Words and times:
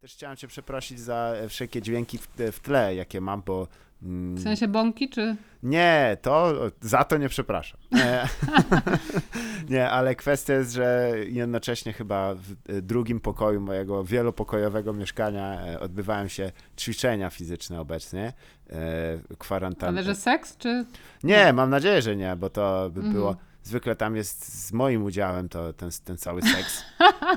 Też 0.00 0.12
chciałem 0.12 0.36
cię 0.36 0.48
przeprosić 0.48 1.00
za 1.00 1.32
e, 1.36 1.48
wszelkie 1.48 1.82
dźwięki 1.82 2.18
w, 2.18 2.28
w 2.52 2.60
tle, 2.60 2.94
jakie 2.94 3.20
mam, 3.20 3.42
bo... 3.46 3.68
Mm, 4.02 4.36
W 4.36 4.42
sensie 4.42 4.68
bąki, 4.68 5.08
czy... 5.08 5.36
Nie, 5.62 6.16
to 6.22 6.52
za 6.80 7.04
to 7.04 7.16
nie 7.18 7.28
przepraszam. 7.28 7.80
Nie, 9.70 9.90
ale 9.90 10.14
kwestia 10.14 10.54
jest, 10.54 10.72
że 10.72 11.12
jednocześnie 11.28 11.92
chyba 11.92 12.34
w 12.34 12.52
e, 12.68 12.82
drugim 12.82 13.20
pokoju 13.20 13.60
mojego 13.60 14.04
wielopokojowego 14.04 14.92
mieszkania 14.92 15.60
e, 15.66 15.80
odbywają 15.80 16.28
się 16.28 16.52
ćwiczenia 16.78 17.30
fizyczne 17.30 17.80
obecnie, 17.80 18.32
e, 18.70 19.36
kwarantanny. 19.38 19.98
Ale 19.98 20.06
że 20.06 20.14
seks, 20.14 20.56
czy... 20.56 20.84
Nie, 21.22 21.52
mam 21.52 21.70
nadzieję, 21.70 22.02
że 22.02 22.16
nie, 22.16 22.36
bo 22.36 22.50
to 22.50 22.90
by 22.90 23.00
Mhm. 23.00 23.12
było. 23.14 23.36
Zwykle 23.62 23.96
tam 23.96 24.16
jest 24.16 24.66
z 24.66 24.72
moim 24.72 25.02
udziałem 25.04 25.48
to 25.48 25.72
ten, 25.72 25.90
ten 26.04 26.16
cały 26.16 26.42
seks. 26.42 26.84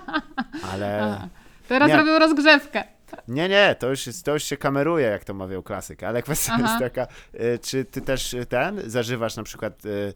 Ale 0.72 1.04
A, 1.04 1.28
teraz 1.74 1.90
nie. 1.90 1.98
robią 1.98 2.20
rozgrzewkę. 2.20 2.84
nie, 3.28 3.50
nie, 3.50 3.76
to 3.80 3.90
już, 3.90 4.06
to 4.24 4.34
już 4.34 4.44
się 4.44 4.58
kameruje, 4.58 5.08
jak 5.08 5.24
to 5.24 5.34
mawiał 5.34 5.64
klasyk. 5.64 6.04
Ale 6.04 6.22
kwestia 6.24 6.54
Aha. 6.56 6.64
jest 6.64 6.80
taka, 6.80 7.14
y, 7.34 7.60
czy 7.60 7.86
ty 7.86 8.02
też 8.02 8.34
y, 8.34 8.46
ten 8.46 8.82
zażywasz 8.86 9.36
na 9.36 9.44
przykład 9.44 9.86
y, 9.86 9.90
y, 9.90 10.14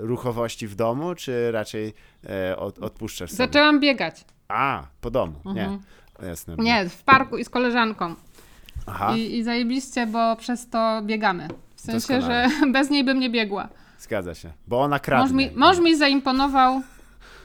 ruchowości 0.00 0.66
w 0.68 0.74
domu, 0.74 1.14
czy 1.14 1.52
raczej 1.52 1.94
y, 2.50 2.56
od, 2.56 2.78
odpuszczasz 2.78 3.30
sobie? 3.30 3.36
Zaczęłam 3.46 3.80
biegać. 3.80 4.24
A, 4.48 4.82
po 5.00 5.10
domu, 5.10 5.32
nie. 5.44 5.62
Mhm. 5.64 5.80
Jasne. 6.22 6.54
Nie, 6.58 6.88
w 6.88 7.02
parku 7.02 7.38
i 7.38 7.44
z 7.44 7.48
koleżanką. 7.50 8.14
Aha, 8.86 9.14
I, 9.16 9.36
I 9.38 9.42
zajebiście, 9.44 10.06
bo 10.06 10.36
przez 10.36 10.68
to 10.70 11.00
biegamy. 11.02 11.48
W 11.76 11.80
sensie, 11.80 11.98
Doskonale. 12.14 12.48
że 12.60 12.66
bez 12.72 12.90
niej 12.90 13.04
bym 13.04 13.18
nie 13.20 13.30
biegła. 13.30 13.68
zgadza 13.98 14.34
się. 14.34 14.52
Bo 14.66 14.80
ona 14.80 14.96
Mąż 14.96 15.02
kradnie. 15.02 15.36
mi, 15.50 15.56
mąż 15.56 15.78
mi 15.78 15.96
zaimponował 15.96 16.82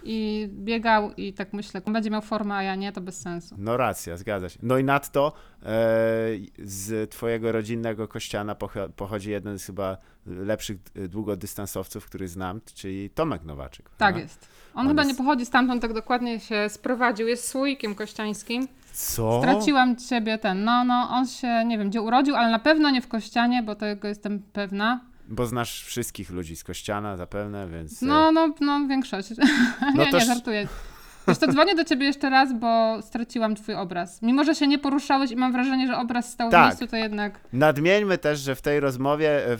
i 0.09 0.49
biegał 0.51 1.13
i 1.17 1.33
tak 1.33 1.53
myślę, 1.53 1.81
będzie 1.87 2.09
miał 2.09 2.21
formę, 2.21 2.55
a 2.55 2.63
ja 2.63 2.75
nie, 2.75 2.91
to 2.91 3.01
bez 3.01 3.21
sensu. 3.21 3.55
No 3.57 3.77
racja, 3.77 4.17
zgadza 4.17 4.49
się. 4.49 4.59
No 4.63 4.77
i 4.77 4.83
nadto 4.83 5.33
e, 5.63 5.65
z 6.63 7.11
twojego 7.11 7.51
rodzinnego 7.51 8.07
kościana 8.07 8.55
pocho- 8.55 8.89
pochodzi 8.89 9.31
jeden 9.31 9.59
z 9.59 9.65
chyba 9.65 9.97
lepszych 10.25 10.77
e, 10.95 11.07
długodystansowców, 11.07 12.05
który 12.05 12.27
znam, 12.27 12.61
czyli 12.75 13.09
Tomek 13.09 13.43
Nowaczyk. 13.43 13.89
Tak 13.89 13.97
prawda? 13.97 14.19
jest. 14.19 14.47
On, 14.73 14.81
On 14.81 14.87
chyba 14.87 15.01
jest- 15.01 15.11
nie 15.19 15.25
pochodzi 15.25 15.45
stamtąd, 15.45 15.81
tak 15.81 15.93
dokładnie 15.93 16.39
się 16.39 16.69
sprowadził. 16.69 17.27
Jest 17.27 17.47
słoikiem 17.47 17.95
kościańskim. 17.95 18.67
Co? 18.93 19.39
Straciłam 19.41 19.95
ciebie 19.95 20.37
ten, 20.37 20.63
no, 20.63 20.83
no, 20.83 21.07
on 21.11 21.27
się, 21.27 21.65
nie 21.65 21.77
wiem, 21.77 21.89
gdzie 21.89 22.01
urodził, 22.01 22.35
ale 22.35 22.51
na 22.51 22.59
pewno 22.59 22.89
nie 22.89 23.01
w 23.01 23.07
Kościanie, 23.07 23.63
bo 23.63 23.75
tego 23.75 24.07
jestem 24.07 24.39
pewna. 24.53 25.01
Bo 25.27 25.45
znasz 25.47 25.83
wszystkich 25.83 26.29
ludzi 26.29 26.55
z 26.55 26.63
kościana 26.63 27.17
zapewne, 27.17 27.69
więc... 27.69 28.03
e, 28.03 28.05
No, 28.05 28.31
no, 28.31 28.53
no, 28.61 28.87
większość. 28.87 29.29
No 29.95 30.03
nie, 30.05 30.11
to 30.11 30.19
nie, 30.19 30.25
żartuję. 30.25 30.67
Wiesz 31.27 31.37
to 31.37 31.51
dzwonię 31.51 31.75
do 31.75 31.83
ciebie 31.83 32.05
jeszcze 32.05 32.29
raz, 32.29 32.53
bo 32.53 33.01
straciłam 33.01 33.55
twój 33.55 33.75
obraz. 33.75 34.21
Mimo, 34.21 34.43
że 34.43 34.55
się 34.55 34.67
nie 34.67 34.79
poruszałeś 34.79 35.31
i 35.31 35.35
mam 35.35 35.51
wrażenie, 35.51 35.87
że 35.87 35.97
obraz 35.97 36.29
stał 36.29 36.51
Tak. 36.51 36.63
w 36.63 36.67
miejscu, 36.67 36.87
to 36.87 36.95
jednak... 36.95 37.39
Nadmieńmy 37.53 38.17
też, 38.17 38.39
że 38.39 38.55
w 38.55 38.61
tej 38.61 38.79
rozmowie 38.79 39.47
e, 39.51 39.57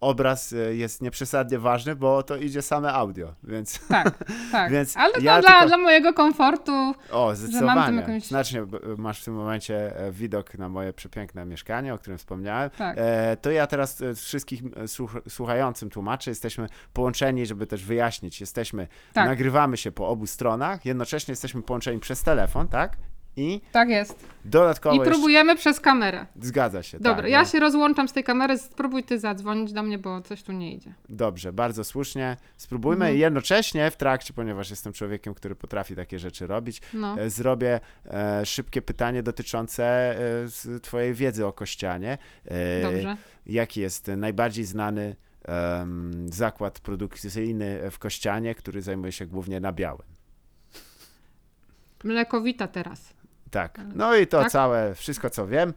obraz 0.00 0.52
e, 0.52 0.56
jest 0.74 1.02
nieprzesadnie 1.02 1.58
ważny, 1.58 1.96
bo 1.96 2.22
to 2.22 2.36
idzie 2.36 2.62
same 2.62 2.92
audio, 2.92 3.34
więc... 3.44 3.86
Tak, 3.88 4.24
tak. 4.52 4.72
Więc 4.72 4.96
ale 4.96 5.12
to 5.12 5.20
ja 5.20 5.40
dla, 5.40 5.50
tylko- 5.52 5.66
dla 5.66 5.76
mojego 5.76 6.12
komfortu. 6.14 6.72
O, 7.12 7.26
mam 7.26 7.36
zdecydowanie. 7.36 7.86
tym 7.86 7.96
jakąś- 7.96 8.26
Znacznie 8.26 8.62
masz 8.98 9.20
w 9.22 9.24
tym 9.24 9.34
momencie 9.34 9.96
e, 9.96 10.12
widok 10.12 10.58
na 10.58 10.68
moje 10.68 10.92
przepiękne 10.92 11.46
mieszkanie, 11.46 11.94
o 11.94 11.98
którym 11.98 12.18
wspomniałem. 12.18 12.70
Tak. 12.70 12.96
E, 13.00 13.36
to 13.36 13.50
ja 13.50 13.66
teraz 13.66 14.02
wszystkich 14.16 14.62
słuch 14.86 15.16
słuchającym 15.28 15.90
tłumaczę, 15.90 16.30
jesteśmy 16.30 16.66
połączeni, 16.92 17.46
żeby 17.46 17.66
też 17.66 17.84
wyjaśnić. 17.84 18.40
Jesteśmy, 18.40 18.88
Tak. 19.12 19.26
nagrywamy 19.26 19.76
się 19.76 19.92
po 19.92 20.08
obu 20.08 20.26
stronach, 20.26 20.69
jednocześnie 20.84 21.32
jesteśmy 21.32 21.62
połączeni 21.62 22.00
przez 22.00 22.22
telefon, 22.22 22.68
tak? 22.68 22.96
I 23.36 23.60
Tak 23.72 23.88
jest. 23.88 24.26
dodatkowo 24.44 24.94
I 24.94 24.98
jeszcze... 24.98 25.10
próbujemy 25.12 25.56
przez 25.56 25.80
kamerę. 25.80 26.26
Zgadza 26.40 26.82
się, 26.82 26.98
Dobra, 26.98 27.22
tak. 27.22 27.30
ja 27.30 27.38
no. 27.42 27.44
się 27.48 27.60
rozłączam 27.60 28.08
z 28.08 28.12
tej 28.12 28.24
kamery, 28.24 28.58
spróbuj 28.58 29.04
ty 29.04 29.18
zadzwonić 29.18 29.72
do 29.72 29.82
mnie, 29.82 29.98
bo 29.98 30.20
coś 30.20 30.42
tu 30.42 30.52
nie 30.52 30.74
idzie. 30.74 30.94
Dobrze, 31.08 31.52
bardzo 31.52 31.84
słusznie. 31.84 32.36
Spróbujmy 32.56 33.04
Mhm. 33.04 33.18
jednocześnie 33.20 33.90
w 33.90 33.96
trakcie, 33.96 34.32
ponieważ 34.32 34.70
jestem 34.70 34.92
człowiekiem, 34.92 35.34
który 35.34 35.54
potrafi 35.54 35.96
takie 35.96 36.18
rzeczy 36.18 36.46
robić, 36.46 36.82
No. 36.94 37.20
e, 37.20 37.30
zrobię 37.30 37.80
e, 38.10 38.46
szybkie 38.46 38.82
pytanie 38.82 39.22
dotyczące 39.22 39.84
e, 40.76 40.80
twojej 40.80 41.14
wiedzy 41.14 41.46
o 41.46 41.52
Kościanie. 41.52 42.18
E, 42.44 42.82
Dobrze. 42.82 43.16
Jaki 43.46 43.80
jest 43.80 44.10
najbardziej 44.16 44.64
znany 44.64 45.16
zakład 46.26 46.80
produkcyjny 46.80 47.90
w 47.90 47.98
Kościanie, 47.98 48.54
który 48.54 48.82
zajmuje 48.82 49.12
się 49.12 49.26
głównie 49.26 49.60
nabiałem? 49.60 50.06
Mlekowita 52.04 52.68
teraz. 52.68 53.14
Tak. 53.50 53.80
No 53.94 54.16
i 54.16 54.26
to 54.26 54.40
Tak? 54.42 54.52
całe, 54.52 54.94
wszystko 54.94 55.30
co 55.30 55.46
wiem. 55.46 55.72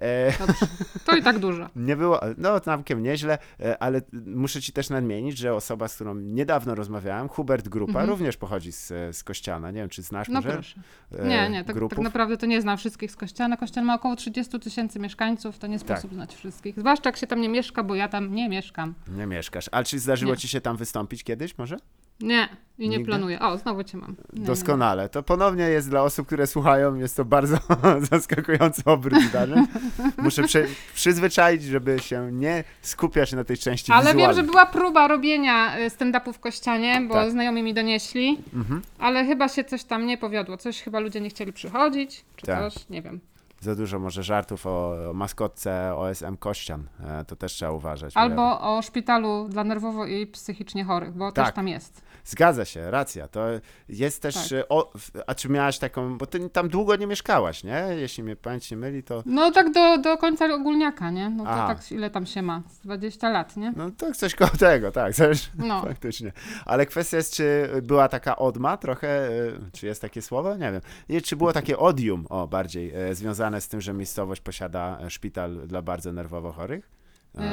E, 0.00 0.38
Dobrze. 0.38 0.66
To 1.04 1.16
i 1.16 1.22
tak 1.22 1.38
dużo. 1.38 1.68
Nie 1.76 1.96
było, 1.96 2.20
no 2.38 2.60
całkiem 2.60 3.02
nieźle, 3.02 3.38
e, 3.60 3.82
ale 3.82 4.00
muszę 4.26 4.60
ci 4.62 4.72
też 4.72 4.90
nadmienić, 4.90 5.38
że 5.38 5.54
osoba, 5.54 5.88
z 5.88 5.94
którą 5.94 6.14
niedawno 6.14 6.74
rozmawiałem, 6.74 7.28
Hubert 7.28 7.68
Grupa, 7.68 7.90
Mhm. 7.92 8.08
również 8.10 8.36
pochodzi 8.36 8.72
z, 8.72 8.86
z 9.16 9.24
Kościana. 9.24 9.70
Nie 9.70 9.80
wiem, 9.80 9.88
czy 9.88 10.02
znasz 10.02 10.28
No 10.28 10.34
może 10.34 10.52
proszę. 10.52 10.80
e, 11.18 11.28
Nie, 11.28 11.50
nie, 11.50 11.64
tak, 11.64 11.76
tak 11.90 11.98
naprawdę 11.98 12.36
to 12.36 12.46
nie 12.46 12.60
znam 12.62 12.78
wszystkich 12.78 13.10
z 13.12 13.16
Kościana. 13.16 13.56
Kościan 13.56 13.84
ma 13.84 13.94
około 13.94 14.16
30 14.16 14.60
tysięcy 14.60 14.98
mieszkańców, 14.98 15.58
to 15.58 15.66
nie 15.66 15.78
Tak. 15.78 15.88
sposób 15.98 16.14
znać 16.14 16.34
wszystkich. 16.34 16.78
Zwłaszcza 16.80 17.08
jak 17.08 17.16
się 17.16 17.26
tam 17.26 17.40
nie 17.40 17.48
mieszka, 17.48 17.82
bo 17.82 17.94
ja 17.94 18.08
tam 18.08 18.34
nie 18.34 18.48
mieszkam. 18.48 18.94
Nie 19.08 19.26
mieszkasz. 19.26 19.68
Ale 19.72 19.84
czy 19.84 19.98
zdarzyło 19.98 20.32
Nie. 20.32 20.38
ci 20.38 20.48
się 20.48 20.60
tam 20.60 20.76
wystąpić 20.76 21.24
kiedyś 21.24 21.58
może? 21.58 21.76
Nie, 22.20 22.48
i 22.78 22.82
nie 22.88 22.88
Nigdy? 22.98 23.04
planuję. 23.10 23.40
O, 23.40 23.58
znowu 23.58 23.84
cię 23.84 23.98
mam. 23.98 24.16
Nie, 24.32 24.40
nie. 24.40 24.46
Doskonale. 24.46 25.08
To 25.08 25.22
ponownie 25.22 25.64
jest 25.64 25.90
dla 25.90 26.02
osób, 26.02 26.26
które 26.26 26.46
słuchają, 26.46 26.94
jest 26.94 27.16
to 27.16 27.24
bardzo 27.24 27.58
zaskakujący 28.10 28.82
obrót 28.84 29.22
zdarzeń. 29.22 29.66
Muszę 30.18 30.42
przy, 30.42 30.68
przyzwyczaić, 30.94 31.62
żeby 31.62 31.98
się 31.98 32.28
nie 32.32 32.64
skupiać 32.82 33.32
na 33.32 33.44
tej 33.44 33.56
części 33.58 33.92
Ale 33.92 34.04
wiem, 34.06 34.16
wizualnej. 34.16 34.36
że 34.44 34.50
była 34.50 34.66
próba 34.66 35.08
robienia 35.08 35.78
y, 35.78 35.90
stand-upu 35.90 36.32
w 36.32 36.38
Kościanie, 36.38 37.00
bo 37.08 37.14
Tak. 37.14 37.30
znajomi 37.30 37.62
mi 37.62 37.74
donieśli, 37.74 38.38
Mhm. 38.54 38.82
ale 38.98 39.24
chyba 39.26 39.48
się 39.48 39.64
coś 39.64 39.84
tam 39.84 40.06
nie 40.06 40.18
powiodło. 40.18 40.56
Coś 40.56 40.82
chyba 40.82 41.00
ludzie 41.00 41.20
nie 41.20 41.28
chcieli 41.30 41.52
przychodzić, 41.52 42.24
czy 42.36 42.46
Tak. 42.46 42.72
coś, 42.72 42.88
nie 42.88 43.02
wiem. 43.02 43.20
Za 43.66 43.74
dużo 43.74 43.98
może 43.98 44.22
żartów 44.22 44.66
o, 44.66 44.94
o 45.10 45.12
maskotce 45.14 45.94
OSM 45.96 46.36
Kościan. 46.36 46.88
E, 47.00 47.24
to 47.24 47.36
też 47.36 47.52
trzeba 47.52 47.72
uważać. 47.72 48.16
Albo 48.16 48.60
o 48.60 48.82
szpitalu 48.82 49.48
dla 49.48 49.64
nerwowo 49.64 50.06
i 50.06 50.26
psychicznie 50.26 50.84
chorych, 50.84 51.12
bo 51.12 51.32
Tak. 51.32 51.46
też 51.46 51.54
tam 51.54 51.68
jest. 51.68 52.02
Zgadza 52.26 52.64
się, 52.64 52.90
racja. 52.90 53.28
To 53.28 53.46
jest 53.88 54.22
też. 54.22 54.34
Tak. 54.34 54.52
e, 54.52 54.68
O, 54.68 54.92
a 55.26 55.34
czy 55.34 55.48
miałaś 55.48 55.78
taką. 55.78 56.18
Bo 56.18 56.26
ty 56.26 56.50
tam 56.50 56.68
długo 56.68 56.96
nie 56.96 57.06
mieszkałaś, 57.06 57.64
nie? 57.64 57.86
Jeśli 57.96 58.22
mnie 58.22 58.36
pamięć 58.36 58.70
nie 58.70 58.76
myli, 58.76 59.02
to. 59.02 59.22
No 59.26 59.50
tak 59.50 59.72
do, 59.72 59.98
do 59.98 60.18
końca 60.18 60.54
ogólniaka, 60.54 61.10
nie? 61.10 61.30
No 61.30 61.44
to 61.44 61.50
Aha. 61.50 61.74
tak 61.74 61.92
ile 61.92 62.10
tam 62.10 62.26
się 62.26 62.42
ma? 62.42 62.62
Z 62.68 62.80
20 62.80 63.30
lat, 63.30 63.56
nie? 63.56 63.72
No 63.76 63.90
to 63.90 64.12
coś 64.14 64.34
koło 64.34 64.50
tego, 64.50 64.90
tak. 64.92 65.14
Też, 65.16 65.50
No. 65.58 65.82
Faktycznie. 65.82 66.32
Ale 66.64 66.86
kwestia 66.86 67.16
jest, 67.16 67.34
czy 67.34 67.68
była 67.82 68.08
taka 68.08 68.36
odma 68.36 68.76
trochę, 68.76 69.08
e, 69.28 69.30
czy 69.72 69.86
jest 69.86 70.02
takie 70.02 70.22
słowo? 70.22 70.56
Nie 70.56 70.72
wiem. 70.72 70.80
I 71.08 71.22
czy 71.22 71.36
było 71.36 71.52
takie 71.52 71.78
odium, 71.78 72.26
o 72.28 72.48
bardziej, 72.48 72.92
e, 72.94 73.14
związane 73.14 73.60
z 73.60 73.68
tym, 73.68 73.80
że 73.80 73.92
miejscowość 73.92 74.40
posiada 74.40 74.98
e, 75.02 75.10
szpital 75.10 75.66
dla 75.66 75.82
bardzo 75.82 76.12
nerwowo 76.12 76.52
chorych? 76.52 76.95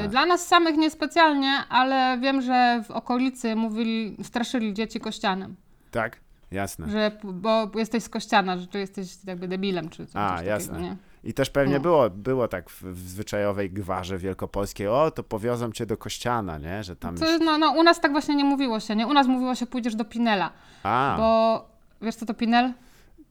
Y, 0.06 0.08
Dla 0.08 0.26
nas 0.26 0.48
samych 0.48 0.78
niespecjalnie, 0.78 1.52
ale 1.70 2.18
wiem, 2.22 2.42
że 2.42 2.84
w 2.88 2.92
okolicy 2.92 3.56
mówili, 3.56 4.18
straszyli 4.24 4.74
dzieci 4.74 5.00
kościanem. 5.00 5.56
Tak? 5.92 6.20
Jasne. 6.52 6.90
Że, 6.90 7.12
bo 7.24 7.72
jesteś 7.76 8.04
z 8.04 8.10
kościana, 8.10 8.58
że 8.58 8.68
tu 8.68 8.78
jesteś 8.78 9.08
jakby 9.26 9.48
debilem, 9.48 9.90
czy 9.90 10.06
coś, 10.06 10.16
A, 10.16 10.30
takiego, 10.30 10.50
jasne. 10.50 10.82
nie? 10.82 10.96
I 11.24 11.34
też 11.34 11.50
pewnie 11.50 11.74
No. 11.76 11.80
było, 11.80 12.10
było 12.10 12.48
tak 12.48 12.70
w, 12.70 12.84
w 12.84 13.10
zwyczajowej 13.10 13.72
gwarze 13.72 14.18
wielkopolskiej, 14.18 14.88
o, 14.88 15.12
to 15.12 15.24
powiozą 15.24 15.72
cię 15.72 15.86
do 15.86 15.98
Kościana, 15.98 16.58
nie? 16.58 16.84
Że 16.84 16.96
tam 16.96 17.18
To, 17.18 17.32
już... 17.32 17.42
no, 17.42 17.58
no, 17.58 17.72
u 17.72 17.84
nas 17.84 18.00
tak 18.02 18.12
właśnie 18.12 18.36
nie 18.36 18.44
mówiło 18.46 18.80
się, 18.80 18.96
nie? 18.96 19.08
U 19.08 19.14
nas 19.14 19.28
mówiło 19.28 19.56
się, 19.56 19.66
pójdziesz 19.66 19.96
do 19.96 20.06
Pinela, 20.06 20.52
A, 20.84 21.16
bo 21.18 21.66
wiesz 22.02 22.16
co 22.16 22.26
to 22.26 22.34
Pinel? 22.34 22.74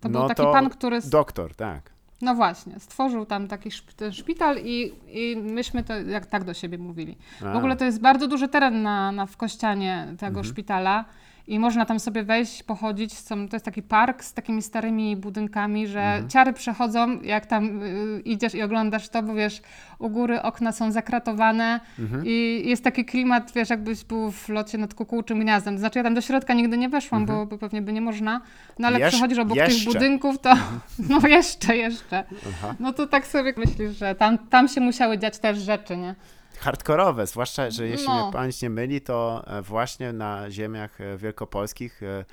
To 0.00 0.08
No 0.08 0.18
był 0.18 0.28
taki 0.28 0.42
to 0.42 0.52
pan, 0.52 0.70
który... 0.70 1.00
doktor, 1.04 1.54
tak. 1.54 1.90
No 2.22 2.34
właśnie, 2.34 2.80
stworzył 2.80 3.26
tam 3.26 3.48
taki 3.48 3.70
szpital 4.12 4.56
i, 4.64 4.92
i 5.08 5.36
myśmy 5.36 5.82
to 5.84 6.00
jak 6.00 6.26
tak 6.26 6.44
do 6.44 6.54
siebie 6.54 6.78
mówili. 6.78 7.16
A. 7.46 7.52
W 7.52 7.56
ogóle 7.56 7.76
to 7.76 7.84
jest 7.84 8.00
bardzo 8.00 8.28
duży 8.28 8.48
teren 8.48 8.82
na, 8.82 9.12
na 9.12 9.26
w 9.26 9.36
Kościanie 9.36 10.06
tego 10.18 10.40
Mhm. 10.40 10.44
szpitala 10.44 11.04
i 11.46 11.58
można 11.58 11.86
tam 11.86 12.00
sobie 12.00 12.22
wejść, 12.24 12.62
pochodzić. 12.62 13.18
Są, 13.18 13.48
to 13.48 13.56
jest 13.56 13.64
taki 13.64 13.82
park 13.82 14.24
z 14.24 14.32
takimi 14.34 14.62
starymi 14.62 15.16
budynkami, 15.16 15.86
że 15.86 16.00
Mhm. 16.00 16.28
ciary 16.28 16.52
przechodzą, 16.52 17.20
jak 17.22 17.46
tam 17.46 17.82
y, 17.82 18.20
idziesz 18.24 18.54
i 18.54 18.62
oglądasz 18.62 19.08
to, 19.08 19.22
bo 19.22 19.34
wiesz, 19.34 19.62
u 19.98 20.10
góry 20.10 20.42
okna 20.42 20.72
są 20.72 20.92
zakratowane 20.92 21.80
Mhm. 21.98 22.22
i 22.26 22.62
jest 22.66 22.84
taki 22.84 23.04
klimat, 23.04 23.52
wiesz, 23.54 23.70
jakbyś 23.70 24.04
był 24.04 24.30
w 24.30 24.48
locie 24.48 24.78
nad 24.78 24.94
kukułczym 24.94 25.40
gniazdem. 25.40 25.74
To 25.74 25.80
znaczy 25.80 25.98
ja 25.98 26.02
tam 26.02 26.14
do 26.14 26.20
środka 26.20 26.54
nigdy 26.54 26.78
nie 26.78 26.88
weszłam, 26.88 27.26
bo, 27.26 27.46
bo 27.46 27.58
pewnie 27.58 27.82
by 27.82 27.92
nie 27.92 28.00
można, 28.00 28.40
no 28.78 28.88
ale 28.88 28.96
Mhm. 28.96 29.08
Jesz- 29.10 29.12
przechodzisz 29.14 29.38
obok 29.38 29.56
jeszcze. 29.56 29.74
tych 29.84 29.84
budynków, 29.92 30.38
to 30.38 30.54
no 31.10 31.28
jeszcze, 31.28 31.76
jeszcze. 31.76 32.24
Aha. 32.48 32.74
No 32.80 32.92
to 32.92 33.06
tak 33.06 33.26
sobie 33.26 33.54
myślisz, 33.56 33.96
że 33.96 34.14
tam, 34.14 34.38
tam 34.38 34.68
się 34.68 34.80
musiały 34.80 35.18
dziać 35.18 35.38
też 35.38 35.58
rzeczy, 35.58 35.96
nie? 35.96 36.14
Hardkorowe, 36.62 37.26
zwłaszcza, 37.26 37.70
że 37.70 37.86
jeśli 37.88 38.06
No. 38.06 38.22
mnie 38.24 38.32
pamięć 38.32 38.62
nie 38.62 38.70
myli, 38.70 39.00
to 39.00 39.44
e, 39.46 39.62
właśnie 39.62 40.12
na 40.12 40.50
ziemiach 40.50 41.00
e, 41.00 41.16
wielkopolskich 41.16 42.02
e, 42.02 42.24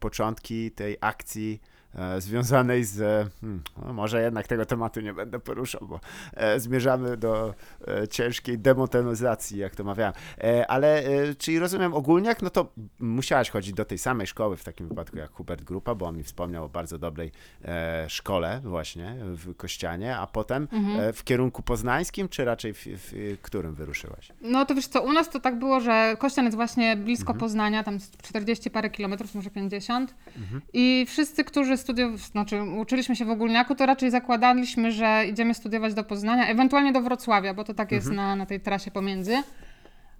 początki 0.00 0.70
tej 0.70 0.96
akcji 1.00 1.60
związanej 2.18 2.84
z. 2.84 3.00
e, 3.00 3.22
Hmm, 3.40 3.62
no 3.86 3.92
może 3.92 4.22
jednak 4.22 4.46
tego 4.46 4.66
tematu 4.66 5.00
nie 5.00 5.12
będę 5.12 5.40
poruszał, 5.40 5.80
bo 5.88 6.00
e, 6.34 6.60
zmierzamy 6.60 7.16
do 7.16 7.54
e, 7.88 8.08
ciężkiej 8.08 8.58
demotenizacji, 8.58 9.58
jak 9.58 9.74
to 9.74 9.84
mawiałem. 9.84 10.12
E, 10.38 10.66
ale 10.66 11.04
e, 11.04 11.34
czyli 11.34 11.58
rozumiem 11.58 11.94
ogólniak, 11.94 12.42
no 12.42 12.50
to 12.50 12.72
musiałaś 13.00 13.50
chodzić 13.50 13.74
do 13.74 13.84
tej 13.84 13.98
samej 13.98 14.26
szkoły 14.26 14.56
w 14.56 14.64
takim 14.64 14.88
wypadku 14.88 15.18
jak 15.18 15.30
Hubert 15.30 15.62
Grupa, 15.62 15.94
bo 15.94 16.06
on 16.06 16.16
mi 16.16 16.22
wspomniał 16.22 16.64
o 16.64 16.68
bardzo 16.68 16.98
dobrej 16.98 17.32
e, 17.64 18.10
szkole 18.10 18.60
właśnie 18.64 19.16
w 19.20 19.56
Kościanie, 19.56 20.16
a 20.16 20.26
potem 20.26 20.68
e, 20.98 21.12
w 21.12 21.24
kierunku 21.24 21.62
poznańskim, 21.62 22.28
czy 22.28 22.44
raczej 22.44 22.74
w, 22.74 22.86
w 22.86 23.38
którym 23.42 23.74
wyruszyłaś? 23.74 24.32
No 24.40 24.66
to 24.66 24.74
wiesz 24.74 24.86
co, 24.86 25.02
u 25.02 25.12
nas 25.12 25.30
to 25.30 25.40
tak 25.40 25.58
było, 25.58 25.80
że 25.80 26.16
Kościan 26.18 26.44
jest 26.44 26.56
właśnie 26.56 26.96
blisko 26.96 27.34
Poznania, 27.34 27.82
tam 27.82 28.00
z 28.00 28.10
40 28.10 28.70
parę 28.70 28.90
kilometrów, 28.90 29.34
może 29.34 29.50
50. 29.50 30.14
I 30.72 31.06
wszyscy, 31.08 31.44
którzy 31.44 31.76
studiowali, 31.82 32.18
znaczy 32.18 32.62
uczyliśmy 32.62 33.16
się 33.16 33.24
w 33.24 33.30
ogólniaku, 33.30 33.74
to 33.74 33.86
raczej 33.86 34.10
zakładaliśmy, 34.10 34.92
że 34.92 35.24
idziemy 35.30 35.54
studiować 35.54 35.94
do 35.94 36.04
Poznania, 36.04 36.46
ewentualnie 36.46 36.92
do 36.92 37.00
Wrocławia, 37.00 37.54
bo 37.54 37.64
to 37.64 37.74
tak 37.74 37.92
jest 37.92 38.10
na, 38.16 38.36
na 38.36 38.46
tej 38.46 38.60
trasie 38.60 38.90
pomiędzy. 38.90 39.32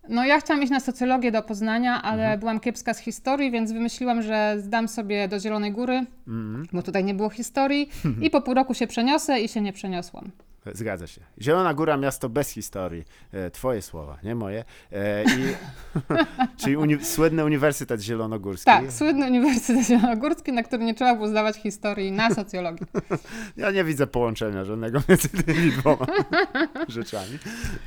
No 0.08 0.24
ja 0.24 0.40
chciałam 0.40 0.62
iść 0.62 0.72
na 0.72 0.80
socjologię 0.80 1.32
do 1.32 1.42
Poznania, 1.42 2.02
ale 2.02 2.38
byłam 2.38 2.60
kiepska 2.60 2.94
z 2.94 2.98
historii, 2.98 3.50
więc 3.50 3.72
wymyśliłam, 3.72 4.22
że 4.22 4.54
zdam 4.58 4.88
sobie 4.88 5.28
do 5.28 5.40
Zielonej 5.40 5.72
Góry, 5.72 6.06
bo 6.72 6.82
tutaj 6.82 7.04
nie 7.04 7.14
było 7.14 7.30
historii 7.30 7.88
i 8.24 8.30
po 8.30 8.40
pół 8.40 8.54
roku 8.54 8.74
się 8.74 8.86
przeniosę 8.86 9.40
i 9.40 9.48
się 9.48 9.60
nie 9.60 9.72
przeniosłam. 9.72 10.30
Zgadza 10.72 11.06
się. 11.06 11.20
Zielona 11.40 11.74
Góra, 11.74 11.96
miasto 11.96 12.28
bez 12.28 12.50
historii. 12.50 13.04
E, 13.32 13.50
twoje 13.50 13.82
słowa, 13.82 14.18
nie 14.24 14.34
moje. 14.34 14.64
E, 14.92 15.24
i, 15.24 15.26
czyli 16.60 16.76
uni- 16.76 17.04
słynny 17.04 17.44
Uniwersytet 17.44 18.00
Zielonogórski. 18.00 18.64
Tak, 18.64 18.92
słynny 18.92 19.26
Uniwersytet 19.26 19.86
Zielonogórski, 19.86 20.52
na 20.52 20.62
który 20.62 20.84
nie 20.84 20.94
trzeba 20.94 21.14
było 21.14 21.28
zdawać 21.28 21.56
historii 21.56 22.12
na 22.12 22.34
socjologii. 22.34 22.86
Ja 23.56 23.70
nie 23.70 23.84
widzę 23.84 24.06
połączenia 24.06 24.64
żadnego 24.64 25.00
między 25.08 25.28
tymi 25.28 25.70
dwoma 25.72 26.06
rzeczami. 26.88 27.38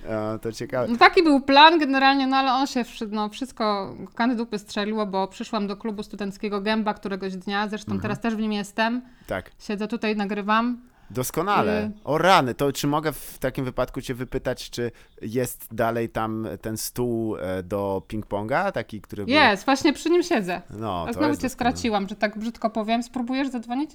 E, 0.08 0.40
to 0.42 0.52
ciekawe. 0.52 0.88
No 0.88 0.98
taki 0.98 1.24
był 1.24 1.42
plan 1.42 1.80
generalnie, 1.80 2.28
no 2.28 2.38
ale 2.38 2.54
on 2.54 2.68
się, 2.68 2.84
no 3.12 3.30
wszystko 3.30 3.96
kany 4.16 4.36
dupy 4.36 4.60
strzeliło, 4.60 5.06
bo 5.06 5.28
przyszłam 5.28 5.68
do 5.68 5.78
klubu 5.78 6.04
studenckiego 6.04 6.62
Gęba 6.62 6.94
któregoś 6.94 7.36
dnia, 7.36 7.68
zresztą 7.68 8.00
teraz 8.00 8.20
też 8.22 8.36
w 8.36 8.40
nim 8.40 8.52
jestem, 8.54 9.02
Tak, 9.28 9.52
siedzę 9.60 9.88
tutaj, 9.88 10.16
nagrywam. 10.16 10.82
Doskonale. 11.10 11.86
Y- 11.86 11.92
O 12.04 12.18
rany, 12.18 12.56
to 12.56 12.72
czy 12.74 12.88
mogę 12.88 13.12
w 13.14 13.38
takim 13.40 13.66
wypadku 13.66 14.02
cię 14.02 14.14
wypytać, 14.14 14.70
czy 14.70 14.92
jest 15.22 15.68
dalej 15.72 16.10
tam 16.10 16.48
ten 16.62 16.78
stół 16.78 17.38
e, 17.38 17.64
do 17.64 18.02
ping-ponga, 18.08 18.72
taki, 18.72 19.02
który 19.02 19.26
był... 19.26 19.34
Jest, 19.34 19.66
właśnie 19.66 19.94
przy 19.94 20.10
nim 20.10 20.24
siedzę. 20.24 20.62
No, 20.70 21.06
A 21.10 21.14
znowu 21.14 21.20
cię 21.28 21.30
doskonale. 21.32 21.50
skraciłam, 21.50 22.08
że 22.10 22.16
tak 22.16 22.38
brzydko 22.40 22.70
powiem. 22.70 23.04
Spróbujesz 23.04 23.48
zadzwonić? 23.50 23.92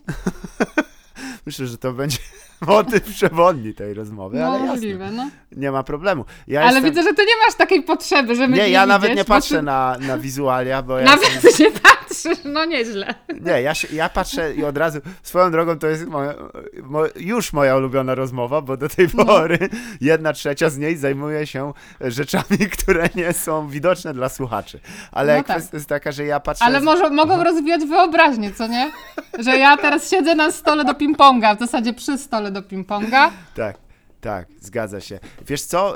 Myślę, 1.46 1.66
że 1.66 1.78
to 1.78 1.92
będzie 1.92 2.18
motyw 2.66 3.02
przewodni 3.14 3.74
tej 3.74 3.94
rozmowy, 3.94 4.38
No, 4.38 4.44
ale 4.46 4.54
jasne, 4.58 4.70
możliwe, 4.72 5.10
no. 5.10 5.30
nie 5.52 5.70
ma 5.72 5.82
problemu. 5.82 6.24
Ja 6.46 6.60
Ale 6.60 6.68
jestem... 6.72 6.84
widzę, 6.84 7.02
że 7.02 7.14
ty 7.14 7.22
nie 7.22 7.36
masz 7.46 7.54
takiej 7.54 7.82
potrzeby, 7.82 8.36
żeby 8.36 8.52
Nie, 8.56 8.68
ja 8.68 8.86
nawet 8.86 9.10
widzieć, 9.10 9.18
nie 9.18 9.34
patrzę 9.34 9.56
ty- 9.56 9.62
na, 9.62 9.96
na 10.00 10.18
wizualia, 10.18 10.82
bo 10.82 10.98
ja 10.98 11.12
jestem... 11.12 11.34
Nawet 11.34 11.56
się 11.56 11.64
patrzysz, 11.82 12.38
no 12.44 12.64
nieźle. 12.64 13.14
Nie, 13.40 13.62
ja, 13.62 13.74
się, 13.74 13.88
ja 13.92 14.08
patrzę 14.08 14.54
i 14.54 14.64
od 14.64 14.76
razu, 14.78 14.98
swoją 15.22 15.50
drogą 15.50 15.78
to 15.78 15.86
jest 15.86 16.06
moja, 16.06 16.34
mo, 16.82 17.00
już 17.16 17.52
moja 17.52 17.76
ulubiona 17.76 18.14
rozmowa, 18.14 18.60
bo 18.60 18.76
do 18.76 18.88
tej 18.88 19.08
No. 19.14 19.24
pory 19.24 19.58
jedna 20.00 20.32
trzecia 20.32 20.70
z 20.70 20.78
niej 20.78 20.96
zajmuje 20.96 21.46
się 21.46 21.72
rzeczami, 22.00 22.58
które 22.78 23.08
nie 23.14 23.32
są 23.32 23.68
widoczne 23.68 24.14
dla 24.14 24.28
słuchaczy. 24.28 24.80
Ale 25.12 25.36
No 25.36 25.42
tak. 25.44 25.56
kwestia 25.56 25.76
jest 25.76 25.88
taka, 25.88 26.12
że 26.12 26.24
ja 26.24 26.40
patrzę... 26.40 26.64
Ale 26.64 26.80
może, 26.80 27.10
mogą 27.10 27.44
rozwijać 27.44 27.84
wyobraźnię, 27.84 28.52
co 28.52 28.66
nie? 28.66 28.90
Że 29.38 29.56
ja 29.58 29.76
teraz 29.76 30.10
siedzę 30.10 30.34
na 30.34 30.50
stole 30.52 30.84
do 30.84 30.92
ping-ponga, 30.92 31.56
w 31.56 31.58
zasadzie 31.58 31.92
przy 31.92 32.18
stole 32.18 32.49
do 32.50 32.62
ping-ponga. 32.62 33.32
Tak, 33.54 33.76
tak, 34.20 34.48
zgadza 34.60 35.00
się. 35.00 35.18
Wiesz 35.46 35.62
co, 35.62 35.94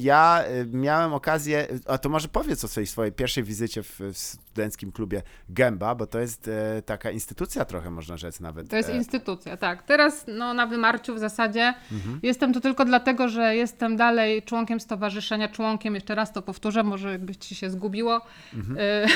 ja 0.00 0.42
e, 0.44 0.64
miałem 0.66 1.12
okazję, 1.12 1.66
a 1.86 1.98
to 1.98 2.08
może 2.08 2.28
powiedz 2.28 2.64
o 2.64 2.68
tej 2.68 2.86
swojej 2.86 3.12
pierwszej 3.12 3.44
wizycie 3.44 3.82
w, 3.82 4.00
studenckim 4.12 4.92
klubie 4.92 5.22
Gęba, 5.48 5.94
bo 5.94 6.06
to 6.06 6.18
jest 6.20 6.48
e, 6.48 6.82
taka 6.82 7.10
instytucja 7.10 7.64
trochę, 7.64 7.90
można 7.90 8.16
rzec 8.16 8.40
nawet. 8.40 8.70
To 8.70 8.76
jest 8.76 8.88
e, 8.88 8.96
instytucja, 8.96 9.56
tak. 9.56 9.82
Teraz 9.82 10.24
no, 10.28 10.54
na 10.54 10.66
wymarciu 10.66 11.14
w 11.14 11.18
zasadzie 11.18 11.74
Mhm. 11.92 12.20
jestem 12.22 12.52
tu 12.54 12.60
tylko 12.60 12.84
dlatego, 12.84 13.28
że 13.28 13.56
jestem 13.56 13.96
dalej 13.96 14.42
członkiem 14.42 14.80
stowarzyszenia, 14.80 15.48
członkiem, 15.48 15.94
jeszcze 15.94 16.14
raz 16.14 16.32
to 16.32 16.42
powtórzę, 16.42 16.82
może 16.82 17.12
jakbyś 17.12 17.36
ci 17.36 17.54
się 17.54 17.70
zgubiło, 17.70 18.20
Mhm. 18.54 19.08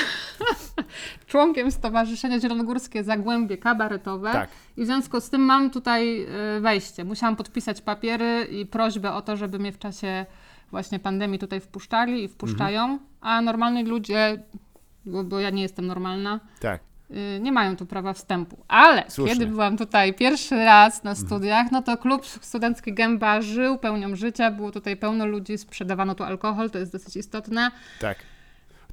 członkiem 1.27 1.71
Stowarzyszenia 1.71 2.39
Zielonogórskie 2.39 3.03
Zagłębie 3.03 3.57
Kabaretowe 3.57 4.31
Tak. 4.31 4.49
i 4.77 4.83
w 4.83 4.85
związku 4.85 5.21
z 5.21 5.29
tym 5.29 5.41
mam 5.41 5.69
tutaj 5.71 6.27
wejście. 6.61 7.03
Musiałam 7.03 7.35
podpisać 7.35 7.81
papiery 8.17 8.47
i 8.51 8.65
prośbę 8.65 9.13
o 9.13 9.21
to, 9.21 9.37
żeby 9.37 9.59
mnie 9.59 9.71
w 9.71 9.79
czasie 9.79 10.25
właśnie 10.71 10.99
pandemii 10.99 11.39
tutaj 11.39 11.59
wpuszczali 11.59 12.23
i 12.23 12.27
wpuszczają, 12.27 12.81
Mhm. 12.83 12.99
a 13.21 13.41
normalni 13.41 13.83
ludzie, 13.83 14.43
bo, 15.05 15.23
bo 15.23 15.39
ja 15.39 15.49
nie 15.49 15.61
jestem 15.61 15.87
normalna, 15.87 16.39
Tak. 16.59 16.81
y, 17.11 17.39
nie 17.41 17.51
mają 17.51 17.75
tu 17.75 17.85
prawa 17.85 18.13
wstępu. 18.13 18.57
Ale 18.67 19.03
Słusznie. 19.09 19.33
kiedy 19.33 19.47
byłam 19.47 19.77
tutaj 19.77 20.13
pierwszy 20.13 20.55
raz 20.55 21.03
na 21.03 21.15
studiach, 21.15 21.71
no 21.71 21.81
to 21.81 21.97
klub 21.97 22.25
studencki 22.25 22.93
Gęba 22.93 23.41
żył 23.41 23.77
pełnią 23.77 24.15
życia, 24.15 24.51
było 24.51 24.71
tutaj 24.71 24.97
pełno 24.97 25.25
ludzi, 25.25 25.57
sprzedawano 25.57 26.15
tu 26.15 26.23
alkohol, 26.23 26.69
to 26.69 26.77
jest 26.79 26.91
dosyć 26.91 27.15
istotne. 27.17 27.71
Tak. 27.99 28.17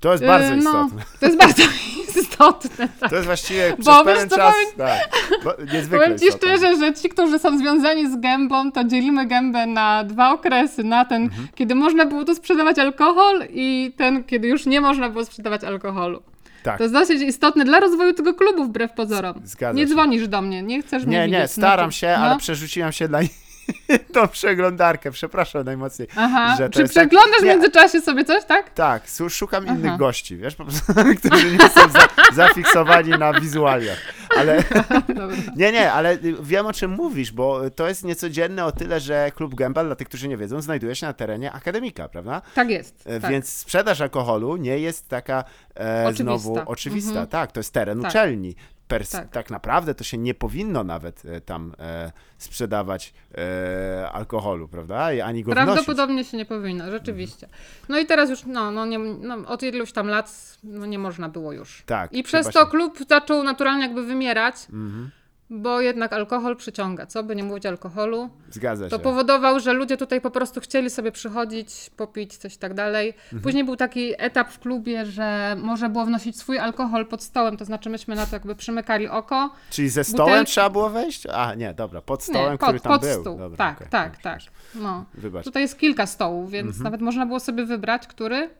To 0.00 0.12
jest 0.12 0.24
bardzo 0.24 0.54
Y, 0.54 0.56
istotne. 0.58 1.02
to 1.20 1.26
jest 1.26 1.38
bardzo 1.38 1.62
istotne, 2.20 2.88
tak. 3.00 3.10
To 3.10 3.16
jest 3.16 3.26
właściwie 3.26 3.72
przez 3.72 3.84
Bo 3.86 4.04
pewien 4.04 4.28
czas. 4.28 4.54
powiem- 4.76 4.76
Tak, 4.76 5.00
niezwykle 5.74 5.98
Powiem 6.06 6.18
ci 6.18 6.24
istotne. 6.26 6.48
szczerze, 6.56 6.76
że 6.76 6.92
ci, 6.94 7.08
którzy 7.08 7.38
są 7.38 7.58
związani 7.58 8.10
z 8.12 8.20
gębą, 8.20 8.72
to 8.72 8.84
dzielimy 8.84 9.26
gębę 9.26 9.66
na 9.66 10.04
dwa 10.04 10.32
okresy. 10.32 10.84
Na 10.84 11.04
ten, 11.04 11.22
Mhm. 11.22 11.48
kiedy 11.54 11.74
można 11.74 12.06
było 12.06 12.24
tu 12.24 12.34
sprzedawać 12.34 12.78
alkohol 12.78 13.44
i 13.50 13.92
ten, 13.96 14.24
kiedy 14.24 14.48
już 14.48 14.66
nie 14.66 14.80
można 14.80 15.08
było 15.08 15.24
sprzedawać 15.24 15.64
alkoholu. 15.64 16.22
Tak. 16.62 16.76
To 16.78 16.82
jest 16.84 16.94
dosyć 16.94 17.22
istotne 17.22 17.64
dla 17.64 17.80
rozwoju 17.80 18.12
tego 18.14 18.34
klubu, 18.34 18.64
wbrew 18.64 18.92
pozorom. 18.92 19.34
Zgadza 19.44 19.76
nie 19.76 19.82
się. 19.82 19.88
dzwonisz 19.92 20.28
do 20.28 20.42
mnie, 20.42 20.62
nie 20.62 20.82
chcesz 20.82 21.06
mnie 21.06 21.16
Nie, 21.16 21.24
widzieć. 21.24 21.36
nie, 21.38 21.42
no 21.42 21.48
staram 21.48 21.86
to- 21.90 21.96
się, 21.96 22.14
no. 22.18 22.24
ale 22.24 22.38
przerzuciłem 22.38 22.92
się 22.92 23.08
na 23.08 23.18
tą 24.14 24.28
przeglądarkę. 24.28 25.10
Przepraszam 25.10 25.64
najmocniej. 25.64 26.08
Aha, 26.16 26.54
że 26.58 26.70
czy 26.70 26.80
tak- 26.82 26.90
przeglądasz 26.90 27.40
w 27.40 27.44
Nie. 27.44 27.50
międzyczasie 27.50 28.00
sobie 28.00 28.24
coś, 28.24 28.44
tak? 28.44 28.70
Tak, 28.74 29.02
szukam 29.28 29.64
Aha. 29.66 29.74
innych 29.74 29.96
gości, 29.96 30.36
wiesz, 30.36 30.54
po 30.54 30.64
prostu, 30.64 30.92
którzy 31.28 31.50
nie 31.52 31.58
są 31.68 31.88
za, 31.88 32.08
zafiksowani 32.34 33.10
na 33.10 33.40
wizualiach. 33.40 33.98
Ale 34.36 34.62
nie, 35.56 35.72
nie, 35.72 35.92
ale 35.92 36.18
wiem 36.42 36.66
o 36.66 36.72
czym 36.72 36.90
mówisz, 36.90 37.32
bo 37.32 37.70
to 37.70 37.88
jest 37.88 38.04
niecodzienne 38.04 38.64
o 38.64 38.72
tyle, 38.72 39.00
że 39.00 39.30
klub 39.34 39.54
Gęba, 39.54 39.84
dla 39.84 39.94
tych, 39.96 40.08
którzy 40.08 40.28
nie 40.28 40.36
wiedzą, 40.36 40.60
znajduje 40.62 40.94
się 40.94 41.06
na 41.06 41.12
terenie 41.12 41.52
akademika, 41.52 42.08
prawda? 42.08 42.42
Tak 42.54 42.70
jest. 42.70 43.02
E, 43.06 43.20
Tak. 43.20 43.30
Więc 43.30 43.48
sprzedaż 43.48 44.00
alkoholu 44.00 44.56
nie 44.56 44.78
jest 44.78 45.08
taka 45.08 45.44
e, 45.80 46.04
Oczywista. 46.06 46.38
znowu 46.38 46.58
oczywista. 46.66 47.10
Mhm. 47.10 47.26
Tak, 47.26 47.52
to 47.52 47.60
jest 47.60 47.72
teren 47.72 48.00
Tak. 48.02 48.10
uczelni. 48.10 48.54
Pers- 48.90 49.12
Tak. 49.12 49.30
tak. 49.30 49.50
naprawdę 49.50 49.94
to 49.94 50.04
się 50.04 50.18
nie 50.18 50.34
powinno 50.34 50.84
nawet 50.84 51.22
e, 51.24 51.40
tam 51.40 51.74
e, 51.78 52.12
sprzedawać 52.38 53.14
e, 53.38 54.10
alkoholu, 54.12 54.68
prawda? 54.68 55.12
I 55.12 55.20
Ani 55.20 55.42
go 55.44 55.52
wnosić. 55.52 55.64
Prawdopodobnie 55.66 56.24
się 56.24 56.36
nie 56.36 56.44
powinno, 56.46 56.90
rzeczywiście. 56.90 57.48
No 57.88 57.98
i 57.98 58.06
teraz 58.06 58.30
już, 58.30 58.44
no, 58.46 58.70
no, 58.70 58.86
nie, 58.86 58.98
no 58.98 59.36
od 59.48 59.62
iluś 59.62 59.92
tam 59.92 60.08
lat 60.08 60.56
no, 60.64 60.86
nie 60.86 60.98
można 60.98 61.28
było 61.28 61.52
już. 61.52 61.82
Tak. 61.86 62.12
I 62.12 62.22
przez 62.22 62.48
to 62.50 62.66
klub 62.66 62.98
zaczął 63.08 63.42
naturalnie 63.44 63.82
jakby 63.82 64.06
wymierać, 64.06 64.54
Mhm. 64.72 65.10
Bo 65.52 65.80
jednak 65.80 66.12
alkohol 66.12 66.56
przyciąga. 66.56 67.06
Co 67.06 67.22
by 67.22 67.36
nie 67.36 67.44
mówić 67.44 67.66
alkoholu? 67.66 68.30
Zgadza 68.50 68.88
To 68.88 68.96
się. 68.96 69.02
powodował, 69.02 69.60
że 69.60 69.72
ludzie 69.72 69.96
tutaj 69.96 70.20
po 70.20 70.30
prostu 70.30 70.60
chcieli 70.60 70.90
sobie 70.90 71.12
przychodzić, 71.12 71.90
popić, 71.96 72.36
coś 72.36 72.56
tak 72.56 72.74
dalej. 72.74 73.08
Mhm. 73.08 73.42
Później 73.42 73.64
był 73.64 73.76
taki 73.76 74.12
etap 74.18 74.50
w 74.50 74.58
klubie, 74.58 75.06
że 75.06 75.56
można 75.62 75.88
było 75.88 76.04
wnosić 76.04 76.38
swój 76.38 76.58
alkohol 76.58 77.06
pod 77.06 77.22
stołem, 77.22 77.56
to 77.56 77.64
znaczy 77.64 77.90
myśmy 77.90 78.14
na 78.16 78.26
to 78.26 78.36
jakby 78.36 78.54
przymykali 78.54 79.08
oko. 79.08 79.50
Czyli 79.70 79.88
ze 79.88 80.04
stołem 80.04 80.44
butelki- 80.44 80.46
trzeba 80.46 80.70
było 80.70 80.90
wejść? 80.90 81.26
A, 81.32 81.54
nie, 81.54 81.74
dobra, 81.74 82.00
pod 82.00 82.22
stołem, 82.22 82.52
Nie, 82.52 82.58
który 82.58 82.72
pod, 82.72 82.82
tam 82.82 82.92
pod 82.92 83.02
był. 83.02 83.20
stół. 83.20 83.38
Dobra, 83.38 83.56
tak, 83.56 83.76
okej, 83.76 83.88
tak, 83.90 84.10
dobrze, 84.12 84.22
tak. 84.22 84.40
No. 84.74 85.04
Wybacz. 85.14 85.44
Tutaj 85.44 85.62
jest 85.62 85.78
kilka 85.78 86.06
stołów, 86.06 86.50
więc 86.50 86.66
Mhm. 86.68 86.84
nawet 86.84 87.00
można 87.00 87.26
było 87.26 87.40
sobie 87.40 87.64
wybrać, 87.64 88.06
który. 88.06 88.50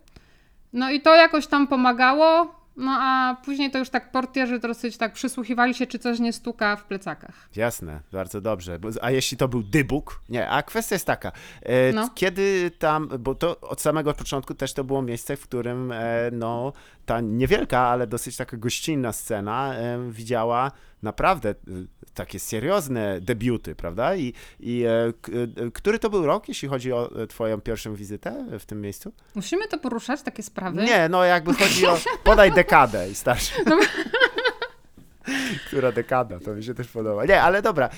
No 0.73 0.91
i 0.91 1.01
to 1.01 1.15
jakoś 1.15 1.47
tam 1.47 1.67
pomagało. 1.67 2.60
No 2.81 2.97
a 3.01 3.37
później 3.45 3.71
to 3.71 3.79
już 3.79 3.91
tak 3.91 4.11
portierzy 4.13 4.59
dosyć 4.59 4.97
tak 4.97 5.13
przysłuchiwali 5.13 5.75
się, 5.75 5.87
czy 5.87 5.99
coś 5.99 6.19
nie 6.19 6.33
stuka 6.33 6.77
w 6.77 6.85
plecakach. 6.85 7.49
Jasne, 7.57 8.01
bardzo 8.13 8.41
dobrze. 8.41 8.79
A 9.03 9.11
jeśli 9.11 9.37
to 9.37 9.49
był 9.49 9.63
dybuk? 9.63 10.23
Nie, 10.29 10.49
a 10.49 10.63
kwestia 10.63 10.95
jest 10.95 11.07
taka. 11.07 11.33
E, 11.63 11.93
No. 11.93 12.09
Kiedy 12.15 12.71
tam, 12.79 13.09
bo 13.19 13.35
to 13.35 13.61
od 13.61 13.81
samego 13.81 14.15
początku 14.15 14.55
też 14.55 14.73
to 14.73 14.85
było 14.85 15.03
miejsce, 15.03 15.37
w 15.37 15.43
którym 15.43 15.93
e, 15.93 16.31
no, 16.33 16.73
ta 17.11 17.21
niewielka, 17.21 17.79
ale 17.79 18.07
dosyć 18.07 18.37
taka 18.37 18.57
gościnna 18.57 19.13
scena 19.13 19.75
widziała 20.11 20.73
naprawdę 21.03 21.49
e, 21.51 21.55
takie 22.15 22.41
seriozne 22.41 23.21
debiuty, 23.21 23.75
prawda? 23.75 24.17
I, 24.17 24.35
i 24.61 24.85
e, 24.85 25.07
e, 25.67 25.71
który 25.71 25.99
to 25.99 26.11
był 26.11 26.27
rok, 26.27 26.49
jeśli 26.49 26.69
chodzi 26.69 26.93
o 26.93 27.23
e, 27.23 27.27
twoją 27.27 27.61
pierwszą 27.61 27.95
wizytę 27.95 28.47
w 28.59 28.67
tym 28.67 28.81
miejscu? 28.81 29.13
Musimy 29.35 29.69
to 29.69 29.79
poruszać, 29.79 30.23
takie 30.23 30.43
sprawy. 30.43 30.83
Nie, 30.83 31.09
no 31.09 31.25
jakby 31.25 31.55
chodzi 31.55 31.87
o, 31.87 31.99
podaj 32.25 32.53
dekadę 32.53 33.11
i 33.11 33.15
starszy. 33.15 33.55
Która 35.67 35.93
dekada, 35.93 36.41
to 36.41 36.55
mi 36.55 36.65
się 36.65 36.75
też 36.75 36.89
podoba. 36.89 37.25
Nie, 37.25 37.43
ale 37.43 37.63
dobra, 37.63 37.89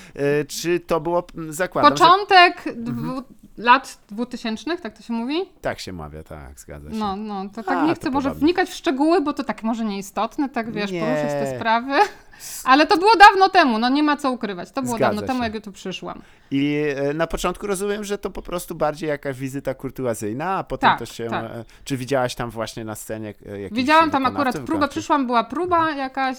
czy 0.49 0.81
to 0.81 1.01
było, 1.01 1.27
zakładam, 1.49 1.93
Początek 1.93 2.67
Mhm. 2.67 3.23
Lat 3.59 3.99
2000, 4.11 4.77
tak 4.77 4.97
to 4.97 5.03
się 5.03 5.13
mówi? 5.13 5.37
tak 5.61 5.79
się 5.81 5.93
mawia, 5.93 6.23
tak, 6.23 6.61
zgadza 6.61 6.91
się. 6.91 6.97
No, 6.97 7.17
no, 7.17 7.45
to 7.55 7.63
tak 7.63 7.79
A, 7.79 7.87
nie 7.87 7.95
chcę 7.95 8.11
może 8.11 8.29
podobnie. 8.29 8.47
wnikać 8.47 8.69
w 8.69 8.75
szczegóły, 8.75 9.21
bo 9.21 9.33
to 9.33 9.45
tak 9.45 9.63
może 9.63 9.85
nieistotne, 9.85 10.49
tak 10.49 10.73
wiesz, 10.73 10.91
Nie. 10.91 11.01
poruszyć 11.01 11.29
te 11.31 11.57
sprawy. 11.57 11.93
Ale 12.65 12.87
to 12.87 12.99
było 12.99 13.17
dawno 13.17 13.49
temu, 13.49 13.79
no 13.79 13.89
nie 13.89 14.03
ma 14.03 14.17
co 14.17 14.31
ukrywać. 14.33 14.71
To 14.71 14.83
było 14.83 14.97
Zgadza 14.97 15.11
dawno 15.15 15.27
temu, 15.27 15.39
się. 15.39 15.45
jak 15.45 15.55
ja 15.55 15.61
tu 15.61 15.73
przyszłam. 15.73 16.23
I 16.51 16.77
e, 16.97 17.15
na 17.15 17.27
początku 17.27 17.67
rozumiem, 17.67 18.05
że 18.05 18.19
to 18.19 18.31
po 18.31 18.43
prostu 18.43 18.75
bardziej 18.75 19.09
jakaś 19.09 19.37
wizyta 19.39 19.75
kurtuazyjna, 19.75 20.51
a 20.59 20.65
potem 20.65 20.91
Tak, 20.91 20.99
to 20.99 21.07
się... 21.07 21.27
tak. 21.31 21.45
e, 21.45 21.65
Czy 21.85 21.97
widziałaś 21.97 22.35
tam 22.35 22.51
właśnie 22.51 22.85
na 22.85 22.95
scenie 22.95 23.35
e, 23.47 23.61
jakichś 23.61 23.81
Widziałam 23.81 24.11
tam 24.11 24.27
akurat 24.27 24.59
próbę, 24.59 24.89
przyszłam, 24.89 25.27
była 25.27 25.45
próba 25.45 25.91
jakaś. 25.91 26.37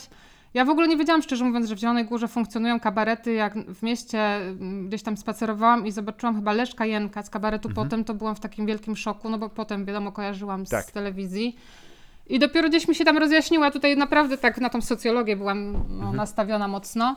Ja 0.53 0.65
w 0.65 0.69
ogóle 0.69 0.87
nie 0.87 0.97
wiedziałam, 0.97 1.21
szczerze 1.21 1.45
mówiąc, 1.45 1.69
że 1.69 1.75
w 1.75 1.79
Zielonej 1.79 2.05
Górze 2.05 2.27
funkcjonują 2.27 2.79
kabarety. 2.79 3.33
Jak 3.33 3.53
w 3.57 3.83
mieście 3.83 4.19
mm, 4.35 4.87
gdzieś 4.87 5.03
tam 5.03 5.17
spacerowałam 5.17 5.87
i 5.87 5.91
zobaczyłam 5.91 6.35
chyba 6.35 6.53
Leszka 6.53 6.85
Jenka 6.85 7.23
z 7.23 7.29
kabaretu 7.29 7.69
potem, 7.75 8.03
to 8.03 8.13
byłam 8.13 8.35
w 8.35 8.39
takim 8.39 8.65
wielkim 8.65 8.95
szoku, 8.95 9.29
no 9.29 9.37
bo 9.37 9.49
potem, 9.49 9.85
wiadomo, 9.85 10.11
kojarzyłam 10.11 10.65
z 10.65 10.69
Tak. 10.69 10.91
telewizji. 10.91 11.55
I 12.27 12.39
dopiero 12.39 12.69
gdzieś 12.69 12.87
mi 12.87 12.95
się 12.95 13.05
tam 13.05 13.17
rozjaśniła, 13.17 13.71
tutaj 13.71 13.97
naprawdę 13.97 14.37
tak 14.37 14.61
na 14.61 14.69
tą 14.69 14.81
socjologię 14.81 15.35
byłam 15.35 15.85
no, 15.89 16.13
nastawiona 16.13 16.67
mocno. 16.67 17.15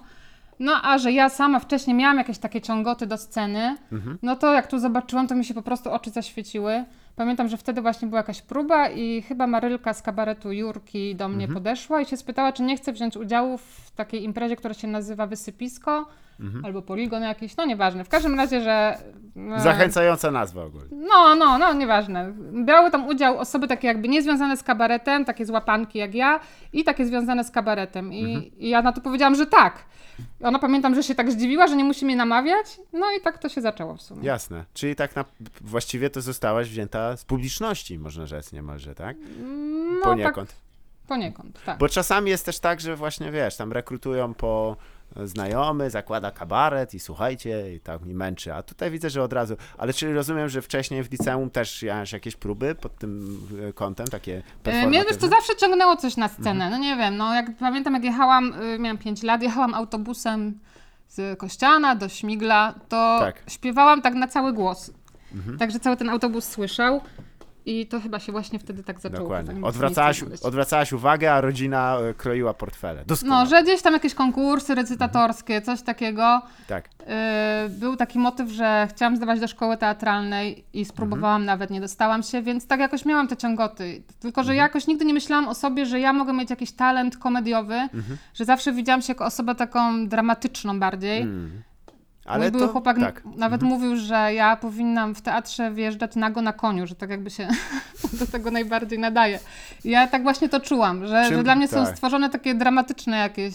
No 0.58 0.72
a 0.82 0.98
że 0.98 1.12
ja 1.12 1.28
sama 1.28 1.58
wcześniej 1.58 1.96
miałam 1.96 2.18
jakieś 2.18 2.38
takie 2.38 2.60
ciągoty 2.60 3.06
do 3.06 3.18
sceny, 3.18 3.76
no 4.22 4.36
to 4.36 4.52
jak 4.52 4.66
tu 4.66 4.78
zobaczyłam, 4.78 5.28
to 5.28 5.34
mi 5.34 5.44
się 5.44 5.54
po 5.54 5.62
prostu 5.62 5.90
oczy 5.90 6.10
zaświeciły. 6.10 6.84
Pamiętam, 7.16 7.48
że 7.48 7.56
wtedy 7.56 7.82
właśnie 7.82 8.08
była 8.08 8.20
jakaś 8.20 8.42
próba 8.42 8.88
i 8.88 9.22
chyba 9.22 9.46
Marylka 9.46 9.94
z 9.94 10.02
kabaretu 10.02 10.52
Jurki 10.52 11.14
do 11.14 11.28
mnie 11.28 11.48
podeszła 11.48 12.00
i 12.00 12.06
się 12.06 12.16
spytała, 12.16 12.52
czy 12.52 12.62
nie 12.62 12.76
chcę 12.76 12.92
wziąć 12.92 13.16
udziału 13.16 13.58
w 13.58 13.90
takiej 13.90 14.24
imprezie, 14.24 14.56
która 14.56 14.74
się 14.74 14.88
nazywa 14.88 15.26
Wysypisko 15.26 16.06
albo 16.64 16.82
Poligon 16.82 17.22
jakiś, 17.22 17.56
no 17.56 17.64
nieważne. 17.64 18.04
W 18.04 18.08
każdym 18.08 18.34
razie, 18.34 18.60
że... 18.60 18.98
e, 19.56 19.60
Zachęcająca 19.60 20.30
nazwa 20.30 20.64
ogólnie. 20.64 20.88
no, 21.08 21.34
no, 21.34 21.58
no, 21.58 21.72
nieważne. 21.72 22.32
Brały 22.64 22.90
tam 22.90 23.06
udział 23.08 23.38
osoby 23.38 23.68
takie 23.68 23.88
jakby 23.88 24.08
niezwiązane 24.08 24.56
z 24.56 24.62
kabaretem, 24.62 25.24
takie 25.24 25.46
złapanki 25.46 25.98
jak 25.98 26.14
ja 26.14 26.40
i 26.72 26.84
takie 26.84 27.06
związane 27.06 27.44
z 27.44 27.50
kabaretem. 27.50 28.12
I, 28.12 28.52
i 28.58 28.68
ja 28.68 28.82
na 28.82 28.92
to 28.92 29.00
powiedziałam, 29.00 29.34
że 29.34 29.46
tak. 29.46 29.84
I 30.40 30.44
ona 30.44 30.58
pamiętam, 30.58 30.94
że 30.94 31.02
się 31.02 31.14
tak 31.14 31.30
zdziwiła, 31.32 31.66
że 31.66 31.76
nie 31.76 31.84
musi 31.84 32.04
mnie 32.04 32.16
namawiać. 32.16 32.80
No 32.92 33.06
i 33.18 33.20
tak 33.20 33.38
to 33.38 33.48
się 33.48 33.60
zaczęło 33.60 33.96
w 33.96 34.02
sumie. 34.02 34.24
Jasne. 34.26 34.64
Czyli 34.74 34.96
tak 34.96 35.16
na, 35.16 35.24
właściwie 35.60 36.10
to 36.10 36.20
zostałaś 36.20 36.68
wzięta 36.70 37.16
z 37.16 37.24
publiczności, 37.24 37.98
można 37.98 38.26
rzec 38.26 38.52
niemalże, 38.52 38.94
tak? 38.94 39.16
no 39.98 40.04
Poniekąd. 40.04 40.48
tak, 40.50 40.58
poniekąd, 41.08 41.64
tak. 41.64 41.78
Bo 41.78 41.88
czasami 41.88 42.30
jest 42.30 42.46
też 42.46 42.58
tak, 42.60 42.80
że 42.80 42.96
właśnie 42.96 43.30
wiesz, 43.30 43.56
tam 43.56 43.72
rekrutują 43.72 44.34
po 44.34 44.76
znajomy, 45.24 45.90
zakłada 45.90 46.30
kabaret 46.30 46.94
i 46.94 47.00
słuchajcie, 47.00 47.74
i 47.74 47.80
tak 47.80 48.02
mi 48.02 48.14
męczy. 48.14 48.54
A 48.54 48.62
tutaj 48.62 48.90
widzę, 48.90 49.10
że 49.10 49.22
od 49.22 49.32
razu. 49.32 49.56
Ale 49.78 49.92
czyli 49.92 50.12
rozumiem, 50.14 50.48
że 50.48 50.62
wcześniej 50.62 51.02
w 51.02 51.10
liceum 51.12 51.50
też 51.50 51.82
miałeś 51.82 52.12
jakieś 52.12 52.36
próby 52.36 52.74
pod 52.74 52.98
tym 52.98 53.40
e, 53.68 53.72
kątem, 53.72 54.06
takie 54.06 54.42
E, 54.64 54.86
Mnie 54.86 55.04
wiesz, 55.08 55.16
to 55.16 55.28
zawsze 55.28 55.56
ciągnęło 55.56 55.96
coś 55.96 56.16
na 56.16 56.28
scenę. 56.28 56.64
Mhm. 56.64 56.70
No 56.70 56.78
nie 56.78 56.96
wiem, 56.96 57.16
no 57.16 57.34
jak 57.34 57.56
pamiętam, 57.56 57.94
jak 57.94 58.04
jechałam, 58.04 58.52
y, 58.62 58.78
miałam 58.78 58.98
5 58.98 59.22
lat, 59.22 59.42
jechałam 59.42 59.74
autobusem 59.74 60.58
z 61.08 61.38
Kościana 61.38 61.96
do 61.96 62.08
Śmigla, 62.08 62.74
to 62.88 63.16
Tak. 63.20 63.42
śpiewałam 63.48 64.02
tak 64.02 64.14
na 64.14 64.28
cały 64.28 64.52
głos. 64.52 64.90
Mhm. 65.34 65.58
Także 65.58 65.80
cały 65.80 65.96
ten 65.96 66.08
autobus 66.08 66.44
słyszał. 66.44 67.00
I 67.66 67.86
to 67.86 68.00
chyba 68.00 68.18
się 68.18 68.32
właśnie 68.32 68.58
wtedy 68.58 68.82
tak 68.82 69.00
zaczęło. 69.00 69.22
Dokładnie. 69.22 69.64
Odwracałaś, 69.64 70.22
odwracałaś 70.42 70.92
uwagę, 70.92 71.32
a 71.32 71.40
rodzina 71.40 71.98
e, 71.98 72.14
kroiła 72.14 72.54
portfele. 72.54 73.04
Doskonale. 73.04 73.44
No, 73.44 73.50
że 73.50 73.62
gdzieś 73.62 73.82
tam 73.82 73.92
jakieś 73.92 74.14
konkursy 74.14 74.74
recytatorskie, 74.74 75.62
coś 75.62 75.82
takiego. 75.82 76.42
Tak. 76.66 76.88
Yy, 76.98 77.68
był 77.68 77.96
taki 77.96 78.18
motyw, 78.18 78.50
że 78.50 78.88
chciałam 78.90 79.16
zdawać 79.16 79.40
do 79.40 79.48
szkoły 79.48 79.76
teatralnej 79.76 80.64
i 80.72 80.84
spróbowałam, 80.84 81.44
nawet 81.44 81.70
nie 81.70 81.80
dostałam 81.80 82.22
się, 82.22 82.42
więc 82.42 82.66
tak 82.66 82.80
jakoś 82.80 83.04
miałam 83.04 83.28
te 83.28 83.36
ciągoty. 83.36 84.02
Tylko, 84.20 84.44
że 84.44 84.54
ja 84.54 84.62
jakoś 84.62 84.86
nigdy 84.86 85.04
nie 85.04 85.14
myślałam 85.14 85.48
o 85.48 85.54
sobie, 85.54 85.86
że 85.86 86.00
ja 86.00 86.12
mogę 86.12 86.32
mieć 86.32 86.50
jakiś 86.50 86.72
talent 86.72 87.16
komediowy, 87.16 87.88
że 88.34 88.44
zawsze 88.44 88.72
widziałam 88.72 89.02
się 89.02 89.10
jako 89.10 89.24
osobę 89.24 89.54
taką 89.54 90.08
dramatyczną 90.08 90.80
bardziej. 90.80 91.26
Mój 92.26 92.34
Ale 92.34 92.50
były 92.50 92.66
to, 92.66 92.72
chłopak 92.72 92.98
tak. 92.98 93.22
nawet 93.36 93.62
mówił, 93.62 93.96
że 93.96 94.34
ja 94.34 94.56
powinnam 94.56 95.14
w 95.14 95.22
teatrze 95.22 95.70
wjeżdżać 95.70 96.16
nago 96.16 96.42
na 96.42 96.52
koniu, 96.52 96.86
że 96.86 96.94
tak 96.94 97.10
jakby 97.10 97.30
się 97.30 97.48
do 98.20 98.26
tego 98.26 98.50
najbardziej 98.50 98.98
nadaje. 98.98 99.38
Ja 99.84 100.06
tak 100.06 100.22
właśnie 100.22 100.48
to 100.48 100.60
czułam, 100.60 101.06
że, 101.06 101.24
Czym- 101.28 101.36
że 101.36 101.42
dla 101.42 101.54
mnie 101.56 101.68
są 101.68 101.84
tak. 101.84 101.94
stworzone 101.94 102.30
takie 102.30 102.54
dramatyczne 102.54 103.16
jakieś 103.16 103.54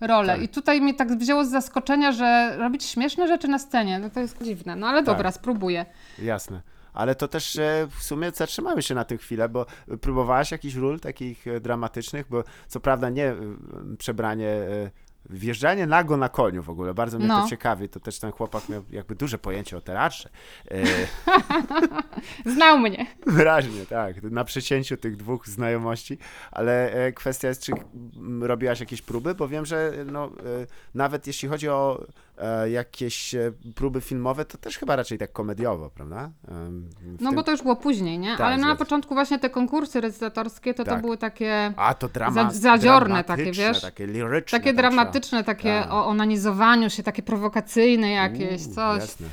role. 0.00 0.32
Tak. 0.34 0.42
I 0.42 0.48
tutaj 0.48 0.80
mnie 0.80 0.94
tak 0.94 1.18
wzięło 1.18 1.44
z 1.44 1.48
zaskoczenia, 1.50 2.12
że 2.12 2.56
robić 2.56 2.84
śmieszne 2.84 3.28
rzeczy 3.28 3.48
na 3.48 3.58
scenie, 3.58 3.98
no 3.98 4.10
to 4.10 4.20
jest 4.20 4.42
dziwne. 4.42 4.76
No 4.76 4.86
ale 4.86 4.98
Tak. 4.98 5.06
dobra, 5.06 5.30
spróbuję. 5.32 5.86
Jasne. 6.22 6.60
Ale 6.94 7.14
to 7.14 7.28
też 7.28 7.56
e, 7.58 7.88
w 7.98 8.02
sumie 8.02 8.30
zatrzymamy 8.30 8.82
się 8.82 8.94
na 8.94 9.04
tę 9.04 9.16
chwilę, 9.16 9.48
bo 9.48 9.66
próbowałaś 10.00 10.50
jakichś 10.52 10.74
ról 10.74 11.00
takich 11.00 11.46
e, 11.46 11.60
dramatycznych, 11.60 12.26
bo 12.30 12.44
co 12.68 12.80
prawda 12.80 13.10
nie 13.10 13.26
e, 13.26 13.36
przebranie, 13.98 14.48
wjeżdżanie 15.30 15.86
nago 15.86 16.16
na 16.16 16.28
koniu 16.28 16.62
w 16.62 16.70
ogóle, 16.70 16.94
bardzo 16.94 17.18
mnie 17.18 17.26
No. 17.28 17.42
to 17.42 17.48
ciekawi, 17.48 17.88
to 17.88 18.00
też 18.00 18.18
ten 18.18 18.32
chłopak 18.32 18.68
miał 18.68 18.82
jakby 18.90 19.14
duże 19.14 19.38
pojęcie 19.38 19.76
o 19.76 19.80
teatrze. 19.80 20.28
E, 20.70 20.84
Znał 22.54 22.78
mnie. 22.78 23.06
wyraźnie, 23.26 23.86
tak, 23.86 24.22
na 24.22 24.44
przecięciu 24.44 24.96
tych 24.96 25.16
dwóch 25.16 25.48
znajomości, 25.48 26.18
ale 26.50 26.92
e, 26.92 27.12
kwestia 27.12 27.48
jest, 27.48 27.62
czy 27.62 27.72
robiłaś 28.40 28.80
jakieś 28.80 29.02
próby, 29.02 29.34
bo 29.34 29.48
wiem, 29.48 29.66
że 29.66 29.92
no, 30.06 30.26
e, 30.26 30.30
nawet 30.94 31.26
jeśli 31.26 31.48
chodzi 31.48 31.68
o 31.68 32.06
jakieś 32.72 33.34
e, 33.34 33.52
próby 33.74 34.00
filmowe, 34.00 34.44
to 34.44 34.58
też 34.58 34.78
chyba 34.78 34.96
raczej 34.96 35.18
tak 35.18 35.32
komediowo, 35.32 35.90
prawda? 35.90 36.30
W 36.48 37.20
No 37.20 37.28
tym- 37.30 37.36
bo 37.36 37.42
to 37.42 37.50
już 37.50 37.62
było 37.62 37.76
później, 37.76 38.18
nie? 38.18 38.30
Tak, 38.30 38.40
Ale 38.40 38.56
no, 38.56 38.66
na 38.66 38.76
początku 38.76 39.14
właśnie 39.14 39.38
te 39.38 39.50
konkursy 39.50 40.00
recytatorskie, 40.00 40.74
to 40.74 40.84
to 40.84 40.90
Tak. 40.90 41.00
były 41.00 41.16
takie... 41.18 41.72
A 41.76 41.94
to 41.94 42.08
drama, 42.08 42.50
Za- 42.50 42.60
zadziorne 42.60 43.24
takie, 43.24 43.52
wiesz? 43.52 43.80
Takie 43.80 44.06
liryczne. 44.06 44.58
Takie 44.58 44.72
dramatyczne, 44.72 45.44
takie 45.44 45.80
Tak. 45.82 45.92
o 45.92 46.06
onanizowaniu 46.06 46.90
się, 46.90 47.02
takie 47.02 47.22
prowokacyjne 47.22 48.10
jakieś, 48.10 48.66
Uuu, 48.66 48.74
coś. 48.74 49.00
Jasne. 49.00 49.26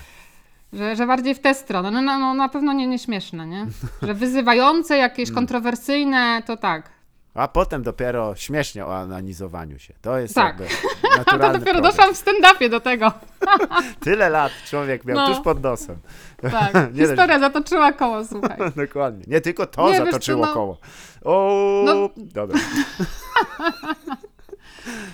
Że, 0.73 0.95
że 0.95 1.07
bardziej 1.07 1.35
w 1.35 1.39
tę 1.39 1.53
stronę. 1.53 1.91
No, 1.91 2.01
no, 2.01 2.19
no 2.19 2.33
na 2.33 2.49
pewno 2.49 2.73
nie, 2.73 2.87
nie 2.87 2.99
śmieszne, 2.99 3.47
nie? 3.47 3.65
Że 4.01 4.13
wyzywające, 4.13 4.97
jakieś 4.97 5.29
Mm. 5.29 5.35
kontrowersyjne, 5.35 6.43
to 6.45 6.57
tak. 6.57 6.89
A 7.33 7.47
potem 7.47 7.83
dopiero 7.83 8.35
śmiesznie 8.35 8.85
o 8.85 8.97
analizowaniu 8.97 9.79
się. 9.79 9.93
To 10.01 10.17
jest 10.19 10.35
Tak. 10.35 10.59
jakby 10.59 10.75
To 11.01 11.17
naturalny 11.17 11.59
dopiero 11.59 11.79
progres. 11.79 11.95
doszłam 11.95 12.15
w 12.15 12.17
stand-upie 12.17 12.69
do 12.69 12.79
tego. 12.79 13.11
Tyle 14.05 14.29
lat 14.29 14.51
człowiek 14.69 15.05
miał 15.05 15.15
No. 15.17 15.27
tuż 15.27 15.43
pod 15.43 15.63
nosem. 15.63 15.97
Tak. 16.41 16.73
Nie 16.93 17.07
Historia 17.07 17.39
zatoczyła 17.39 17.93
koło, 17.93 18.25
słuchaj. 18.25 18.57
Dokładnie. 18.75 19.23
Nie 19.27 19.41
tylko 19.41 19.65
to 19.67 19.81
Nie, 19.87 19.89
wiesz 19.93 19.99
co, 19.99 20.05
zatoczyło 20.05 20.45
no- 20.45 20.53
koło. 20.53 20.77
O, 21.23 21.83
No- 21.85 22.09
dobra. 22.17 22.59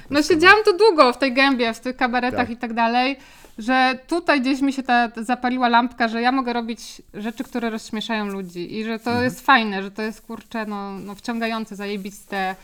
No 0.10 0.24
siedziałam 0.24 0.58
tu 0.66 0.78
długo 0.78 1.14
w 1.14 1.18
tej 1.18 1.34
gębie, 1.34 1.74
w 1.74 1.80
tych 1.80 1.96
kabaretach 1.98 2.40
Tak. 2.40 2.50
i 2.50 2.58
tak 2.58 2.74
dalej, 2.74 3.18
że 3.60 4.00
tutaj 4.08 4.42
gdzieś 4.42 4.62
mi 4.62 4.74
się 4.74 4.84
ta, 4.84 5.10
ta 5.10 5.24
zapaliła 5.24 5.70
lampka, 5.70 6.08
że 6.08 6.22
ja 6.22 6.32
mogę 6.32 6.54
robić 6.54 7.01
rzeczy, 7.13 7.44
które 7.44 7.70
rozśmieszają 7.70 8.25
ludzi 8.25 8.75
i 8.78 8.84
że 8.86 9.00
to 9.00 9.10
Mhm. 9.10 9.24
jest 9.25 9.46
fajne, 9.46 9.84
że 9.84 9.92
to 9.92 10.01
jest 10.01 10.22
kurczę, 10.22 10.66
no, 10.66 10.92
no 10.92 11.16
wciągające, 11.16 11.75
zajebiste 11.75 12.56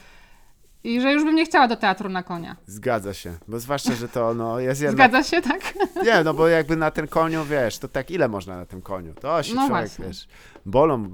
i 0.83 1.01
że 1.01 1.13
już 1.13 1.23
bym 1.23 1.35
nie 1.35 1.45
chciała 1.45 1.67
do 1.67 1.75
teatru 1.75 2.09
na 2.09 2.23
konia. 2.23 2.55
Zgadza 2.65 3.13
się. 3.13 3.33
Bo 3.47 3.59
zwłaszcza, 3.59 3.93
że 3.93 4.07
to 4.07 4.33
no, 4.33 4.59
jest 4.59 4.81
jednak... 4.81 5.11
Zgadza 5.11 5.29
się, 5.29 5.41
tak? 5.41 5.61
Nie, 6.05 6.23
no 6.23 6.33
bo 6.33 6.47
jakby 6.47 6.75
na 6.75 6.91
ten 6.91 7.07
koniu, 7.07 7.43
wiesz, 7.45 7.77
to 7.79 7.87
tak 7.87 8.11
ile 8.11 8.27
można 8.27 8.57
na 8.57 8.65
tym 8.65 8.81
koniu? 8.81 9.13
To 9.13 9.43
się 9.43 9.55
No 9.55 9.67
człowiek, 9.67 9.87
właśnie. 9.87 10.05
wiesz, 10.05 10.27
bolą 10.65 11.09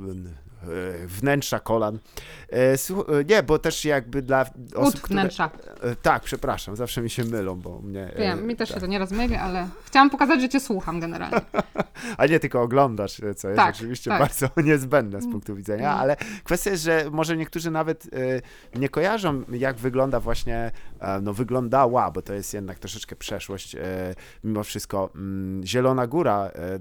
wnętrza 1.08 1.60
kolan. 1.60 2.00
E, 2.52 2.56
e, 2.58 2.78
nie, 3.30 3.44
bo 3.44 3.60
też 3.60 3.86
jakby 3.86 4.22
dla 4.22 4.46
osób, 4.76 5.04
Ud 5.04 5.10
wnętrza. 5.10 5.50
Które, 5.50 5.92
e, 5.92 5.96
tak, 5.96 6.24
przepraszam, 6.24 6.76
zawsze 6.76 7.02
mi 7.02 7.10
się 7.10 7.24
mylą, 7.24 7.56
bo 7.56 7.80
mnie... 7.80 8.14
e, 8.14 8.20
Wiem, 8.20 8.48
mi 8.48 8.56
też 8.56 8.70
tak. 8.70 8.76
się 8.78 8.82
to 8.82 8.88
nieraz 8.88 9.12
myli, 9.12 9.36
ale 9.36 9.68
chciałam 9.86 10.10
pokazać, 10.10 10.42
że 10.42 10.50
cię 10.50 10.60
słucham 10.60 11.00
generalnie. 11.00 11.42
A 12.18 12.26
nie 12.26 12.40
tylko 12.40 12.62
oglądasz, 12.62 13.20
e, 13.24 13.36
co 13.36 13.48
jest 13.48 13.58
Tak, 13.58 13.76
oczywiście 13.76 14.10
tak. 14.10 14.20
bardzo 14.20 14.48
niezbędne 14.70 15.22
z 15.22 15.32
punktu 15.32 15.56
widzenia, 15.56 15.90
Mm. 15.92 16.02
ale 16.02 16.16
kwestia 16.44 16.72
jest, 16.72 16.84
że 16.84 17.06
może 17.12 17.38
niektórzy 17.38 17.72
nawet 17.72 18.08
e, 18.76 18.80
nie 18.80 18.90
kojarzą, 18.90 19.44
jak 19.52 19.78
wygląda 19.78 20.20
właśnie, 20.20 20.56
e, 20.58 20.72
no 21.22 21.34
wyglądała, 21.34 22.12
bo 22.12 22.22
to 22.22 22.34
jest 22.34 22.54
jednak 22.54 22.80
troszeczkę 22.80 23.16
przeszłość, 23.16 23.76
e, 23.76 23.80
mimo 24.44 24.64
wszystko, 24.64 25.10
mm, 25.16 25.64
Zielona 25.66 26.08
Góra, 26.08 26.52
e, 26.56 26.80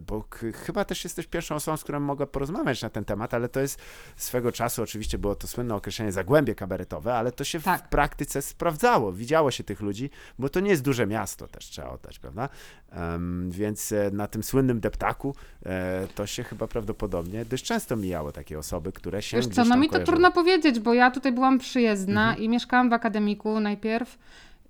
bo 0.00 0.24
chyba 0.54 0.84
też 0.84 1.04
jesteś 1.04 1.26
pierwszą 1.26 1.54
osobą, 1.54 1.76
z 1.76 1.82
którą 1.82 2.00
mogę 2.00 2.26
porozmawiać 2.26 2.82
na 2.82 2.90
ten 2.90 3.04
temat, 3.04 3.34
ale 3.34 3.48
to 3.48 3.60
jest 3.60 3.80
swego 4.16 4.52
czasu, 4.52 4.82
oczywiście 4.82 5.18
było 5.18 5.34
to 5.34 5.46
słynne 5.46 5.74
określenie 5.74 6.12
zagłębie 6.12 6.54
kabaretowe, 6.54 7.14
ale 7.14 7.32
to 7.32 7.44
się 7.44 7.60
w 7.60 7.64
Tak. 7.64 7.88
praktyce 7.88 8.42
sprawdzało. 8.42 9.12
Widziało 9.12 9.50
się 9.50 9.64
tych 9.64 9.80
ludzi, 9.80 10.10
bo 10.38 10.48
to 10.48 10.60
nie 10.60 10.70
jest 10.70 10.82
duże 10.82 11.06
miasto 11.06 11.46
też 11.48 11.64
trzeba 11.66 11.88
oddać, 11.90 12.18
prawda? 12.18 12.48
Więc 13.48 13.92
e, 13.92 14.10
na 14.12 14.26
tym 14.26 14.42
słynnym 14.42 14.80
deptaku 14.80 15.34
e, 15.66 16.06
to 16.14 16.26
się 16.26 16.42
chyba 16.44 16.66
prawdopodobnie 16.66 17.44
dość 17.44 17.64
często 17.64 17.96
mijało 17.96 18.32
takie 18.32 18.58
osoby, 18.58 18.92
które 18.92 19.22
się 19.22 19.36
Wiesz 19.36 19.46
co, 19.46 19.64
no 19.64 19.76
mi 19.76 19.86
to 19.86 19.92
kojarzyły. 19.92 20.06
trudno 20.06 20.32
powiedzieć, 20.32 20.80
bo 20.80 20.94
ja 20.94 21.10
tutaj 21.10 21.32
byłam 21.32 21.58
przyjezdna 21.58 22.24
Mhm. 22.28 22.44
i 22.44 22.48
mieszkałam 22.48 22.90
w 22.90 22.92
akademiku 22.92 23.53
najpierw. 23.60 24.18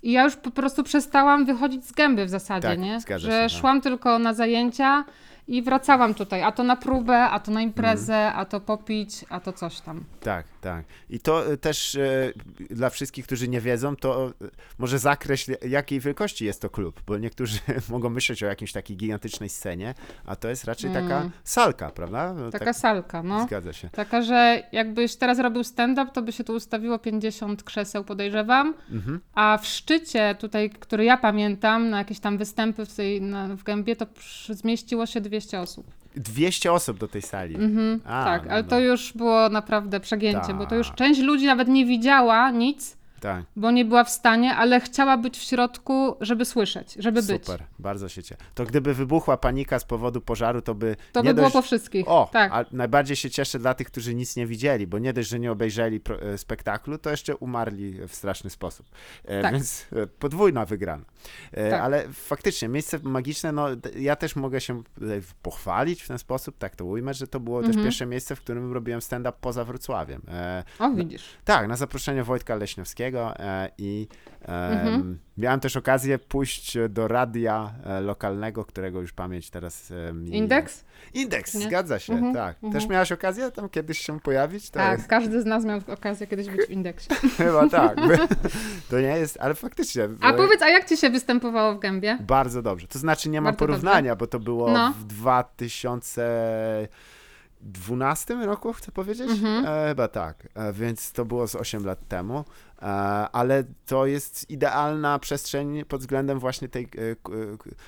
I 0.03 0.13
ja 0.13 0.25
już 0.25 0.37
po 0.37 0.51
prostu 0.51 0.83
przestałam 0.83 1.45
wychodzić 1.45 1.85
z 1.85 1.93
gęby 1.93 2.25
w 2.25 2.31
zasadzie, 2.31 2.69
Tak, 2.69 2.79
nie? 2.79 2.99
Że 3.17 3.31
się, 3.31 3.43
no. 3.43 3.49
szłam 3.61 3.81
tylko 3.81 4.19
na 4.19 4.35
zajęcia 4.35 5.05
i 5.49 5.63
wracałam 5.63 6.15
tutaj, 6.15 6.43
a 6.43 6.53
to 6.53 6.63
na 6.63 6.77
próbę, 6.77 7.19
a 7.23 7.41
to 7.41 7.51
na 7.53 7.63
imprezę, 7.63 8.15
Mhm. 8.17 8.41
a 8.41 8.45
to 8.45 8.61
popić, 8.61 9.25
a 9.29 9.41
to 9.41 9.53
coś 9.53 9.81
tam. 9.81 10.05
Tak, 10.21 10.47
tak. 10.61 10.85
I 11.11 11.21
to 11.21 11.53
e, 11.53 11.57
też 11.57 11.95
e, 11.95 12.33
dla 12.71 12.91
wszystkich, 12.91 13.27
którzy 13.27 13.49
nie 13.49 13.61
wiedzą, 13.61 13.97
to 13.97 14.27
e, 14.29 14.33
może 14.79 14.99
zakreśl, 14.99 15.55
jakiej 15.69 16.01
wielkości 16.01 16.45
jest 16.45 16.63
to 16.63 16.71
klub, 16.71 17.01
bo 17.07 17.19
niektórzy 17.19 17.59
mogą 17.91 18.11
myśleć 18.11 18.43
o 18.43 18.47
jakiejś 18.47 18.73
takiej 18.73 18.97
gigantycznej 18.97 19.49
scenie, 19.49 19.95
a 20.27 20.37
to 20.37 20.49
jest 20.49 20.65
raczej 20.65 20.91
taka 20.91 21.05
Mm. 21.19 21.31
salka, 21.45 21.91
prawda? 21.91 22.35
No, 22.35 22.51
Taka 22.51 22.65
tak, 22.65 22.77
salka, 22.77 23.23
no. 23.23 23.45
Zgadza 23.47 23.73
się. 23.73 23.89
Taka, 23.89 24.23
że 24.23 24.63
jakbyś 24.73 25.17
teraz 25.17 25.39
robił 25.39 25.65
stand-up, 25.65 26.11
to 26.13 26.23
by 26.23 26.33
się 26.33 26.45
tu 26.45 26.53
ustawiło 26.53 26.99
50 26.99 27.63
krzeseł, 27.63 28.05
podejrzewam. 28.05 28.75
Mhm. 28.91 29.21
A 29.35 29.59
w 29.63 29.67
szczycie 29.67 30.35
tutaj, 30.39 30.71
który 30.71 31.05
ja 31.05 31.17
pamiętam, 31.17 31.91
na 31.91 31.99
jakieś 31.99 32.21
tam 32.21 32.39
występy 32.39 32.87
w, 32.87 32.95
tej, 32.95 33.23
na, 33.23 33.49
w 33.57 33.63
gębie, 33.63 33.97
to 33.97 34.07
zmieściło 34.49 35.07
się 35.07 35.21
200 35.21 35.34
osób. 35.61 35.87
200 36.17 36.73
osób 36.73 36.99
do 36.99 37.09
tej 37.09 37.23
sali. 37.23 37.55
Mhm, 37.55 38.01
A, 38.05 38.25
tak, 38.25 38.45
no, 38.47 38.53
ale 38.53 38.63
no. 38.63 38.69
to 38.69 38.81
już 38.81 39.13
było 39.13 39.49
naprawdę 39.49 40.01
przegięcie, 40.01 40.55
bo 40.55 40.67
to 40.67 40.75
już 40.75 40.87
Tak. 40.89 40.97
część 40.97 41.21
ludzi 41.21 41.47
nawet 41.47 41.69
nie 41.69 41.87
widziała 41.87 42.51
nic, 42.51 42.97
Tak, 43.25 43.45
bo 43.57 43.71
nie 43.71 43.85
była 43.85 44.05
w 44.05 44.11
stanie, 44.11 44.55
ale 44.57 44.81
chciała 44.81 45.17
być 45.17 45.39
w 45.39 45.43
środku, 45.43 46.17
żeby 46.21 46.45
słyszeć, 46.45 46.95
żeby 46.99 47.23
być. 47.23 47.45
super, 47.45 47.65
bardzo 47.79 48.09
się 48.09 48.23
cieszę. 48.23 48.41
To 48.55 48.65
gdyby 48.65 48.95
wybuchła 48.95 49.37
panika 49.37 49.79
z 49.79 49.85
powodu 49.85 50.21
pożaru, 50.21 50.63
to 50.63 50.75
by 50.75 50.97
To 51.13 51.21
nie 51.23 51.29
by 51.31 51.35
było 51.35 51.47
dość... 51.47 51.53
po 51.53 51.63
wszystkich. 51.63 52.09
O, 52.09 52.29
tak. 52.33 52.53
a 52.53 52.65
najbardziej 52.73 53.17
się 53.17 53.31
cieszę 53.31 53.59
dla 53.59 53.75
tych, 53.75 53.87
którzy 53.87 54.15
nic 54.15 54.37
nie 54.37 54.47
widzieli, 54.47 54.87
bo 54.87 54.99
nie 54.99 55.13
dość, 55.13 55.29
że 55.29 55.39
nie 55.39 55.53
obejrzeli 55.53 56.01
e, 56.23 56.39
spektaklu, 56.39 56.99
to 56.99 57.11
jeszcze 57.11 57.37
umarli 57.37 58.09
w 58.09 58.15
straszny 58.15 58.51
sposób. 58.51 58.87
E, 59.25 59.43
Tak. 59.43 59.53
Więc 59.53 59.87
e, 59.93 60.07
podwójna 60.07 60.65
wygrana. 60.65 61.05
E, 61.53 61.71
Tak. 61.71 61.81
Ale 61.81 62.09
faktycznie, 62.13 62.69
miejsce 62.69 62.99
magiczne, 63.03 63.53
no 63.53 63.67
ja 63.99 64.17
też 64.17 64.37
mogę 64.37 64.61
się 64.61 64.83
tutaj 64.95 65.23
pochwalić 65.43 66.03
w 66.03 66.09
ten 66.09 66.19
sposób, 66.19 66.59
tak 66.59 66.77
to 66.77 66.85
ujmę, 66.85 67.15
że 67.15 67.27
to 67.27 67.41
było 67.41 67.61
też 67.61 67.69
Mhm. 67.69 67.85
pierwsze 67.87 68.07
miejsce, 68.07 68.37
w 68.37 68.41
którym 68.41 68.73
robiłem 68.73 69.01
stand-up 69.03 69.39
poza 69.41 69.65
Wrocławiem. 69.65 70.23
E, 70.29 70.65
O, 70.79 70.91
widzisz. 70.91 71.25
tak, 71.45 71.69
na 71.69 71.77
zaproszenie 71.77 72.25
Wojtka 72.25 72.55
Leśniowskiego 72.55 73.14
e, 73.21 73.71
i 73.79 74.09
Mhm. 74.49 75.19
miałem 75.39 75.61
też 75.61 75.77
okazję 75.77 76.19
pójść 76.19 76.77
do 76.89 77.09
radia 77.09 77.73
e, 77.85 78.01
lokalnego, 78.01 78.65
którego 78.65 79.01
już 79.01 79.13
pamięć 79.13 79.51
teraz. 79.51 79.93
Indeks? 80.27 80.85
Indeks, 81.15 81.55
Nie? 81.55 81.67
zgadza 81.67 81.99
się, 81.99 82.13
Mhm, 82.13 82.35
tak. 82.35 82.55
mhm. 82.55 82.73
Też 82.73 82.89
miałaś 82.89 83.13
okazję 83.13 83.51
tam 83.51 83.69
kiedyś 83.69 83.99
się 83.99 84.21
pojawić? 84.21 84.71
To 84.71 84.79
Tak, 84.79 84.99
jest, 84.99 85.09
każdy 85.11 85.43
z 85.43 85.45
nas 85.45 85.65
miał 85.65 85.81
okazję 85.93 86.27
kiedyś 86.27 86.49
być 86.49 86.61
w 86.67 86.71
indeksie. 86.71 87.09
chyba 87.37 87.69
tak. 87.69 87.97
To 88.91 89.01
nie 89.01 89.07
jest, 89.19 89.39
ale 89.41 89.55
faktycznie. 89.55 90.09
A 90.21 90.33
powiedz, 90.33 90.63
a 90.63 90.69
jak 90.69 90.89
ci 90.89 90.97
się 90.97 91.11
występowało 91.11 91.75
w 91.75 91.79
gębie? 91.81 92.19
Bardzo 92.21 92.63
dobrze. 92.63 92.87
To 92.87 92.99
znaczy 92.99 93.29
nie 93.31 93.41
ma 93.41 93.45
Bardzo 93.51 93.59
porównania, 93.59 94.17
bo 94.17 94.27
to 94.27 94.41
było 94.41 94.71
No. 94.73 94.95
w 94.99 95.05
2012 97.65 98.35
roku, 98.47 98.73
chcę 98.73 98.93
powiedzieć? 98.93 99.31
Mhm. 99.31 99.67
E, 99.67 99.89
chyba 99.89 100.09
tak. 100.09 100.49
E, 100.55 100.73
więc 100.73 101.13
to 101.13 101.25
było 101.25 101.47
z 101.47 101.57
8 101.57 101.85
lat 101.85 102.09
temu. 102.09 102.45
E, 102.83 102.85
ale 103.33 103.65
to 103.87 104.07
jest 104.07 104.51
idealna 104.51 105.19
przestrzeń 105.19 105.85
pod 105.85 106.01
względem 106.01 106.39
właśnie 106.39 106.69
tej 106.69 106.85
e, 106.85 106.87
e, 106.87 107.17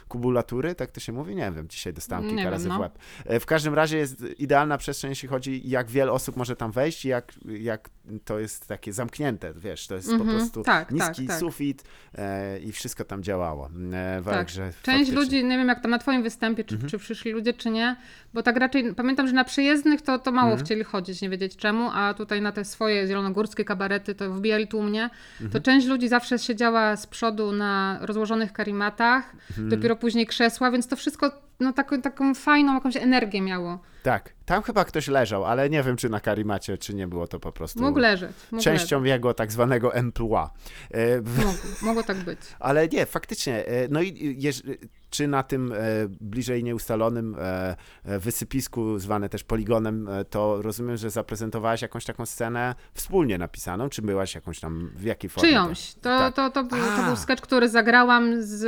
kubulatury, 0.09 0.75
tak 0.75 0.91
to 0.91 1.01
się 1.01 1.13
mówi? 1.13 1.37
Nie 1.37 1.53
wiem, 1.53 1.69
dzisiaj 1.69 1.93
dostałem 1.93 2.25
kilka 2.25 2.43
wiem, 2.43 2.53
razy 2.53 2.69
no. 2.69 2.77
w 2.77 2.81
łeb. 2.81 2.99
E, 3.25 3.41
w 3.41 3.47
każdym 3.47 3.75
razie 3.75 3.99
jest 3.99 4.25
idealna 4.39 4.79
przestrzeń, 4.79 5.11
jeśli 5.11 5.29
chodzi 5.29 5.69
jak 5.69 5.91
wiele 5.91 6.13
osób 6.13 6.37
może 6.37 6.57
tam 6.57 6.73
wejść 6.73 7.05
i 7.05 7.09
jak, 7.09 7.33
jak 7.45 7.91
to 8.25 8.39
jest 8.39 8.67
takie 8.67 8.93
zamknięte, 8.93 9.53
wiesz, 9.57 9.87
to 9.87 9.95
jest 9.95 10.09
po 10.09 10.15
Mhm, 10.15 10.31
prostu 10.37 10.63
tak, 10.63 10.91
niski 10.91 11.27
tak, 11.27 11.27
tak. 11.27 11.41
sufit 11.41 11.85
e, 12.15 12.59
i 12.59 12.73
wszystko 12.73 13.05
tam 13.05 13.23
działało. 13.23 13.71
E, 13.93 14.23
Tak. 14.25 14.35
także 14.35 14.63
Część 14.63 14.77
faktycznie. 14.77 14.99
Mhm. 15.13 15.25
ludzi, 15.25 15.45
nie 15.45 15.59
wiem 15.59 15.69
jak 15.69 15.81
tam 15.83 15.91
na 15.91 15.99
twoim 15.99 16.23
występie, 16.23 16.65
czy, 16.65 16.79
czy 16.79 16.99
przyszli 16.99 17.33
ludzie, 17.33 17.53
czy 17.53 17.71
nie, 17.71 17.97
bo 18.35 18.43
tak 18.43 18.57
raczej, 18.57 18.95
pamiętam, 18.95 19.27
że 19.27 19.33
na 19.33 19.45
przyjezdnych 19.45 20.03
to, 20.03 20.19
to 20.19 20.33
mało 20.33 20.51
Mhm. 20.51 20.65
chcieli 20.67 20.85
chodzić, 20.85 21.23
nie 21.23 21.31
wiedzieć 21.31 21.57
czemu, 21.57 21.91
a 21.95 22.15
tutaj 22.15 22.43
na 22.43 22.53
te 22.53 22.65
swoje 22.65 23.07
zielonogórskie 23.07 23.65
kabarety 23.65 24.15
to 24.15 24.31
wbijali 24.33 24.69
tłumnie, 24.69 25.11
Mhm. 25.33 25.51
to 25.51 25.61
część 25.61 25.87
ludzi 25.87 26.09
zawsze 26.09 26.39
siedziała 26.39 26.97
z 26.97 27.07
przodu 27.07 27.53
na 27.53 27.99
rozłożonych 28.01 28.53
karimatach, 28.53 29.33
Mhm. 29.51 29.69
dopiero 29.69 29.97
później 29.97 30.27
krzesła, 30.27 30.71
więc 30.71 30.87
to 30.89 30.97
wszystko 30.97 31.31
no, 31.61 31.73
taką, 31.73 32.03
taką 32.03 32.35
fajną 32.35 32.75
jakąś 32.75 32.97
energię 32.97 33.43
miało. 33.43 33.79
Tak, 34.07 34.35
tam 34.45 34.63
chyba 34.63 34.85
ktoś 34.85 35.09
leżał, 35.09 35.45
ale 35.45 35.71
nie 35.71 35.83
wiem, 35.83 35.97
czy 35.97 36.09
na 36.09 36.21
karimacie, 36.21 36.79
czy 36.79 36.95
nie 36.95 37.09
było 37.09 37.27
to 37.27 37.41
po 37.41 37.53
prostu 37.53 37.81
Mógł 37.81 37.99
leżeć. 37.99 38.31
Mógł 38.53 38.65
częścią 38.65 39.05
jego 39.05 39.35
tak 39.35 39.53
zwanego 39.53 39.95
emploi. 39.95 40.47
Leżeć. 40.91 41.27
Mogło, 41.37 41.53
mogło 41.83 42.03
tak 42.03 42.17
być. 42.17 42.39
ale 42.59 42.89
nie, 42.89 43.07
faktycznie. 43.07 43.67
e, 43.67 43.89
No 43.89 44.03
i 44.03 44.37
jeż, 44.39 44.63
czy 45.11 45.29
na 45.29 45.43
tym 45.43 45.73
e, 45.73 45.77
bliżej 46.21 46.65
nieustalonym 46.65 47.37
e, 47.39 47.77
wysypisku, 48.05 48.99
zwane 48.99 49.29
też 49.29 49.45
poligonem, 49.45 50.09
to 50.31 50.63
rozumiem, 50.63 50.97
że 50.97 51.11
zaprezentowałaś 51.11 51.83
jakąś 51.83 52.05
taką 52.05 52.27
scenę 52.27 52.75
wspólnie 52.95 53.39
napisaną, 53.39 53.89
czy 53.89 54.03
byłaś 54.03 54.35
jakąś 54.35 54.61
tam, 54.61 54.91
w 54.97 55.05
jakiej 55.05 55.31
formie? 55.31 55.49
Czyjąś. 55.49 55.95
To, 55.95 56.01
Tak. 56.01 56.35
to, 56.35 56.51
to, 56.51 56.65
był, 56.65 56.79
to 56.97 57.03
był 57.03 57.17
sketch, 57.17 57.43
który 57.43 57.69
zagrałam 57.69 58.43
z 58.43 58.65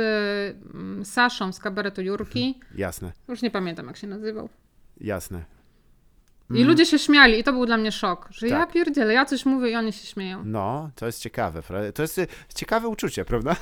mm, 0.73 1.05
Saszą 1.05 1.51
z 1.51 1.59
kabaretu 1.59 2.01
Jurki. 2.01 2.59
Jasne, 2.75 3.11
Już 3.27 3.41
nie 3.41 3.51
pamiętam, 3.51 3.87
jak 3.87 3.97
się 3.97 4.07
nazywał. 4.07 4.49
Jasne. 5.01 5.43
I 6.53 6.63
ludzie 6.63 6.85
się 6.85 6.99
śmiali 6.99 7.39
i 7.39 7.43
to 7.43 7.53
był 7.53 7.65
dla 7.65 7.77
mnie 7.77 7.91
szok, 7.91 8.27
że 8.31 8.47
ja 8.47 8.53
Mhm. 8.53 8.67
Tak. 8.67 8.73
pierdzielę, 8.73 9.13
ja 9.13 9.25
coś 9.25 9.45
mówię 9.45 9.69
i 9.71 9.75
oni 9.75 9.93
się 9.93 10.07
śmieją. 10.07 10.41
No, 10.45 10.89
to 10.95 11.05
jest 11.05 11.21
ciekawe. 11.21 11.61
To 11.93 12.01
jest 12.01 12.19
e, 12.19 12.27
ciekawe 12.55 12.87
uczucie, 12.87 13.25
prawda? 13.25 13.55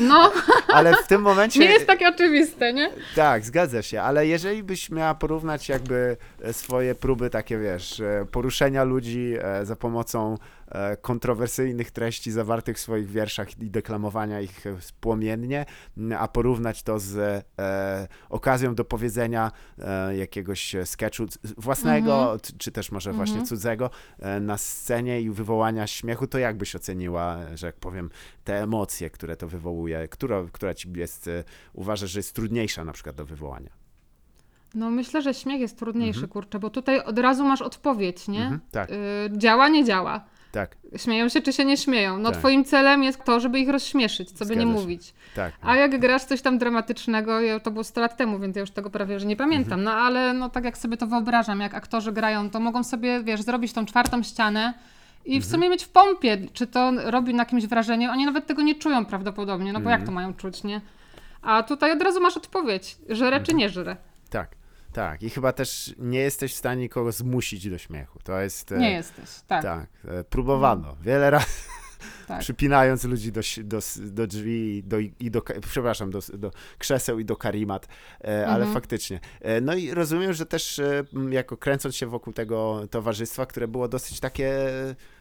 No, 0.00 0.32
Ale 0.74 0.94
w 0.96 1.06
tym 1.06 1.22
momencie... 1.22 1.60
nie 1.60 1.66
jest 1.66 1.86
takie 1.86 2.08
oczywiste, 2.08 2.72
nie? 2.72 2.90
Tak, 3.16 3.44
zgadza 3.44 3.82
się, 3.82 4.02
ale 4.02 4.26
jeżeli 4.26 4.62
byś 4.62 4.90
miała 4.90 5.14
porównać 5.14 5.68
jakby 5.68 6.16
e, 6.42 6.52
swoje 6.52 6.94
próby 6.94 7.30
takie, 7.30 7.58
wiesz, 7.58 8.00
e, 8.00 8.26
poruszenia 8.30 8.84
ludzi 8.84 9.34
za 9.62 9.76
pomocą 9.76 10.38
kontrowersyjnych 11.02 11.90
treści 11.90 12.32
zawartych 12.32 12.76
w 12.76 12.80
swoich 12.80 13.06
wierszach 13.10 13.60
i 13.60 13.70
deklamowania 13.70 14.40
ich 14.40 14.66
e, 14.66 14.76
płomiennie, 15.00 15.66
a 16.18 16.28
porównać 16.28 16.82
to 16.82 16.98
z 16.98 17.16
e, 17.58 18.08
okazją 18.28 18.74
do 18.74 18.84
powiedzenia 18.84 19.52
e, 19.78 20.16
jakiegoś 20.16 20.74
e, 20.74 20.86
sketchu 20.86 21.24
własnego, 21.56 22.14
Mhm. 22.22 22.40
c- 22.40 22.52
czy 22.58 22.72
też 22.72 22.92
może 22.92 23.12
właśnie 23.12 23.34
Mhm. 23.34 23.46
cudzego 23.46 23.90
e, 24.18 24.40
na 24.40 24.58
scenie 24.58 25.20
i 25.20 25.30
wywołania 25.30 25.86
śmiechu, 25.86 26.26
to 26.26 26.38
jak 26.38 26.56
byś 26.56 26.76
oceniła, 26.76 27.38
że 27.54 27.66
jak 27.66 27.76
powiem, 27.76 28.10
te 28.44 28.62
emocje, 28.62 29.10
które 29.10 29.36
to 29.36 29.48
wywołuje, 29.48 30.08
która, 30.08 30.44
która 30.52 30.74
ci 30.74 30.88
jest, 30.96 31.28
e, 31.28 31.44
uważasz, 31.72 32.10
że 32.10 32.18
jest 32.18 32.34
trudniejsza 32.34 32.84
na 32.84 32.92
przykład 32.92 33.16
do 33.16 33.24
wywołania? 33.24 33.70
No 34.74 34.90
myślę, 34.90 35.22
że 35.22 35.34
śmiech 35.34 35.60
jest 35.60 35.78
trudniejszy, 35.78 36.28
kurczę, 36.28 36.58
bo 36.58 36.70
tutaj 36.70 37.00
od 37.00 37.18
razu 37.18 37.44
masz 37.44 37.62
odpowiedź, 37.62 38.28
nie? 38.28 38.42
Mhm, 38.42 38.60
tak, 38.70 38.90
Y, 38.90 38.94
działa, 39.38 39.68
nie 39.68 39.84
działa. 39.84 40.24
Tak, 40.54 40.76
Śmieją 40.96 41.28
się, 41.28 41.42
czy 41.42 41.52
się 41.52 41.64
nie 41.64 41.76
śmieją. 41.76 42.18
No 42.18 42.30
Tak. 42.30 42.38
twoim 42.38 42.64
celem 42.64 43.02
jest 43.04 43.24
to, 43.24 43.40
żeby 43.40 43.58
ich 43.60 43.68
rozśmieszyć, 43.68 44.30
co 44.30 44.46
by 44.46 44.56
nie 44.56 44.62
się. 44.62 44.66
mówić. 44.68 45.14
tak. 45.34 45.52
A 45.62 45.76
jak 45.76 46.00
grasz 46.00 46.24
coś 46.24 46.42
tam 46.42 46.58
dramatycznego, 46.58 47.40
ja, 47.40 47.60
to 47.60 47.70
było 47.70 47.84
100 47.84 48.00
lat 48.00 48.16
temu, 48.16 48.38
więc 48.38 48.56
ja 48.56 48.60
już 48.60 48.70
tego 48.70 48.90
prawie 48.90 49.20
że 49.20 49.26
nie 49.26 49.36
pamiętam. 49.36 49.80
Mhm. 49.80 49.84
No 49.84 49.92
ale 49.92 50.32
no 50.32 50.48
tak 50.48 50.64
jak 50.64 50.78
sobie 50.78 50.96
to 50.96 51.06
wyobrażam, 51.06 51.60
jak 51.60 51.74
aktorzy 51.74 52.12
grają, 52.12 52.50
to 52.50 52.60
mogą 52.60 52.84
sobie, 52.84 53.22
wiesz, 53.22 53.42
zrobić 53.42 53.72
tą 53.72 53.86
czwartą 53.86 54.22
ścianę 54.22 54.74
i 55.24 55.34
Mhm. 55.36 55.42
w 55.42 55.46
sumie 55.52 55.68
mieć 55.70 55.84
w 55.84 55.88
pompie, 55.88 56.38
czy 56.52 56.66
to 56.66 56.92
robi 57.10 57.34
na 57.34 57.44
kimś 57.44 57.66
wrażenie. 57.66 58.10
Oni 58.10 58.24
nawet 58.26 58.46
tego 58.46 58.62
nie 58.62 58.74
czują 58.74 59.04
prawdopodobnie, 59.04 59.72
no 59.72 59.78
bo 59.80 59.84
Mhm. 59.84 60.00
jak 60.00 60.06
to 60.06 60.12
mają 60.12 60.34
czuć, 60.34 60.64
nie? 60.64 60.80
A 61.42 61.62
tutaj 61.62 61.92
od 61.92 62.02
razu 62.02 62.20
masz 62.20 62.36
odpowiedź, 62.36 62.96
żre 63.08 63.26
Mhm. 63.26 63.44
czy 63.44 63.54
nie 63.54 63.68
żre. 63.68 63.96
Tak, 64.30 64.48
tak. 64.94 65.22
I 65.22 65.30
chyba 65.30 65.52
też 65.52 65.94
nie 65.98 66.18
jesteś 66.18 66.52
w 66.52 66.56
stanie 66.56 66.80
nikogo 66.82 67.12
zmusić 67.12 67.70
do 67.70 67.78
śmiechu. 67.78 68.18
To 68.24 68.40
jest. 68.40 68.72
e, 68.72 68.78
Nie 68.78 68.90
jesteś, 68.92 69.28
tak. 69.46 69.62
Tak, 69.62 69.86
e, 70.04 70.24
próbowano. 70.24 70.96
Wiele 71.02 71.30
razy 71.30 71.46
Tak. 72.28 72.40
przypinając 72.40 73.04
ludzi 73.04 73.32
do, 73.32 73.40
do, 73.64 73.78
do 73.98 74.26
drzwi 74.26 74.82
do, 74.86 74.98
i 74.98 75.30
do, 75.30 75.42
przepraszam, 75.70 76.10
do, 76.10 76.18
do 76.34 76.50
krzeseł 76.78 77.18
i 77.18 77.24
do 77.24 77.36
karimat, 77.36 77.88
e, 78.24 78.46
ale 78.46 78.56
Mhm. 78.64 78.72
faktycznie. 78.74 79.20
E, 79.40 79.60
no 79.60 79.74
i 79.74 79.90
rozumiem, 79.90 80.32
że 80.32 80.46
też 80.46 80.78
e, 80.78 81.04
jako 81.30 81.56
kręcąc 81.56 81.96
się 81.96 82.06
wokół 82.06 82.32
tego 82.32 82.82
towarzystwa, 82.90 83.46
które 83.46 83.68
było 83.68 83.88
dosyć 83.88 84.20
takie 84.20 84.52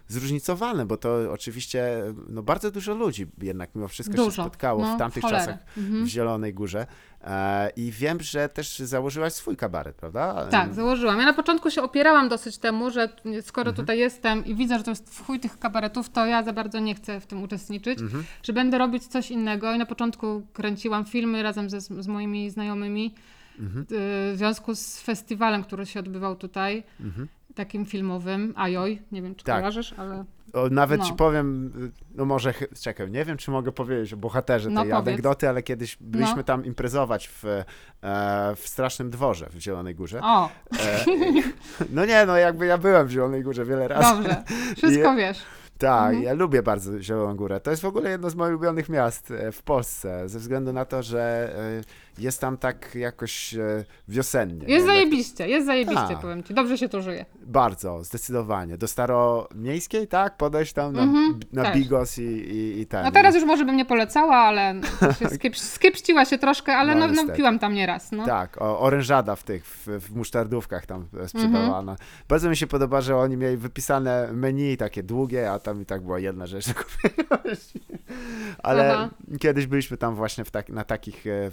zróżnicowane, 0.07 0.85
bo 0.85 0.97
to 0.97 1.17
oczywiście 1.31 2.03
no, 2.29 2.43
bardzo 2.43 2.71
dużo 2.71 2.93
ludzi 2.95 3.27
jednak 3.41 3.69
mimo 3.75 3.87
wszystko 3.87 4.17
się 4.17 4.23
Dużo. 4.23 4.43
spotkało 4.43 4.81
No, 4.81 4.95
w 4.95 4.99
tamtych 4.99 5.23
czasach 5.23 5.57
Mhm. 5.77 6.05
w 6.05 6.07
Zielonej 6.07 6.53
Górze. 6.53 6.87
E, 7.23 7.69
I 7.75 7.91
wiem, 7.91 8.21
że 8.21 8.49
też 8.49 8.79
założyłaś 8.79 9.33
swój 9.33 9.57
kabaret, 9.57 9.95
prawda? 9.95 10.47
Tak, 10.51 10.73
założyłam. 10.73 11.19
Ja 11.19 11.25
na 11.25 11.33
początku 11.33 11.71
się 11.71 11.81
opierałam 11.81 12.29
dosyć 12.29 12.57
temu, 12.57 12.89
że 12.91 13.09
skoro 13.41 13.69
Mhm. 13.69 13.75
tutaj 13.75 13.99
jestem 13.99 14.45
i 14.45 14.55
widzę, 14.55 14.77
że 14.77 14.83
to 14.83 14.91
jest 14.91 15.09
w 15.15 15.25
chuj 15.25 15.39
tych 15.39 15.59
kabaretów, 15.59 16.09
to 16.09 16.25
ja 16.25 16.43
za 16.43 16.53
bardzo 16.53 16.79
nie 16.79 16.92
chcę 16.95 17.19
w 17.19 17.25
tym 17.27 17.43
uczestniczyć, 17.43 17.99
Mhm. 18.01 18.23
że 18.43 18.53
będę 18.53 18.77
robić 18.77 19.07
coś 19.07 19.31
innego 19.31 19.73
i 19.73 19.77
na 19.77 19.85
początku 19.85 20.41
kręciłam 20.53 21.05
filmy 21.05 21.43
razem 21.43 21.69
ze, 21.69 21.81
z 21.81 22.07
moimi 22.07 22.49
znajomymi 22.49 23.13
Mhm. 23.59 23.81
y, 23.81 23.85
w 23.89 24.33
związku 24.37 24.75
z 24.75 24.99
festiwalem, 25.01 25.63
który 25.63 25.85
się 25.85 25.99
odbywał 25.99 26.35
tutaj, 26.35 26.83
takim 27.55 27.85
filmowym, 27.85 28.53
Ajoj, 28.57 29.01
nie 29.11 29.21
wiem 29.21 29.35
czy 29.35 29.41
Mhm. 29.41 29.45
Tak. 29.45 29.61
kojarzysz, 29.61 29.93
ale 29.97 30.25
O, 30.53 30.69
nawet 30.69 30.99
No. 31.01 31.05
ci 31.07 31.13
powiem, 31.13 31.71
y, 31.85 31.91
no 32.15 32.25
może, 32.25 32.53
czekaj, 32.83 33.11
nie 33.11 33.25
wiem, 33.25 33.37
czy 33.37 33.51
mogę 33.51 33.71
powiedzieć 33.71 34.13
o 34.13 34.17
bohaterze 34.17 34.69
No 34.69 34.81
tej 34.81 34.91
powiedz. 34.91 35.07
anegdoty, 35.07 35.49
ale 35.49 35.63
kiedyś 35.63 35.97
byliśmy 36.01 36.35
No. 36.37 36.43
tam 36.43 36.65
imprezować 36.65 37.27
w, 37.27 37.45
e, 37.45 37.65
w 38.55 38.67
Strasznym 38.67 39.09
Dworze 39.09 39.49
w 39.49 39.59
Zielonej 39.59 39.95
Górze. 39.95 40.19
o, 40.23 40.49
E, 40.79 41.05
no 41.95 42.05
nie, 42.05 42.25
no 42.25 42.37
jakby 42.37 42.65
ja 42.65 42.77
byłem 42.77 43.07
w 43.07 43.11
Zielonej 43.11 43.43
Górze 43.43 43.65
wiele 43.65 43.87
razy. 43.87 44.15
dobrze, 44.23 44.43
wszystko 44.77 45.15
wiesz. 45.21 45.37
Tak, 45.77 46.05
Mhm. 46.07 46.23
ja 46.23 46.33
lubię 46.33 46.63
bardzo 46.63 47.01
Zieloną 47.01 47.35
Górę. 47.35 47.59
To 47.59 47.71
jest 47.71 47.83
w 47.83 47.85
ogóle 47.85 48.09
jedno 48.09 48.29
z 48.29 48.35
moich 48.35 48.49
ulubionych 48.49 48.89
miast 48.89 49.31
e, 49.31 49.51
w 49.51 49.61
Polsce, 49.63 50.29
ze 50.29 50.39
względu 50.39 50.73
na 50.73 50.85
to, 50.85 51.03
że 51.03 51.53
e, 51.79 51.81
jest 52.17 52.41
tam 52.41 52.57
tak 52.57 52.95
jakoś 52.95 53.53
e, 53.53 53.85
wiosennie. 54.07 54.67
Jest 54.67 54.87
nie? 54.87 54.93
zajebiście, 54.93 55.47
jest 55.47 55.65
zajebiście, 55.65 56.07
Tak. 56.07 56.19
powiem 56.19 56.43
ci. 56.43 56.53
Dobrze 56.53 56.77
się 56.77 56.89
to 56.89 57.01
żyje. 57.01 57.25
Bardzo, 57.45 58.03
zdecydowanie. 58.03 58.77
Do 58.77 58.87
Staromiejskiej, 58.87 60.07
tak? 60.07 60.37
Podejść 60.37 60.73
tam 60.73 60.93
na, 60.93 61.01
Mhm, 61.03 61.39
na 61.53 61.63
też. 61.63 61.73
Bigos 61.75 62.17
i, 62.17 62.21
i, 62.21 62.81
i 62.81 62.85
ten. 62.87 63.03
No 63.03 63.11
teraz 63.11 63.35
już 63.35 63.43
może 63.43 63.65
bym 63.65 63.75
nie 63.75 63.85
polecała, 63.85 64.35
ale 64.35 64.75
się 65.19 65.29
skiep, 65.29 65.57
skiepściła 65.57 66.25
się 66.25 66.37
troszkę, 66.37 66.75
ale 66.75 66.95
No, 66.95 67.07
no, 67.07 67.23
no, 67.23 67.33
piłam 67.33 67.59
tam 67.59 67.73
nieraz. 67.73 68.11
No. 68.11 68.25
Tak, 68.25 68.61
o, 68.61 68.79
orężada 68.79 69.35
w 69.35 69.43
tych, 69.43 69.65
w, 69.65 69.87
w 69.87 70.15
musztardówkach 70.15 70.85
tam 70.85 71.07
sprzedawana. 71.27 71.91
Mhm. 71.91 71.97
Bardzo 72.29 72.49
mi 72.49 72.57
się 72.57 72.67
podoba, 72.67 73.01
że 73.01 73.17
oni 73.17 73.37
mieli 73.37 73.57
wypisane 73.57 74.29
menu 74.33 74.77
takie 74.77 75.03
długie, 75.03 75.51
a 75.51 75.59
tam 75.59 75.81
i 75.81 75.85
tak 75.85 76.01
była 76.01 76.19
jedna 76.19 76.45
rzecz 76.47 76.67
do 76.67 76.73
kupienia. 76.83 77.43
Ale 78.63 78.93
Aha. 78.93 79.09
kiedyś 79.39 79.67
byliśmy 79.67 79.97
tam 79.97 80.15
właśnie 80.15 80.43
tak, 80.45 80.69
na 80.69 80.83
takich 80.83 81.27
e, 81.27 81.49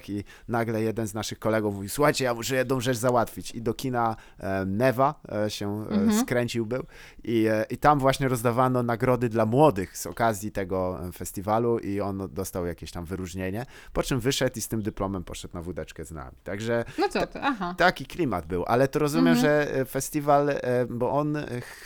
wyjazdach 0.00 0.10
i 0.10 0.24
nagle 0.48 0.82
jeden 0.82 1.06
z 1.06 1.14
naszych 1.14 1.38
kolegów 1.38 1.74
mówi, 1.74 1.88
słuchajcie, 1.88 2.24
ja 2.24 2.34
muszę 2.34 2.56
jedną 2.56 2.80
rzecz 2.80 2.96
załatwić. 2.96 3.50
I 3.54 3.62
do 3.62 3.74
kina 3.74 4.16
e, 4.38 4.64
Neva 4.66 5.14
e, 5.46 5.50
się 5.50 5.84
e, 5.90 5.94
Mhm. 5.94 6.20
skręcił 6.20 6.66
był 6.66 6.82
I, 7.24 7.46
i 7.70 7.76
tam 7.78 7.98
właśnie 7.98 8.28
rozdawano 8.28 8.82
nagrody 8.82 9.28
dla 9.28 9.46
młodych 9.46 9.98
z 9.98 10.06
okazji 10.06 10.52
tego 10.52 11.00
festiwalu 11.14 11.78
i 11.78 12.00
on 12.00 12.28
dostał 12.32 12.66
jakieś 12.66 12.90
tam 12.90 13.04
wyróżnienie, 13.04 13.66
po 13.92 14.02
czym 14.02 14.20
wyszedł 14.20 14.58
i 14.58 14.60
z 14.60 14.68
tym 14.68 14.82
dyplomem 14.82 15.24
poszedł 15.24 15.54
na 15.54 15.62
wódeczkę 15.62 16.04
z 16.04 16.10
nami. 16.10 16.36
Także 16.44 16.84
No 16.98 17.08
co 17.08 17.26
ty, 17.26 17.38
aha. 17.42 17.74
Taki 17.78 18.06
klimat 18.06 18.46
był, 18.46 18.64
ale 18.66 18.88
to 18.88 18.98
rozumiem, 18.98 19.34
Mhm. 19.36 19.38
że 19.76 19.84
festiwal, 19.84 20.50
bo 20.90 21.10
on 21.10 21.38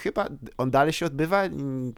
chyba, 0.03 0.27
on 0.59 0.71
dalej 0.71 0.93
się 0.93 1.07
odbywa? 1.07 1.43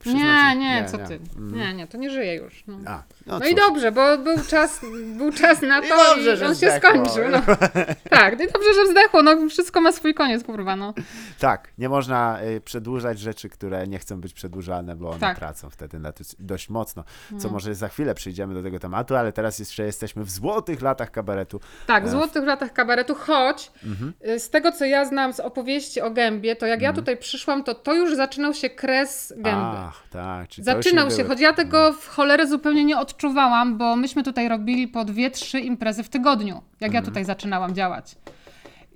Przyznam 0.00 0.22
Nie, 0.22 0.52
się- 0.52 0.59
nie, 0.59 0.85
co 0.90 0.98
ty. 0.98 1.20
Mm. 1.37 1.55
Nie, 1.57 1.74
nie, 1.74 1.87
to 1.87 1.98
nie 1.98 2.11
żyje 2.11 2.35
już. 2.35 2.64
No, 2.66 2.79
A, 2.87 3.02
no, 3.26 3.38
no 3.38 3.46
i 3.46 3.55
dobrze, 3.55 3.92
bo 3.92 4.18
był 4.18 4.37
czas, 4.48 4.81
był 5.18 5.33
czas 5.33 5.62
na 5.62 5.83
to 5.83 5.88
dobrze, 6.14 6.35
i 6.35 6.37
że 6.37 6.47
on 6.47 6.51
się 6.55 6.57
zdechło. 6.57 6.90
skończył. 6.90 7.25
No. 7.31 7.42
Tak, 8.11 8.35
i 8.35 8.37
dobrze, 8.37 8.75
że 8.75 8.87
zdechło, 8.90 9.23
no 9.23 9.49
wszystko 9.49 9.81
ma 9.81 9.92
swój 9.92 10.14
koniec, 10.14 10.45
kurwa, 10.45 10.77
no. 10.77 10.95
Tak, 11.38 11.69
nie 11.79 11.88
można 11.88 12.38
e, 12.40 12.61
przedłużać 12.61 13.19
rzeczy, 13.19 13.49
które 13.49 13.87
nie 13.87 13.99
chcą 13.99 14.21
być 14.21 14.33
przedłużane, 14.33 14.97
bo 14.97 15.11
one 15.11 15.21
Tak. 15.21 15.38
tracą 15.38 15.71
wtedy 15.71 15.99
na 15.99 16.12
dość- 16.38 16.69
mocno. 16.69 17.05
Co 17.38 17.49
No. 17.49 17.53
może 17.53 17.75
za 17.75 17.88
chwilę 17.88 18.14
przyjdziemy 18.14 18.55
do 18.55 18.62
tego 18.62 18.79
tematu, 18.79 19.16
ale 19.16 19.33
teraz 19.33 19.59
jeszcze 19.59 19.85
jesteśmy 19.85 20.25
w 20.25 20.31
złotych 20.31 20.83
latach 20.83 21.11
kabaretu. 21.11 21.61
Tak, 21.87 22.05
w 22.05 22.07
E, 22.07 22.11
złotych 22.11 22.45
latach 22.45 22.73
kabaretu, 22.73 23.14
choć 23.14 23.71
Mhm. 23.85 24.12
y, 24.29 24.40
z 24.40 24.51
tego, 24.51 24.73
co 24.73 24.85
ja 24.85 25.05
znam 25.05 25.33
z 25.33 25.40
opowieści 25.40 26.01
o 26.01 26.11
gębie, 26.11 26.57
to 26.57 26.66
jak 26.66 26.83
ja 26.83 26.92
tutaj 26.92 27.16
przyszłam, 27.16 27.64
to 27.64 27.75
to 27.75 27.95
już 27.95 28.16
zaczynał 28.16 28.55
się 28.55 28.71
kres 28.71 29.33
gęby. 29.37 29.51
Ach, 29.79 30.03
tak. 30.11 30.49
Czy 30.49 30.64
to 30.64 30.71
już 30.77 30.85
Zaczynał 30.85 31.05
nie 31.05 31.11
się, 31.11 31.16
były- 31.16 31.29
choć 31.29 31.40
ja 31.40 31.53
tego 31.53 31.92
w 31.92 32.09
cholerę 32.09 32.47
zupełnie 32.47 32.85
nie 32.85 32.99
odczuwałam, 32.99 33.79
bo 33.79 33.97
myśmy 33.97 34.23
tutaj 34.23 34.49
robili 34.49 34.88
po 34.88 35.05
dwie, 35.05 35.31
trzy 35.31 35.61
imprezy 35.61 35.95
w 36.02 36.09
tygodniu, 36.09 36.62
jak 36.80 36.94
ja 36.94 37.02
tutaj 37.02 37.24
zaczynałam 37.24 37.74
działać. 37.74 38.16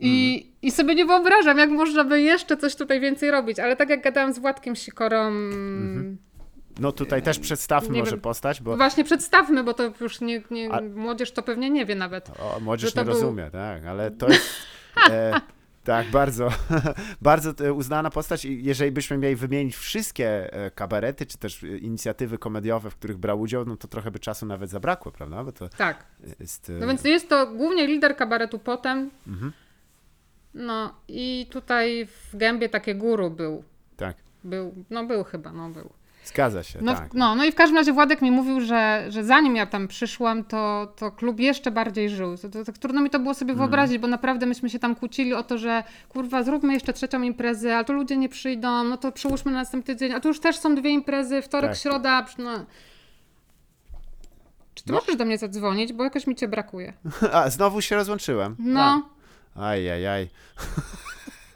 I, 0.02 0.46
I 0.62 0.70
sobie 0.70 0.94
nie 0.94 1.04
wyobrażam, 1.04 1.58
jak 1.58 1.70
można 1.70 2.04
by 2.04 2.20
jeszcze 2.20 2.56
coś 2.56 2.76
tutaj 2.76 3.00
więcej 3.00 3.30
robić, 3.30 3.58
ale 3.58 3.76
tak 3.76 3.90
jak 3.90 4.02
gadałam 4.02 4.32
z 4.32 4.38
Władkiem 4.38 4.76
Sikorą, 4.76 5.30
No 6.80 6.92
tutaj 6.92 7.22
też 7.22 7.38
przedstawmy 7.38 7.94
nie 7.94 8.00
może 8.00 8.18
postać, 8.18 8.62
bo 8.62 8.76
właśnie 8.76 9.04
przedstawmy, 9.04 9.64
bo 9.64 9.74
to 9.74 9.92
już 10.00 10.20
nie, 10.20 10.42
nie, 10.50 10.72
A- 10.72 10.80
młodzież 10.80 11.32
to 11.32 11.42
pewnie 11.42 11.70
nie 11.70 11.86
wie 11.86 11.94
nawet. 11.94 12.30
O, 12.40 12.60
młodzież 12.60 12.94
nie 12.94 13.04
był- 13.04 13.12
rozumie, 13.14 13.50
tak, 13.52 13.84
ale 13.84 14.10
to 14.10 14.28
jest. 14.28 14.50
E, 15.10 15.40
tak, 15.90 16.10
bardzo, 16.10 16.48
bardzo 17.22 17.64
e, 17.64 17.72
uznana 17.72 18.10
postać. 18.10 18.44
I 18.44 18.64
jeżeli 18.64 18.92
byśmy 18.92 19.18
mieli 19.18 19.36
wymienić 19.36 19.76
wszystkie 19.76 20.52
e, 20.52 20.70
kabarety, 20.70 21.26
czy 21.26 21.38
też 21.38 21.62
e, 21.64 21.78
inicjatywy 21.78 22.38
komediowe, 22.38 22.90
w 22.90 22.96
których 22.96 23.18
brał 23.18 23.40
udział, 23.40 23.64
no 23.64 23.76
to 23.76 23.88
trochę 23.88 24.10
by 24.10 24.18
czasu 24.18 24.46
nawet 24.46 24.70
zabrakło, 24.70 25.12
prawda? 25.12 25.44
Bo 25.44 25.52
to 25.52 25.68
Tak. 25.68 26.04
jest. 26.40 26.72
No 26.80 26.86
więc 26.86 27.04
jest 27.04 27.28
to 27.28 27.46
głównie 27.46 27.86
lider 27.86 28.16
kabaretu 28.16 28.58
potem. 28.58 29.10
Mhm. 29.26 29.52
No 30.54 30.94
i 31.08 31.46
tutaj 31.50 32.06
w 32.06 32.36
gębie 32.36 32.68
takie 32.68 32.94
guru 32.94 33.30
był. 33.30 33.64
Tak, 33.96 34.16
Był, 34.44 34.74
no 34.90 35.06
był 35.06 35.24
chyba, 35.24 35.52
no 35.52 35.70
był. 35.70 35.90
Zgadza 36.24 36.62
się, 36.62 36.78
No, 36.82 36.94
tak. 36.94 37.14
no, 37.14 37.34
no 37.34 37.44
i 37.44 37.52
w 37.52 37.54
każdym 37.54 37.76
razie 37.76 37.92
Władek 37.92 38.22
mi 38.22 38.30
mówił, 38.30 38.60
że, 38.60 39.06
że 39.08 39.24
zanim 39.24 39.56
ja 39.56 39.66
tam 39.66 39.88
przyszłam, 39.88 40.44
to, 40.44 40.92
to 40.96 41.10
klub 41.10 41.40
jeszcze 41.40 41.70
bardziej 41.70 42.10
żył. 42.10 42.38
To, 42.38 42.48
to, 42.48 42.64
tak 42.64 42.78
trudno 42.78 43.00
mi 43.00 43.10
to 43.10 43.18
było 43.18 43.30
Mm. 43.30 43.34
sobie 43.38 43.54
wyobrazić, 43.54 43.98
bo 43.98 44.06
naprawdę 44.06 44.46
myśmy 44.46 44.70
się 44.70 44.78
tam 44.78 44.94
kłócili 44.94 45.34
o 45.34 45.42
to, 45.42 45.58
że 45.58 45.84
kurwa, 46.08 46.42
zróbmy 46.42 46.72
jeszcze 46.74 46.92
trzecią 46.92 47.22
imprezę, 47.22 47.76
a 47.76 47.84
to 47.84 47.92
ludzie 47.92 48.16
nie 48.16 48.28
przyjdą, 48.28 48.84
no 48.84 48.96
to 48.96 49.12
przełóżmy 49.12 49.52
na 49.52 49.58
następny 49.58 49.94
tydzień, 49.94 50.12
a 50.12 50.20
tu 50.20 50.28
już 50.28 50.40
też 50.40 50.58
są 50.58 50.74
dwie 50.74 50.90
imprezy, 50.90 51.42
wtorek, 51.42 51.70
Tak. 51.70 51.78
środa, 51.80 52.26
no. 52.38 52.50
Czy 54.74 54.84
ty 54.84 54.92
No. 54.92 54.98
możesz 54.98 55.16
do 55.16 55.24
mnie 55.24 55.38
zadzwonić, 55.38 55.92
bo 55.92 56.04
jakoś 56.04 56.26
mi 56.26 56.36
cię 56.36 56.48
brakuje. 56.48 56.92
A, 57.32 57.50
znowu 57.50 57.80
się 57.80 57.96
rozłączyłem. 57.96 58.56
No, 58.58 59.08
Aj, 59.56 59.90
aj, 59.90 60.06
aj. 60.06 60.28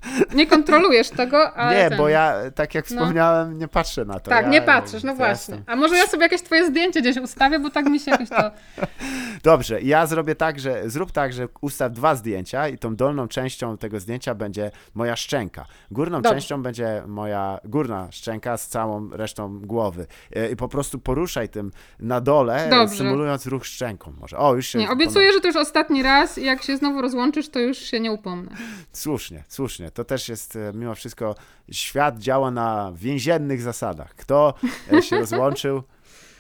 nie 0.34 0.46
kontrolujesz 0.46 1.10
tego, 1.10 1.54
ale 1.54 1.76
Nie, 1.76 1.88
ten... 1.88 1.98
bo 1.98 2.08
ja, 2.08 2.34
tak 2.54 2.74
jak 2.74 2.90
No. 2.90 2.96
wspomniałem, 2.96 3.58
nie 3.58 3.68
patrzę 3.68 4.04
na 4.04 4.20
to. 4.20 4.30
Tak, 4.30 4.44
ja, 4.44 4.50
nie 4.52 4.62
patrzysz, 4.62 5.02
no 5.02 5.14
właśnie. 5.14 5.54
jestem- 5.54 5.74
A 5.74 5.76
może 5.76 5.96
ja 5.96 6.06
sobie 6.06 6.22
jakieś 6.22 6.42
twoje 6.42 6.66
zdjęcie 6.66 7.00
gdzieś 7.00 7.16
ustawię, 7.16 7.58
bo 7.58 7.70
tak 7.70 7.86
mi 7.86 8.00
się 8.00 8.10
jakoś 8.10 8.28
to... 8.28 8.50
Dobrze, 9.42 9.80
ja 9.80 10.06
zrobię 10.06 10.34
tak, 10.34 10.60
że 10.60 10.90
zrób 10.90 11.12
tak, 11.12 11.32
że 11.32 11.48
ustaw 11.60 11.92
dwa 11.92 12.14
zdjęcia 12.14 12.68
i 12.68 12.78
tą 12.78 12.96
dolną 12.96 13.28
częścią 13.28 13.78
tego 13.78 14.00
zdjęcia 14.00 14.34
będzie 14.34 14.70
moja 14.94 15.16
szczęka. 15.16 15.66
Górną 15.90 16.22
Dobrze. 16.22 16.34
częścią 16.34 16.62
będzie 16.62 17.02
moja 17.06 17.58
górna 17.64 18.08
szczęka 18.12 18.56
z 18.56 18.68
całą 18.68 19.10
resztą 19.12 19.60
głowy. 19.60 20.06
E, 20.36 20.50
I 20.50 20.56
po 20.56 20.68
prostu 20.68 20.98
poruszaj 20.98 21.48
tym 21.48 21.70
na 22.00 22.20
dole, 22.20 22.66
Dobrze. 22.70 22.96
symulując 22.96 23.46
ruch 23.46 23.66
szczęką 23.66 24.12
może. 24.20 24.38
O, 24.38 24.54
już 24.54 24.66
się... 24.66 24.78
Nie, 24.78 24.90
obiecuję, 24.90 25.32
że 25.32 25.40
to 25.40 25.46
już 25.46 25.56
ostatni 25.56 26.02
raz 26.02 26.38
i 26.38 26.44
jak 26.44 26.62
się 26.62 26.76
znowu 26.76 27.02
rozłączysz, 27.02 27.48
to 27.48 27.58
już 27.58 27.78
się 27.78 28.00
nie 28.00 28.12
upomnę. 28.12 28.50
Słusznie, 28.92 29.44
słusznie. 29.48 29.90
To 29.94 30.04
też 30.04 30.28
jest 30.28 30.56
e, 30.56 30.72
mimo 30.74 30.94
wszystko 30.94 31.34
świat 31.70 32.18
działa 32.18 32.50
na 32.50 32.92
więziennych 32.94 33.62
zasadach. 33.62 34.14
Kto 34.14 34.54
e, 34.92 35.02
się 35.02 35.18
rozłączył, 35.24 35.82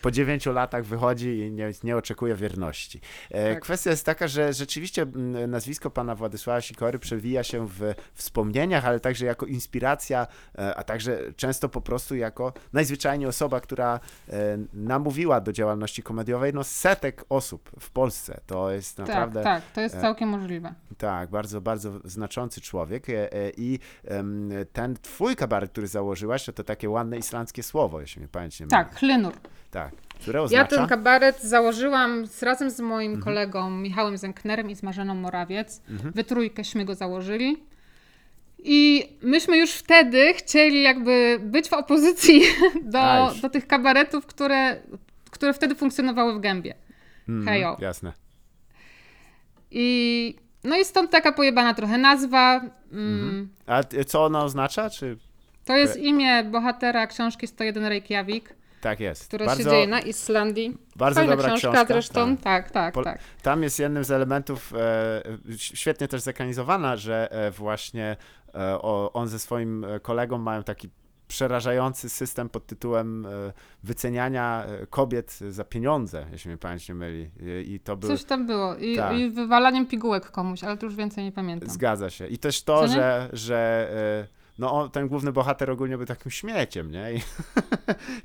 po 0.04 0.10
dziewięciu 0.10 0.52
latach 0.52 0.84
wychodzi 0.84 1.38
i 1.38 1.52
nie, 1.52 1.70
nie 1.84 1.96
oczekuje 1.96 2.34
wierności. 2.34 3.00
E, 3.30 3.54
Tak. 3.54 3.62
Kwestia 3.62 3.90
jest 3.90 4.06
taka, 4.06 4.28
że 4.28 4.52
rzeczywiście 4.52 5.06
nazwisko 5.48 5.90
pana 5.90 6.14
Władysława 6.14 6.60
Sikory 6.60 6.98
przewija 6.98 7.42
się 7.42 7.68
w 7.68 7.94
wspomnieniach, 8.14 8.84
ale 8.86 9.00
także 9.00 9.26
jako 9.26 9.46
inspiracja, 9.46 10.26
e, 10.58 10.74
a 10.74 10.82
także 10.82 11.18
często 11.36 11.68
po 11.68 11.80
prostu 11.80 12.16
jako 12.16 12.52
najzwyczajniej 12.72 13.28
osoba, 13.28 13.60
która 13.60 14.00
e, 14.28 14.58
namówiła 14.74 15.40
do 15.40 15.52
działalności 15.52 16.02
komediowej 16.02 16.54
no, 16.54 16.64
setek 16.64 17.24
osób 17.28 17.70
w 17.80 17.90
Polsce. 17.90 18.40
To 18.46 18.70
jest 18.70 18.98
naprawdę... 18.98 19.42
Tak, 19.42 19.62
tak, 19.64 19.72
to 19.72 19.80
jest 19.80 20.00
całkiem 20.00 20.28
możliwe. 20.28 20.74
Tak, 20.98 21.30
bardzo, 21.30 21.60
bardzo 21.60 21.90
znaczący 22.04 22.60
człowiek 22.60 23.06
i 23.56 23.78
ten 24.72 24.96
twój 25.02 25.36
kabaret, 25.36 25.70
który 25.70 25.86
założyłaś, 25.86 26.44
to, 26.44 26.52
to 26.52 26.64
takie 26.64 26.90
ładne 26.90 27.18
islandzkie 27.18 27.62
słowo, 27.62 28.00
jeśli 28.00 28.20
mnie 28.20 28.28
pamięć 28.28 28.60
nie 28.60 28.66
myli. 28.66 28.70
Tak, 28.70 28.96
chlynur. 28.96 29.34
Tak, 29.70 29.93
które 30.20 30.38
Ja 30.38 30.42
oznacza... 30.44 30.76
ten 30.76 30.86
kabaret 30.86 31.42
założyłam 31.42 32.26
z, 32.26 32.42
razem 32.42 32.70
z 32.70 32.80
moim 32.80 33.12
Mhm. 33.12 33.24
kolegą 33.24 33.70
Michałem 33.70 34.16
Zenknerem 34.18 34.70
i 34.70 34.76
z 34.76 34.82
Marzeną 34.82 35.14
Morawiec. 35.14 35.82
We 35.88 36.24
trójkęśmy 36.24 36.84
go 36.84 36.94
założyli. 36.94 37.62
I 38.66 39.08
myśmy 39.22 39.56
już 39.58 39.72
wtedy 39.72 40.34
chcieli 40.34 40.82
jakby 40.82 41.40
być 41.42 41.68
w 41.68 41.72
opozycji 41.72 42.42
do, 42.82 43.32
do 43.42 43.50
tych 43.50 43.66
kabaretów, 43.66 44.26
które, 44.26 44.76
które 45.30 45.52
wtedy 45.54 45.74
funkcjonowały 45.74 46.34
w 46.34 46.40
Gębie. 46.40 46.74
Mhm, 47.28 47.46
Hejo. 47.46 47.76
Jasne. 47.80 48.12
I 49.70 50.36
no 50.64 50.76
i 50.78 50.84
stąd 50.84 51.10
taka 51.10 51.32
pojebana 51.32 51.74
trochę 51.74 51.98
nazwa. 51.98 52.60
Mm, 52.92 53.48
A 53.66 53.82
t- 53.82 54.04
co 54.04 54.24
ona 54.24 54.44
oznacza? 54.44 54.90
Czy... 54.90 55.16
To 55.64 55.76
jest 55.76 55.96
imię 55.96 56.44
bohatera 56.44 57.06
książki 57.06 57.46
101 57.46 57.84
Reykjavik, 57.84 58.54
Tak 58.84 59.00
jest. 59.00 59.28
która 59.28 59.46
bardzo, 59.46 59.62
się 59.64 59.70
dzieje 59.70 59.86
na 59.86 60.00
Islandii. 60.00 60.78
bardzo 60.96 61.20
Fajna 61.20 61.36
dobra 61.36 61.48
książka, 61.48 61.68
książka. 61.70 61.94
zresztą. 61.94 62.36
tak. 62.36 62.70
Tak, 62.70 62.94
tak, 62.94 63.04
tak. 63.04 63.18
Tam 63.42 63.62
jest 63.62 63.78
jednym 63.78 64.04
z 64.04 64.10
elementów 64.10 64.72
e, 64.76 65.22
świetnie 65.56 66.08
też 66.08 66.20
zekranizowana, 66.20 66.96
że 66.96 67.32
e, 67.32 67.50
właśnie 67.50 68.16
e, 68.54 68.82
on 69.12 69.28
ze 69.28 69.38
swoim 69.38 69.84
e, 69.84 70.00
kolegą 70.00 70.38
mają 70.38 70.62
taki 70.62 70.90
przerażający 71.28 72.08
system 72.08 72.48
pod 72.48 72.66
tytułem 72.66 73.26
e, 73.26 73.30
wyceniania 73.82 74.66
kobiet 74.90 75.32
za 75.48 75.64
pieniądze, 75.64 76.26
jeśli 76.32 76.48
mnie 76.48 76.58
pamięć 76.58 76.88
nie 76.88 76.94
myli. 76.94 77.30
I, 77.66 77.80
to 77.80 77.96
był... 77.96 78.10
Coś 78.10 78.24
tam 78.24 78.46
było. 78.46 78.76
I, 78.76 78.96
Tak. 78.96 79.16
I 79.16 79.30
wywalaniem 79.30 79.86
pigułek 79.86 80.30
komuś, 80.30 80.64
ale 80.64 80.76
to 80.76 80.86
już 80.86 80.96
więcej 80.96 81.24
nie 81.24 81.32
pamiętam. 81.32 81.70
Zgadza 81.70 82.10
się. 82.10 82.26
I 82.26 82.38
też 82.38 82.62
to, 82.62 82.88
że, 82.88 83.28
że 83.32 83.88
no 84.58 84.72
on, 84.72 84.90
ten 84.90 85.08
główny 85.08 85.32
bohater 85.32 85.70
ogólnie 85.70 85.96
był 85.96 86.06
takim 86.06 86.30
śmieciem, 86.30 86.90
nie? 86.90 87.12
I 87.12 87.20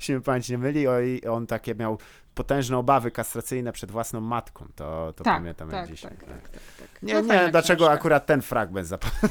mnie 0.12 0.20
pamięć 0.20 0.48
nie 0.48 0.58
myli, 0.58 0.88
o, 0.88 1.00
i 1.00 1.20
on 1.26 1.46
takie 1.46 1.74
miał 1.74 1.98
potężne 2.34 2.78
obawy 2.78 3.10
kastracyjne 3.10 3.72
przed 3.72 3.90
własną 3.90 4.20
matką. 4.20 4.66
To, 4.76 5.12
to 5.16 5.24
tak, 5.24 5.34
pamiętam 5.34 5.70
tak, 5.70 5.80
jak 5.80 5.90
dzisiaj. 5.96 6.10
tak, 6.10 6.24
tak, 6.24 6.42
tak, 6.48 6.60
tak. 6.78 7.02
Nie, 7.02 7.14
No, 7.14 7.20
nie, 7.20 7.28
fajna 7.28 7.48
dlaczego 7.48 7.78
książka. 7.84 7.94
akurat 7.94 8.26
ten 8.26 8.42
fragment 8.42 8.86
zapadł. 8.88 9.14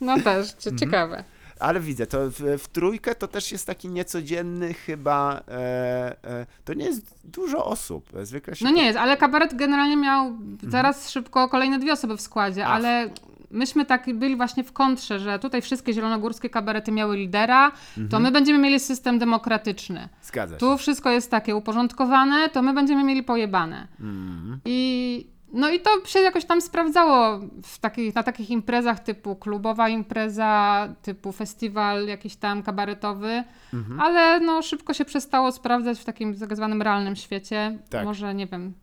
No 0.00 0.20
też, 0.20 0.52
Mhm. 0.54 0.78
ciekawe. 0.78 1.24
Ale 1.58 1.80
widzę, 1.80 2.06
to 2.06 2.30
w, 2.30 2.38
w 2.58 2.68
trójkę 2.68 3.14
to 3.14 3.28
też 3.28 3.52
jest 3.52 3.66
taki 3.66 3.88
niecodzienny 3.88 4.74
chyba, 4.74 5.42
e, 5.48 6.24
e, 6.24 6.46
to 6.64 6.74
nie 6.74 6.84
jest 6.84 7.14
dużo 7.24 7.64
osób. 7.64 8.08
Zwykle 8.22 8.56
się... 8.56 8.64
No 8.64 8.70
nie 8.70 8.84
jest, 8.84 8.98
ale 8.98 9.16
kabaret 9.16 9.54
generalnie 9.56 9.96
miał 9.96 10.32
zaraz 10.68 11.10
szybko 11.10 11.48
kolejne 11.48 11.78
dwie 11.78 11.92
osoby 11.92 12.16
w 12.16 12.20
składzie, 12.20 12.66
Ach. 12.66 12.72
ale 12.74 13.10
myśmy 13.52 13.84
tak 13.84 14.14
byli 14.14 14.36
właśnie 14.36 14.64
w 14.64 14.72
kontrze, 14.72 15.18
że 15.18 15.38
tutaj 15.38 15.62
wszystkie 15.62 15.92
zielonogórskie 15.92 16.50
kabarety 16.50 16.92
miały 16.92 17.16
lidera, 17.16 17.72
to 18.10 18.20
my 18.20 18.30
będziemy 18.30 18.58
mieli 18.58 18.80
system 18.80 19.18
demokratyczny. 19.18 20.08
Zgadza 20.22 20.54
się. 20.54 20.60
Tu 20.60 20.78
wszystko 20.78 21.10
jest 21.10 21.30
takie 21.30 21.56
uporządkowane, 21.56 22.48
to 22.48 22.62
my 22.62 22.74
będziemy 22.74 23.04
mieli 23.04 23.22
pojebane. 23.22 23.88
Mhm. 24.00 24.60
I 24.64 25.32
no 25.54 25.70
i 25.70 25.80
to 25.80 25.90
się 26.06 26.18
jakoś 26.18 26.44
tam 26.44 26.60
sprawdzało 26.60 27.40
w 27.62 27.78
takich, 27.78 28.14
na 28.14 28.22
takich 28.22 28.50
imprezach 28.50 29.00
typu 29.00 29.36
klubowa 29.36 29.88
impreza, 29.88 30.88
typu 31.02 31.32
festiwal 31.32 32.06
jakiś 32.06 32.36
tam 32.36 32.62
kabaretowy, 32.62 33.44
Mhm. 33.74 34.00
ale 34.00 34.40
no 34.40 34.62
szybko 34.62 34.94
się 34.94 35.04
przestało 35.04 35.52
sprawdzać 35.52 35.98
w 36.00 36.04
takim 36.04 36.38
tak 36.38 36.56
zwanym 36.56 36.82
realnym 36.82 37.16
świecie. 37.16 37.78
Tak. 37.90 38.04
Może 38.04 38.34
nie 38.34 38.46
wiem, 38.46 38.74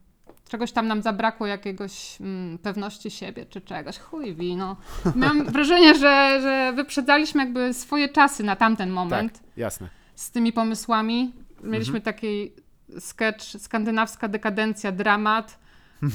czegoś 0.50 0.72
tam 0.72 0.88
nam 0.88 1.02
zabrakło 1.02 1.48
jakiegoś 1.48 2.22
mm, 2.22 2.58
pewności 2.58 3.12
siebie 3.12 3.46
czy 3.46 3.62
czegoś. 3.62 3.98
Chuj 4.00 4.36
wi, 4.36 4.56
no. 4.56 4.76
Mam 5.16 5.46
wrażenie, 5.54 5.96
że, 5.96 6.40
że 6.42 6.74
wyprzedzaliśmy 6.76 7.44
jakby 7.44 7.74
swoje 7.74 8.10
czasy 8.10 8.44
na 8.44 8.56
tamten 8.56 8.90
moment 8.90 9.34
Tak, 9.34 9.42
jasne. 9.58 9.90
z 10.16 10.32
tymi 10.32 10.54
pomysłami. 10.54 11.34
Mieliśmy 11.64 11.98
Mhm. 11.98 12.02
taki 12.04 12.52
sketch 13.00 13.44
skandynawska 13.60 14.28
dekadencja, 14.28 14.92
dramat. 14.92 15.60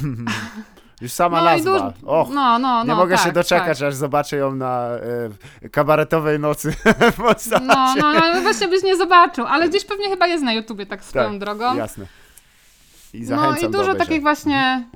Już 1.01 1.13
sama 1.13 1.39
No 1.39 1.45
nazwa. 1.45 1.71
dużo- 1.71 1.93
Och, 2.21 2.31
no, 2.35 2.59
no, 2.59 2.83
nie 2.83 2.89
no, 2.89 2.97
mogę 2.97 3.17
tak, 3.17 3.25
się 3.27 3.33
doczekać, 3.33 3.79
tak. 3.79 3.89
aż 3.89 3.95
zobaczę 3.95 4.37
ją 4.37 4.55
na 4.55 4.89
e, 5.65 5.69
kabaretowej 5.69 6.41
nocy 6.41 6.73
w 7.13 7.17
Polsacie. 7.17 7.65
No, 7.67 7.95
no, 8.01 8.13
no, 8.35 8.41
właśnie 8.43 8.69
byś 8.69 8.83
nie 8.83 8.97
zobaczył, 8.97 9.47
ale 9.47 9.69
gdzieś 9.69 9.85
pewnie 9.85 10.09
chyba 10.09 10.27
jest 10.27 10.45
na 10.45 10.53
YouTubie 10.53 10.87
tak 10.87 11.05
swoją 11.05 11.31
Tak, 11.31 11.39
drogą. 11.39 11.77
Jasne. 11.77 12.07
I 13.15 13.21
No 13.21 13.27
zachęcam 13.27 13.69
i 13.69 13.73
do 13.73 13.79
dużo 13.79 13.95
takich 13.95 14.23
właśnie, 14.23 14.89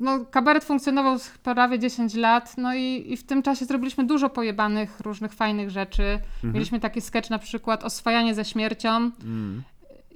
no 0.00 0.24
kabaret 0.30 0.64
funkcjonował 0.64 1.16
prawie 1.42 1.78
10 1.78 2.14
lat, 2.14 2.54
no 2.58 2.74
i, 2.74 3.04
i 3.12 3.16
w 3.16 3.26
tym 3.26 3.42
czasie 3.42 3.64
zrobiliśmy 3.64 4.04
dużo 4.04 4.30
pojebanych, 4.30 5.00
różnych 5.00 5.32
fajnych 5.32 5.70
rzeczy. 5.70 6.02
Mhm. 6.02 6.54
Mieliśmy 6.54 6.80
taki 6.80 7.00
sketch 7.00 7.30
na 7.30 7.38
przykład 7.38 7.84
Oswajanie 7.84 8.34
ze 8.34 8.44
śmiercią, 8.44 9.10
Mm. 9.24 9.62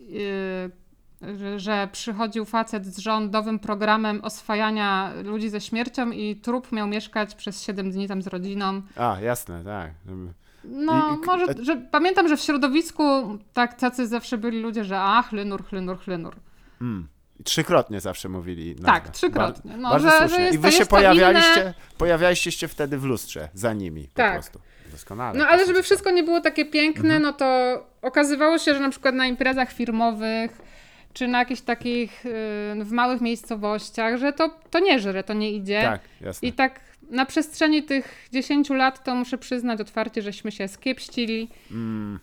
yy, 0.08 1.58
że, 1.58 1.88
przychodził 1.92 2.44
facet 2.44 2.86
z 2.86 2.98
rządowym 2.98 3.58
programem 3.58 4.20
oswajania 4.24 5.12
ludzi 5.24 5.48
ze 5.48 5.60
śmiercią 5.60 6.10
i 6.10 6.36
trup 6.36 6.72
miał 6.72 6.86
mieszkać 6.86 7.34
przez 7.34 7.62
7 7.62 7.90
dni 7.90 8.08
tam 8.08 8.22
z 8.22 8.26
rodziną. 8.26 8.82
A, 8.96 9.20
jasne, 9.20 9.64
tak. 9.64 9.90
No, 10.64 11.10
I- 11.10 11.22
i- 11.22 11.26
może, 11.26 11.46
że 11.62 11.76
pamiętam, 11.76 12.28
że 12.28 12.36
w 12.36 12.40
środowisku 12.40 13.02
tak 13.52 13.74
tacy 13.74 14.06
zawsze 14.06 14.38
byli 14.38 14.60
ludzie, 14.60 14.84
że 14.84 15.00
a, 15.00 15.22
chlynur, 15.22 15.64
chlynur, 15.64 15.98
chlynur. 15.98 16.36
Mm. 16.80 17.06
I 17.40 17.44
Trzykrotnie 17.44 18.00
zawsze 18.00 18.28
mówili. 18.28 18.70
nazwę. 18.74 18.86
Tak, 18.86 19.08
trzykrotnie. 19.10 19.76
No, 19.76 19.90
bardzo 19.90 20.10
że- 20.10 20.18
słusznie. 20.18 20.48
że 20.48 20.54
I 20.54 20.58
wy 20.58 20.72
się 20.72 20.86
pojawialiście, 20.86 21.60
inne- 21.60 21.74
pojawialiście 21.98 22.52
się 22.52 22.68
wtedy 22.68 22.98
w 22.98 23.04
lustrze 23.04 23.48
za 23.54 23.72
nimi 23.72 24.02
po 24.08 24.14
Tak. 24.16 24.32
prostu. 24.32 24.60
Doskonale. 24.92 25.38
No 25.38 25.46
ale 25.46 25.66
żeby 25.66 25.82
wszystko 25.82 26.10
nie 26.10 26.22
było 26.22 26.40
takie 26.40 26.64
piękne, 26.64 27.18
no 27.18 27.32
to 27.32 27.46
okazywało 28.02 28.58
się, 28.58 28.74
że 28.74 28.80
na 28.80 28.90
przykład 28.90 29.14
na 29.14 29.26
imprezach 29.26 29.72
firmowych, 29.72 30.58
czy 31.12 31.28
na 31.28 31.38
jakichś 31.38 31.60
takich 31.60 32.26
y, 32.26 32.30
w 32.84 32.90
małych 32.92 33.20
miejscowościach, 33.20 34.16
że 34.18 34.32
to, 34.32 34.50
to 34.70 34.78
nie 34.78 34.98
żre, 34.98 35.22
to 35.24 35.34
nie 35.34 35.52
idzie. 35.52 35.82
Tak, 35.82 36.00
jasne. 36.20 36.48
I 36.48 36.52
tak 36.52 36.80
na 37.10 37.26
przestrzeni 37.26 37.82
tych 37.82 38.28
10 38.32 38.70
lat 38.70 39.04
to 39.04 39.14
muszę 39.14 39.38
przyznać 39.38 39.80
otwarcie, 39.80 40.22
żeśmy 40.22 40.52
się 40.52 40.68
skiepścili. 40.68 41.48
Mm. 41.70 42.18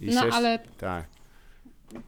I 0.00 0.06
No 0.14 0.20
sześć- 0.22 0.36
ale 0.36 0.58
Tak, 0.78 1.04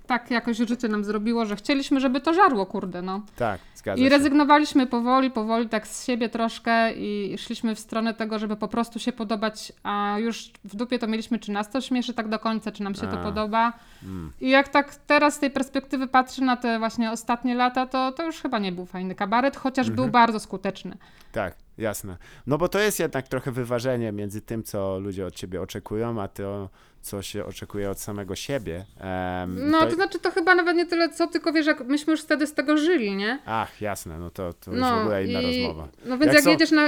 tak 0.07 0.31
jakoś 0.31 0.57
życie 0.57 0.89
nam 0.89 1.05
zrobiło, 1.05 1.47
że 1.47 1.57
chcieliśmy, 1.57 2.01
żeby 2.01 2.21
to 2.21 2.35
żarło, 2.35 2.67
kurde, 2.67 3.03
no. 3.03 3.23
tak, 3.37 3.61
zgadza 3.75 4.01
I 4.01 4.05
się. 4.05 4.09
rezygnowaliśmy 4.11 4.87
powoli, 4.87 5.31
powoli 5.31 5.69
tak 5.69 5.87
z 5.87 6.07
siebie 6.07 6.29
troszkę 6.29 6.93
i 6.93 7.35
szliśmy 7.39 7.75
w 7.75 7.79
stronę 7.79 8.15
tego, 8.15 8.39
żeby 8.39 8.57
po 8.57 8.69
prostu 8.69 8.99
się 8.99 9.13
podobać, 9.13 9.73
a 9.83 10.17
już 10.19 10.51
w 10.65 10.77
dupie 10.77 10.99
to 10.99 11.07
mieliśmy, 11.07 11.39
czy 11.39 11.53
nas 11.53 11.71
to 11.71 11.81
śmieszy 11.81 12.15
tak 12.15 12.29
do 12.29 12.39
końca, 12.39 12.73
czy 12.73 12.83
nam 12.83 12.95
się 12.95 13.01
to 13.07 13.21
A. 13.21 13.23
podoba. 13.25 13.73
Mm. 14.03 14.33
I 14.41 14.51
jak 14.51 14.69
tak 14.69 14.95
teraz 14.95 15.35
z 15.35 15.39
tej 15.39 15.51
perspektywy 15.51 16.07
patrzę 16.07 16.45
na 16.45 16.57
te 16.57 16.79
właśnie 16.79 17.11
ostatnie 17.11 17.55
lata, 17.55 17.87
to, 17.87 18.13
to 18.13 18.27
już 18.27 18.37
chyba 18.41 18.59
nie 18.59 18.73
był 18.73 18.87
fajny 18.87 19.15
kabaret, 19.15 19.57
chociaż 19.57 19.87
Mhm. 19.89 19.97
był 19.97 20.09
bardzo 20.13 20.41
skuteczny. 20.41 20.97
Tak, 21.33 21.55
jasne. 21.79 22.17
No 22.47 22.59
bo 22.59 22.69
to 22.69 22.79
jest 22.79 23.01
jednak 23.01 23.29
trochę 23.29 23.53
wyważenie 23.53 24.13
między 24.13 24.41
tym, 24.41 24.63
co 24.63 24.99
ludzie 24.99 25.27
od 25.27 25.35
ciebie 25.35 25.63
oczekują, 25.63 26.23
a 26.23 26.29
to, 26.29 26.69
co 27.01 27.23
się 27.23 27.45
oczekuje 27.45 27.91
od 27.91 28.01
samego 28.01 28.35
siebie. 28.37 28.85
Em, 29.01 29.71
No, 29.71 29.81
to... 29.81 29.87
to 29.87 29.95
znaczy 29.95 30.19
to 30.19 30.31
chyba 30.31 30.55
nawet 30.55 30.77
nie 30.77 30.87
tyle 30.87 31.09
co, 31.09 31.27
tylko 31.27 31.53
wiesz, 31.53 31.67
jak 31.67 31.81
myśmy 31.87 32.11
już 32.11 32.23
wtedy 32.23 32.47
z 32.47 32.55
tego 32.55 32.77
żyli, 32.77 33.17
nie? 33.17 33.39
Ach, 33.47 33.81
jasne, 33.81 34.19
no 34.19 34.31
to, 34.31 34.53
to 34.53 34.71
już 34.71 34.81
w 34.81 34.85
ogóle 35.01 35.25
inna 35.25 35.41
i- 35.41 35.63
rozmowa. 35.65 35.89
No 36.05 36.19
więc 36.19 36.27
Jak 36.27 36.35
jak, 36.35 36.45
są- 36.45 36.51
jedziesz, 36.51 36.71
na, 36.71 36.83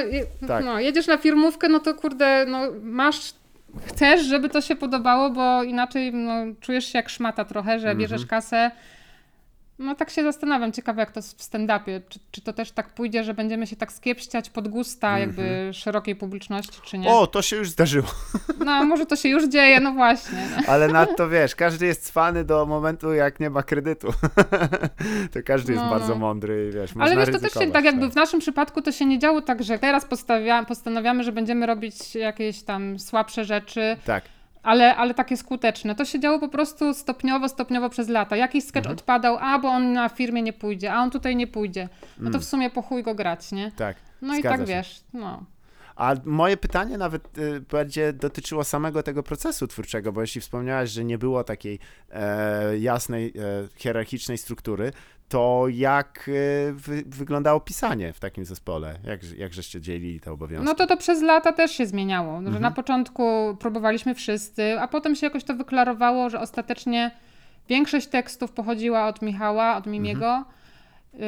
Tak. 0.48 0.64
no, 0.64 0.80
jedziesz 0.80 1.06
na 1.06 1.18
firmówkę, 1.18 1.68
no 1.68 1.80
to 1.80 1.94
kurde, 1.94 2.46
no 2.48 2.60
masz, 2.82 3.34
chcesz, 3.86 4.20
żeby 4.26 4.48
to 4.48 4.60
się 4.60 4.76
podobało, 4.76 5.30
bo 5.30 5.62
inaczej 5.62 6.12
no, 6.14 6.32
czujesz 6.60 6.84
się 6.84 6.98
jak 6.98 7.08
szmata 7.08 7.44
trochę, 7.44 7.70
że 7.70 7.76
Mhm. 7.90 7.98
bierzesz 7.98 8.26
kasę. 8.26 8.70
No 9.80 9.94
tak 9.94 10.10
się 10.10 10.22
zastanawiam, 10.22 10.72
ciekawe 10.72 11.00
jak 11.00 11.10
to 11.10 11.22
w 11.22 11.24
stand-upie, 11.24 12.00
czy, 12.08 12.18
czy 12.30 12.40
to 12.40 12.52
też 12.52 12.72
tak 12.72 12.88
pójdzie, 12.88 13.24
że 13.24 13.34
będziemy 13.34 13.66
się 13.66 13.76
tak 13.76 13.92
skiepściać 13.92 14.50
pod 14.50 14.68
gusta 14.68 15.18
jakby 15.18 15.70
szerokiej 15.72 16.16
publiczności, 16.16 16.80
czy 16.84 16.98
nie. 16.98 17.04
Mhm. 17.06 17.22
O, 17.22 17.26
to 17.26 17.42
się 17.42 17.56
już 17.56 17.70
zdarzyło. 17.70 18.08
No 18.64 18.84
może 18.84 19.06
to 19.06 19.16
się 19.16 19.28
już 19.28 19.48
dzieje, 19.48 19.80
no 19.80 19.92
właśnie. 19.92 20.38
Nie? 20.38 20.68
Ale 20.68 20.88
nadto 20.88 21.28
wiesz, 21.28 21.54
każdy 21.54 21.86
jest 21.86 22.06
cwany 22.06 22.44
do 22.44 22.66
momentu, 22.66 23.12
jak 23.12 23.40
nie 23.40 23.50
ma 23.50 23.62
kredytu. 23.62 24.12
to 25.32 25.40
każdy 25.44 25.72
jest 25.72 25.84
No, 25.84 25.90
bardzo 25.90 26.08
no. 26.08 26.18
mądry 26.18 26.68
i 26.68 26.74
wiesz, 26.74 26.90
Ale 26.98 27.16
wiesz, 27.16 27.26
to 27.26 27.32
też 27.32 27.40
się 27.40 27.46
ryzykować, 27.46 27.72
tak 27.72 27.84
jakby 27.84 28.10
w 28.10 28.14
naszym 28.14 28.40
przypadku 28.40 28.82
to 28.82 28.92
się 28.92 29.06
nie 29.06 29.18
działo 29.18 29.40
tak, 29.42 29.62
że 29.62 29.78
teraz 29.78 30.06
postanawiamy, 30.68 31.24
że 31.24 31.32
będziemy 31.32 31.66
robić 31.66 32.14
jakieś 32.14 32.62
tam 32.62 32.98
słabsze 32.98 33.44
rzeczy, 33.44 33.96
Tak, 34.06 34.24
ale, 34.62 34.96
ale 34.96 35.14
takie 35.14 35.36
skuteczne. 35.36 35.94
To 35.94 36.04
się 36.04 36.20
działo 36.20 36.38
po 36.38 36.48
prostu 36.48 36.94
stopniowo, 36.94 37.48
stopniowo 37.48 37.88
przez 37.90 38.08
lata. 38.08 38.36
Jakiś 38.36 38.64
sketch 38.64 38.86
Mhm. 38.86 38.96
odpadał, 38.98 39.38
a 39.40 39.58
bo 39.58 39.68
on 39.68 39.92
na 39.92 40.08
firmie 40.08 40.42
nie 40.42 40.52
pójdzie, 40.52 40.92
a 40.92 41.00
on 41.02 41.10
tutaj 41.10 41.36
nie 41.36 41.46
pójdzie. 41.46 41.88
No 42.18 42.30
to 42.30 42.38
w 42.40 42.44
sumie 42.44 42.70
po 42.70 42.82
chuj 42.82 43.02
go 43.02 43.14
grać, 43.14 43.52
nie? 43.52 43.72
tak. 43.76 43.96
No 44.22 44.28
i 44.28 44.30
Mm. 44.30 44.40
Zgadza 44.42 44.58
tak 44.58 44.66
się. 44.68 44.74
wiesz, 44.74 45.00
no. 45.12 45.44
A 46.00 46.14
moje 46.24 46.56
pytanie 46.56 46.98
nawet 46.98 47.38
y, 47.38 47.60
bardziej 47.60 48.14
dotyczyło 48.14 48.64
samego 48.64 49.02
tego 49.02 49.22
procesu 49.22 49.66
twórczego, 49.66 50.12
bo 50.12 50.20
jeśli 50.20 50.40
wspomniałaś, 50.40 50.90
że 50.90 51.04
nie 51.04 51.18
było 51.18 51.44
takiej 51.44 51.78
e, 52.10 52.78
jasnej, 52.78 53.28
e, 53.28 53.68
hierarchicznej 53.76 54.38
struktury, 54.38 54.92
to 55.28 55.64
jak 55.68 56.28
e, 56.28 56.72
wy, 56.72 57.02
wyglądało 57.06 57.60
pisanie 57.60 58.12
w 58.12 58.20
takim 58.20 58.44
zespole? 58.44 58.98
Jak, 59.04 59.38
jak 59.38 59.52
żeście 59.54 59.80
dzielili 59.80 60.20
te 60.20 60.32
obowiązki? 60.32 60.66
No 60.66 60.74
to 60.74 60.86
to 60.86 60.96
przez 60.96 61.22
lata 61.22 61.52
też 61.52 61.70
się 61.70 61.86
zmieniało, 61.86 62.36
Mhm. 62.36 62.54
że 62.54 62.60
na 62.60 62.70
początku 62.70 63.56
próbowaliśmy 63.60 64.14
wszyscy, 64.14 64.80
a 64.80 64.88
potem 64.88 65.14
się 65.16 65.26
jakoś 65.26 65.44
to 65.44 65.54
wyklarowało, 65.54 66.30
że 66.30 66.40
ostatecznie 66.40 67.10
większość 67.68 68.06
tekstów 68.06 68.52
pochodziła 68.52 69.06
od 69.06 69.22
Michała, 69.22 69.76
od 69.76 69.86
Mimiego, 69.86 70.44
y, 71.14 71.18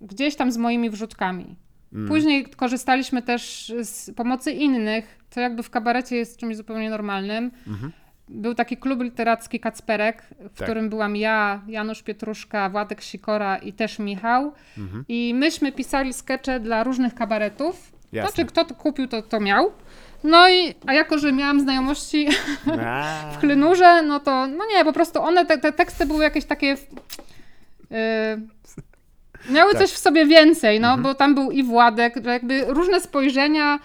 gdzieś 0.00 0.36
tam 0.36 0.52
z 0.52 0.56
moimi 0.56 0.90
wrzutkami. 0.90 1.56
Mm. 1.94 2.08
Później 2.08 2.46
korzystaliśmy 2.46 3.22
też 3.22 3.72
z 3.82 4.14
pomocy 4.14 4.52
innych, 4.52 5.18
co 5.30 5.40
jakby 5.40 5.62
w 5.62 5.70
kabarecie 5.70 6.16
jest 6.16 6.36
czymś 6.36 6.56
zupełnie 6.56 6.90
normalnym. 6.90 7.50
Mhm. 7.66 7.92
Był 8.28 8.54
taki 8.54 8.76
klub 8.76 9.02
literacki 9.02 9.60
Kacperek, 9.60 10.22
w 10.40 10.58
Tak. 10.58 10.66
którym 10.68 10.88
byłam 10.88 11.16
ja, 11.16 11.62
Janusz 11.68 12.02
Pietruszka, 12.02 12.68
Władek 12.68 13.02
Sikora 13.02 13.56
i 13.56 13.72
też 13.72 13.98
Michał. 13.98 14.52
Mhm. 14.78 15.04
I 15.08 15.34
myśmy 15.34 15.72
pisali 15.72 16.12
skecze 16.12 16.60
dla 16.60 16.84
różnych 16.84 17.14
kabaretów. 17.14 17.92
Jasne. 18.12 18.30
Znaczy, 18.30 18.48
kto 18.48 18.64
to 18.64 18.74
kupił, 18.74 19.08
to, 19.08 19.22
to 19.22 19.40
miał. 19.40 19.72
No 20.24 20.48
i, 20.50 20.74
a 20.86 20.94
jako, 20.94 21.18
że 21.18 21.32
miałam 21.32 21.60
znajomości 21.60 22.28
w 23.32 23.38
Klynurze, 23.38 24.02
no 24.02 24.20
to, 24.20 24.46
no 24.46 24.64
nie, 24.76 24.84
po 24.84 24.92
prostu 24.92 25.22
one, 25.22 25.46
te, 25.46 25.58
te 25.58 25.72
teksty 25.72 26.06
były 26.06 26.24
jakieś 26.24 26.44
takie, 26.44 26.66
yy, 26.66 27.96
miały 29.50 29.72
Tak. 29.72 29.82
coś 29.82 29.90
w 29.90 29.98
sobie 29.98 30.26
więcej, 30.26 30.80
no, 30.80 30.98
bo 30.98 31.14
tam 31.14 31.34
był 31.34 31.50
i 31.50 31.62
Władek, 31.62 32.24
jakby 32.26 32.64
różne 32.64 33.00
spojrzenia, 33.00 33.78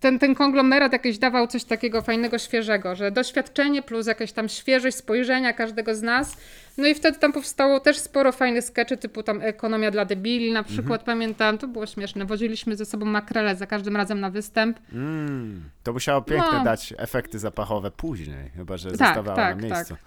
ten, 0.00 0.18
ten 0.18 0.34
konglomerat 0.34 0.92
jakiś 0.92 1.18
dawał 1.18 1.46
coś 1.46 1.64
takiego 1.64 2.02
fajnego, 2.02 2.38
świeżego, 2.38 2.94
że 2.96 3.10
doświadczenie 3.10 3.82
plus 3.82 4.06
jakaś 4.06 4.32
tam 4.32 4.48
świeżość 4.48 4.96
spojrzenia 4.96 5.52
każdego 5.52 5.94
z 5.94 6.02
nas, 6.02 6.36
no 6.78 6.86
i 6.86 6.94
wtedy 6.94 7.18
tam 7.18 7.32
powstało 7.32 7.80
też 7.80 7.98
sporo 7.98 8.32
fajnych 8.32 8.64
skeczy, 8.64 8.96
typu 8.96 9.22
tam 9.22 9.40
Ekonomia 9.42 9.90
dla 9.90 10.04
debili 10.04 10.52
na 10.52 10.62
przykład, 10.62 11.02
pamiętam, 11.02 11.58
to 11.58 11.68
było 11.68 11.86
śmieszne, 11.86 12.24
woziliśmy 12.24 12.76
ze 12.76 12.84
sobą 12.84 13.06
makrele 13.06 13.56
za 13.56 13.66
każdym 13.66 13.96
razem 13.96 14.20
na 14.20 14.30
występ, 14.30 14.78
mm, 14.92 15.62
to 15.82 15.92
musiało 15.92 16.22
piękne 16.22 16.58
No. 16.58 16.64
dać 16.64 16.94
efekty 16.98 17.38
zapachowe 17.38 17.90
później, 17.90 18.50
chyba 18.56 18.76
że 18.76 18.88
Tak, 18.90 18.98
zostawała 18.98 19.36
tak, 19.36 19.56
na 19.56 19.62
miejscu. 19.62 19.94
tak. 19.94 20.02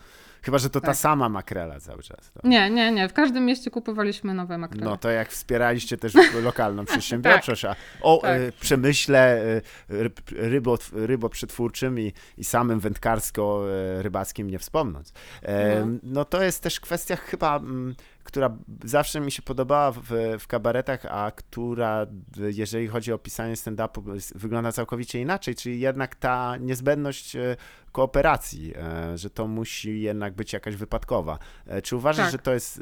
Chyba, 0.46 0.58
że 0.58 0.70
to 0.70 0.82
ta 0.82 0.88
Tak. 0.88 0.96
sama 0.96 1.30
makrela 1.30 1.80
cały 1.80 2.04
czas. 2.04 2.32
To. 2.32 2.48
Nie, 2.48 2.70
nie, 2.70 2.92
nie. 2.92 3.10
W 3.10 3.14
każdym 3.14 3.46
mieście 3.46 3.72
kupowaliśmy 3.72 4.34
nowe 4.34 4.58
makrele. 4.58 4.86
No 4.86 4.98
to 4.98 5.10
jak 5.10 5.30
wspieraliście 5.30 5.98
też 5.98 6.14
lokalną 6.44 6.86
przedsiębiorczość, 6.86 7.66
a 7.66 7.76
o 8.02 8.18
Tak. 8.22 8.42
y, 8.42 8.52
przemyśle 8.62 9.44
y, 9.46 9.62
ryb, 9.90 10.20
rybo, 10.32 10.78
ryboprzetwórczym 10.94 12.00
i, 12.00 12.14
i 12.38 12.44
samym 12.44 12.80
wędkarsko-rybackim 12.80 14.52
nie 14.52 14.60
wspomnąc. 14.60 15.14
E, 15.42 15.86
No. 15.86 15.98
no 16.04 16.26
to 16.26 16.44
jest 16.44 16.64
też 16.64 16.80
kwestia 16.80 17.16
chyba, 17.16 17.56
mm, 17.58 17.96
która 18.24 18.58
zawsze 18.84 19.20
mi 19.20 19.32
się 19.32 19.42
podobała 19.42 19.92
w, 19.92 20.02
w 20.40 20.48
kabaretach, 20.48 21.06
a 21.10 21.32
która, 21.36 22.08
jeżeli 22.38 22.88
chodzi 22.88 23.14
o 23.14 23.18
pisanie 23.18 23.54
stand-upu, 23.56 24.32
wygląda 24.36 24.72
całkowicie 24.72 25.22
inaczej, 25.22 25.56
czyli 25.56 25.80
jednak 25.80 26.16
ta 26.16 26.58
niezbędność 26.58 27.36
e, 27.36 27.56
kooperacji, 27.92 28.74
e, 28.78 29.18
że 29.18 29.30
to 29.30 29.48
musi 29.48 30.02
jednak 30.02 30.34
być 30.34 30.54
jakaś 30.54 30.76
wypadkowa. 30.76 31.40
E, 31.68 31.82
Czy 31.82 31.96
uważasz, 31.96 32.26
Tak. 32.26 32.32
że 32.32 32.38
to 32.38 32.54
jest, 32.54 32.82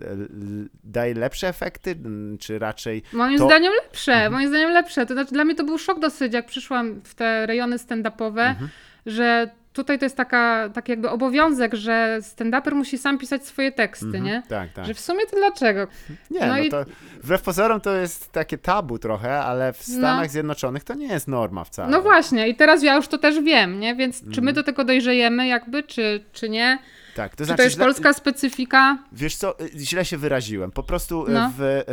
daje 0.84 1.14
lepsze 1.14 1.48
efekty, 1.48 1.96
czy 2.40 2.60
raczej 2.60 3.04
Moim 3.14 3.38
To- 3.38 3.46
zdaniem 3.46 3.74
lepsze, 3.84 4.14
Mhm. 4.14 4.32
moim 4.34 4.50
zdaniem 4.50 4.72
lepsze. 4.72 5.06
To 5.06 5.14
znaczy, 5.14 5.32
dla 5.34 5.46
mnie 5.46 5.56
to 5.56 5.64
był 5.64 5.78
szok 5.78 6.00
dosyć, 6.00 6.34
jak 6.34 6.46
przyszłam 6.46 7.02
w 7.04 7.16
te 7.16 7.46
rejony 7.46 7.78
stand-upowe, 7.78 8.42
Mhm. 8.50 8.70
że 9.06 9.52
tutaj 9.74 10.00
to 10.00 10.06
jest 10.06 10.18
taka, 10.18 10.70
taki 10.74 10.92
jakby 10.92 11.10
obowiązek, 11.10 11.76
że 11.76 12.18
stand-uper 12.22 12.74
musi 12.76 12.98
sam 12.98 13.18
pisać 13.18 13.46
swoje 13.46 13.72
teksty, 13.72 14.06
Mhm, 14.06 14.24
nie? 14.24 14.44
Tak, 14.50 14.74
tak. 14.74 14.86
Że 14.86 14.94
w 14.94 15.00
sumie 15.00 15.26
to 15.32 15.38
dlaczego? 15.38 15.88
Nie, 16.32 16.40
no 16.40 16.48
no, 16.48 16.60
i- 16.60 16.70
to 16.70 16.86
wbrew 17.24 17.42
pozorom 17.42 17.82
to 17.82 17.96
jest 17.96 18.32
takie 18.32 18.58
tabu 18.58 19.00
trochę, 19.00 19.40
ale 19.40 19.74
w 19.74 19.84
Stanach 19.84 20.30
Zjednoczonych 20.32 20.84
to 20.84 20.94
nie 20.94 21.08
jest 21.08 21.28
norma 21.28 21.64
wcale. 21.64 21.90
No 21.92 22.02
właśnie, 22.02 22.48
i 22.48 22.56
teraz 22.56 22.84
ja 22.84 22.96
już 22.96 23.08
to 23.08 23.18
też 23.18 23.42
wiem, 23.42 23.80
nie? 23.80 23.96
Więc 23.96 24.20
czy 24.20 24.26
Mhm. 24.28 24.44
my 24.46 24.54
do 24.54 24.64
tego 24.64 24.84
dojrzejemy 24.84 25.48
jakby, 25.48 25.84
czy, 25.84 26.24
czy 26.32 26.50
nie? 26.50 26.80
Tak, 27.16 27.32
to 27.32 27.38
Czy 27.38 27.46
znaczy, 27.46 27.58
to 27.58 27.64
jest 27.64 27.76
źle, 27.76 27.86
polska 27.86 28.14
specyfika? 28.14 28.98
wiesz 29.12 29.36
co, 29.36 29.60
y, 29.60 29.70
źle 29.80 30.06
się 30.06 30.18
wyraziłem. 30.18 30.72
Po 30.72 30.84
prostu 30.84 31.28
y, 31.28 31.32
No. 31.32 31.52
w, 31.58 31.62
y, 31.62 31.84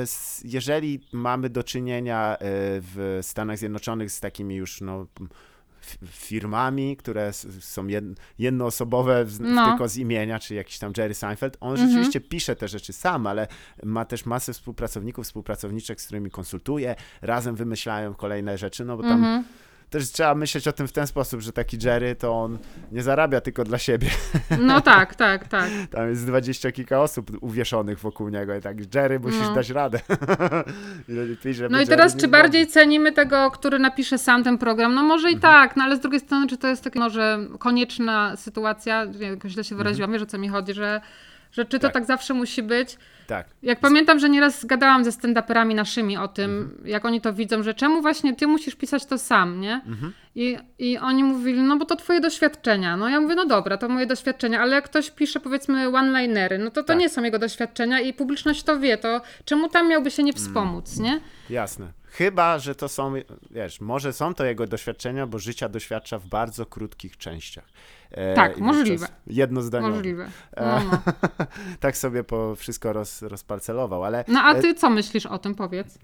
jeżeli 0.44 1.00
mamy 1.12 1.48
do 1.50 1.62
czynienia 1.64 2.36
w 2.40 3.18
Stanach 3.22 3.58
Zjednoczonych 3.58 4.10
z 4.10 4.20
takimi 4.20 4.54
już 4.56 4.80
no, 4.80 5.06
firmami, 6.06 6.96
które 6.96 7.32
są 7.60 7.86
jed, 7.86 8.04
jednoosobowe 8.38 9.26
No. 9.40 9.64
tylko 9.70 9.88
z 9.88 9.96
imienia, 9.96 10.38
czy 10.38 10.54
jakiś 10.54 10.78
tam 10.78 10.92
Jerry 10.96 11.14
Seinfeld, 11.14 11.56
on 11.60 11.70
Mhm. 11.72 11.88
rzeczywiście 11.90 12.20
pisze 12.20 12.56
te 12.56 12.68
rzeczy 12.68 12.92
sam, 12.92 13.26
ale 13.26 13.46
ma 13.82 14.04
też 14.04 14.26
masę 14.26 14.52
współpracowników, 14.52 15.24
współpracowniczek, 15.26 16.00
z 16.00 16.04
którymi 16.04 16.30
konsultuje, 16.30 16.94
razem 17.22 17.56
wymyślają 17.56 18.14
kolejne 18.14 18.58
rzeczy, 18.58 18.84
no 18.84 18.96
bo 18.96 19.02
tam 19.02 19.12
Mhm. 19.12 19.44
Też 19.90 20.12
trzeba 20.12 20.34
myśleć 20.34 20.68
o 20.68 20.72
tym 20.72 20.88
w 20.88 20.92
ten 20.92 21.06
sposób, 21.06 21.40
że 21.40 21.52
taki 21.52 21.78
Jerry 21.84 22.14
to 22.14 22.32
on 22.32 22.58
nie 22.92 23.02
zarabia 23.02 23.40
tylko 23.40 23.64
dla 23.64 23.78
siebie. 23.78 24.08
No 24.60 24.80
tak, 24.80 25.14
tak, 25.14 25.48
tak. 25.48 25.70
Tam 25.90 26.08
jest 26.08 26.26
dwadzieścia 26.26 26.72
kilka 26.72 27.00
osób 27.02 27.30
uwieszonych 27.40 27.98
wokół 28.00 28.28
niego 28.28 28.54
i 28.54 28.60
tak, 28.60 28.94
Jerry, 28.94 29.20
musisz 29.20 29.40
No. 29.40 29.54
dać 29.54 29.70
radę. 29.70 30.00
No 31.70 31.80
i 31.80 31.86
teraz, 31.86 32.16
czy 32.16 32.28
bardziej 32.28 32.66
cenimy 32.66 33.12
tego, 33.12 33.50
który 33.50 33.78
napisze 33.78 34.18
sam 34.18 34.44
ten 34.44 34.58
program? 34.58 34.94
No 34.94 35.02
może 35.02 35.30
i 35.30 35.34
Mhm. 35.34 35.52
tak, 35.52 35.76
no 35.76 35.84
ale 35.84 35.96
z 35.96 36.00
drugiej 36.00 36.20
strony, 36.20 36.46
czy 36.46 36.56
to 36.58 36.68
jest 36.68 36.84
taka 36.84 36.98
może 37.00 37.38
konieczna 37.58 38.36
sytuacja, 38.36 39.04
jakoś 39.20 39.52
źle 39.52 39.64
się 39.64 39.74
wyraziłam, 39.76 40.12
wiesz 40.12 40.22
o 40.22 40.26
co 40.26 40.38
mi 40.38 40.48
chodzi, 40.48 40.74
że, 40.74 41.00
że 41.52 41.64
czy 41.64 41.78
to. 41.78 41.82
Tak. 41.86 41.92
tak. 41.92 42.04
zawsze 42.04 42.34
musi 42.34 42.62
być? 42.62 42.96
Tak. 43.26 43.46
Jak 43.62 43.80
pamiętam, 43.80 44.18
że 44.18 44.28
nieraz 44.28 44.64
gadałam 44.64 45.04
ze 45.04 45.10
stand-uperami 45.10 45.74
naszymi 45.74 46.16
o 46.16 46.28
tym, 46.28 46.58
Mhm. 46.58 46.86
jak 46.88 47.04
oni 47.04 47.20
to 47.20 47.32
widzą, 47.32 47.62
że 47.62 47.74
czemu 47.74 48.02
właśnie 48.02 48.36
ty 48.36 48.46
musisz 48.46 48.74
pisać 48.74 49.06
to 49.06 49.18
sam, 49.18 49.60
nie? 49.60 49.72
Mhm. 49.86 50.12
I, 50.34 50.58
I 50.78 50.98
oni 50.98 51.24
mówili, 51.24 51.60
no 51.62 51.76
bo 51.76 51.84
to 51.84 51.96
twoje 51.96 52.20
doświadczenia. 52.20 52.96
No 52.96 53.08
ja 53.08 53.20
mówię, 53.20 53.34
no 53.34 53.46
dobra, 53.46 53.76
to 53.76 53.88
moje 53.88 54.06
doświadczenia, 54.06 54.60
ale 54.60 54.74
jak 54.74 54.84
ktoś 54.84 55.10
pisze 55.10 55.40
powiedzmy 55.40 55.88
one-linery, 55.88 56.58
no 56.58 56.70
to 56.70 56.82
to 56.82 56.86
Tak. 56.88 56.98
nie 56.98 57.08
są 57.08 57.22
jego 57.22 57.38
doświadczenia 57.38 58.00
i 58.00 58.12
publiczność 58.12 58.62
to 58.62 58.78
wie, 58.80 58.96
to 58.98 59.20
czemu 59.44 59.68
tam 59.68 59.88
miałby 59.88 60.10
się 60.10 60.22
nie 60.22 60.32
Mm. 60.32 60.44
wspomóc, 60.44 60.96
nie? 60.98 61.20
Jasne. 61.50 61.86
Chyba, 62.10 62.58
że 62.58 62.74
to 62.74 62.88
są, 62.88 63.14
wiesz, 63.50 63.80
może 63.80 64.12
są 64.12 64.34
to 64.34 64.44
jego 64.44 64.66
doświadczenia, 64.66 65.26
bo 65.26 65.38
życia 65.38 65.68
doświadcza 65.68 66.18
w 66.18 66.26
bardzo 66.26 66.66
krótkich 66.66 67.16
częściach. 67.16 67.64
E, 68.10 68.34
Tak, 68.34 68.58
możliwe. 68.58 69.06
Jednozdaniowo. 69.26 69.94
Możliwe. 69.94 70.30
E, 70.56 70.66
No, 70.66 70.80
no. 70.92 71.12
tak 71.80 71.96
sobie 71.96 72.24
po 72.24 72.56
wszystko 72.56 72.92
roz, 72.92 73.22
rozparcelował, 73.22 74.04
ale 74.04 74.24
no 74.28 74.40
a 74.40 74.54
ty 74.54 74.74
co 74.74 74.90
myślisz 74.90 75.26
o 75.26 75.38
tym, 75.38 75.54
powiedz? 75.54 75.98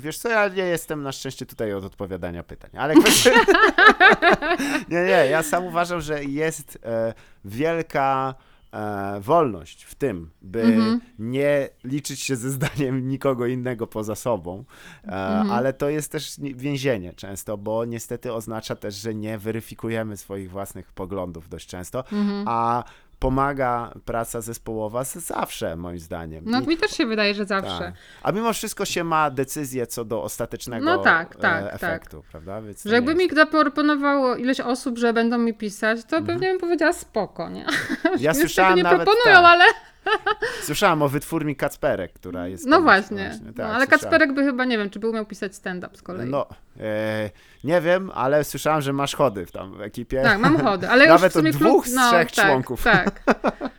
wiesz 0.00 0.18
co, 0.18 0.28
ja 0.28 0.48
nie 0.48 0.62
jestem 0.62 1.02
na 1.02 1.12
szczęście 1.12 1.46
tutaj 1.46 1.72
od 1.74 1.84
odpowiadania 1.84 2.42
pytań, 2.42 2.70
ale 2.76 2.94
nie, 4.88 5.04
nie, 5.04 5.26
ja 5.30 5.42
sam 5.42 5.64
uważam, 5.64 6.00
że 6.00 6.24
jest 6.24 6.78
e, 6.84 7.14
wielka 7.44 8.34
e, 8.72 9.20
wolność 9.20 9.84
w 9.84 9.94
tym, 9.94 10.30
by 10.42 10.62
Mhm. 10.62 11.00
nie 11.18 11.68
liczyć 11.84 12.20
się 12.20 12.36
ze 12.36 12.50
zdaniem 12.50 13.08
nikogo 13.08 13.46
innego 13.46 13.86
poza 13.86 14.14
sobą, 14.14 14.64
e, 15.04 15.06
Mhm. 15.12 15.50
ale 15.50 15.72
to 15.72 15.88
jest 15.88 16.12
też 16.12 16.38
ni- 16.38 16.54
więzienie 16.54 17.12
często, 17.12 17.56
bo 17.58 17.84
niestety 17.84 18.32
oznacza 18.32 18.76
też, 18.76 18.94
że 18.94 19.14
nie 19.14 19.38
weryfikujemy 19.38 20.16
swoich 20.16 20.50
własnych 20.50 20.92
poglądów 20.92 21.48
dość 21.48 21.66
często, 21.68 21.98
Mhm. 22.12 22.44
a 22.48 22.84
pomaga 23.18 23.92
praca 24.04 24.40
zespołowa 24.40 25.04
zawsze, 25.04 25.76
moim 25.76 25.98
zdaniem. 25.98 26.44
No 26.46 26.60
I- 26.60 26.66
mi 26.66 26.76
też 26.76 26.90
się 26.90 27.06
wydaje, 27.06 27.34
że 27.34 27.44
zawsze. 27.44 27.78
tak. 27.78 27.94
A 28.22 28.32
mimo 28.32 28.52
wszystko 28.52 28.84
się 28.84 29.04
ma 29.04 29.30
decyzję 29.30 29.86
co 29.86 30.04
do 30.04 30.22
ostatecznego 30.22 30.84
No 30.86 30.98
tak, 30.98 31.36
e, 31.36 31.38
tak, 31.38 31.64
tak. 31.64 31.74
efektu, 31.74 32.22
prawda? 32.30 32.62
Więc 32.62 32.84
Że 32.84 32.94
jakby 32.94 33.10
nie 33.12 33.18
mi 33.18 33.24
jest- 33.24 33.36
zaproponowało 33.36 34.36
ileś 34.36 34.60
osób, 34.60 34.98
że 34.98 35.12
będą 35.12 35.38
mi 35.38 35.54
pisać, 35.54 35.98
to 36.04 36.22
pewnie 36.22 36.48
bym 36.50 36.58
powiedziała 36.60 36.92
spoko, 36.92 37.48
nie? 37.48 37.66
Ja 38.18 38.34
słyszałem 38.34 38.76
nie 38.76 38.82
nawet, 38.82 38.98
proponują, 38.98 39.36
tak, 39.36 39.44
ale... 39.44 39.64
słyszałem 40.62 41.02
o 41.02 41.08
wytwórni 41.08 41.56
Kacperek, 41.56 42.12
która 42.12 42.48
jest... 42.48 42.66
No 42.66 42.76
tam- 42.76 42.84
właśnie. 42.84 43.38
tak, 43.46 43.56
no, 43.56 43.64
ale. 43.64 43.86
Kacperek 43.86 44.32
by 44.32 44.44
chyba, 44.44 44.64
nie 44.64 44.78
wiem, 44.78 44.90
czy 44.90 44.98
by 44.98 45.08
umiał 45.08 45.26
pisać 45.26 45.54
stand-up 45.54 45.96
z 45.96 46.02
kolei. 46.02 46.30
No, 46.30 46.46
e, 46.80 47.30
nie 47.64 47.80
wiem, 47.80 48.10
ale 48.14 48.44
słyszałem, 48.44 48.82
że 48.82 48.92
masz 48.92 49.14
chody 49.14 49.46
w 49.46 49.52
tam 49.52 49.72
w 49.72 49.80
ekipie. 49.80 50.22
Tak, 50.22 50.38
mam 50.38 50.58
chody, 50.60 50.88
ale 50.88 51.08
Nawet 51.16 51.22
już 51.22 51.30
w 51.32 51.36
sumie 51.36 51.50
od 51.50 51.56
dwóch 51.56 51.84
klub... 51.84 51.86
z 51.86 52.08
trzech 52.08 52.32
tak, 52.32 52.46
członków. 52.46 52.82
Tak, 52.82 53.22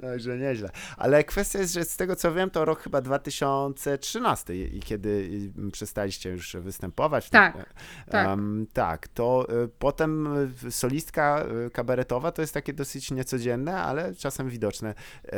Także 0.00 0.38
nieźle. 0.38 0.70
Ale 0.96 1.24
kwestia 1.24 1.58
jest, 1.58 1.74
że 1.74 1.84
z 1.84 1.96
tego 1.96 2.16
co 2.16 2.34
wiem, 2.34 2.50
to 2.50 2.64
rok 2.64 2.80
chyba 2.82 3.00
2013 3.00 4.56
i 4.56 4.80
kiedy 4.80 5.30
przestaliście 5.72 6.30
już 6.30 6.56
występować. 6.56 7.30
Tak, 7.30 7.56
E, 7.56 7.64
tak. 8.10 8.26
em, 8.28 8.66
tak, 8.72 9.08
to 9.08 9.46
e, 9.48 9.68
potem 9.78 10.28
e, 10.66 10.70
solistka 10.70 11.44
e, 11.66 11.70
kabaretowa 11.70 12.32
to 12.32 12.42
jest 12.42 12.54
takie 12.54 12.72
dosyć 12.72 13.10
niecodzienne, 13.10 13.76
ale 13.76 14.14
czasem 14.14 14.48
widoczne 14.48 14.94
e, 15.24 15.32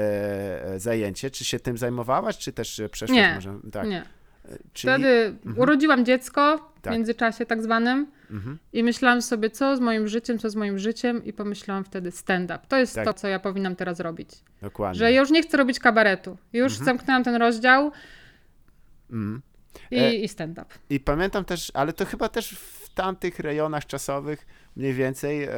e, 0.65 0.81
zajęcie. 0.81 1.31
Czy 1.31 1.45
się 1.45 1.61
tym 1.61 1.79
zajmowałaś, 1.79 2.39
czy 2.39 2.53
też 2.53 2.81
e, 2.81 2.89
przeszłaś 2.89 3.17
Nie, 3.17 3.33
może? 3.35 3.55
Tak. 3.73 3.89
nie. 3.89 4.05
Czyli, 4.73 4.93
Wtedy 4.93 5.37
urodziłam 5.57 6.05
dziecko 6.05 6.71
w 6.77 6.81
Tak. 6.81 6.93
międzyczasie 6.93 7.47
tak 7.47 7.63
zwanym 7.63 8.07
Mhm. 8.31 8.59
i 8.73 8.83
myślałam 8.85 9.23
sobie, 9.23 9.51
co 9.51 9.77
z 9.77 9.81
moim 9.81 10.09
życiem, 10.09 10.39
co 10.39 10.51
z 10.51 10.57
moim 10.57 10.79
życiem 10.79 11.25
i 11.25 11.33
pomyślałam 11.33 11.85
wtedy 11.85 12.11
stand-up. 12.13 12.59
To 12.69 12.77
jest 12.77 12.95
Tak. 12.95 13.05
to, 13.05 13.15
co 13.15 13.29
ja 13.29 13.39
powinnam 13.41 13.77
teraz 13.77 14.01
robić. 14.01 14.31
Dokładnie. 14.63 14.99
Że 14.99 15.13
ja 15.13 15.21
już 15.21 15.31
nie 15.31 15.43
chcę 15.43 15.57
robić 15.57 15.79
kabaretu. 15.79 16.37
Już 16.53 16.73
Mhm. 16.73 16.85
zamknęłam 16.85 17.25
ten 17.25 17.35
rozdział 17.35 17.93
Mhm. 19.11 19.43
i, 19.91 19.99
E, 19.99 20.15
i 20.15 20.29
stand-up. 20.29 20.67
I 20.91 21.01
pamiętam 21.01 21.45
też, 21.45 21.71
ale 21.75 21.93
to 21.93 22.05
chyba 22.05 22.29
też 22.29 22.51
w 22.51 22.89
tamtych 22.95 23.39
rejonach 23.39 23.87
czasowych 23.87 24.47
mniej 24.77 24.95
więcej. 24.95 25.45
E, 25.45 25.51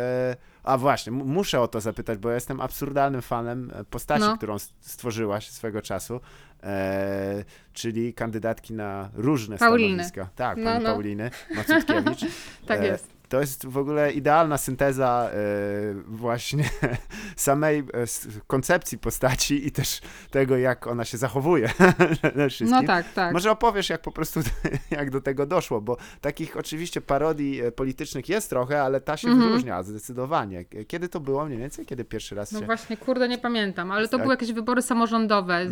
a 0.62 0.78
właśnie, 0.78 1.12
muszę 1.12 1.60
o 1.60 1.68
to 1.68 1.80
zapytać, 1.80 2.18
bo 2.18 2.28
ja 2.28 2.34
jestem 2.34 2.60
absurdalnym 2.60 3.22
fanem 3.22 3.70
e, 3.74 3.84
postaci, 3.84 4.20
No. 4.24 4.36
którą 4.36 4.56
stworzyłaś 4.80 5.50
swego 5.50 5.82
czasu, 5.82 6.20
e, 6.62 7.44
czyli 7.72 8.14
kandydatki 8.14 8.74
na 8.74 9.10
różne 9.14 9.58
Pauliny. 9.58 10.04
stanowiska. 10.04 10.28
Tak, 10.36 10.58
No, 10.58 10.64
pani 10.64 10.84
no. 10.84 10.90
Pauliny 10.90 11.30
Macutkiewicz. 11.56 12.20
Tak 12.66 12.80
E, 12.80 12.86
jest. 12.86 13.08
to 13.28 13.40
jest 13.40 13.66
w 13.66 13.78
ogóle 13.78 14.12
idealna 14.12 14.58
synteza 14.58 15.30
e, 15.32 15.38
właśnie 16.06 16.64
samej 17.36 17.78
e, 17.78 17.84
koncepcji 18.46 18.98
postaci 18.98 19.66
i 19.66 19.72
też 19.72 20.00
tego, 20.30 20.56
jak 20.56 20.86
ona 20.86 21.04
się 21.04 21.18
zachowuje. 21.18 21.70
No 22.60 22.82
tak, 22.82 23.12
tak. 23.12 23.32
Może 23.32 23.50
opowiesz, 23.50 23.88
jak 23.90 24.00
po 24.02 24.12
prostu, 24.12 24.40
jak 24.90 25.10
do 25.10 25.20
tego 25.20 25.46
doszło, 25.46 25.80
bo 25.80 25.96
takich 26.20 26.56
oczywiście 26.56 27.00
parodii 27.00 27.60
politycznych 27.76 28.28
jest 28.28 28.50
trochę, 28.50 28.82
ale 28.82 29.00
ta 29.00 29.16
się 29.16 29.28
Mhm. 29.28 29.48
wyróżnia 29.48 29.82
zdecydowanie. 29.82 30.64
Kiedy 30.64 31.08
to 31.08 31.20
było 31.20 31.44
mniej 31.46 31.58
więcej? 31.58 31.86
Kiedy 31.86 32.04
pierwszy 32.04 32.34
raz 32.34 32.52
No 32.52 32.60
się... 32.60 32.66
właśnie, 32.66 32.96
kurde, 32.96 33.28
nie 33.28 33.38
pamiętam, 33.38 33.90
ale 33.90 34.08
to 34.08 34.10
Tak. 34.16 34.20
były 34.20 34.32
jakieś 34.32 34.52
wybory 34.52 34.82
samorządowe. 34.82 35.66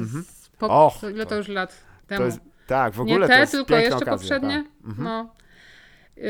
Po, 0.58 0.86
Och, 0.86 1.02
ile 1.14 1.24
to 1.24 1.30
to- 1.30 1.36
już 1.36 1.48
lat 1.48 1.84
temu? 2.06 2.24
Jest, 2.24 2.40
tak, 2.66 2.92
w 2.92 2.96
nie 2.96 3.02
ogóle 3.02 3.28
te, 3.28 3.34
to 3.34 3.40
jest 3.40 3.52
tylko 3.52 3.74
jeszcze 3.76 3.94
okazja, 3.96 4.12
poprzednie. 4.12 4.64
Tak. 4.82 4.86
Mhm. 4.90 5.04
No. 5.04 5.30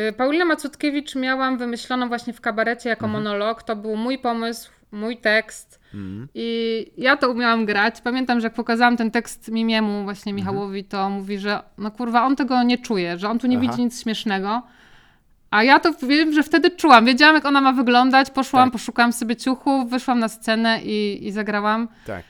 Y, 0.08 0.12
Paulina 0.12 0.44
Macutkiewicz 0.44 1.14
miałam 1.14 1.58
wymyśloną 1.58 2.08
właśnie 2.08 2.32
w 2.32 2.40
kabarecie 2.40 2.88
jako 2.88 3.06
Mhm. 3.06 3.24
monolog. 3.24 3.62
To 3.62 3.76
był 3.76 3.96
mój 3.96 4.18
pomysł, 4.18 4.70
mój 4.92 5.16
tekst. 5.16 5.80
Mhm. 5.94 6.28
I 6.34 6.92
ja 6.96 7.16
to 7.16 7.30
umiałam 7.30 7.66
grać. 7.66 8.00
Pamiętam, 8.00 8.40
że 8.40 8.46
jak 8.46 8.54
pokazałam 8.54 8.96
ten 8.96 9.10
tekst 9.10 9.48
Mimiemu, 9.48 10.04
właśnie 10.04 10.30
Mhm. 10.32 10.36
Michałowi, 10.54 10.84
to 10.84 11.10
mówi, 11.10 11.38
że 11.38 11.62
no 11.78 11.90
kurwa, 11.90 12.24
on 12.24 12.36
tego 12.36 12.62
nie 12.62 12.78
czuje, 12.78 13.18
że 13.18 13.28
on 13.28 13.38
tu 13.38 13.46
nie 13.46 13.58
Aha. 13.58 13.66
widzi 13.70 13.84
nic 13.84 14.02
śmiesznego. 14.02 14.62
A 15.50 15.62
ja 15.62 15.80
to 15.80 15.92
wiem, 15.92 16.32
że 16.32 16.42
wtedy 16.42 16.70
czułam. 16.70 17.04
Wiedziałam, 17.04 17.34
jak 17.34 17.44
ona 17.44 17.60
ma 17.60 17.72
wyglądać. 17.72 18.30
Poszłam, 18.30 18.64
Tak. 18.68 18.72
poszukałam 18.72 19.12
sobie 19.12 19.36
ciuchów, 19.36 19.90
wyszłam 19.90 20.18
na 20.18 20.28
scenę 20.28 20.80
i, 20.82 21.26
i 21.26 21.32
zagrałam. 21.32 21.88
Tak. 22.06 22.22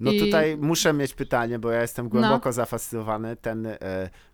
No 0.00 0.12
I- 0.12 0.18
No. 0.20 0.24
tutaj 0.26 0.56
muszę 0.56 0.92
mieć 0.92 1.14
pytanie, 1.14 1.58
bo 1.58 1.70
ja 1.70 1.80
jestem 1.82 2.08
głęboko 2.08 2.52
zafascynowany. 2.52 3.36
Ten, 3.36 3.66
e, 3.66 3.76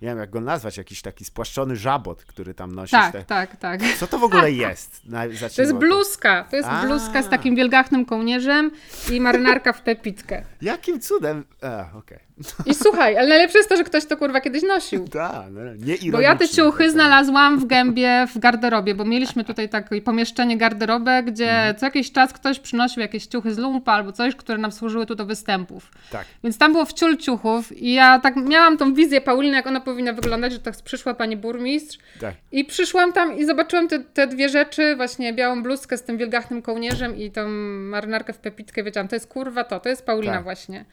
nie 0.02 0.08
wiem 0.08 0.18
jak 0.18 0.30
go 0.30 0.40
nazwać, 0.40 0.76
jakiś 0.76 1.02
taki 1.02 1.24
spłaszczony 1.24 1.76
żabot, 1.76 2.24
który 2.24 2.54
tam 2.54 2.74
nosisz. 2.74 2.90
Tak, 2.90 3.12
te... 3.12 3.24
tak, 3.24 3.56
tak. 3.56 3.80
Co 3.98 4.06
to 4.06 4.18
w 4.18 4.24
ogóle 4.24 4.52
jest? 4.66 5.04
Na, 5.06 5.22
To 5.56 5.62
jest 5.62 5.74
bluzka. 5.74 6.44
To 6.50 6.56
jest 6.56 6.68
A. 6.68 6.82
bluzka 6.86 7.22
z 7.22 7.28
takim 7.28 7.56
wielgachnym 7.56 8.04
kołnierzem 8.04 8.70
i 9.12 9.20
marynarka 9.20 9.72
w 9.72 9.82
pepitkę. 9.82 10.42
Jakim 10.62 11.00
cudem? 11.00 11.44
E, 11.62 11.84
okej. 11.98 12.18
I 12.66 12.74
słuchaj, 12.74 13.18
ale 13.18 13.28
najlepsze 13.28 13.58
jest 13.58 13.68
to, 13.68 13.76
że 13.76 13.84
ktoś 13.84 14.06
to 14.06 14.16
kurwa 14.16 14.40
kiedyś 14.40 14.62
nosił. 14.62 15.08
Tak, 15.12 15.46
no, 15.50 15.60
nie 16.02 16.12
Bo 16.12 16.20
ja 16.20 16.36
te 16.36 16.48
ciuchy 16.48 16.90
znalazłam 16.90 17.58
w 17.58 17.66
gębie 17.66 18.26
w 18.34 18.38
garderobie, 18.38 18.94
bo 18.94 19.04
mieliśmy 19.04 19.44
tutaj 19.44 19.68
takie 19.68 20.02
pomieszczenie 20.02 20.58
garderobę, 20.58 21.22
gdzie 21.22 21.50
Mhm. 21.50 21.76
co 21.76 21.86
jakiś 21.86 22.12
czas 22.12 22.32
ktoś 22.32 22.60
przynosił 22.60 23.00
jakieś 23.00 23.26
ciuchy 23.26 23.54
z 23.54 23.58
lumpa 23.58 23.92
albo 23.92 24.12
coś, 24.12 24.36
które 24.36 24.58
nam 24.58 24.72
służyły 24.72 25.06
tu 25.06 25.14
do 25.14 25.26
występów. 25.58 25.90
Tak. 26.10 26.26
Więc 26.44 26.58
tam 26.58 26.72
było 26.72 26.84
wciul 26.84 27.16
ciuchów 27.16 27.72
i 27.72 27.92
ja 27.92 28.18
tak 28.18 28.36
miałam 28.36 28.76
tą 28.76 28.94
wizję 28.94 29.20
Pauliny, 29.20 29.56
jak 29.56 29.66
ona 29.66 29.80
powinna 29.80 30.12
wyglądać, 30.12 30.52
że 30.52 30.58
tak 30.58 30.74
przyszła 30.84 31.14
pani 31.14 31.36
burmistrz 31.36 31.98
Tak. 32.20 32.34
i 32.52 32.64
przyszłam 32.64 33.12
tam 33.12 33.36
i 33.38 33.46
zobaczyłam 33.46 33.88
te, 33.88 33.98
te 34.00 34.26
dwie 34.26 34.48
rzeczy, 34.48 34.96
właśnie 34.96 35.32
białą 35.32 35.62
bluzkę 35.62 35.96
z 35.98 36.02
tym 36.02 36.18
wielgachnym 36.18 36.62
kołnierzem 36.62 37.16
i 37.16 37.30
tą 37.30 37.48
marynarkę 37.90 38.32
w 38.32 38.38
pepitkę, 38.38 38.82
wiedziałam, 38.82 39.08
to 39.08 39.16
jest 39.16 39.26
kurwa 39.28 39.64
to, 39.64 39.80
to 39.80 39.88
jest 39.88 40.06
Paulina 40.06 40.32
Tak. 40.34 40.42
właśnie. 40.42 40.84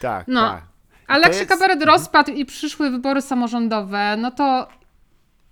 Tak, 0.00 0.24
No. 0.28 0.40
tak. 0.40 0.62
Ale 1.06 1.20
To 1.22 1.28
jak 1.28 1.34
się 1.34 1.40
jest- 1.40 1.50
Mhm. 1.52 1.60
kabaret 1.68 1.84
rozpadł 1.88 2.32
i 2.32 2.44
przyszły 2.46 2.90
wybory 2.90 3.22
samorządowe, 3.22 4.16
no 4.18 4.30
to 4.30 4.68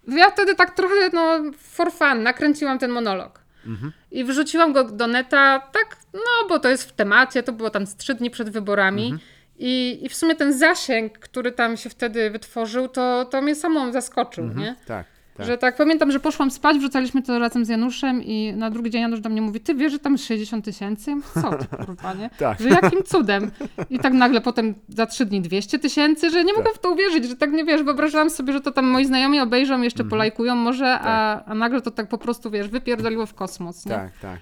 ja 0.08 0.30
wtedy 0.30 0.54
tak 0.54 0.74
trochę, 0.74 0.94
no, 1.12 1.40
for 1.58 1.92
fun, 1.92 2.22
nakręciłam 2.22 2.78
ten 2.78 2.90
monolog. 2.90 3.43
Mhm. 3.66 3.92
I 4.10 4.24
wrzuciłam 4.24 4.72
go 4.72 4.84
do 4.84 5.06
neta, 5.06 5.58
tak, 5.72 5.96
no, 6.14 6.48
bo 6.48 6.58
to 6.58 6.68
jest 6.68 6.88
w 6.88 6.92
temacie, 6.92 7.42
to 7.42 7.52
było 7.52 7.70
tam 7.70 7.86
z 7.86 7.96
trzy 7.96 8.14
dni 8.14 8.30
przed 8.30 8.50
wyborami. 8.50 9.04
Mhm. 9.04 9.20
I, 9.58 9.98
I 10.02 10.08
w 10.08 10.14
sumie 10.14 10.34
ten 10.34 10.58
zasięg, 10.58 11.18
który 11.18 11.52
tam 11.52 11.76
się 11.76 11.90
wtedy 11.90 12.30
wytworzył, 12.30 12.88
to, 12.88 13.24
to 13.24 13.42
mnie 13.42 13.54
samą 13.54 13.92
zaskoczył, 13.92 14.48
nie? 14.48 14.76
Tak. 14.86 15.06
Tak. 15.36 15.46
Że 15.46 15.58
tak, 15.58 15.76
pamiętam, 15.76 16.10
że 16.12 16.20
poszłam 16.20 16.50
spać, 16.50 16.78
wrzucaliśmy 16.78 17.22
to 17.22 17.38
razem 17.38 17.64
z 17.64 17.68
Januszem 17.68 18.22
i 18.22 18.52
na 18.56 18.70
drugi 18.70 18.90
dzień 18.90 19.02
Janusz 19.02 19.20
do 19.20 19.28
mnie 19.30 19.42
mówi, 19.42 19.60
ty 19.60 19.74
wiesz, 19.74 19.92
że 19.92 19.98
tam 19.98 20.12
jest 20.12 20.26
60 20.26 20.64
tysięcy? 20.64 21.10
Ja 21.10 21.16
mówię, 21.16 21.28
Co 21.42 21.50
ty, 21.58 21.76
kurwa, 21.86 22.14
nie? 22.14 22.30
Tak. 22.38 22.60
Że 22.60 22.68
jakim 22.68 23.02
cudem? 23.02 23.50
I 23.90 23.98
tak 23.98 24.12
nagle 24.12 24.40
potem 24.40 24.74
za 24.88 25.06
trzy 25.06 25.26
dni 25.26 25.40
200 25.40 25.78
tysięcy, 25.78 26.30
że 26.30 26.44
nie 26.44 26.52
mogłam 26.54 26.74
w 26.74 26.78
to 26.78 26.90
uwierzyć, 26.90 27.24
że 27.24 27.36
tak 27.36 27.52
nie 27.52 27.64
wiesz, 27.64 27.82
wyobrażałam 27.82 28.30
sobie, 28.30 28.52
że 28.52 28.60
to 28.60 28.72
tam 28.72 28.86
moi 28.86 29.04
znajomi 29.06 29.40
obejrzą, 29.40 29.82
jeszcze 29.82 30.00
Mhm. 30.02 30.10
polajkują 30.10 30.54
może, 30.54 30.98
a, 31.00 31.44
a 31.44 31.54
nagle 31.54 31.80
to 31.80 31.90
tak 31.90 32.08
po 32.08 32.18
prostu, 32.18 32.50
wiesz, 32.50 32.68
wypierdoliło 32.68 33.26
w 33.26 33.34
kosmos, 33.34 33.86
nie? 33.86 33.92
Tak, 33.92 34.18
tak. 34.18 34.38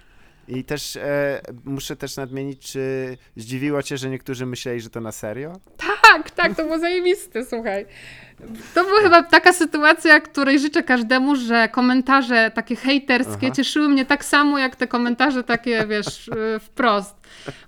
I 0.48 0.64
też 0.64 0.96
e, 0.96 1.40
muszę 1.64 1.96
też 1.96 2.16
nadmienić, 2.16 2.58
czy 2.72 3.16
zdziwiło 3.36 3.82
cię, 3.82 3.96
że 3.96 4.10
niektórzy 4.10 4.46
myśleli, 4.46 4.80
że 4.80 4.90
to 4.90 5.00
na 5.00 5.12
serio? 5.12 5.52
Tak, 5.76 6.30
tak, 6.30 6.56
to 6.56 6.64
było 6.64 6.78
zajebiste, 6.78 7.44
słuchaj. 7.44 7.86
To 8.74 8.84
była 8.84 9.00
chyba 9.00 9.22
taka 9.22 9.52
sytuacja, 9.52 10.20
której 10.20 10.58
życzę 10.58 10.82
każdemu, 10.82 11.36
że 11.36 11.68
komentarze 11.68 12.50
takie 12.54 12.76
hejterskie 12.76 13.46
Aha. 13.46 13.50
cieszyły 13.56 13.88
mnie 13.88 14.04
tak 14.06 14.24
samo, 14.24 14.58
jak 14.58 14.76
te 14.76 14.86
komentarze 14.88 15.44
takie, 15.44 15.86
wiesz, 15.86 16.28
y, 16.28 16.58
wprost. 16.58 17.21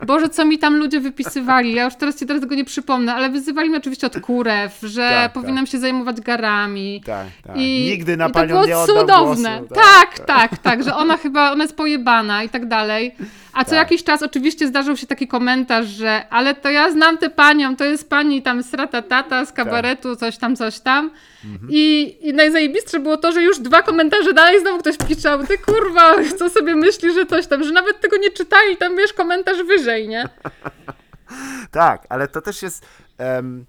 Boże, 0.07 0.29
co 0.29 0.45
mi 0.45 0.59
tam 0.59 0.77
ludzie 0.77 1.01
wypisywali, 1.01 1.75
ja 1.75 1.85
już 1.85 1.95
teraz 1.95 2.19
ci 2.19 2.27
teraz 2.27 2.43
tego 2.43 2.55
nie 2.55 2.65
przypomnę, 2.65 3.15
ale 3.15 3.31
wyzywali 3.31 3.69
mnie 3.69 3.79
oczywiście 3.79 4.07
od 4.07 4.21
kurew, 4.21 4.79
że 4.83 5.09
Tak, 5.11 5.33
powinnam 5.33 5.67
się 5.67 5.79
zajmować 5.79 6.21
garami. 6.21 7.03
Tak, 7.07 7.27
tak. 7.47 7.57
I, 7.57 7.87
Nigdy 7.91 8.17
na 8.17 8.29
i 8.29 8.33
panią 8.33 8.61
to 8.61 8.67
było 8.67 8.87
cudowne. 8.87 9.59
Głosu, 9.59 9.75
tak, 9.75 10.19
tak, 10.19 10.59
tak, 10.59 10.83
że 10.85 10.95
ona 10.97 11.17
chyba, 11.17 11.53
ona 11.53 11.65
jest 11.65 11.77
pojebana 11.77 12.43
i 12.43 12.49
tak 12.49 12.69
dalej. 12.69 13.15
A 13.53 13.65
co 13.65 13.71
Tak. 13.71 13.79
jakiś 13.79 14.05
czas 14.05 14.23
oczywiście 14.23 14.69
zdarzył 14.69 14.97
się 14.97 15.07
taki 15.07 15.29
komentarz, 15.29 15.87
że 15.87 16.29
ale 16.31 16.55
to 16.55 16.71
ja 16.71 16.91
znam 16.91 17.19
tę 17.19 17.31
panią, 17.31 17.77
to 17.77 17.85
jest 17.85 18.11
pani 18.11 18.43
tam 18.43 18.63
strata 18.63 19.03
tata 19.03 19.45
z 19.45 19.53
kabaretu, 19.53 20.17
coś 20.17 20.37
tam, 20.39 20.57
coś 20.57 20.81
tam. 20.81 21.11
Mhm. 21.45 21.69
I, 21.73 22.17
I 22.21 22.33
najzajebistsze 22.33 23.01
było 23.01 23.17
to, 23.17 23.33
że 23.33 23.43
już 23.43 23.59
dwa 23.59 23.83
komentarze 23.83 24.33
dalej 24.33 24.61
znowu 24.61 24.79
ktoś 24.79 24.97
piszał, 25.09 25.47
ty 25.47 25.59
kurwa, 25.59 26.15
co 26.39 26.51
sobie 26.51 26.75
myśli, 26.75 27.15
że 27.15 27.27
coś 27.27 27.47
tam, 27.47 27.65
że 27.65 27.73
nawet 27.73 28.01
tego 28.01 28.17
nie 28.17 28.31
czytali, 28.31 28.77
tam 28.77 28.97
wiesz, 28.97 29.13
komentarz 29.13 29.54
wyżej, 29.65 30.09
nie? 30.09 30.29
Tak, 31.71 32.07
ale 32.09 32.29
to 32.29 32.41
też 32.41 32.63
jest. 32.63 32.87
em, 33.19 33.67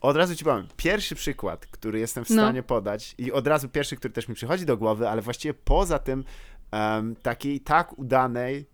od 0.00 0.16
razu 0.16 0.36
ci 0.36 0.44
powiem, 0.44 0.68
pierwszy 0.76 1.14
przykład, 1.14 1.66
który 1.66 1.98
jestem 1.98 2.24
w 2.24 2.30
No. 2.30 2.42
stanie 2.42 2.62
podać, 2.62 3.14
i 3.18 3.32
od 3.32 3.46
razu 3.46 3.68
pierwszy, 3.68 3.96
który 3.96 4.14
też 4.14 4.28
mi 4.28 4.34
przychodzi 4.34 4.66
do 4.66 4.76
głowy, 4.76 5.08
ale 5.08 5.22
właściwie 5.22 5.54
poza 5.54 5.98
tym 5.98 6.24
em, 6.70 7.16
takiej 7.16 7.60
tak 7.60 7.98
udanej, 7.98 8.66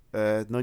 no, 0.50 0.58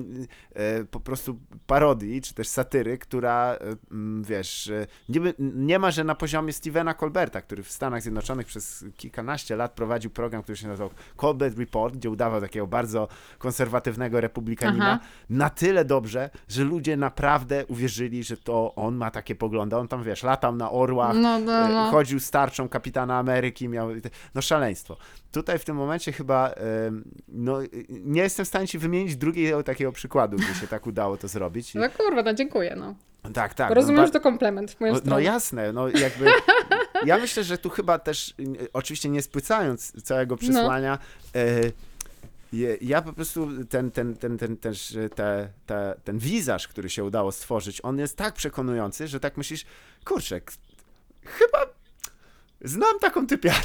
e, 0.53 0.83
po 0.83 0.99
prostu 0.99 1.39
parodii, 1.67 2.21
czy 2.21 2.33
też 2.33 2.47
satyry, 2.47 2.97
która, 2.97 3.55
e, 3.55 3.75
wiesz, 4.21 4.67
e, 4.67 4.87
niby, 5.09 5.33
nie 5.39 5.79
ma, 5.79 5.91
że 5.91 6.03
na 6.03 6.15
poziomie 6.15 6.53
Stevena 6.53 6.93
Colberta, 6.93 7.41
który 7.41 7.63
w 7.63 7.71
Stanach 7.71 8.01
Zjednoczonych 8.01 8.47
przez 8.47 8.85
kilkanaście 8.97 9.55
lat 9.55 9.71
prowadził 9.71 10.11
program, 10.11 10.43
który 10.43 10.57
się 10.57 10.67
nazywał 10.67 10.89
Colbert 11.17 11.57
Report, 11.57 11.95
gdzie 11.95 12.09
udawał 12.09 12.41
takiego 12.41 12.67
bardzo 12.67 13.07
konserwatywnego 13.37 14.21
republikanina, 14.21 14.91
Aha. 14.91 14.99
na 15.29 15.49
tyle 15.49 15.85
dobrze, 15.85 16.29
że 16.47 16.63
ludzie 16.63 16.97
naprawdę 16.97 17.65
uwierzyli, 17.65 18.23
że 18.23 18.37
to 18.37 18.75
on 18.75 18.95
ma 18.95 19.11
takie 19.11 19.35
poglądy. 19.35 19.75
On 19.77 19.87
tam, 19.87 20.03
wiesz, 20.03 20.23
latał 20.23 20.55
na 20.55 20.71
orłach, 20.71 21.15
No, 21.15 21.39
no, 21.39 21.53
e, 21.53 21.69
no. 21.69 21.91
chodził 21.91 22.19
z 22.19 22.31
tarczą 22.31 22.69
kapitana 22.69 23.17
Ameryki, 23.17 23.69
miał, 23.69 23.89
no 24.35 24.41
szaleństwo. 24.41 24.97
Tutaj 25.31 25.59
w 25.59 25.65
tym 25.65 25.75
momencie 25.75 26.11
chyba, 26.11 26.53
no 27.27 27.59
nie 27.89 28.21
jestem 28.21 28.45
w 28.45 28.47
stanie 28.47 28.67
ci 28.67 28.77
wymienić 28.77 29.15
drugiego 29.15 29.63
takiego 29.63 29.91
przykładu, 29.91 30.37
gdzie 30.37 30.53
się 30.53 30.67
tak 30.67 30.87
udało 30.87 31.17
to 31.17 31.27
zrobić. 31.27 31.75
No 31.75 31.89
kurwa, 31.89 32.23
no 32.23 32.33
dziękuję, 32.33 32.75
no. 32.79 32.95
tak, 33.33 33.53
tak. 33.53 33.71
Rozumiem, 33.71 34.01
no, 34.01 34.05
że 34.05 34.11
to 34.11 34.19
komplement 34.21 34.71
w 34.71 34.79
moją 34.79 34.93
no, 34.93 34.99
no 35.05 35.19
jasne, 35.19 35.73
no 35.73 35.87
jakby. 35.87 36.25
Ja 37.05 37.17
myślę, 37.17 37.43
że 37.43 37.57
tu 37.57 37.69
chyba 37.69 37.99
też, 37.99 38.33
y, 38.39 38.67
oczywiście 38.73 39.09
nie 39.09 39.21
spłycając 39.21 40.03
całego 40.03 40.37
przesłania, 40.37 40.99
e, 41.35 41.61
je- 42.53 42.77
ja 42.81 43.01
po 43.01 43.13
prostu 43.13 43.49
ten, 43.69 43.91
ten, 43.91 44.17
ten, 44.17 44.37
ten, 44.37 44.57
też 44.57 44.97
te, 45.15 45.49
te, 45.65 45.95
ten 46.03 46.19
wizaż, 46.19 46.67
który 46.67 46.89
się 46.89 47.03
udało 47.03 47.31
stworzyć, 47.31 47.79
on 47.83 47.99
jest 47.99 48.17
tak 48.17 48.33
przekonujący, 48.33 49.07
że 49.07 49.19
tak 49.19 49.37
myślisz, 49.37 49.65
kurczę, 50.05 50.41
chyba 51.25 51.65
znam 52.63 52.99
taką 53.01 53.27
typiarę. 53.27 53.57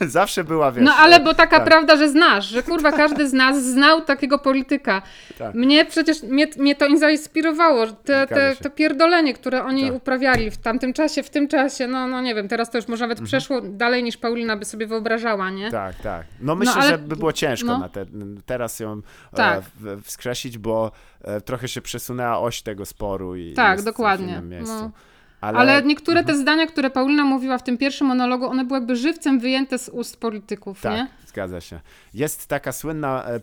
Zawsze 0.00 0.44
była, 0.44 0.72
wiesz. 0.72 0.84
No 0.84 0.92
ale 0.94 1.20
bo 1.20 1.34
taka 1.34 1.56
tak. 1.56 1.64
prawda, 1.68 1.96
że 1.96 2.08
znasz, 2.08 2.46
że 2.48 2.62
kurwa 2.62 2.92
każdy 2.92 3.28
z 3.28 3.32
nas 3.32 3.64
znał 3.64 4.00
takiego 4.04 4.38
polityka. 4.38 5.02
Tak. 5.38 5.54
Mnie 5.54 5.84
przecież, 5.84 6.22
mnie, 6.22 6.46
mnie 6.58 6.74
to 6.74 6.96
zainspirowało, 6.98 7.86
te, 7.86 8.26
te, 8.26 8.56
to 8.62 8.70
pierdolenie, 8.70 9.34
które 9.34 9.64
oni 9.64 9.84
Tak. 9.86 9.94
uprawiali 9.94 10.50
w 10.50 10.56
tamtym 10.56 10.92
czasie, 10.92 11.22
w 11.22 11.30
tym 11.30 11.48
czasie, 11.48 11.86
no, 11.86 12.06
no 12.06 12.20
nie 12.20 12.34
wiem, 12.34 12.48
teraz 12.48 12.70
to 12.70 12.78
już 12.78 12.88
może 12.88 13.04
nawet 13.04 13.18
Mhm. 13.18 13.26
przeszło 13.26 13.60
dalej 13.60 14.02
niż 14.02 14.16
Paulina 14.16 14.56
by 14.56 14.64
sobie 14.64 14.86
wyobrażała, 14.86 15.50
nie? 15.50 15.70
Tak, 15.70 15.94
tak. 15.96 16.26
No 16.40 16.54
myślę, 16.54 16.74
ale- 16.74 16.88
że 16.90 16.98
by 16.98 17.16
było 17.16 17.32
ciężko 17.32 17.66
no. 17.66 17.78
na 17.78 17.88
te, 17.88 18.06
teraz 18.46 18.80
ją 18.80 19.00
Tak. 19.36 19.58
e, 19.58 19.62
w, 19.80 20.02
wskrzesić, 20.04 20.58
bo 20.58 20.92
e, 21.24 21.40
trochę 21.40 21.68
się 21.68 21.80
przesunęła 21.82 22.38
oś 22.38 22.62
tego 22.62 22.86
sporu 22.86 23.36
i 23.36 23.52
Tak, 23.54 23.82
dokładnie. 23.82 24.26
w 24.26 24.30
innym 24.30 24.48
miejscu. 24.48 24.74
No. 24.74 24.90
Ale, 25.40 25.58
Ale 25.58 25.82
niektóre 25.82 26.24
te 26.24 26.36
zdania, 26.36 26.66
które 26.66 26.90
Paulina 26.90 27.24
mówiła 27.24 27.58
w 27.58 27.62
tym 27.62 27.78
pierwszym 27.78 28.06
monologu, 28.06 28.46
one 28.46 28.64
były 28.64 28.78
jakby 28.78 28.96
żywcem 28.96 29.40
wyjęte 29.40 29.78
z 29.78 29.88
ust 29.88 30.16
polityków, 30.16 30.80
tak, 30.80 30.92
nie? 30.92 31.08
zgadza 31.26 31.60
się. 31.60 31.80
Jest 32.14 32.46
taka 32.46 32.72
słynna, 32.72 33.24
e, 33.24 33.40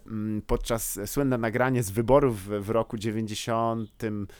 podczas 0.47 0.99
słynne 1.05 1.37
nagranie 1.37 1.83
z 1.83 1.91
wyborów 1.91 2.65
w, 2.65 2.69
roku 2.69 2.97
90 2.97 4.03
em, 4.03 4.27
no, 4.29 4.33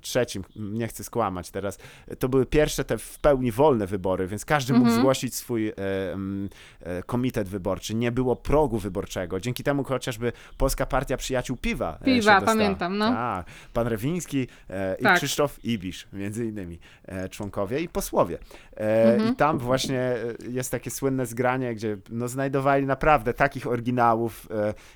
trzecim, 0.00 0.44
nie 0.56 0.88
chcę 0.88 1.04
skłamać 1.04 1.50
teraz, 1.50 1.78
to 2.18 2.28
były 2.28 2.46
pierwsze 2.46 2.84
te 2.84 2.98
w 2.98 3.18
pełni 3.18 3.52
wolne 3.52 3.86
wybory, 3.86 4.26
więc 4.26 4.44
każdy 4.44 4.72
mógł 4.72 4.84
Mhm. 4.86 5.00
zgłosić 5.00 5.34
swój 5.34 5.68
e, 5.68 5.72
e, 6.80 7.02
komitet 7.02 7.48
wyborczy. 7.48 7.94
Nie 7.94 8.12
było 8.12 8.36
progu 8.36 8.78
wyborczego. 8.78 9.40
Dzięki 9.40 9.62
temu 9.64 9.84
chociażby 9.84 10.32
Polska 10.58 10.86
Partia 10.86 11.16
Przyjaciół 11.16 11.56
Piwa. 11.56 11.98
e, 12.00 12.04
Piwa, 12.04 12.40
pamiętam, 12.40 12.98
no. 12.98 13.10
Tak. 13.10 13.46
Pan 13.72 13.86
Rewiński 13.86 14.48
e, 14.70 14.96
i 15.00 15.02
Tak. 15.02 15.16
Krzysztof 15.16 15.64
Ibisz, 15.64 16.06
między 16.12 16.46
innymi 16.46 16.78
e, 17.04 17.28
członkowie 17.28 17.80
i 17.80 17.88
posłowie. 17.88 18.38
E, 18.76 18.96
Mhm. 19.16 19.32
I 19.32 19.36
tam 19.36 19.58
właśnie 19.58 20.14
jest 20.48 20.70
takie 20.70 20.90
słynne 20.90 21.26
zgranie, 21.26 21.74
gdzie 21.74 21.96
no, 22.10 22.28
znajdowali 22.28 22.86
naprawdę 22.86 23.34
takich 23.34 23.66
oryginałów. 23.66 24.48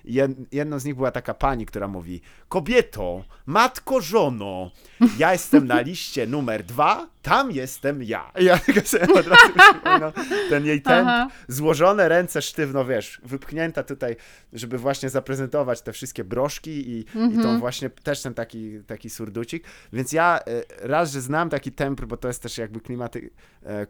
Jed, 0.05 0.31
jedną 0.53 0.79
z 0.79 0.85
nich 0.85 0.95
była 0.95 1.11
taka 1.11 1.35
pani, 1.35 1.67
która 1.67 1.89
mówi: 1.89 2.21
Kobieto, 2.49 3.25
matko, 3.71 4.01
żono, 4.01 4.71
ja 5.19 5.33
jestem 5.33 5.67
na 5.67 5.81
liście 5.81 6.27
numer 6.27 6.65
dwa, 6.65 7.07
tam 7.23 7.51
jestem 7.51 8.03
ja. 8.03 8.31
Ja 8.41 8.59
tylko 8.59 8.81
sobie 8.81 9.03
od 9.05 9.27
razu 9.27 9.53
przypominam 9.59 10.13
ten 10.51 10.67
jej 10.67 10.83
temp, 10.83 11.09
Aha. 11.09 11.29
złożone 11.49 12.09
ręce 12.09 12.43
sztywno, 12.43 12.85
wiesz, 12.85 13.21
wypchnięta 13.25 13.83
tutaj, 13.83 14.17
żeby 14.53 14.79
właśnie 14.79 15.09
zaprezentować 15.09 15.83
te 15.83 15.93
wszystkie 15.93 16.25
broszki 16.25 16.71
i, 16.91 16.99
i 17.01 17.07
Mhm. 17.21 17.43
tą 17.43 17.59
właśnie 17.61 17.91
też 17.91 18.23
ten 18.23 18.35
taki, 18.35 18.81
taki 18.87 19.11
surducik. 19.11 19.65
Więc 19.93 20.13
ja 20.13 20.39
e, 20.83 20.89
raz, 20.89 21.13
że 21.13 21.21
znam 21.21 21.51
taki 21.51 21.73
temper, 21.73 22.07
bo 22.07 22.17
to 22.17 22.29
jest 22.29 22.43
też 22.43 22.59
jakby 22.59 22.81
klimaty 22.81 23.31
e, 23.67 23.69
e, 23.71 23.87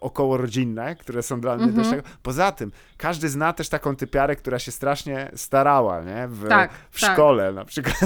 okołorodzinne, 0.00 0.96
które 0.96 1.22
są 1.22 1.40
dla 1.40 1.56
mnie 1.56 1.64
Mhm. 1.64 1.82
też 1.84 1.90
tego. 1.96 2.02
Poza 2.22 2.52
tym, 2.52 2.72
każdy 2.96 3.28
zna 3.28 3.52
też 3.52 3.68
taką 3.68 3.96
typiarę, 3.96 4.36
która 4.36 4.58
się 4.58 4.72
strasznie 4.72 5.30
starała, 5.34 6.02
nie? 6.02 6.28
W, 6.28 6.48
Tak, 6.48 6.70
w 6.90 7.00
tak. 7.00 7.12
szkole 7.12 7.52
na 7.52 7.64
przykład. 7.64 7.96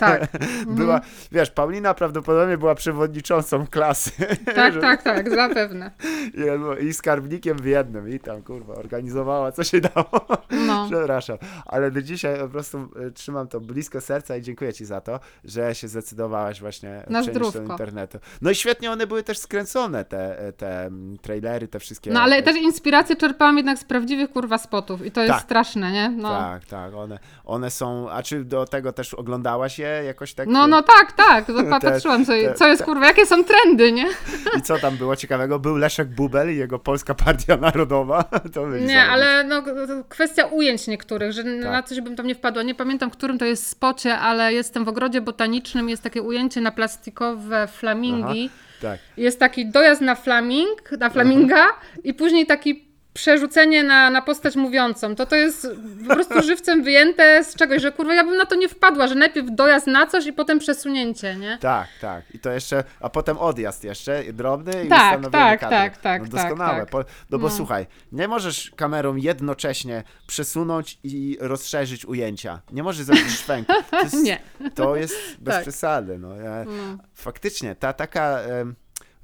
Tak, 0.00 0.26
Była, 0.66 1.00
wiesz, 1.32 1.50
Paulina 1.50 1.94
prawdopodobnie 1.94 2.58
była 2.58 2.74
przewodniczącą 2.74 3.66
klasy. 3.66 3.83
Tak, 4.54 4.74
że- 4.74 4.80
tak, 4.80 5.02
tak, 5.02 5.30
zapewne. 5.30 5.90
i, 6.80 6.84
I 6.84 6.94
skarbnikiem 6.94 7.58
w 7.58 7.64
jednym. 7.64 8.08
I 8.08 8.20
tam, 8.20 8.42
kurwa, 8.42 8.74
organizowała, 8.74 9.52
co 9.52 9.64
się 9.64 9.80
dało. 9.80 10.26
No. 10.66 10.86
Przepraszam, 10.90 11.38
ale 11.66 11.90
do 11.90 12.02
dzisiaj 12.02 12.38
po 12.38 12.48
prostu 12.48 12.78
e, 13.06 13.10
trzymam 13.10 13.48
to 13.48 13.60
blisko 13.60 14.00
serca 14.00 14.36
i 14.36 14.42
dziękuję 14.42 14.72
ci 14.72 14.84
za 14.84 15.00
to, 15.00 15.20
że 15.44 15.74
się 15.74 15.88
zdecydowałaś 15.88 16.60
właśnie 16.60 17.02
Na 17.08 17.22
przenieść 17.22 17.52
do 17.52 17.62
internetu. 17.62 18.18
No 18.42 18.50
i 18.50 18.54
świetnie 18.54 18.90
one 18.90 19.06
były 19.06 19.22
też 19.22 19.38
skręcone, 19.38 20.04
te, 20.04 20.52
te 20.56 20.84
mm, 20.84 21.18
trailery, 21.18 21.68
te 21.68 21.80
wszystkie. 21.80 22.10
No 22.10 22.20
ale 22.20 22.36
e, 22.36 22.42
też 22.42 22.56
inspirację 22.56 23.16
czerpałam 23.16 23.56
jednak 23.56 23.78
z 23.78 23.84
prawdziwych 23.84 24.30
kurwa 24.30 24.58
spotów 24.58 25.06
i 25.06 25.10
to 25.10 25.20
jest 25.20 25.34
Tak. 25.34 25.42
straszne, 25.42 25.92
nie? 25.92 26.08
No. 26.10 26.28
Tak, 26.28 26.64
tak, 26.64 26.94
one, 26.94 27.18
one 27.44 27.70
są, 27.70 28.10
a 28.10 28.22
czy 28.22 28.44
do 28.44 28.66
tego 28.66 28.92
też 28.92 29.14
oglądałaś 29.14 29.78
je 29.78 30.02
jakoś 30.06 30.34
tak? 30.34 30.48
No, 30.48 30.66
no 30.66 30.82
tak, 30.82 31.12
tak. 31.12 31.44
Patrzyłam 31.80 32.26
te- 32.26 32.54
co 32.54 32.68
jest 32.68 32.84
kurwa, 32.84 33.06
jakie 33.06 33.26
są 33.26 33.44
trendy, 33.44 33.73
nie? 33.76 34.06
I 34.58 34.62
co 34.62 34.78
tam 34.78 34.96
było 34.96 35.16
ciekawego? 35.16 35.58
Był 35.58 35.76
Leszek 35.76 36.08
Bubel 36.08 36.54
i 36.54 36.56
jego 36.56 36.78
Polska 36.78 37.14
Partia 37.14 37.56
Narodowa. 37.56 38.24
To 38.54 38.68
Nie, 38.68 39.02
ale 39.02 39.44
no, 39.44 39.62
kwestia 40.08 40.46
ujęć 40.46 40.86
niektórych, 40.86 41.32
że 41.32 41.44
na 41.44 41.72
Tak. 41.72 41.88
coś 41.88 42.00
bym 42.00 42.16
tam 42.16 42.26
nie 42.26 42.34
wpadła. 42.34 42.62
Nie 42.62 42.74
pamiętam, 42.74 43.10
którym 43.10 43.38
to 43.38 43.44
jest 43.44 43.66
spocie, 43.66 44.18
ale 44.18 44.52
jestem 44.52 44.84
w 44.84 44.88
ogrodzie 44.88 45.20
botanicznym, 45.20 45.88
jest 45.88 46.02
takie 46.02 46.22
ujęcie 46.22 46.60
na 46.60 46.72
plastikowe 46.72 47.66
flamingi. 47.66 48.50
Tak. 48.82 48.98
Jest 49.16 49.38
taki 49.40 49.66
dojazd 49.70 50.00
na 50.00 50.14
flaming, 50.14 50.92
na 50.98 51.10
flaminga 51.10 51.66
i 52.04 52.14
później 52.14 52.46
taki 52.46 52.84
przerzucenie 53.14 53.84
na, 53.84 54.10
na 54.10 54.22
postać 54.22 54.56
mówiącą. 54.56 55.14
To 55.16 55.26
to 55.26 55.36
jest 55.36 55.66
po 56.08 56.14
prostu 56.14 56.42
żywcem 56.42 56.82
wyjęte 56.82 57.44
z 57.44 57.54
czegoś, 57.54 57.82
że 57.82 57.92
kurwa 57.92 58.14
ja 58.14 58.24
bym 58.24 58.36
na 58.36 58.46
to 58.46 58.54
nie 58.54 58.68
wpadła, 58.68 59.06
że 59.06 59.14
najpierw 59.14 59.46
dojazd 59.50 59.86
na 59.86 60.06
coś 60.06 60.26
i 60.26 60.32
potem 60.32 60.58
przesunięcie, 60.58 61.36
nie? 61.36 61.58
Tak, 61.60 61.88
tak. 62.00 62.34
I 62.34 62.38
to 62.38 62.50
jeszcze, 62.50 62.84
a 63.00 63.10
potem 63.10 63.38
odjazd 63.38 63.84
jeszcze, 63.84 64.22
drobny 64.32 64.72
i 64.84 64.88
Tak, 64.88 65.00
ustanowienie 65.02 65.30
tak, 65.44 65.60
kadry. 65.60 65.76
tak, 65.76 65.96
tak, 65.98 66.22
No 66.22 66.28
tak, 66.28 66.42
doskonałe. 66.42 66.86
tak. 66.86 67.06
No 67.30 67.38
bo 67.38 67.48
No. 67.48 67.54
słuchaj, 67.54 67.86
nie 68.12 68.28
możesz 68.28 68.70
kamerą 68.76 69.16
jednocześnie 69.16 70.02
przesunąć 70.26 70.98
i 71.04 71.36
rozszerzyć 71.40 72.04
ujęcia. 72.06 72.60
Nie 72.72 72.82
możesz 72.82 73.06
zrobić 73.06 73.30
szwęku. 73.42 73.72
To 73.90 74.00
jest, 74.02 74.14
Nie. 74.22 74.38
To 74.74 74.96
jest 74.96 75.14
bez 75.40 75.54
Tak. 75.54 75.62
przesady. 75.62 76.18
No. 76.18 76.28
No. 76.66 76.98
Faktycznie, 77.14 77.74
ta 77.74 77.92
taka 77.92 78.38
em, 78.40 78.74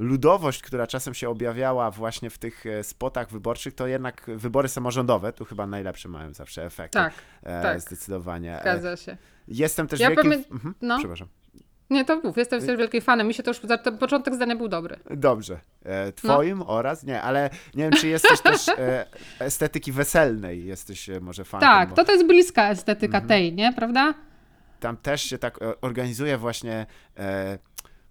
ludowość, 0.00 0.62
która 0.62 0.86
czasem 0.86 1.14
się 1.14 1.28
objawiała 1.28 1.90
właśnie 1.90 2.30
w 2.30 2.38
tych 2.38 2.66
e, 2.66 2.84
spotach 2.84 3.30
wyborczych, 3.30 3.74
to 3.74 3.86
jednak 3.86 4.22
wybory 4.36 4.68
samorządowe, 4.68 5.32
tu 5.32 5.44
chyba 5.44 5.66
najlepsze 5.66 6.08
mają 6.08 6.34
zawsze 6.34 6.64
efekty. 6.64 6.98
Tak, 6.98 7.12
e, 7.42 7.62
tak. 7.62 7.80
Zdecydowanie. 7.80 8.58
E, 8.58 8.60
zgadza 8.60 8.96
się. 8.96 9.16
Jestem 9.48 9.86
też 9.86 10.00
Ja 10.00 10.08
wielkim... 10.10 10.32
pamię- 10.32 10.44
Mhm, 10.52 10.74
no. 10.82 10.98
Przepraszam. 10.98 11.28
Nie, 11.90 12.04
to 12.04 12.20
mów, 12.24 12.36
jestem 12.36 12.60
też 12.66 12.76
wielkim 12.78 13.00
fanem. 13.00 13.26
Mi 13.26 13.34
się 13.34 13.42
to 13.42 13.50
już, 13.50 13.60
ten 13.84 13.98
początek 13.98 14.34
zdania 14.34 14.56
był 14.56 14.68
dobry. 14.68 14.96
Dobrze. 15.10 15.60
No. 15.84 15.90
E, 15.90 16.12
twoim 16.12 16.62
oraz? 16.62 17.04
Nie, 17.04 17.22
ale 17.22 17.50
nie 17.74 17.84
wiem, 17.84 17.92
czy 17.92 18.08
jesteś 18.08 18.40
też 18.40 18.68
e, 18.68 19.06
estetyki 19.38 19.92
weselnej, 19.92 20.64
jesteś 20.66 21.10
e, 21.10 21.20
może 21.20 21.44
fanem. 21.44 21.68
Tak, 21.68 21.88
bo 21.88 21.94
to 21.96 22.04
to 22.04 22.12
jest 22.12 22.26
bliska 22.26 22.70
estetyka 22.70 23.18
Mhm. 23.18 23.28
tej, 23.28 23.52
nie? 23.52 23.72
Prawda? 23.72 24.14
Tam 24.80 24.96
też 24.96 25.22
się 25.22 25.38
tak 25.38 25.58
organizuje 25.80 26.38
właśnie, 26.38 26.86
e, 27.18 27.58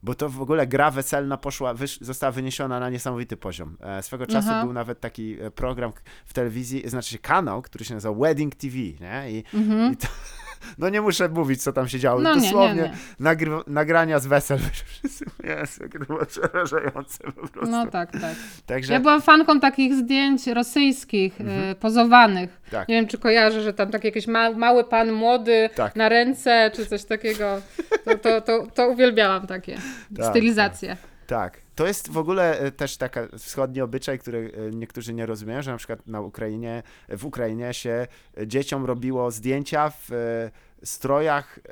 bo 0.04 0.16
to 0.16 0.30
w 0.30 0.42
ogóle 0.42 0.68
gra 0.68 0.92
weselna 0.92 1.38
poszła, 1.38 1.74
wysz, 1.74 2.00
została 2.02 2.32
wyniesiona 2.32 2.80
na 2.80 2.90
niesamowity 2.90 3.38
poziom. 3.38 3.78
E, 3.82 4.04
swego 4.04 4.28
czasu 4.28 4.48
Aha. 4.52 4.64
był 4.64 4.74
nawet 4.74 5.00
taki 5.00 5.42
e, 5.42 5.52
program 5.52 5.92
w 6.26 6.34
telewizji, 6.34 6.90
znaczy 6.90 7.18
kanał, 7.18 7.62
który 7.62 7.86
się 7.86 7.94
nazywał 7.94 8.16
Wedding 8.20 8.56
TV, 8.56 8.76
nie? 8.78 9.32
I, 9.32 9.44
Mhm. 9.54 9.94
i 9.94 9.98
to, 9.98 10.08
no 10.78 10.90
nie 10.90 11.02
muszę 11.02 11.30
mówić, 11.30 11.64
co 11.64 11.74
tam 11.74 11.88
się 11.88 12.00
działo. 12.00 12.22
No 12.22 12.36
nie, 12.36 12.42
nie, 12.42 12.48
Dosłownie 12.48 12.82
nie. 12.82 12.94
Nagry, 13.20 13.52
nagrania 13.68 14.20
z 14.20 14.28
wesel. 14.28 14.60
Jezu, 15.44 15.84
to 15.94 16.00
było 16.00 16.26
przerażające 16.26 17.24
po 17.24 17.48
prostu. 17.48 17.72
No 17.72 17.88
tak, 17.88 18.12
tak. 18.12 18.36
Także, 18.66 18.94
Ja 18.94 19.00
byłam 19.00 19.22
fanką 19.22 19.60
takich 19.60 19.94
zdjęć 19.94 20.48
rosyjskich, 20.48 21.42
e, 21.42 21.76
pozowanych. 21.76 22.50
Mhm. 22.50 22.72
Tak. 22.72 22.88
Nie 22.88 22.96
wiem, 22.96 23.08
czy 23.08 23.18
kojarzę, 23.18 23.62
że 23.62 23.74
tam 23.74 23.92
taki 23.92 24.08
jakiś 24.08 24.28
ma, 24.28 24.52
mały 24.52 24.84
pan 24.84 25.12
młody 25.12 25.70
Tak. 25.76 25.96
na 25.96 26.10
ręce, 26.10 26.72
czy 26.76 26.86
coś 26.86 27.04
takiego. 27.04 27.62
To, 28.06 28.18
to, 28.18 28.42
to, 28.42 28.68
to 28.74 28.90
uwielbiałam 28.90 29.48
takie 29.48 29.78
Tak, 30.18 30.26
stylizacje. 30.26 30.98
Tak. 31.28 31.62
To 31.80 31.88
jest 31.88 32.12
w 32.12 32.18
ogóle 32.18 32.60
e, 32.60 32.72
też 32.72 32.98
taka 32.98 33.28
wschodni 33.38 33.82
obyczaj, 33.82 34.20
który 34.20 34.52
e, 34.68 34.76
niektórzy 34.76 35.14
nie 35.14 35.26
rozumieją, 35.26 35.62
że 35.62 35.72
na 35.72 35.78
przykład 35.78 36.08
na 36.08 36.22
Ukrainie, 36.22 36.84
w 37.10 37.26
Ukrainie 37.26 37.74
się 37.74 38.08
e, 38.38 38.48
dzieciom 38.48 38.86
robiło 38.86 39.32
zdjęcia 39.32 39.90
w 39.90 40.12
e, 40.12 40.86
strojach 40.86 41.60
e, 41.60 41.72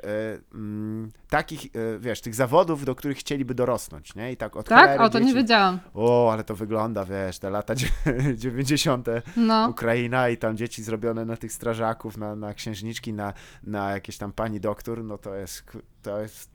mm, 0.54 1.10
takich, 1.30 1.66
e, 1.66 1.98
wiesz, 1.98 2.20
tych 2.20 2.34
zawodów, 2.34 2.84
do 2.84 2.94
których 2.94 3.18
chcieliby 3.18 3.54
dorosnąć, 3.54 4.14
nie? 4.14 4.32
I 4.32 4.36
tak 4.36 4.56
od 4.56 4.68
Tak? 4.68 5.00
O, 5.00 5.10
to 5.10 5.18
nie 5.18 5.24
dzieci- 5.26 5.34
wiedziałam. 5.36 5.80
O, 5.94 6.32
ale 6.32 6.44
to 6.44 6.54
wygląda, 6.54 7.04
wiesz, 7.04 7.38
te 7.38 7.50
lata 7.50 7.74
dzie- 7.74 7.88
90. 8.36 9.08
No. 9.36 9.68
Ukraina 9.68 10.28
i 10.28 10.36
tam 10.36 10.56
dzieci 10.56 10.82
zrobione 10.82 11.24
na 11.24 11.36
tych 11.36 11.52
strażaków, 11.52 12.16
na, 12.16 12.36
na 12.36 12.54
księżniczki, 12.54 13.12
na, 13.12 13.32
na 13.62 13.90
jakieś 13.90 14.18
tam 14.18 14.32
pani 14.32 14.60
doktor, 14.60 15.04
no 15.04 15.18
to 15.18 15.34
jest, 15.34 15.64
to 16.02 16.20
jest, 16.20 16.50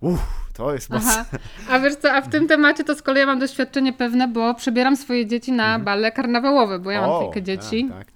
uff, 0.00 0.20
to 0.54 0.74
jest 0.74 0.90
mocne. 0.90 1.10
Aha. 1.10 1.24
A 1.70 1.78
wiesz 1.78 1.96
co, 1.96 2.12
a 2.12 2.20
w 2.20 2.28
tym 2.30 2.48
temacie 2.48 2.84
to 2.84 2.94
z 2.94 3.02
kolei 3.02 3.26
mam 3.26 3.38
doświadczenie 3.38 3.92
pewne, 3.92 4.28
bo 4.28 4.54
przebieram 4.54 4.96
swoje 4.96 5.26
dzieci 5.26 5.52
na 5.52 5.78
bale 5.78 6.12
karnawałowe, 6.12 6.78
bo 6.78 6.90
ja 6.90 7.00
mam 7.00 7.10
O, 7.10 7.18
trójkę 7.18 7.42
dzieci. 7.42 7.88
Tak, 7.88 7.98
tak. 7.98 8.14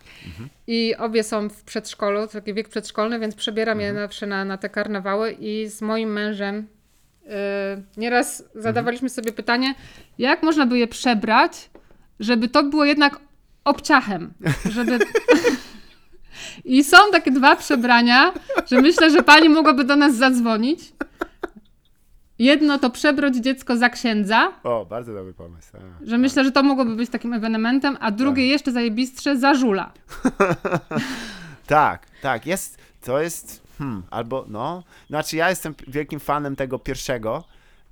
I 0.66 0.94
obie 0.98 1.22
są 1.22 1.48
w 1.48 1.62
przedszkolu, 1.62 2.26
taki 2.26 2.54
wiek 2.54 2.68
przedszkolny, 2.68 3.18
więc 3.18 3.34
przebieram 3.34 3.78
Mhm. 3.78 3.94
je 3.94 4.00
zawsze 4.02 4.26
na, 4.26 4.44
na 4.44 4.58
te 4.58 4.68
karnawały 4.68 5.32
i 5.32 5.68
z 5.68 5.82
moim 5.82 6.12
mężem 6.12 6.66
yy, 7.24 7.30
nieraz 7.96 8.44
zadawaliśmy 8.54 9.08
sobie 9.08 9.32
pytanie, 9.32 9.74
jak 10.18 10.42
można 10.42 10.66
by 10.66 10.78
je 10.78 10.86
przebrać, 10.86 11.70
żeby 12.20 12.48
to 12.48 12.62
było 12.62 12.84
jednak 12.84 13.20
obciachem, 13.64 14.32
żeby... 14.70 14.98
I 16.64 16.84
są 16.84 16.96
takie 17.12 17.30
dwa 17.30 17.56
przebrania, 17.56 18.32
że 18.66 18.80
myślę, 18.80 19.10
że 19.10 19.22
pani 19.22 19.48
mogłaby 19.48 19.84
do 19.84 19.96
nas 19.96 20.16
zadzwonić. 20.16 20.80
Jedno 22.38 22.78
to 22.78 22.90
przebrać 22.90 23.36
dziecko 23.36 23.76
za 23.76 23.88
księdza, 23.88 24.52
O, 24.64 24.86
bardzo 24.90 25.14
dobry 25.14 25.32
pomysł. 25.34 25.68
A, 25.76 26.06
że 26.06 26.18
myślę, 26.18 26.44
że 26.44 26.52
to 26.52 26.62
mogłoby 26.62 26.96
być 26.96 27.10
takim 27.10 27.32
ewenementem, 27.32 27.96
a 28.00 28.10
drugie 28.10 28.46
jeszcze 28.46 28.72
zajebistsze 28.72 29.36
za 29.38 29.54
żula. 29.54 29.92
Tak, 31.66 32.06
tak, 32.22 32.46
jest, 32.46 32.78
to 33.04 33.20
jest, 33.20 33.62
hmm, 33.78 34.02
albo, 34.10 34.44
no, 34.48 34.82
znaczy 35.08 35.36
ja 35.36 35.50
jestem 35.50 35.74
wielkim 35.88 36.20
fanem 36.20 36.56
tego 36.56 36.78
pierwszego, 36.78 37.44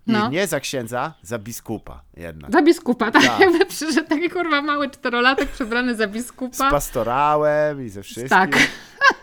i 0.06 0.12
No. 0.12 0.28
nie 0.28 0.46
za 0.46 0.60
księdza, 0.60 1.14
za 1.22 1.38
biskupa 1.38 2.02
jednak. 2.16 2.52
Za 2.52 2.62
biskupa, 2.62 3.10
tak? 3.10 3.22
Tak. 3.22 3.40
Jakby 3.50 3.66
przyszedł 3.66 4.08
taki 4.08 4.30
kurwa 4.30 4.62
mały 4.62 4.90
czterolatek 4.90 5.48
przebrany 5.48 5.94
za 5.94 6.06
Z 6.06 6.10
biskupa. 6.10 6.70
pastorałem 6.70 7.86
i 7.86 7.88
ze 7.88 8.02
wszystkim. 8.02 8.28
Tak. 8.28 8.56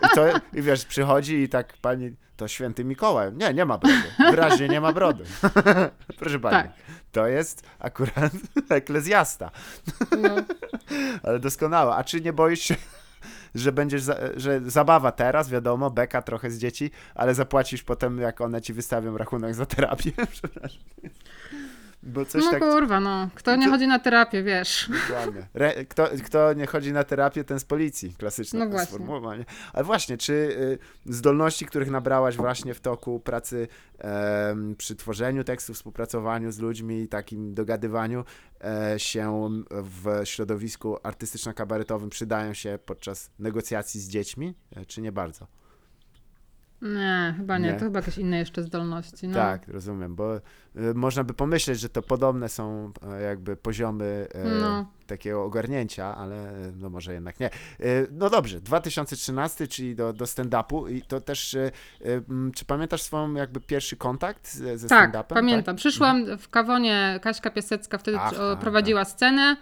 I, 0.04 0.14
to, 0.14 0.24
I 0.54 0.62
wiesz, 0.62 0.84
przychodzi 0.84 1.34
i 1.36 1.48
tak 1.48 1.72
pani, 1.82 2.12
to 2.40 2.48
święty 2.48 2.84
Mikołaj. 2.84 3.32
Nie, 3.32 3.54
nie 3.54 3.64
ma 3.64 3.78
brody. 3.78 4.02
Wyraźnie 4.18 4.68
nie 4.68 4.80
ma 4.80 4.92
brody. 4.92 5.24
Proszę 6.18 6.38
pani, 6.38 6.62
Tak. 6.62 6.72
to 7.12 7.26
jest 7.26 7.62
akurat 7.78 8.32
eklezjasta. 8.68 9.50
No. 10.18 10.36
Ale 11.22 11.38
doskonałe. 11.38 11.94
A 11.94 12.04
czy 12.04 12.20
nie 12.20 12.32
boisz 12.32 12.60
się, 12.60 12.76
że 13.54 13.72
będziesz, 13.72 14.02
za, 14.02 14.16
że 14.36 14.60
zabawa 14.70 15.12
teraz, 15.12 15.50
wiadomo, 15.50 15.90
beka 15.90 16.22
trochę 16.22 16.50
z 16.50 16.58
dzieci, 16.58 16.90
ale 17.14 17.34
zapłacisz 17.34 17.82
potem, 17.82 18.18
jak 18.18 18.40
one 18.40 18.62
ci 18.62 18.72
wystawią 18.72 19.16
rachunek 19.16 19.54
za 19.54 19.66
terapię, 19.66 20.12
przepraszam. 20.30 20.82
Bo 22.02 22.24
coś 22.24 22.44
no 22.44 22.50
tak... 22.50 22.60
kurwa, 22.60 23.00
no. 23.00 23.28
Kto 23.34 23.56
nie 23.56 23.64
To- 23.64 23.70
chodzi 23.70 23.86
na 23.86 23.98
terapię, 23.98 24.42
wiesz. 24.42 24.90
Dokładnie. 25.08 25.48
Re, 25.54 25.84
kto, 25.84 26.08
kto 26.24 26.52
nie 26.52 26.66
chodzi 26.66 26.92
na 26.92 27.04
terapię, 27.04 27.44
ten 27.44 27.60
z 27.60 27.64
policji. 27.64 28.14
Klasyczne 28.18 28.58
No 28.58 28.68
właśnie. 28.70 28.86
sformułowanie. 28.86 29.44
Ale 29.72 29.84
właśnie, 29.84 30.18
czy 30.18 30.32
y, 30.32 30.78
zdolności, 31.12 31.66
których 31.66 31.90
nabrałaś 31.90 32.36
właśnie 32.36 32.74
w 32.74 32.80
toku 32.80 33.20
pracy 33.20 33.68
em, 33.98 34.76
przy 34.76 34.96
tworzeniu 34.96 35.44
tekstu, 35.44 35.74
współpracowaniu 35.74 36.52
z 36.52 36.58
ludźmi, 36.58 37.08
takim 37.08 37.54
dogadywaniu 37.54 38.24
e, 38.64 38.94
się 38.98 39.50
w 39.70 40.20
środowisku 40.24 40.96
artystyczno-kabaretowym 41.02 42.08
przydają 42.08 42.54
się 42.54 42.78
podczas 42.86 43.30
negocjacji 43.38 44.00
z 44.00 44.08
dziećmi, 44.08 44.54
e, 44.76 44.86
czy 44.86 45.00
nie 45.00 45.12
bardzo? 45.12 45.46
Nie, 46.82 47.34
chyba 47.36 47.58
nie. 47.58 47.66
Nie. 47.68 47.74
To 47.74 47.80
chyba 47.84 47.98
jakieś 47.98 48.18
inne 48.18 48.38
jeszcze 48.38 48.62
zdolności. 48.62 49.28
No. 49.28 49.34
Tak, 49.34 49.68
rozumiem, 49.68 50.14
bo 50.14 50.36
y, 50.36 50.40
można 50.94 51.24
by 51.24 51.34
pomyśleć, 51.34 51.80
że 51.80 51.88
to 51.88 52.02
podobne 52.02 52.48
są 52.48 52.92
e, 53.12 53.22
jakby 53.22 53.56
poziomy 53.56 54.26
e, 54.34 54.48
No. 54.60 54.86
takiego 55.06 55.44
ogarnięcia, 55.44 56.16
ale 56.16 56.36
e, 56.50 56.72
no 56.76 56.90
może 56.90 57.12
jednak 57.14 57.40
nie. 57.40 57.46
E, 57.46 57.52
no 58.10 58.30
dobrze, 58.30 58.60
2013, 58.60 59.68
czyli 59.68 59.94
do, 59.96 60.12
do 60.12 60.24
stand-upu 60.24 60.90
i 60.90 61.02
to 61.02 61.20
też, 61.20 61.54
e, 61.54 61.70
e, 62.04 62.20
czy 62.54 62.64
pamiętasz 62.64 63.02
swoją 63.02 63.34
jakby 63.34 63.60
pierwszy 63.60 63.96
kontakt 63.96 64.52
ze, 64.54 64.78
ze 64.78 64.88
Tak, 64.88 65.10
stand-upem? 65.14 65.34
pamiętam. 65.34 65.76
Przyszłam 65.76 66.38
w 66.38 66.48
kawonie, 66.48 67.18
Kaśka 67.22 67.50
Piasecka 67.50 67.98
wtedy 67.98 68.18
Ach, 68.20 68.34
tak, 68.34 68.58
prowadziła 68.58 69.04
scenę 69.04 69.56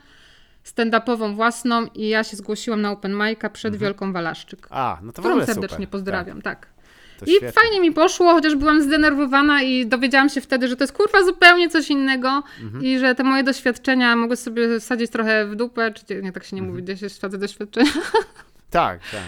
stand-upową 0.64 1.34
własną 1.34 1.86
i 1.86 2.08
ja 2.08 2.24
się 2.24 2.36
zgłosiłam 2.36 2.80
na 2.82 2.90
open 2.90 3.12
mic'a 3.12 3.50
przed 3.50 3.74
Mhm. 3.74 3.80
Wielką 3.80 4.12
Walaszczyk. 4.12 4.66
A, 4.70 4.98
no 5.02 5.12
to 5.12 5.22
Którą 5.22 5.46
serdecznie 5.46 5.76
super. 5.76 5.88
pozdrawiam, 5.88 6.42
tak. 6.42 6.66
Tak, 6.66 6.77
I 7.26 7.30
świetnie. 7.30 7.52
fajnie 7.52 7.80
mi 7.80 7.92
poszło, 7.92 8.32
chociaż 8.32 8.54
byłam 8.56 8.82
zdenerwowana 8.82 9.62
i 9.62 9.86
dowiedziałam 9.86 10.28
się 10.28 10.40
wtedy, 10.40 10.68
że 10.68 10.76
to 10.76 10.84
jest 10.84 10.92
kurwa 10.92 11.22
zupełnie 11.24 11.68
coś 11.68 11.90
innego 11.90 12.42
Mhm. 12.62 12.84
i 12.84 12.98
że 12.98 13.14
te 13.14 13.22
moje 13.22 13.42
doświadczenia 13.44 14.16
mogę 14.16 14.36
sobie 14.36 14.80
wsadzić 14.80 15.10
trochę 15.10 15.46
w 15.46 15.56
dupę, 15.56 15.92
czy 15.92 16.22
nie 16.22 16.32
tak 16.32 16.44
się 16.44 16.56
nie 16.56 16.62
Mhm. 16.62 16.70
mówi, 16.70 16.82
gdzie 16.82 16.96
się 16.96 17.08
wsadza 17.08 17.38
doświadczenia. 17.38 17.90
Tak, 18.70 19.00
tak. 19.10 19.20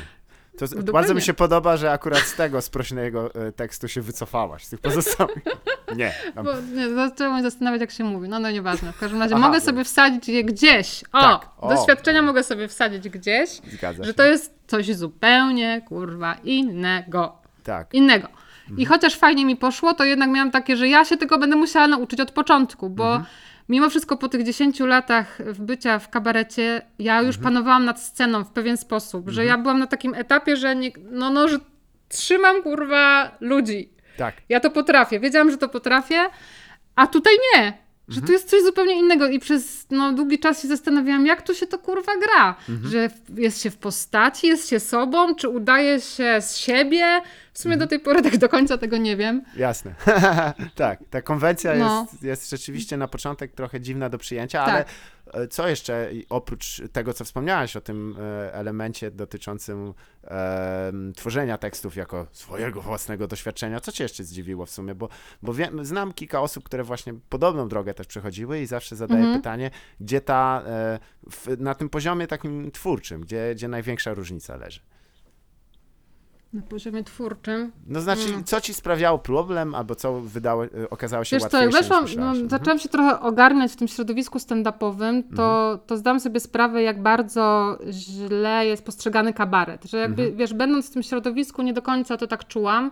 To 0.84 0.92
bardzo 0.92 1.14
mi 1.14 1.22
się 1.22 1.34
podoba, 1.34 1.76
że 1.76 1.92
akurat 1.92 2.18
z 2.20 2.34
tego 2.34 2.62
sprośnego 2.62 3.34
e, 3.34 3.52
tekstu 3.52 3.88
się 3.88 4.00
wycofałaś, 4.00 4.64
z 4.64 4.70
tych 4.70 4.80
pozostałych. 4.80 5.38
Nie. 5.96 6.12
Tam, 6.34 6.44
Bo 6.44 6.52
nie, 6.74 6.90
zaczęłam 6.90 7.38
się 7.38 7.42
zastanawiać, 7.42 7.80
jak 7.80 7.90
się 7.90 8.04
mówi. 8.04 8.28
No, 8.28 8.38
no 8.38 8.50
nieważne. 8.50 8.92
W 8.92 8.98
każdym 8.98 9.20
razie 9.22 9.34
Aha, 9.34 9.46
mogę 9.48 9.60
sobie 9.60 9.84
wsadzić 9.84 10.28
je 10.28 10.44
gdzieś. 10.44 11.04
O, 11.12 11.20
Tak, 11.20 11.48
o. 11.58 11.74
doświadczenia 11.74 12.22
mogę 12.22 12.42
sobie 12.42 12.68
wsadzić 12.68 13.08
gdzieś, 13.08 13.50
zgadza 13.72 14.04
że 14.04 14.10
się. 14.10 14.14
to 14.14 14.24
jest 14.24 14.54
coś 14.66 14.94
zupełnie, 14.94 15.82
kurwa, 15.88 16.34
innego. 16.34 17.39
Tak. 17.64 17.94
Innego. 17.94 18.28
Mhm. 18.28 18.78
I 18.80 18.84
chociaż 18.86 19.14
fajnie 19.16 19.44
mi 19.44 19.56
poszło, 19.56 19.94
to 19.94 20.04
jednak 20.04 20.30
miałam 20.30 20.50
takie, 20.50 20.76
że 20.76 20.88
ja 20.88 21.04
się 21.04 21.16
tego 21.16 21.38
będę 21.38 21.56
musiała 21.56 21.86
nauczyć 21.86 22.20
od 22.20 22.30
początku, 22.30 22.90
bo 22.90 23.04
Mhm. 23.06 23.24
mimo 23.68 23.90
wszystko 23.90 24.16
po 24.16 24.28
tych 24.28 24.42
10 24.44 24.80
latach 24.80 25.38
bycia 25.58 25.98
w 25.98 26.10
kabarecie, 26.10 26.82
ja 26.98 27.22
już 27.22 27.36
Mhm. 27.36 27.44
panowałam 27.54 27.84
nad 27.84 28.00
sceną 28.02 28.44
w 28.44 28.50
pewien 28.50 28.76
sposób, 28.76 29.28
że 29.30 29.44
ja 29.44 29.58
byłam 29.58 29.78
na 29.78 29.86
takim 29.86 30.14
etapie, 30.14 30.56
że 30.56 30.76
nie, 30.76 30.90
no, 31.10 31.30
no, 31.30 31.48
że 31.48 31.58
trzymam 32.08 32.62
kurwa 32.62 33.30
ludzi. 33.40 33.88
Tak. 34.16 34.34
Ja 34.48 34.60
to 34.60 34.70
potrafię. 34.70 35.20
Wiedziałam, 35.20 35.50
że 35.50 35.56
to 35.56 35.68
potrafię, 35.68 36.20
a 36.96 37.06
tutaj 37.06 37.32
nie. 37.54 37.62
Że 38.08 38.14
Mhm. 38.16 38.26
tu 38.26 38.32
jest 38.32 38.50
coś 38.50 38.62
zupełnie 38.62 38.98
innego 38.98 39.28
i 39.28 39.38
przez 39.38 39.86
no, 39.90 40.12
długi 40.12 40.38
czas 40.38 40.62
się 40.62 40.68
zastanawiałam, 40.68 41.26
jak 41.26 41.42
tu 41.42 41.54
się 41.54 41.66
to 41.66 41.78
kurwa 41.78 42.12
gra. 42.16 42.54
Mhm. 42.68 42.90
Że 42.90 43.10
jest 43.36 43.62
się 43.62 43.70
w 43.70 43.76
postaci, 43.76 44.46
jest 44.46 44.68
się 44.70 44.80
sobą, 44.80 45.34
czy 45.34 45.48
udaje 45.48 46.00
się 46.00 46.36
z 46.40 46.56
siebie. 46.56 47.20
W 47.60 47.62
sumie 47.62 47.76
do 47.76 47.86
tej 47.86 48.00
pory 48.00 48.22
tak 48.22 48.36
do 48.38 48.48
końca 48.48 48.78
tego 48.78 48.96
nie 48.96 49.16
wiem. 49.16 49.42
Jasne. 49.56 49.94
tak, 50.74 50.98
ta 51.10 51.22
konwencja 51.22 51.74
No. 51.74 52.06
jest, 52.12 52.22
jest 52.22 52.50
rzeczywiście 52.50 52.96
na 52.96 53.08
początek 53.08 53.52
trochę 53.52 53.80
dziwna 53.80 54.08
do 54.08 54.18
przyjęcia, 54.18 54.64
Tak. 54.66 54.74
ale 55.32 55.48
co 55.48 55.68
jeszcze 55.68 56.10
oprócz 56.30 56.82
tego, 56.92 57.12
co 57.14 57.24
wspomniałaś 57.24 57.76
o 57.76 57.80
tym 57.80 58.16
e, 58.20 58.54
elemencie 58.54 59.10
dotyczącym 59.10 59.94
e, 60.24 60.92
tworzenia 61.16 61.58
tekstów 61.58 61.96
jako 61.96 62.26
swojego 62.32 62.80
własnego 62.82 63.26
doświadczenia, 63.26 63.80
co 63.80 63.92
cię 63.92 64.04
jeszcze 64.04 64.24
zdziwiło 64.24 64.66
w 64.66 64.70
sumie? 64.70 64.94
Bo, 64.94 65.08
bo 65.42 65.54
wiem, 65.54 65.84
znam 65.84 66.12
kilka 66.12 66.40
osób, 66.40 66.64
które 66.64 66.84
właśnie 66.84 67.14
podobną 67.28 67.68
drogę 67.68 67.94
też 67.94 68.06
przechodziły 68.06 68.60
i 68.60 68.66
zawsze 68.66 68.96
zadaję 68.96 69.20
Mhm. 69.20 69.38
pytanie, 69.38 69.70
gdzie 70.00 70.20
ta, 70.20 70.62
e, 70.66 70.98
w, 71.30 71.60
na 71.60 71.74
tym 71.74 71.88
poziomie 71.88 72.26
takim 72.26 72.70
twórczym, 72.70 73.20
gdzie, 73.20 73.52
gdzie 73.54 73.68
największa 73.68 74.14
różnica 74.14 74.56
leży? 74.56 74.80
Na 76.52 76.62
poziomie 76.62 77.04
twórczym. 77.04 77.72
No 77.86 78.00
znaczy, 78.00 78.28
Mm. 78.28 78.44
co 78.44 78.60
ci 78.60 78.74
sprawiało 78.74 79.18
problem, 79.18 79.74
albo 79.74 79.94
co 79.94 80.20
wydało, 80.20 80.64
e, 80.64 80.68
okazało 80.90 81.24
się 81.24 81.36
Wiesz 81.36 81.42
co, 81.42 81.56
łatwiejsze 81.58 81.76
jak 81.78 81.82
weszłam, 82.04 82.04
no? 82.24 82.30
Mhm. 82.30 82.48
zaczęłam 82.50 82.78
się 82.78 82.88
trochę 82.88 83.20
ogarniać 83.20 83.72
w 83.72 83.76
tym 83.76 83.88
środowisku 83.88 84.38
stand-upowym, 84.38 85.22
to, 85.36 85.78
to 85.86 85.96
zdałam 85.96 86.20
sobie 86.20 86.40
sprawę, 86.40 86.82
jak 86.82 87.02
bardzo 87.02 87.78
źle 87.90 88.66
jest 88.66 88.84
postrzegany 88.84 89.32
kabaret. 89.32 89.84
Że 89.84 89.98
jakby, 89.98 90.22
Mhm. 90.22 90.38
wiesz, 90.38 90.54
będąc 90.54 90.90
w 90.90 90.92
tym 90.92 91.02
środowisku, 91.02 91.62
nie 91.62 91.72
do 91.72 91.82
końca 91.82 92.16
to 92.16 92.26
tak 92.26 92.46
czułam, 92.46 92.90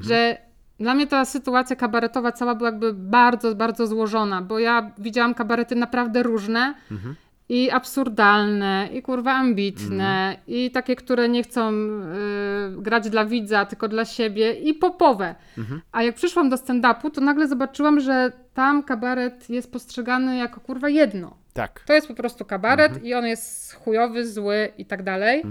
że 0.00 0.38
dla 0.80 0.94
mnie 0.94 1.06
ta 1.06 1.24
sytuacja 1.24 1.76
kabaretowa 1.76 2.32
cała 2.32 2.54
była 2.54 2.70
jakby 2.70 2.92
bardzo, 2.94 3.54
bardzo 3.54 3.86
złożona, 3.86 4.42
bo 4.42 4.58
ja 4.58 4.90
widziałam 4.98 5.34
kabarety 5.34 5.74
naprawdę 5.74 6.22
różne 6.22 6.74
Mhm. 6.90 7.14
I 7.48 7.70
absurdalne, 7.70 8.88
i 8.92 9.02
kurwa 9.02 9.32
ambitne, 9.32 10.36
i 10.46 10.70
takie, 10.70 10.96
które 10.96 11.28
nie 11.28 11.42
chcą 11.42 11.70
y, 11.72 12.82
grać 12.82 13.10
dla 13.10 13.24
widza, 13.24 13.64
tylko 13.66 13.88
dla 13.88 14.04
siebie, 14.04 14.52
i 14.52 14.74
popowe. 14.74 15.34
Mhm. 15.58 15.80
A 15.92 16.02
jak 16.02 16.14
przyszłam 16.14 16.48
do 16.50 16.56
stand-upu, 16.56 17.10
to 17.10 17.20
nagle 17.20 17.48
zobaczyłam, 17.48 18.00
że 18.00 18.32
tam 18.54 18.82
kabaret 18.82 19.50
jest 19.50 19.72
postrzegany 19.72 20.36
jako 20.36 20.60
kurwa 20.60 20.88
jedno. 20.88 21.36
Tak. 21.52 21.80
To 21.86 21.92
jest 21.92 22.08
po 22.08 22.14
prostu 22.14 22.44
kabaret 22.44 22.86
Mhm. 22.92 23.06
i 23.06 23.14
on 23.14 23.26
jest 23.26 23.74
chujowy, 23.74 24.26
zły 24.26 24.68
i 24.78 24.86
tak 24.86 25.02
dalej. 25.02 25.42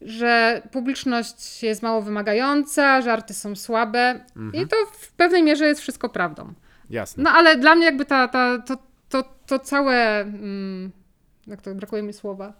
Że 0.00 0.62
publiczność 0.72 1.62
jest 1.62 1.82
mało 1.82 2.02
wymagająca, 2.02 3.00
żarty 3.02 3.34
są 3.34 3.56
słabe 3.56 4.20
Mhm. 4.36 4.64
i 4.64 4.68
to 4.68 4.76
w 4.92 5.12
pewnej 5.12 5.42
mierze 5.42 5.66
jest 5.66 5.80
wszystko 5.80 6.08
prawdą. 6.08 6.52
Jasne. 6.90 7.22
No 7.22 7.30
ale 7.30 7.56
dla 7.56 7.74
mnie 7.74 7.84
jakby 7.84 8.04
ta, 8.04 8.28
ta, 8.28 8.58
to, 8.58 8.76
to, 9.12 9.24
to 9.46 9.58
całe... 9.58 10.20
Mm, 10.20 10.90
jak 11.46 11.62
to, 11.62 11.74
brakuje 11.74 12.02
mi 12.02 12.12
słowa. 12.12 12.52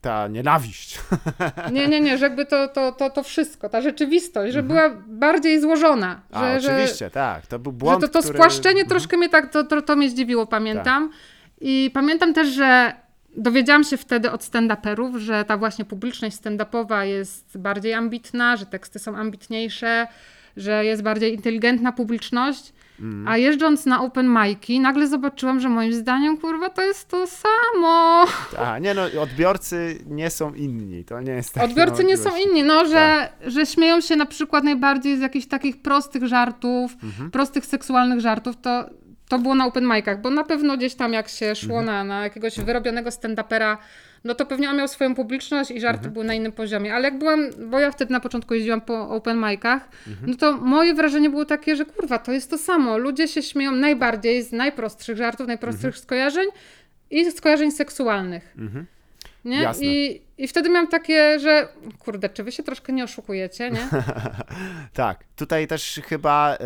Ta 0.00 0.28
nienawiść. 0.28 1.00
Nie, 1.72 1.88
nie, 1.88 2.00
nie, 2.00 2.18
że 2.18 2.24
jakby 2.24 2.46
to, 2.46 2.68
to, 2.68 2.92
to, 2.92 3.10
to 3.10 3.22
wszystko, 3.22 3.68
ta 3.68 3.80
rzeczywistość, 3.80 4.52
że 4.52 4.62
była 4.62 4.90
bardziej 5.06 5.60
złożona. 5.60 6.20
A, 6.32 6.40
że, 6.40 6.60
że, 6.60 6.76
oczywiście, 6.76 7.10
tak. 7.10 7.46
To 7.46 7.58
był 7.58 7.72
błąd, 7.72 8.00
że 8.00 8.08
to, 8.08 8.12
to 8.12 8.18
który... 8.18 8.34
spłaszczenie 8.34 8.80
Mhm. 8.80 8.88
troszkę 8.88 9.16
mnie 9.16 9.28
tak, 9.28 9.52
to, 9.52 9.64
to, 9.64 9.82
to 9.82 9.96
mnie 9.96 10.10
zdziwiło, 10.10 10.46
pamiętam. 10.46 11.10
I 11.60 11.90
pamiętam 11.94 12.34
też, 12.34 12.48
że 12.48 12.92
dowiedziałam 13.36 13.84
się 13.84 13.96
wtedy 13.96 14.30
od 14.30 14.42
stand-uperów, 14.42 15.16
że 15.16 15.44
ta 15.44 15.56
właśnie 15.56 15.84
publiczność 15.84 16.36
stand-upowa 16.36 17.02
jest 17.02 17.58
bardziej 17.58 17.94
ambitna, 17.94 18.56
że 18.56 18.66
teksty 18.66 18.98
są 18.98 19.16
ambitniejsze, 19.16 20.06
że 20.56 20.84
jest 20.84 21.02
bardziej 21.02 21.34
inteligentna 21.34 21.92
publiczność. 21.92 22.72
A 23.26 23.36
jeżdżąc 23.36 23.86
na 23.86 24.02
open 24.02 24.26
mic'i, 24.28 24.80
nagle 24.80 25.06
zobaczyłam, 25.08 25.60
że 25.60 25.68
moim 25.68 25.92
zdaniem, 25.92 26.36
kurwa, 26.38 26.70
to 26.70 26.82
jest 26.82 27.08
to 27.08 27.26
samo. 27.26 28.24
A, 28.58 28.78
nie 28.78 28.94
no, 28.94 29.02
odbiorcy 29.22 29.98
nie 30.06 30.30
są 30.30 30.54
inni. 30.54 31.04
To 31.04 31.20
nie 31.20 31.32
jest 31.32 31.54
tak. 31.54 31.64
Odbiorcy 31.64 32.04
nie 32.04 32.16
są 32.16 32.30
inni, 32.36 32.62
no, 32.62 32.86
że, 32.86 33.28
że 33.46 33.66
śmieją 33.66 34.00
się 34.00 34.16
na 34.16 34.26
przykład 34.26 34.64
najbardziej 34.64 35.18
z 35.18 35.20
jakichś 35.20 35.46
takich 35.46 35.82
prostych 35.82 36.26
żartów, 36.26 36.92
Mhm. 37.02 37.30
prostych 37.30 37.66
seksualnych 37.66 38.20
żartów, 38.20 38.56
to, 38.62 38.84
to 39.28 39.38
było 39.38 39.54
na 39.54 39.66
open 39.66 39.84
micach, 39.86 40.20
bo 40.20 40.30
na 40.30 40.44
pewno 40.44 40.76
gdzieś 40.76 40.94
tam 40.94 41.12
jak 41.12 41.28
się 41.28 41.54
szło 41.54 41.78
Mhm. 41.80 41.86
na, 42.08 42.14
na 42.14 42.22
jakiegoś 42.22 42.60
wyrobionego 42.60 43.10
stand-upera, 43.10 43.76
no 44.24 44.34
to 44.34 44.46
pewnie 44.46 44.70
on 44.70 44.76
miał 44.76 44.88
swoją 44.88 45.14
publiczność 45.14 45.70
i 45.70 45.80
żarty 45.80 45.98
Mhm. 45.98 46.12
były 46.12 46.24
na 46.24 46.34
innym 46.34 46.52
poziomie, 46.52 46.94
ale 46.94 47.04
jak 47.04 47.18
byłam, 47.18 47.46
bo 47.70 47.78
ja 47.78 47.90
wtedy 47.90 48.12
na 48.12 48.20
początku 48.20 48.54
jeździłam 48.54 48.80
po 48.80 49.08
open 49.10 49.38
micach, 49.40 49.88
Mhm. 50.08 50.30
no 50.30 50.36
to 50.36 50.52
moje 50.56 50.94
wrażenie 50.94 51.30
było 51.30 51.44
takie, 51.44 51.76
że 51.76 51.84
kurwa, 51.84 52.18
to 52.18 52.32
jest 52.32 52.50
to 52.50 52.58
samo, 52.58 52.98
ludzie 52.98 53.28
się 53.28 53.42
śmieją 53.42 53.72
najbardziej 53.72 54.42
z 54.42 54.52
najprostszych 54.52 55.16
żartów, 55.16 55.46
najprostszych 55.46 55.84
Mhm. 55.86 56.02
skojarzeń 56.02 56.46
i 57.10 57.30
skojarzeń 57.30 57.70
seksualnych. 57.70 58.54
Nie? 59.44 59.56
Jasne. 59.62 59.84
I, 59.86 60.20
I 60.38 60.48
wtedy 60.48 60.70
miałam 60.70 60.88
takie, 60.88 61.40
że 61.40 61.68
kurde, 61.98 62.28
czy 62.28 62.44
wy 62.44 62.52
się 62.52 62.62
troszkę 62.62 62.92
nie 62.92 63.04
oszukujecie, 63.04 63.70
nie? 63.70 63.88
Tak, 64.92 65.24
tutaj 65.36 65.66
też 65.66 66.00
chyba. 66.04 66.58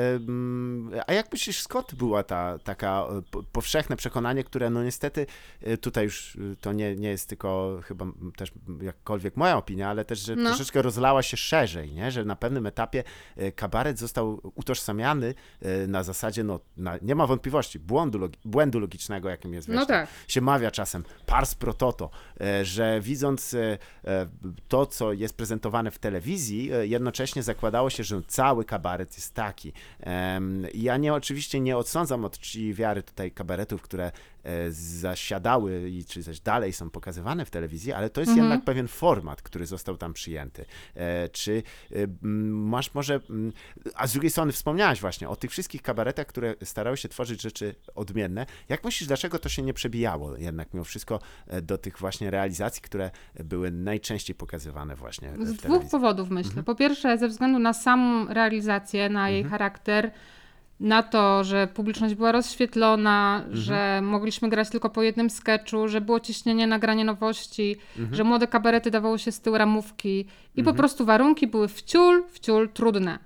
a 1.06 1.12
jak 1.12 1.32
myślisz, 1.32 1.62
skąd 1.62 1.94
była 1.94 2.22
ta 2.22 2.58
taka 2.58 3.06
e, 3.18 3.22
po- 3.30 3.42
powszechne 3.42 3.96
przekonanie, 3.96 4.44
które 4.44 4.70
no 4.70 4.84
niestety 4.84 5.26
e, 5.62 5.76
tutaj 5.76 6.04
już 6.04 6.36
e, 6.36 6.56
to 6.60 6.72
nie, 6.72 6.96
nie 6.96 7.08
jest 7.08 7.28
tylko 7.28 7.80
chyba 7.84 8.06
też 8.36 8.52
jakkolwiek 8.82 9.36
moja 9.36 9.56
opinia, 9.56 9.88
ale 9.90 10.04
też, 10.04 10.18
że 10.18 10.36
No. 10.36 10.48
troszeczkę 10.50 10.82
rozlała 10.82 11.22
się 11.22 11.36
szerzej, 11.36 11.92
nie? 11.92 12.10
że 12.10 12.24
na 12.24 12.36
pewnym 12.36 12.66
etapie 12.66 13.04
kabaret 13.56 13.98
został 13.98 14.40
utożsamiany 14.54 15.34
na 15.88 16.02
zasadzie, 16.02 16.44
no 16.44 16.60
na, 16.76 16.98
nie 17.02 17.14
ma 17.14 17.26
wątpliwości, 17.26 17.78
błędu, 17.78 18.18
logi- 18.18 18.38
błędu 18.44 18.80
logicznego, 18.80 19.28
jakim 19.28 19.54
jest 19.54 19.68
wiesz, 19.68 19.76
No 19.76 19.86
tak. 19.86 20.08
się 20.28 20.40
mawia 20.40 20.70
czasem 20.70 21.04
pars 21.26 21.54
pro 21.54 21.72
toto, 21.74 22.10
że 22.62 23.00
widząc 23.00 23.56
to, 24.68 24.86
co 24.86 25.12
jest 25.12 25.36
prezentowane 25.36 25.90
w 25.90 25.98
telewizji, 25.98 26.72
e, 26.72 26.86
jednocześnie 26.86 27.42
zakładało 27.42 27.90
się, 27.90 28.04
że 28.04 28.22
cały 28.26 28.64
kabaret 28.64 29.16
jest 29.16 29.34
taki. 29.34 29.72
Ja 30.74 30.96
nie, 30.96 31.14
oczywiście 31.14 31.60
nie 31.60 31.76
odsądzam 31.76 32.24
od 32.24 32.38
czci 32.38 32.74
wiary 32.74 33.02
tutaj 33.02 33.30
kabaretów, 33.30 33.82
które 33.82 34.06
e, 34.06 34.12
zasiadały 34.70 35.90
i 35.90 36.04
czy 36.04 36.24
też 36.24 36.40
dalej 36.40 36.72
są 36.72 36.90
pokazywane 36.90 37.44
w 37.44 37.50
telewizji, 37.50 37.92
ale 37.92 38.10
to 38.10 38.20
jest 38.20 38.30
Mhm. 38.30 38.48
jednak 38.48 38.64
pewien 38.64 38.88
format, 38.88 39.42
który 39.42 39.66
został 39.66 39.96
tam 39.96 40.12
przyjęty. 40.12 40.64
E, 40.94 41.28
Czy 41.28 41.62
e, 41.92 41.94
masz 42.50 42.94
może, 42.94 43.20
a 43.94 44.06
z 44.06 44.12
drugiej 44.12 44.30
strony 44.30 44.52
wspomniałaś 44.52 45.00
właśnie 45.00 45.28
o 45.28 45.36
tych 45.36 45.50
wszystkich 45.50 45.82
kabaretach, 45.82 46.26
które 46.26 46.54
starały 46.64 46.96
się 46.96 47.08
tworzyć 47.08 47.42
rzeczy 47.42 47.74
odmienne. 47.94 48.46
Jak 48.68 48.84
myślisz, 48.84 49.06
dlaczego 49.08 49.38
to 49.38 49.48
się 49.48 49.62
nie 49.62 49.74
przebijało 49.74 50.36
jednak 50.36 50.74
mimo 50.74 50.84
wszystko 50.84 51.20
e, 51.46 51.62
do 51.62 51.78
tych 51.78 51.98
właśnie 51.98 52.30
realizacji, 52.30 52.82
które 52.82 53.10
były 53.44 53.70
najczęściej 53.70 54.36
pokazywane 54.36 54.96
właśnie 54.96 55.32
w 55.32 55.46
Z 55.46 55.56
dwóch 55.56 55.90
powodów 55.90 56.30
myślę. 56.30 56.62
Po 56.62 56.74
pierwsze, 56.74 57.18
ze 57.18 57.28
względu 57.28 57.58
na 57.58 57.72
samą 57.72 58.26
realizację, 58.34 59.08
na 59.08 59.30
jej 59.30 59.44
charakter, 59.44 60.10
na 60.80 61.02
to, 61.02 61.44
że 61.44 61.66
publiczność 61.74 62.14
była 62.14 62.32
rozświetlona, 62.32 63.44
że 63.52 64.00
mogliśmy 64.02 64.48
grać 64.48 64.70
tylko 64.70 64.90
po 64.90 65.02
jednym 65.02 65.30
sketchu, 65.30 65.88
że 65.88 66.00
było 66.00 66.20
ciśnienie 66.20 66.66
na 66.66 66.78
granie 66.78 67.04
nowości, 67.04 67.76
że 68.12 68.24
młode 68.24 68.46
kabarety 68.46 68.90
dawało 68.90 69.18
się 69.18 69.32
z 69.32 69.40
tyłu 69.40 69.58
ramówki 69.58 70.26
i 70.56 70.62
po 70.64 70.74
prostu 70.74 71.04
warunki 71.04 71.46
były 71.46 71.68
wciul, 71.68 72.24
wciul 72.30 72.68
trudne. 72.68 73.18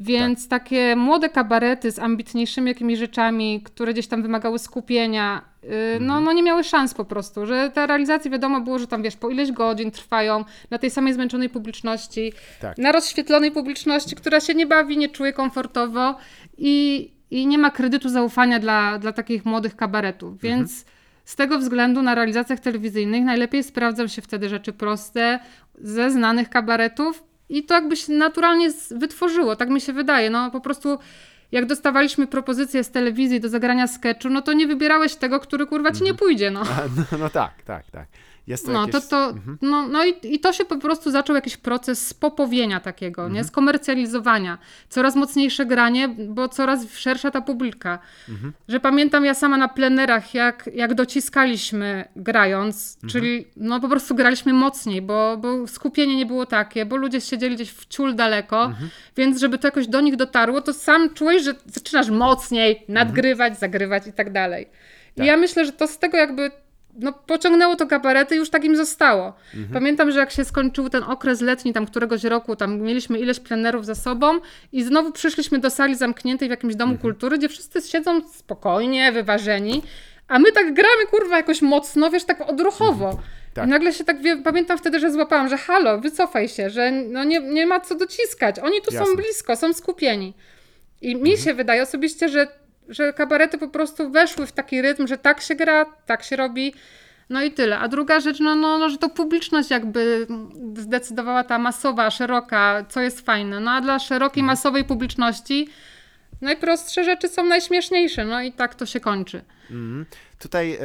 Więc 0.00 0.48
takie 0.48 0.96
młode 0.96 1.28
kabarety 1.28 1.90
z 1.90 1.98
ambitniejszymi 1.98 2.68
jakimiś 2.68 2.98
rzeczami, 2.98 3.62
które 3.64 3.92
gdzieś 3.92 4.06
tam 4.06 4.22
wymagały 4.22 4.58
skupienia, 4.58 5.42
yy, 5.62 5.70
no, 6.00 6.20
no 6.20 6.32
nie 6.32 6.42
miały 6.42 6.64
szans 6.64 6.94
po 6.94 7.04
prostu, 7.04 7.46
że 7.46 7.70
te 7.74 7.86
realizacje 7.86 8.30
wiadomo 8.30 8.60
było, 8.60 8.78
że 8.78 8.86
tam 8.86 9.02
wiesz, 9.02 9.16
po 9.16 9.30
ileś 9.30 9.52
godzin 9.52 9.90
trwają 9.90 10.44
na 10.70 10.78
tej 10.78 10.90
samej 10.90 11.14
zmęczonej 11.14 11.48
publiczności, 11.48 12.32
Tak. 12.60 12.78
na 12.78 12.92
rozświetlonej 12.92 13.50
publiczności, 13.52 14.16
która 14.16 14.40
się 14.40 14.54
nie 14.54 14.66
bawi, 14.66 14.98
nie 14.98 15.08
czuje 15.08 15.32
komfortowo 15.32 16.16
i, 16.58 17.10
i 17.30 17.46
nie 17.46 17.58
ma 17.58 17.70
kredytu 17.70 18.08
zaufania 18.08 18.58
dla, 18.58 18.98
dla 18.98 19.12
takich 19.12 19.44
młodych 19.44 19.76
kabaretów. 19.76 20.40
Więc 20.40 20.84
z 21.24 21.36
tego 21.36 21.58
względu 21.58 22.02
na 22.02 22.14
realizacjach 22.14 22.60
telewizyjnych 22.60 23.24
najlepiej 23.24 23.62
sprawdzą 23.62 24.06
się 24.06 24.22
wtedy 24.22 24.48
rzeczy 24.48 24.72
proste 24.72 25.38
ze 25.78 26.10
znanych 26.10 26.50
kabaretów 26.50 27.24
i 27.48 27.64
to 27.64 27.74
jakby 27.74 27.96
się 27.96 28.12
naturalnie 28.12 28.68
wytworzyło, 28.90 29.56
tak 29.56 29.70
mi 29.70 29.80
się 29.80 29.92
wydaje. 29.92 30.30
No 30.30 30.50
po 30.50 30.60
prostu 30.60 30.98
jak 31.52 31.66
dostawaliśmy 31.66 32.26
propozycje 32.26 32.84
z 32.84 32.90
telewizji 32.90 33.40
do 33.40 33.48
zagrania 33.48 33.86
sketchu, 33.86 34.28
no 34.28 34.42
to 34.42 34.52
nie 34.52 34.66
wybierałeś 34.66 35.14
tego, 35.14 35.40
który 35.40 35.66
kurwa 35.66 35.92
ci 35.92 36.02
nie 36.02 36.14
pójdzie, 36.14 36.50
no. 36.50 36.62
No, 37.12 37.18
no 37.18 37.30
tak, 37.30 37.62
tak, 37.62 37.90
tak. 37.90 38.08
Jest 38.46 38.66
to 38.66 38.72
No, 38.72 38.80
jakieś... 38.86 38.94
to, 38.94 39.00
to, 39.32 39.34
no, 39.62 39.88
no 39.88 40.04
i, 40.04 40.14
i 40.22 40.40
to 40.40 40.52
się 40.52 40.64
po 40.64 40.76
prostu 40.78 41.10
zaczął 41.10 41.36
jakiś 41.36 41.56
proces 41.56 42.06
spopowienia 42.06 42.80
takiego, 42.80 43.22
Mhm. 43.22 43.34
nie? 43.34 43.44
skomercjalizowania. 43.44 44.58
Coraz 44.88 45.16
mocniejsze 45.16 45.66
granie, 45.66 46.08
bo 46.08 46.48
coraz 46.48 46.92
szersza 46.92 47.30
ta 47.30 47.40
publika. 47.40 47.98
Mhm. 48.28 48.52
Że 48.68 48.80
pamiętam 48.80 49.24
ja 49.24 49.34
sama 49.34 49.56
na 49.56 49.68
plenerach, 49.68 50.34
jak, 50.34 50.70
jak 50.74 50.94
dociskaliśmy 50.94 52.04
grając, 52.16 52.94
Mhm. 52.94 53.10
czyli 53.10 53.46
no 53.56 53.80
po 53.80 53.88
prostu 53.88 54.14
graliśmy 54.14 54.52
mocniej, 54.52 55.02
bo, 55.02 55.36
bo 55.36 55.66
skupienie 55.66 56.16
nie 56.16 56.26
było 56.26 56.46
takie, 56.46 56.86
bo 56.86 56.96
ludzie 56.96 57.20
siedzieli 57.20 57.54
gdzieś 57.54 57.70
w 57.70 57.86
ciul 57.86 58.14
daleko, 58.14 58.64
Mhm. 58.64 58.88
więc 59.16 59.40
żeby 59.40 59.58
to 59.58 59.66
jakoś 59.68 59.86
do 59.86 60.00
nich 60.00 60.16
dotarło, 60.16 60.60
to 60.60 60.72
sam 60.72 61.14
czułeś, 61.14 61.42
że 61.42 61.54
zaczynasz 61.66 62.10
mocniej 62.10 62.70
Mhm. 62.72 62.94
nadgrywać, 62.94 63.58
zagrywać 63.58 64.06
i 64.06 64.12
tak 64.12 64.32
dalej. 64.32 64.68
I 65.16 65.26
ja 65.26 65.36
myślę, 65.36 65.64
że 65.64 65.72
to 65.72 65.86
z 65.86 65.98
tego 65.98 66.16
jakby 66.16 66.50
no, 66.98 67.12
pociągnęło 67.12 67.76
to 67.76 67.86
kabarety 67.86 68.34
i 68.34 68.38
już 68.38 68.50
tak 68.50 68.64
im 68.64 68.76
zostało. 68.76 69.26
Mhm. 69.54 69.72
Pamiętam, 69.72 70.10
że 70.10 70.18
jak 70.18 70.30
się 70.30 70.44
skończył 70.44 70.88
ten 70.88 71.02
okres 71.02 71.40
letni, 71.40 71.72
tam 71.72 71.86
któregoś 71.86 72.24
roku, 72.24 72.56
tam 72.56 72.80
mieliśmy 72.80 73.18
ileś 73.18 73.40
plenerów 73.40 73.86
za 73.86 73.94
sobą 73.94 74.38
i 74.72 74.82
znowu 74.82 75.12
przyszliśmy 75.12 75.58
do 75.58 75.70
sali 75.70 75.94
zamkniętej 75.94 76.48
w 76.48 76.50
jakimś 76.50 76.74
domu 76.74 76.92
Mhm. 76.92 77.02
kultury, 77.02 77.38
gdzie 77.38 77.48
wszyscy 77.48 77.82
siedzą 77.82 78.20
spokojnie, 78.28 79.12
wyważeni, 79.12 79.82
a 80.28 80.38
my 80.38 80.52
tak 80.52 80.74
gramy, 80.74 81.06
kurwa, 81.10 81.36
jakoś 81.36 81.62
mocno, 81.62 82.10
wiesz, 82.10 82.24
tak 82.24 82.50
odruchowo. 82.50 83.18
Tak. 83.54 83.66
I 83.66 83.70
nagle 83.70 83.92
się 83.92 84.04
tak, 84.04 84.22
wie, 84.22 84.36
pamiętam 84.36 84.78
wtedy, 84.78 85.00
że 85.00 85.12
złapałam, 85.12 85.48
że 85.48 85.56
halo, 85.56 86.00
wycofaj 86.00 86.48
się, 86.48 86.70
że 86.70 86.90
no 86.90 87.24
nie, 87.24 87.40
nie 87.40 87.66
ma 87.66 87.80
co 87.80 87.94
dociskać. 87.94 88.58
Oni 88.58 88.80
tu 88.82 88.90
są 88.90 88.98
Jasne. 88.98 89.16
blisko, 89.16 89.56
są 89.56 89.72
skupieni. 89.72 90.34
I 91.00 91.16
mi 91.16 91.36
się 91.38 91.54
wydaje 91.54 91.82
osobiście, 91.82 92.28
że, 92.28 92.46
że 92.88 93.12
kabarety 93.12 93.58
po 93.58 93.68
prostu 93.68 94.10
weszły 94.10 94.46
w 94.46 94.52
taki 94.52 94.82
rytm, 94.82 95.06
że 95.06 95.18
tak 95.18 95.40
się 95.40 95.54
gra, 95.54 95.84
tak 96.06 96.22
się 96.22 96.36
robi. 96.36 96.74
No 97.30 97.42
i 97.42 97.50
tyle. 97.50 97.78
A 97.78 97.88
druga 97.88 98.20
rzecz, 98.20 98.40
no, 98.40 98.54
no, 98.54 98.78
no 98.78 98.88
że 98.88 98.98
to 98.98 99.08
publiczność 99.08 99.70
jakby 99.70 100.26
zdecydowała 100.76 101.44
ta 101.44 101.58
masowa, 101.58 102.10
szeroka, 102.10 102.84
co 102.88 103.00
jest 103.00 103.20
fajne. 103.20 103.60
No 103.60 103.70
a 103.70 103.80
dla 103.80 103.98
szerokiej, 103.98 104.42
masowej 104.42 104.84
publiczności 104.84 105.68
najprostsze 106.40 107.04
rzeczy 107.04 107.28
są 107.28 107.44
najśmieszniejsze. 107.44 108.24
No 108.24 108.42
i 108.42 108.52
tak 108.52 108.74
to 108.74 108.86
się 108.86 109.00
kończy. 109.00 109.42
Mhm. 109.70 110.06
Tutaj 110.38 110.72
e, 110.74 110.78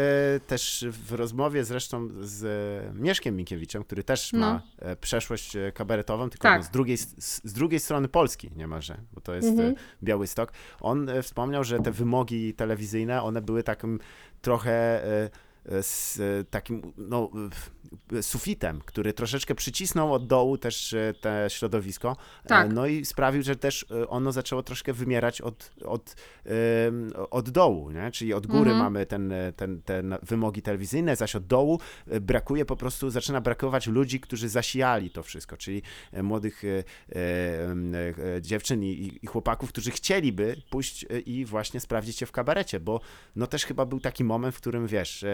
też 0.48 0.86
w 0.90 1.12
rozmowie 1.14 1.64
zresztą 1.64 2.10
z 2.22 2.44
e, 2.44 2.94
Mieszkiem 3.02 3.36
Minkiewiczem, 3.36 3.84
który 3.84 4.04
też 4.04 4.34
ma 4.34 4.40
No. 4.54 4.62
e, 4.90 4.96
przeszłość 4.96 5.54
kabaretową, 5.74 6.30
tylko 6.30 6.44
Tak. 6.44 6.60
no, 6.62 6.64
z, 6.68 6.70
drugiej, 6.70 6.94
s- 6.94 7.42
z 7.44 7.54
drugiej 7.54 7.80
strony 7.80 8.08
Polski 8.08 8.52
niemalże, 8.56 8.98
bo 9.14 9.22
to 9.22 9.34
jest 9.36 9.48
Mhm. 9.48 9.76
Białystok. 10.04 10.52
On 10.82 11.08
wspomniał, 11.22 11.64
że 11.64 11.80
te 11.80 11.92
wymogi 11.92 12.54
telewizyjne, 12.54 13.24
one 13.24 13.42
były 13.42 13.64
takim 13.64 14.00
trochę 14.42 15.02
z 15.82 16.20
takim 16.50 16.94
no, 16.98 17.30
sufitem, 18.22 18.82
który 18.86 19.14
troszeczkę 19.14 19.56
przycisnął 19.56 20.14
od 20.14 20.28
dołu 20.28 20.58
też 20.58 20.94
e, 20.94 21.14
te 21.22 21.46
środowisko. 21.50 22.18
E, 22.46 22.48
Tak. 22.48 22.74
No 22.74 22.88
i 22.88 23.06
sprawił, 23.06 23.44
że 23.44 23.56
też 23.56 23.86
e, 23.92 24.08
ono 24.08 24.32
zaczęło 24.32 24.64
troszkę 24.64 24.94
wymierać 24.94 25.42
od, 25.42 25.72
od, 25.86 26.16
od 27.32 27.50
dołu, 27.50 27.92
nie? 27.92 28.12
czyli 28.12 28.34
od 28.34 28.48
góry 28.48 28.60
Mhm. 28.72 28.78
mamy 28.78 29.06
ten, 29.06 29.34
ten, 29.56 29.82
te 29.82 30.04
wymogi 30.24 30.62
telewizyjne, 30.62 31.16
zaś 31.16 31.36
od 31.36 31.46
dołu 31.48 31.80
brakuje 32.22 32.66
po 32.66 32.76
prostu, 32.76 33.10
zaczyna 33.10 33.42
brakować 33.42 33.88
ludzi, 33.88 34.20
którzy 34.20 34.50
zasijali 34.50 35.10
to 35.10 35.24
wszystko, 35.24 35.58
czyli 35.58 35.82
młodych 36.24 36.64
dziewczyn 38.42 38.84
i, 38.84 39.20
i- 39.24 39.28
chłopaków, 39.28 39.70
którzy 39.70 39.92
chcieliby 39.92 40.56
pójść 40.70 41.06
i 41.26 41.46
właśnie 41.46 41.80
sprawdzić 41.80 42.18
się 42.18 42.26
w 42.26 42.32
kabarecie, 42.32 42.80
bo 42.80 43.02
no 43.36 43.48
też 43.48 43.66
chyba 43.66 43.86
był 43.86 44.00
taki 44.00 44.24
moment, 44.24 44.56
w 44.56 44.58
którym 44.58 44.88
wiesz, 44.88 45.26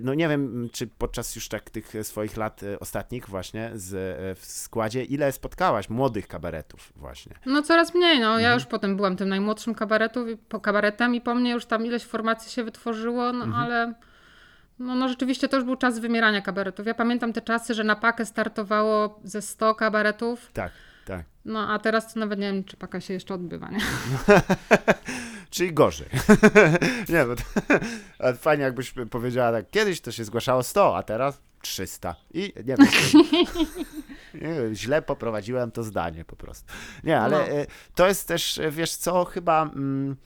no 0.00 0.14
nie 0.14 0.28
wiem, 0.28 0.68
czy 0.72 0.86
podczas 0.86 1.36
już 1.36 1.48
tak 1.48 1.70
tych 1.70 1.92
swoich 2.02 2.36
lat 2.36 2.62
e, 2.62 2.80
ostatnich 2.80 3.28
właśnie 3.28 3.70
z, 3.74 3.94
e, 3.94 4.34
w 4.34 4.44
składzie, 4.44 5.04
ile 5.04 5.32
spotkałaś 5.32 5.88
młodych 5.88 6.28
kabaretów 6.28 6.92
właśnie. 6.96 7.34
No 7.46 7.62
coraz 7.62 7.94
mniej, 7.94 8.20
no. 8.20 8.26
Mhm. 8.26 8.42
Ja 8.42 8.54
już 8.54 8.64
potem 8.66 8.96
byłam 8.96 9.16
tym 9.16 9.28
najmłodszym 9.28 9.74
kabaretu, 9.74 10.26
po 10.48 10.60
kabaretem 10.60 11.14
i 11.14 11.20
po 11.20 11.34
mnie 11.34 11.50
już 11.50 11.66
tam 11.66 11.86
ileś 11.86 12.04
formacji 12.04 12.50
się 12.52 12.64
wytworzyło, 12.64 13.32
no 13.32 13.44
Mhm. 13.44 13.54
ale 13.64 13.94
no, 14.78 14.94
no 14.94 15.08
rzeczywiście 15.08 15.48
to 15.48 15.56
już 15.56 15.64
był 15.64 15.76
czas 15.76 15.98
wymierania 15.98 16.42
kabaretów. 16.42 16.86
Ja 16.86 16.94
pamiętam 16.94 17.32
te 17.32 17.40
czasy, 17.42 17.74
że 17.74 17.84
na 17.84 17.96
pakę 17.96 18.26
startowało 18.26 19.20
ze 19.24 19.42
100 19.42 19.74
kabaretów, 19.74 20.50
Tak, 20.52 20.72
tak. 21.06 21.24
no 21.44 21.68
a 21.72 21.78
teraz 21.78 22.14
to 22.14 22.20
nawet 22.20 22.38
nie 22.38 22.52
wiem, 22.52 22.64
czy 22.64 22.76
paka 22.76 23.00
się 23.00 23.14
jeszcze 23.14 23.34
odbywa, 23.34 23.68
nie? 23.70 23.78
Czyli 25.50 25.72
gorzej. 25.72 26.08
nie, 27.08 27.24
bo 27.24 27.36
to, 27.36 27.42
a 28.28 28.32
fajnie 28.32 28.64
jakbyś 28.64 28.94
powiedziała 29.10 29.52
tak, 29.52 29.70
kiedyś 29.70 30.00
to 30.00 30.12
się 30.12 30.24
zgłaszało 30.24 30.62
100, 30.62 30.96
a 30.96 31.02
teraz 31.02 31.40
300. 31.62 32.14
I 32.34 32.52
nie 32.56 32.76
wiem, 32.76 32.86
nie 34.70 34.74
źle 34.74 35.02
poprowadziłem 35.02 35.70
to 35.70 35.82
zdanie 35.82 36.24
po 36.24 36.36
prostu. 36.36 36.72
Nie, 37.04 37.20
ale 37.20 37.38
No. 37.38 37.44
e, 37.48 37.66
to 37.94 38.08
jest 38.08 38.28
też, 38.28 38.58
e, 38.58 38.70
wiesz 38.70 38.96
co, 38.96 39.24
chyba... 39.24 39.62
Mm, 39.62 40.16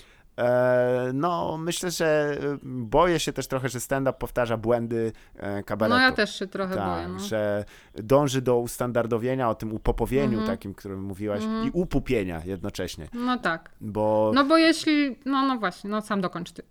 no, 1.15 1.59
myślę, 1.59 1.91
że 1.91 2.37
e, 2.43 2.59
boję 2.63 3.21
się 3.21 3.33
też 3.33 3.47
trochę, 3.47 3.69
że 3.69 3.81
stand-up 3.81 4.19
powtarza 4.19 4.57
błędy 4.57 5.13
e, 5.37 5.63
kabaretu. 5.63 5.97
No 5.97 6.03
ja 6.03 6.13
też 6.13 6.39
się 6.39 6.47
trochę 6.47 6.75
tak, 6.75 6.89
boję, 6.89 7.09
no. 7.09 7.19
że 7.19 7.65
dąży 7.95 8.43
do 8.43 8.59
ustandardowienia, 8.59 9.51
o 9.51 9.55
tym 9.55 9.73
upopowieniu 9.73 10.39
Mhm. 10.39 10.47
takim, 10.47 10.75
którym 10.75 11.03
mówiłaś, 11.03 11.43
i 11.65 11.71
upupienia 11.73 12.43
jednocześnie, 12.45 13.09
No 13.13 13.39
tak. 13.39 13.71
bo... 13.81 14.31
No 14.35 14.45
bo 14.45 14.57
jeśli, 14.57 15.19
no 15.25 15.47
no 15.47 15.59
właśnie, 15.59 15.91
no 15.91 16.03
sam 16.03 16.21
dokończ 16.21 16.53
ty. 16.53 16.63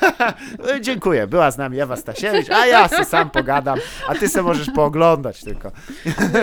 Dziękuję, 0.80 1.26
była 1.26 1.50
z 1.50 1.58
nami 1.58 1.80
Ewa 1.80 1.96
Stasiewicz, 1.96 2.50
a 2.50 2.66
ja 2.66 2.88
se 2.88 3.04
sam 3.04 3.30
pogadam, 3.30 3.78
a 4.08 4.14
ty 4.14 4.28
se 4.28 4.42
możesz 4.42 4.70
pooglądać 4.70 5.44
tylko. 5.44 5.70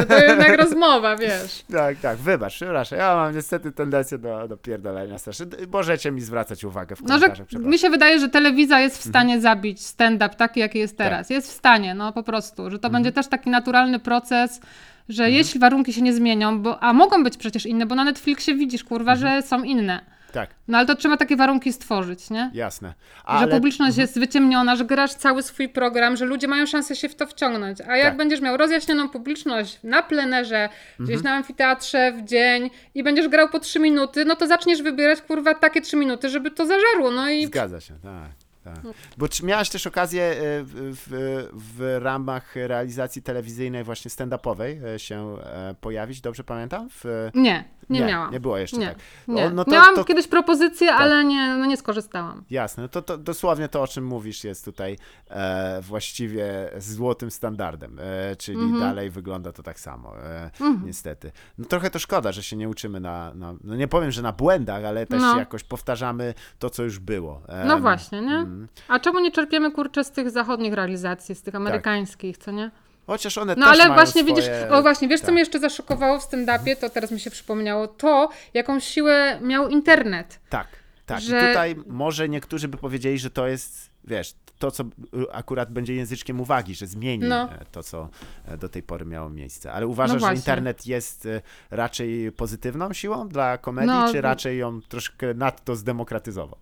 To 0.07 0.17
jednak 0.17 0.57
rozmowa, 0.57 1.15
wiesz. 1.17 1.65
Tak, 1.73 1.97
tak, 1.97 2.17
wybacz, 2.17 2.53
przepraszam, 2.53 2.99
ja 2.99 3.15
mam 3.15 3.35
niestety 3.35 3.71
tendencję 3.71 4.17
do, 4.17 4.47
do 4.47 4.57
pierdolenia 4.57 5.17
strasznie. 5.17 5.45
Możecie 5.71 6.11
mi 6.11 6.21
zwracać 6.27 6.63
uwagę 6.63 6.95
w 6.95 7.01
No, 7.01 7.19
że 7.19 7.25
komentarzach, 7.29 7.61
mi 7.61 7.79
się 7.79 7.89
wydaje, 7.89 8.19
że 8.19 8.29
telewizja 8.29 8.79
jest 8.79 8.95
w 8.95 9.05
Mhm. 9.07 9.11
stanie 9.11 9.41
zabić 9.41 9.81
stand-up 9.85 10.35
taki, 10.35 10.59
jaki 10.59 10.79
jest 10.79 10.97
Tak. 10.97 11.07
teraz. 11.07 11.29
Jest 11.29 11.47
w 11.49 11.51
stanie, 11.51 11.93
no 11.95 12.13
po 12.13 12.23
prostu, 12.23 12.63
że 12.71 12.79
to 12.79 12.87
Mhm. 12.87 12.93
będzie 12.93 13.11
też 13.11 13.27
taki 13.27 13.49
naturalny 13.49 13.99
proces, 13.99 14.61
że 15.09 15.31
jeśli 15.31 15.59
warunki 15.59 15.93
się 15.93 16.01
nie 16.01 16.13
zmienią, 16.13 16.61
bo, 16.61 16.83
a 16.83 16.93
mogą 16.93 17.23
być 17.23 17.37
przecież 17.37 17.65
inne, 17.65 17.85
bo 17.85 17.95
na 17.95 18.03
Netflixie 18.03 18.55
widzisz, 18.55 18.83
kurwa, 18.83 19.13
Mhm. 19.13 19.41
że 19.41 19.47
są 19.47 19.63
inne. 19.63 19.99
Tak, 20.37 20.49
No 20.67 20.77
ale 20.77 20.87
to 20.87 20.95
trzeba 20.95 21.17
takie 21.17 21.35
warunki 21.35 21.73
stworzyć, 21.73 22.29
nie? 22.29 22.51
jasne. 22.53 22.93
Że 23.17 23.23
Ale 23.25 23.47
publiczność 23.47 23.97
jest 23.97 24.19
wyciemniona, 24.19 24.75
że 24.75 24.85
grasz 24.85 25.13
cały 25.13 25.43
swój 25.43 25.69
program, 25.69 26.17
że 26.17 26.25
ludzie 26.25 26.47
mają 26.47 26.65
szansę 26.65 26.95
się 26.95 27.09
w 27.09 27.15
to 27.15 27.27
wciągnąć. 27.27 27.81
A 27.81 27.97
jak 27.97 28.07
Tak. 28.07 28.17
będziesz 28.17 28.41
miał 28.41 28.57
rozjaśnioną 28.57 29.09
publiczność 29.09 29.79
na 29.83 30.03
plenerze, 30.03 30.69
gdzieś 30.99 31.15
Mhm. 31.15 31.23
na 31.33 31.37
amfiteatrze 31.39 32.11
w 32.11 32.21
dzień 32.25 32.69
i 32.95 33.03
będziesz 33.03 33.27
grał 33.27 33.49
po 33.49 33.59
trzy 33.59 33.79
minuty, 33.79 34.25
no 34.25 34.35
to 34.35 34.47
zaczniesz 34.47 34.81
wybierać 34.81 35.21
kurwa 35.21 35.53
takie 35.53 35.81
trzy 35.81 35.95
minuty, 35.97 36.29
żeby 36.29 36.51
to 36.51 36.65
zażarło. 36.65 37.11
No 37.11 37.29
i 37.29 37.45
Zgadza 37.45 37.81
się, 37.81 37.93
tak. 38.03 38.46
Tak. 38.75 38.93
Bo 39.17 39.27
czy 39.29 39.45
miałaś 39.45 39.69
też 39.69 39.87
okazję 39.87 40.23
e, 40.23 40.35
w, 40.63 41.47
w, 41.53 41.97
ramach 42.01 42.55
realizacji 42.55 43.21
telewizyjnej 43.21 43.83
właśnie 43.83 44.11
stand-upowej 44.11 44.85
e, 44.95 44.99
się 44.99 45.37
e, 45.43 45.75
pojawić, 45.81 46.21
dobrze 46.21 46.43
pamiętam? 46.43 46.89
W, 46.89 47.29
nie, 47.33 47.63
nie, 47.89 48.05
miałam. 48.05 48.31
Nie 48.31 48.39
było 48.39 48.57
jeszcze 48.57 48.77
Nie, 48.77 48.87
tak. 48.87 48.97
nie. 49.27 49.49
No 49.49 49.65
to, 49.65 49.71
Miałam 49.71 49.95
to, 49.95 50.03
kiedyś 50.03 50.27
propozycję, 50.27 50.93
ale 50.93 51.25
nie, 51.25 51.55
no 51.59 51.65
nie 51.65 51.77
skorzystałam. 51.77 52.43
Jasne, 52.49 52.83
no 52.83 52.89
to, 52.89 53.01
to 53.01 53.17
dosłownie 53.17 53.67
to, 53.69 53.81
o 53.81 53.87
czym 53.87 54.05
mówisz, 54.05 54.43
jest 54.43 54.65
tutaj 54.65 54.97
e, 55.29 55.81
właściwie 55.81 56.69
złotym 56.77 57.31
standardem, 57.31 57.99
e, 58.01 58.35
czyli 58.35 58.57
Mhm. 58.59 58.79
dalej 58.79 59.09
wygląda 59.09 59.51
to 59.51 59.63
tak 59.63 59.79
samo, 59.79 60.17
e, 60.23 60.51
niestety. 60.85 61.31
No 61.57 61.65
trochę 61.65 61.89
to 61.89 61.99
szkoda, 61.99 62.31
że 62.31 62.43
się 62.43 62.55
nie 62.55 62.69
uczymy 62.69 62.99
na, 62.99 63.33
na, 63.33 63.53
no 63.63 63.75
nie 63.75 63.87
powiem, 63.87 64.11
że 64.11 64.21
na 64.21 64.31
błędach, 64.31 64.85
ale 64.85 65.05
też 65.05 65.21
No. 65.21 65.39
jakoś 65.39 65.63
powtarzamy 65.63 66.33
to, 66.59 66.69
co 66.69 66.83
już 66.83 66.99
było. 66.99 67.41
No 67.65 67.79
właśnie, 67.79 68.21
nie? 68.21 68.45
A 68.87 68.99
czemu 68.99 69.19
nie 69.19 69.31
czerpiemy 69.31 69.71
kurczę 69.71 70.03
z 70.03 70.11
tych 70.11 70.29
zachodnich 70.29 70.73
realizacji, 70.73 71.35
z 71.35 71.41
tych 71.41 71.55
amerykańskich, 71.55 72.37
co 72.37 72.51
nie? 72.51 72.71
Chociaż 73.07 73.37
one 73.37 73.55
No 73.57 73.71
też 73.71 73.79
ale 73.79 73.93
właśnie 73.93 74.21
swoje... 74.21 74.35
widzisz, 74.35 74.49
o 74.71 74.81
właśnie, 74.81 75.07
wiesz 75.07 75.19
co 75.19 75.25
tak. 75.25 75.33
mnie 75.33 75.41
jeszcze 75.41 75.59
zaszokowało 75.59 76.19
w 76.19 76.23
stand-upie, 76.23 76.75
to 76.75 76.89
teraz 76.89 77.11
mi 77.11 77.19
się 77.19 77.31
przypomniało, 77.31 77.87
to 77.87 78.29
jaką 78.53 78.79
siłę 78.79 79.39
miał 79.41 79.69
internet. 79.69 80.39
Tak, 80.49 80.67
tak. 81.05 81.19
I 81.19 81.25
że- 81.25 81.47
tutaj 81.47 81.75
może 81.87 82.29
niektórzy 82.29 82.67
by 82.67 82.77
powiedzieli, 82.77 83.19
że 83.19 83.29
to 83.29 83.47
jest, 83.47 83.89
wiesz, 84.03 84.33
to, 84.59 84.71
co 84.71 84.83
akurat 85.31 85.71
będzie 85.71 85.93
języczkiem 85.95 86.41
uwagi, 86.41 86.75
że 86.75 86.87
zmieni 86.87 87.23
No. 87.27 87.43
e, 87.51 87.65
to, 87.71 87.83
co 87.83 88.09
e, 88.47 88.57
do 88.57 88.69
tej 88.69 88.83
pory 88.83 89.05
miało 89.05 89.29
miejsce. 89.29 89.71
Ale 89.73 89.87
uważasz, 89.87 90.13
że 90.15 90.19
właśnie. 90.19 90.37
internet 90.37 90.87
jest 90.87 91.25
e, 91.25 91.41
raczej 91.71 92.31
pozytywną 92.31 92.93
siłą 92.93 93.27
dla 93.27 93.57
komedii, 93.57 93.89
No, 93.91 94.07
czy 94.07 94.15
no. 94.15 94.21
raczej 94.21 94.57
ją 94.57 94.81
troszkę 94.81 95.33
nadto 95.33 95.75
zdemokratyzował? 95.75 96.57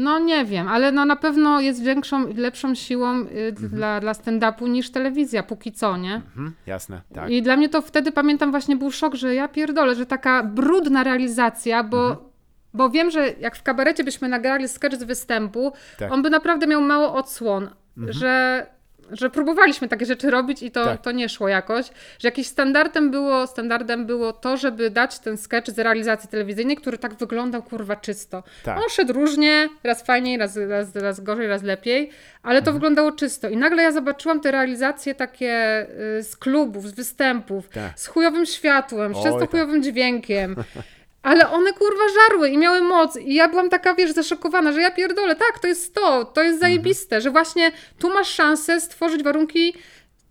No 0.00 0.18
nie 0.18 0.44
wiem, 0.44 0.68
ale 0.68 0.92
no 0.92 1.04
na 1.04 1.16
pewno 1.16 1.60
jest 1.60 1.82
większą, 1.82 2.34
lepszą 2.36 2.74
siłą 2.74 3.20
y, 3.20 3.52
dla, 3.52 4.00
dla 4.00 4.12
stand-upu 4.12 4.68
niż 4.68 4.90
telewizja, 4.90 5.42
póki 5.42 5.72
co, 5.72 5.96
nie? 5.96 6.14
Mhm, 6.14 6.52
jasne, 6.66 7.00
tak. 7.14 7.30
I 7.30 7.42
dla 7.42 7.56
mnie 7.56 7.68
to 7.68 7.82
wtedy, 7.82 8.12
pamiętam, 8.12 8.50
właśnie 8.50 8.76
był 8.76 8.90
szok, 8.90 9.14
że 9.14 9.34
ja 9.34 9.48
pierdolę, 9.48 9.94
że 9.94 10.06
taka 10.06 10.42
brudna 10.42 11.04
realizacja, 11.04 11.84
bo, 11.84 12.08
Mhm. 12.10 12.26
bo 12.74 12.90
wiem, 12.90 13.10
że 13.10 13.28
jak 13.40 13.56
w 13.56 13.62
kabarecie 13.62 14.04
byśmy 14.04 14.28
nagrali 14.28 14.68
sketch 14.68 14.96
z 14.96 15.02
występu, 15.04 15.72
Tak. 15.98 16.12
on 16.12 16.22
by 16.22 16.30
naprawdę 16.30 16.66
miał 16.66 16.80
mało 16.82 17.14
odsłon, 17.14 17.70
że, 17.96 18.66
że 19.10 19.30
próbowaliśmy 19.30 19.88
takie 19.88 20.06
rzeczy 20.06 20.30
robić 20.30 20.62
i 20.62 20.70
to, 20.70 20.84
Tak. 20.84 21.02
to 21.02 21.12
nie 21.12 21.28
szło 21.28 21.48
jakoś, 21.48 21.86
że 22.18 22.28
jakimś 22.28 22.46
standardem 22.46 23.10
było, 23.10 23.46
standardem 23.46 24.06
było 24.06 24.32
to, 24.32 24.56
żeby 24.56 24.90
dać 24.90 25.18
ten 25.18 25.36
sketch 25.36 25.70
z 25.70 25.78
realizacji 25.78 26.28
telewizyjnej, 26.28 26.76
który 26.76 26.98
tak 26.98 27.14
wyglądał 27.14 27.62
kurwa 27.62 27.96
czysto. 27.96 28.42
Tak. 28.64 28.76
On 28.78 28.84
szedł 28.90 29.12
różnie, 29.12 29.68
raz 29.84 30.02
fajniej, 30.02 30.38
raz, 30.38 30.56
raz, 30.68 30.96
raz 30.96 31.20
gorzej, 31.20 31.46
raz 31.48 31.62
lepiej, 31.62 32.10
ale 32.42 32.58
Mhm. 32.58 32.64
to 32.64 32.72
wyglądało 32.72 33.12
czysto. 33.12 33.48
I 33.48 33.56
nagle 33.56 33.82
ja 33.82 33.92
zobaczyłam 33.92 34.40
te 34.40 34.50
realizacje 34.50 35.14
takie 35.14 35.86
y, 36.18 36.22
z 36.22 36.36
klubów, 36.36 36.88
z 36.88 36.92
występów, 36.94 37.68
Tak. 37.68 37.92
z 38.00 38.06
chujowym 38.06 38.46
światłem, 38.46 39.14
z 39.14 39.16
Oj, 39.16 39.22
często 39.22 39.40
tak. 39.40 39.50
chujowym 39.50 39.82
dźwiękiem. 39.82 40.56
Ale 41.22 41.50
one 41.50 41.72
kurwa 41.72 42.04
żarły 42.14 42.48
i 42.48 42.58
miały 42.58 42.80
moc. 42.80 43.16
I 43.16 43.34
ja 43.34 43.48
byłam 43.48 43.70
taka, 43.70 43.94
wiesz, 43.94 44.12
zaszokowana, 44.12 44.72
że 44.72 44.80
ja 44.80 44.90
pierdolę, 44.90 45.36
tak, 45.36 45.58
to 45.58 45.66
jest 45.66 45.94
to, 45.94 46.24
to 46.24 46.42
jest 46.42 46.60
zajebiste, 46.60 47.20
że 47.20 47.30
właśnie 47.30 47.72
tu 47.98 48.10
masz 48.10 48.28
szansę 48.28 48.80
stworzyć 48.80 49.22
warunki 49.22 49.74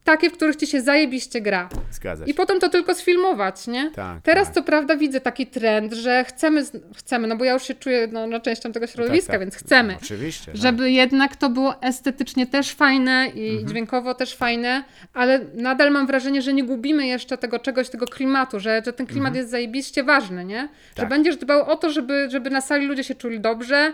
takie, 0.08 0.30
w 0.30 0.34
których 0.34 0.56
ci 0.56 0.68
się 0.68 0.82
zajebiście 0.82 1.42
gra. 1.42 1.70
Zgadza 1.92 2.26
się. 2.26 2.32
I 2.32 2.34
potem 2.34 2.60
to 2.60 2.70
tylko 2.70 2.96
sfilmować, 2.96 3.68
nie? 3.68 3.92
Tak, 3.92 4.22
Teraz 4.24 4.46
tak. 4.48 4.56
co 4.56 4.64
prawda 4.64 4.96
widzę 4.98 5.22
taki 5.22 5.48
trend, 5.48 5.94
że 5.94 6.24
chcemy, 6.24 6.64
chcemy, 6.98 7.28
no 7.28 7.36
bo 7.38 7.44
ja 7.46 7.54
już 7.54 7.64
się 7.64 7.76
czuję 7.76 8.08
no, 8.12 8.28
no, 8.28 8.40
częścią 8.40 8.72
tego 8.72 8.88
środowiska, 8.88 9.32
tak. 9.34 9.40
więc 9.42 9.56
chcemy. 9.56 9.94
No, 9.94 10.00
oczywiście. 10.04 10.46
tak. 10.52 10.62
Żeby 10.62 10.92
jednak 10.92 11.36
to 11.36 11.50
było 11.50 11.82
estetycznie 11.82 12.48
też 12.48 12.72
fajne 12.74 13.32
i 13.36 13.50
Mhm. 13.50 13.68
dźwiękowo 13.68 14.14
też 14.14 14.36
fajne, 14.36 14.84
ale 15.14 15.40
nadal 15.54 15.92
mam 15.92 16.08
wrażenie, 16.08 16.42
że 16.42 16.54
nie 16.54 16.64
gubimy 16.64 17.08
jeszcze 17.08 17.38
tego 17.38 17.60
czegoś, 17.60 17.90
tego 17.90 18.06
klimatu, 18.06 18.60
że, 18.60 18.82
że 18.86 18.94
ten 18.94 19.06
klimat 19.08 19.36
jest 19.36 19.50
zajebiście 19.50 20.04
ważny, 20.04 20.46
nie? 20.46 20.56
Że 20.56 20.62
Mhm. 20.62 20.96
Tak. 20.96 21.10
będziesz 21.10 21.38
dbał 21.38 21.70
o 21.72 21.76
to, 21.76 21.90
żeby, 21.92 22.28
żeby 22.32 22.50
na 22.50 22.62
sali 22.62 22.86
ludzie 22.88 23.04
się 23.04 23.16
czuli 23.16 23.40
dobrze. 23.40 23.94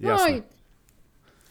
No 0.00 0.10
Jasne. 0.10 0.30
i... 0.38 0.42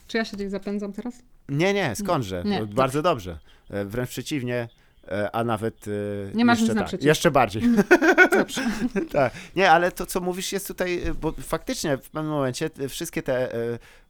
Czy 0.07 0.17
ja 0.17 0.25
się 0.25 0.37
gdzieś 0.37 0.49
zapędzam 0.49 0.93
teraz? 0.93 1.13
Nie, 1.49 1.73
nie, 1.73 1.95
skądże. 1.95 2.43
Nie. 2.45 2.65
Bardzo 2.65 3.01
dobrze. 3.01 3.37
E, 3.69 3.85
Wręcz 3.85 4.09
przeciwnie, 4.09 4.69
e, 5.07 5.35
a 5.35 5.43
nawet 5.43 5.85
e, 5.87 5.91
Nie 6.35 6.45
masz 6.45 6.59
jeszcze 6.59 6.75
nic 6.75 6.91
tak. 6.91 7.03
Jeszcze 7.03 7.31
bardziej. 7.31 7.63
Dobrze. 8.37 8.61
tak. 9.11 9.33
Nie, 9.55 9.71
ale 9.71 9.91
to, 9.91 10.05
co 10.05 10.21
mówisz, 10.21 10.51
jest 10.51 10.67
tutaj, 10.67 11.01
bo 11.21 11.31
faktycznie 11.31 11.97
w 11.97 12.09
pewnym 12.09 12.33
momencie 12.33 12.69
wszystkie 12.89 13.23
te 13.23 13.49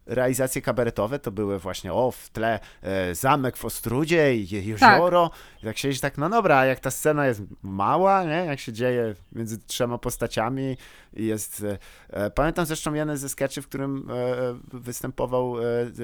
realizacje 0.08 0.62
kabaretowe 0.62 1.20
to 1.20 1.32
były 1.32 1.60
właśnie, 1.60 1.94
o, 1.94 2.12
w 2.12 2.30
tle 2.30 2.60
e, 2.82 3.16
zamek 3.16 3.58
w 3.58 3.66
Ostrudzie 3.66 4.36
i 4.36 4.48
je- 4.56 4.62
jezioro. 4.64 5.32
I 5.64 5.66
tak 5.66 5.78
siedzisz 5.78 6.00
tak, 6.02 6.18
no 6.18 6.30
dobra, 6.30 6.58
a 6.58 6.66
jak 6.66 6.80
ta 6.80 6.92
scena 6.92 7.28
jest 7.28 7.42
mała, 7.64 8.24
nie? 8.24 8.30
Jak 8.46 8.60
się 8.60 8.74
dzieje 8.74 9.16
między 9.32 9.58
trzema 9.58 9.98
postaciami 9.98 10.78
i 11.14 11.26
jest... 11.26 11.64
E, 11.64 11.78
e, 12.10 12.30
pamiętam 12.32 12.66
zresztą 12.66 12.94
jeden 12.94 13.18
ze 13.18 13.30
sketchy, 13.30 13.62
w 13.62 13.68
którym 13.68 14.08
e, 14.12 14.78
występował 14.78 15.56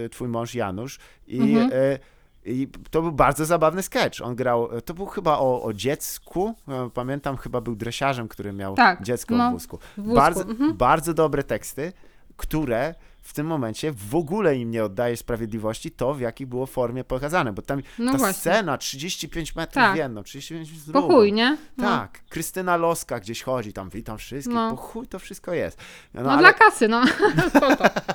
e, 0.06 0.10
twój 0.10 0.28
mąż 0.28 0.56
Janusz 0.56 1.00
i 1.28 1.40
Mhm. 1.42 1.70
e, 1.74 2.00
i 2.46 2.68
to 2.92 3.02
był 3.02 3.12
bardzo 3.12 3.46
zabawny 3.46 3.82
sketch. 3.84 4.22
On 4.22 4.36
grał, 4.36 4.70
to 4.82 4.94
był 4.94 5.06
chyba 5.06 5.38
o, 5.40 5.64
o 5.64 5.74
dziecku. 5.74 6.56
e, 6.68 6.90
Pamiętam, 6.94 7.38
chyba 7.38 7.62
był 7.62 7.76
dresiarzem, 7.76 8.28
który 8.28 8.54
miał 8.54 8.76
Tak, 8.76 9.04
dziecko 9.04 9.36
no, 9.36 9.50
w 9.50 9.54
wózku. 9.54 9.78
w 9.98 10.02
wózku, 10.02 10.16
Bardzo, 10.16 10.42
mhm. 10.42 10.74
bardzo 10.78 11.14
dobre 11.14 11.44
teksty, 11.44 11.94
które 12.38 12.96
w 13.24 13.34
tym 13.34 13.48
momencie 13.48 13.92
w 14.10 14.16
ogóle 14.16 14.56
im 14.58 14.72
nie 14.72 14.84
oddaje 14.84 15.18
sprawiedliwości 15.18 15.92
to, 15.92 16.14
w 16.14 16.20
jakiej 16.22 16.48
było 16.48 16.66
formie 16.66 17.04
pokazane, 17.04 17.54
bo 17.54 17.62
tam 17.62 17.82
No 18.00 18.12
ta 18.12 18.18
właśnie. 18.18 18.34
scena 18.40 18.78
35 18.78 19.56
metrów 19.56 19.74
Tak. 19.76 19.94
w 19.94 19.98
jedną, 19.98 20.24
35 20.24 20.72
w 20.72 20.86
Po 20.86 20.92
drugą. 20.92 21.08
chuj, 21.16 21.34
nie? 21.34 21.58
No. 21.78 21.84
Tak, 21.84 22.20
Krystyna 22.30 22.78
Loska 22.78 23.20
gdzieś 23.20 23.44
chodzi, 23.44 23.74
tam 23.74 23.90
witam 23.90 24.18
wszystkich, 24.18 24.56
No. 24.56 24.70
po 24.72 24.76
chuj 24.78 25.08
to 25.08 25.20
wszystko 25.20 25.54
jest. 25.54 25.78
No, 26.14 26.22
No, 26.24 26.32
ale 26.32 26.40
dla 26.40 26.54
kasy, 26.54 26.88
no. 26.88 27.04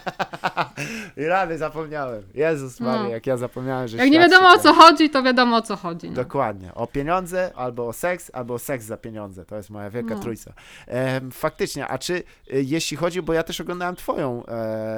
I 1.17 1.25
rany 1.25 1.59
zapomniałem. 1.59 2.23
Jezus 2.35 2.81
Maria, 2.81 3.03
No. 3.03 3.09
jak 3.09 3.27
ja 3.27 3.37
zapomniałem, 3.37 3.89
że 3.89 3.97
Jak 3.97 4.11
nie 4.11 4.19
wiadomo 4.19 4.49
o 4.51 4.59
co 4.59 4.75
chodzi, 4.75 5.11
to 5.11 5.23
wiadomo 5.23 5.57
o 5.57 5.63
co 5.63 5.77
chodzi. 5.77 6.09
No. 6.11 6.15
Dokładnie. 6.17 6.75
O 6.75 6.87
pieniądze, 6.87 7.51
albo 7.57 7.89
o 7.89 7.93
seks, 7.93 8.31
albo 8.35 8.55
o 8.55 8.59
seks 8.59 8.85
za 8.85 8.97
pieniądze. 8.97 9.45
To 9.45 9.57
jest 9.57 9.71
moja 9.71 9.91
wielka 9.91 10.15
No. 10.15 10.21
trójca. 10.21 10.53
Em, 10.87 11.31
faktycznie, 11.31 11.89
a 11.89 11.99
czy 11.99 12.15
y, 12.15 12.23
jeśli 12.63 12.97
chodzi, 12.97 13.23
bo 13.23 13.33
ja 13.33 13.43
też 13.43 13.61
oglądałem 13.61 13.97
twoją, 13.97 14.43
e, 14.47 14.53
e, 14.53 14.98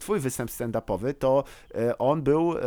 twój 0.00 0.20
występ 0.20 0.50
stand-upowy, 0.50 1.14
to 1.14 1.44
e, 1.74 1.98
on 1.98 2.22
był 2.22 2.58
e, 2.58 2.62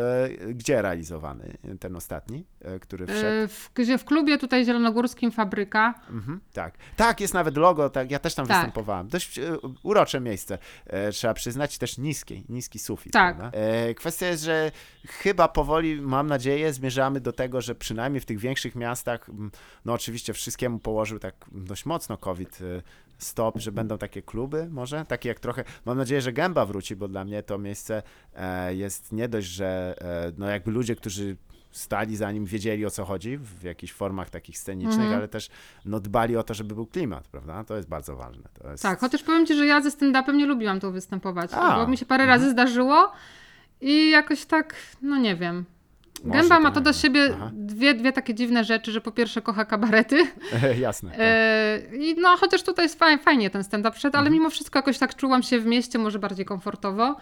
gdzie 0.54 0.82
realizowany, 0.82 1.58
ten 1.80 1.96
ostatni, 1.96 2.46
e, 2.62 2.80
który 2.80 3.08
wszedł? 3.08 3.26
E, 3.44 3.48
W, 3.48 3.72
gdzie 3.74 3.98
w 3.98 4.06
klubie 4.06 4.38
tutaj 4.38 4.66
zielonogórskim 4.66 5.32
Fabryka. 5.32 5.94
Mhm, 6.10 6.40
tak. 6.54 6.78
Tak, 6.96 7.22
jest 7.22 7.34
nawet 7.34 7.58
logo, 7.58 7.90
tak, 7.90 8.12
ja 8.12 8.20
też 8.20 8.36
tam 8.36 8.48
Tak. 8.48 8.58
występowałem. 8.58 9.08
Dość 9.08 9.40
e, 9.40 9.58
urocze 9.84 10.20
miejsce, 10.20 10.58
e, 10.86 11.12
trzeba 11.12 11.34
przyznać, 11.34 11.78
też 11.78 11.98
niski, 11.98 12.44
niski 12.50 12.80
sufit. 12.80 13.14
Tak. 13.14 13.38
E, 13.52 13.94
kwestia 13.94 14.28
jest, 14.28 14.44
że 14.44 14.72
chyba 15.08 15.48
powoli, 15.48 16.02
mam 16.02 16.28
nadzieję, 16.28 16.74
zmierzamy 16.74 17.20
do 17.22 17.34
tego, 17.34 17.62
że 17.62 17.76
przynajmniej 17.76 18.22
w 18.22 18.26
tych 18.26 18.40
większych 18.40 18.76
miastach, 18.76 19.30
no 19.86 19.94
oczywiście 19.94 20.34
wszystkiemu 20.34 20.80
położył 20.80 21.20
tak 21.20 21.36
dość 21.52 21.86
mocno 21.86 22.18
COVID 22.18 22.60
e, 22.62 22.82
stop, 23.20 23.58
że 23.60 23.72
będą 23.72 23.98
takie 23.98 24.22
kluby 24.22 24.68
może, 24.72 25.06
takie 25.06 25.30
jak 25.30 25.40
trochę, 25.40 25.64
mam 25.86 25.98
nadzieję, 25.98 26.22
że 26.22 26.34
Gęba 26.34 26.66
wróci, 26.66 26.96
bo 26.96 27.08
dla 27.08 27.26
mnie 27.26 27.44
to 27.44 27.58
miejsce 27.58 28.04
e, 28.36 28.76
jest 28.76 29.12
nie 29.12 29.28
dość, 29.30 29.48
że 29.48 29.96
e, 30.02 30.32
no 30.38 30.48
jakby 30.50 30.72
ludzie, 30.72 30.96
którzy 30.96 31.38
stali 31.72 32.16
za 32.16 32.32
nim, 32.32 32.46
wiedzieli 32.46 32.86
o 32.86 32.90
co 32.90 33.06
chodzi 33.06 33.38
w 33.38 33.64
jakichś 33.64 33.94
formach 33.94 34.30
takich 34.30 34.58
scenicznych, 34.58 35.00
Mhm. 35.00 35.18
ale 35.18 35.28
też 35.28 35.50
no, 35.86 36.00
dbali 36.00 36.38
o 36.38 36.44
to, 36.44 36.54
żeby 36.54 36.76
był 36.76 36.86
klimat, 36.86 37.28
prawda? 37.28 37.64
To 37.64 37.76
jest 37.76 37.90
bardzo 37.90 38.16
ważne. 38.16 38.44
Jest... 38.72 38.84
Tak, 38.84 39.00
chociaż 39.00 39.24
powiem 39.24 39.46
Ci, 39.46 39.56
że 39.56 39.66
ja 39.66 39.82
ze 39.82 39.90
stand-upem 39.90 40.36
nie 40.36 40.46
lubiłam 40.46 40.80
tu 40.80 40.92
występować, 40.92 41.52
A. 41.54 41.76
bo 41.76 41.88
mi 41.88 41.98
się 41.98 42.06
parę 42.06 42.26
razy 42.26 42.50
zdarzyło 42.52 43.12
i 43.82 44.10
jakoś 44.10 44.46
tak, 44.46 44.76
no 45.02 45.18
nie 45.18 45.36
wiem. 45.36 45.66
Może 46.24 46.40
Gęba 46.40 46.60
ma 46.60 46.66
tak, 46.70 46.74
to 46.76 46.82
do 46.82 46.94
siebie 46.94 47.30
Aha. 47.36 47.52
dwie, 47.54 47.94
dwie 47.94 48.12
takie 48.12 48.34
dziwne 48.34 48.64
rzeczy, 48.64 48.92
że 48.92 49.02
po 49.02 49.12
pierwsze 49.12 49.42
kocha 49.42 49.66
kabarety, 49.66 50.18
Jasne. 50.80 51.10
tak. 51.12 51.20
e, 51.22 51.80
i 51.98 52.16
no 52.22 52.38
chociaż 52.38 52.64
tutaj 52.64 52.86
jest 52.86 53.00
fajnie, 53.00 53.24
fajnie 53.24 53.50
ten 53.50 53.64
stand-up 53.64 53.96
Mhm. 54.04 54.16
ale 54.16 54.30
mimo 54.30 54.50
wszystko 54.50 54.80
jakoś 54.80 54.98
tak 54.98 55.16
czułam 55.16 55.44
się 55.44 55.60
w 55.60 55.66
mieście 55.66 56.00
może 56.00 56.20
bardziej 56.20 56.46
komfortowo. 56.46 57.16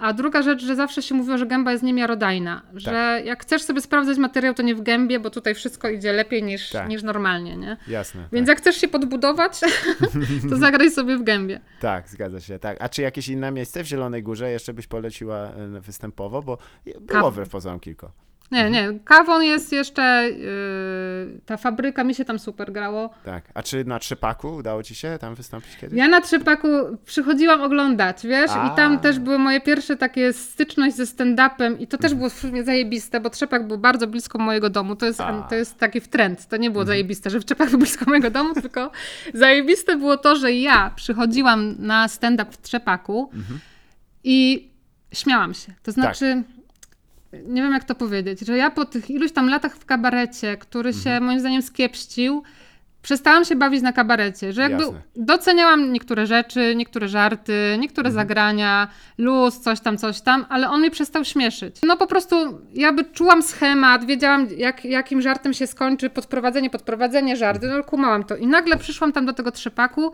A 0.00 0.12
druga 0.12 0.42
rzecz, 0.42 0.62
że 0.62 0.76
zawsze 0.76 1.02
się 1.02 1.14
mówiło, 1.14 1.38
że 1.38 1.46
gęba 1.46 1.72
jest 1.72 1.84
niemiarodajna, 1.84 2.62
Tak. 2.70 2.80
że 2.80 3.22
jak 3.24 3.42
chcesz 3.42 3.62
sobie 3.62 3.80
sprawdzać 3.80 4.18
materiał, 4.18 4.54
to 4.54 4.62
nie 4.62 4.74
w 4.74 4.82
gębie, 4.82 5.20
bo 5.20 5.30
tutaj 5.30 5.54
wszystko 5.54 5.88
idzie 5.88 6.12
lepiej 6.12 6.42
niż, 6.42 6.70
Tak. 6.70 6.88
niż 6.88 7.02
normalnie, 7.02 7.56
nie? 7.56 7.76
Jasne. 7.88 8.28
Więc 8.32 8.46
tak. 8.46 8.48
jak 8.48 8.58
chcesz 8.58 8.76
się 8.76 8.88
podbudować, 8.88 9.60
to 10.50 10.56
zagraj 10.56 10.90
sobie 10.90 11.16
w 11.16 11.22
gębie. 11.22 11.60
tak, 11.80 12.08
zgadza 12.08 12.40
się. 12.40 12.58
Tak. 12.58 12.76
A 12.80 12.88
czy 12.88 13.02
jakieś 13.02 13.28
inne 13.28 13.50
miejsce 13.50 13.84
w 13.84 13.86
Zielonej 13.86 14.22
Górze 14.22 14.50
jeszcze 14.50 14.74
byś 14.74 14.86
poleciła 14.86 15.36
e, 15.38 15.80
występowo? 15.80 16.42
Bo 16.42 16.58
było 17.00 17.20
Kaw- 17.22 17.32
wbrew 17.32 17.48
pozorom 17.48 17.80
kilka. 17.80 18.10
Nie, 18.50 18.70
nie, 18.70 18.98
kawon 19.04 19.42
jest 19.44 19.72
jeszcze, 19.72 20.30
yy, 20.30 21.40
ta 21.46 21.56
fabryka, 21.56 22.04
mi 22.04 22.14
się 22.14 22.24
tam 22.24 22.38
super 22.38 22.72
grało. 22.72 23.10
Tak. 23.24 23.44
A 23.54 23.62
czy 23.62 23.84
na 23.84 23.98
Trzepaku 23.98 24.48
udało 24.54 24.82
ci 24.82 24.94
się 24.94 25.18
tam 25.20 25.34
wystąpić 25.34 25.76
kiedyś? 25.76 25.98
Ja 25.98 26.08
na 26.08 26.20
Trzepaku 26.20 26.68
przychodziłam 27.04 27.62
oglądać, 27.62 28.26
wiesz, 28.26 28.50
A. 28.50 28.72
i 28.72 28.76
tam 28.76 28.98
też 29.00 29.18
były 29.18 29.38
moje 29.38 29.60
pierwsze 29.60 29.96
takie 29.96 30.32
styczność 30.32 30.96
ze 30.96 31.04
stand-upem 31.04 31.80
i 31.80 31.86
to 31.86 31.98
też 31.98 32.14
było 32.14 32.28
w 32.30 32.32
sumie 32.32 32.64
zajebiste, 32.64 33.20
bo 33.20 33.30
Trzepak 33.30 33.66
był 33.66 33.78
bardzo 33.78 34.06
blisko 34.06 34.38
mojego 34.38 34.70
domu, 34.70 34.96
to 34.96 35.06
jest, 35.06 35.20
A. 35.20 35.28
Mhm. 35.28 35.48
to 35.48 35.54
jest 35.54 35.78
taki 35.78 36.00
w 36.00 36.08
trend, 36.08 36.46
to 36.48 36.56
nie 36.56 36.70
było 36.70 36.84
zajebiste, 36.84 37.30
że 37.30 37.40
Trzepak 37.40 37.70
był 37.70 37.78
blisko 37.78 38.04
mojego 38.08 38.30
domu, 38.30 38.54
tylko 38.54 38.90
zajebiste 39.34 39.96
było 39.96 40.16
to, 40.16 40.36
że 40.36 40.52
ja 40.52 40.92
przychodziłam 40.96 41.74
na 41.78 42.08
stand-up 42.08 42.52
w 42.52 42.58
Trzepaku 42.62 43.30
Mhm. 43.34 43.60
i 44.24 44.68
śmiałam 45.12 45.54
się, 45.54 45.66
Tak. 45.66 45.80
to 45.82 45.92
znaczy... 45.92 46.42
Nie 47.32 47.62
wiem, 47.62 47.72
jak 47.72 47.84
to 47.84 47.94
powiedzieć, 47.94 48.40
że 48.40 48.56
ja 48.56 48.70
po 48.70 48.84
tych 48.84 49.10
iluś 49.10 49.32
tam 49.32 49.48
latach 49.48 49.76
w 49.76 49.84
kabarecie, 49.84 50.56
który 50.56 50.92
się 50.92 50.98
Mhm. 51.10 51.24
moim 51.24 51.40
zdaniem 51.40 51.62
skiepścił, 51.62 52.42
przestałam 53.02 53.44
się 53.44 53.56
bawić 53.56 53.82
na 53.82 53.92
kabarecie, 53.92 54.52
że 54.52 54.62
jakby 54.62 54.82
Jasne. 54.82 55.02
doceniałam 55.16 55.92
niektóre 55.92 56.26
rzeczy, 56.26 56.74
niektóre 56.76 57.08
żarty, 57.08 57.76
niektóre 57.78 58.08
Mhm. 58.08 58.26
zagrania, 58.26 58.88
luz, 59.18 59.60
coś 59.60 59.80
tam, 59.80 59.98
coś 59.98 60.20
tam, 60.20 60.46
ale 60.48 60.70
on 60.70 60.80
mnie 60.80 60.90
przestał 60.90 61.24
śmieszyć. 61.24 61.76
No 61.82 61.96
po 61.96 62.06
prostu 62.06 62.58
ja 62.74 62.92
by 62.92 63.04
czułam 63.04 63.42
schemat, 63.42 64.04
wiedziałam 64.04 64.46
jak, 64.56 64.84
jakim 64.84 65.22
żartem 65.22 65.54
się 65.54 65.66
skończy, 65.66 66.10
podprowadzenie, 66.10 66.70
podprowadzenie, 66.70 67.36
żarty, 67.36 67.66
no 67.68 67.84
kumałam 67.84 68.24
to. 68.24 68.36
I 68.36 68.46
nagle 68.46 68.76
przyszłam 68.76 69.12
tam 69.12 69.26
do 69.26 69.32
tego 69.32 69.50
trzepaku 69.52 70.12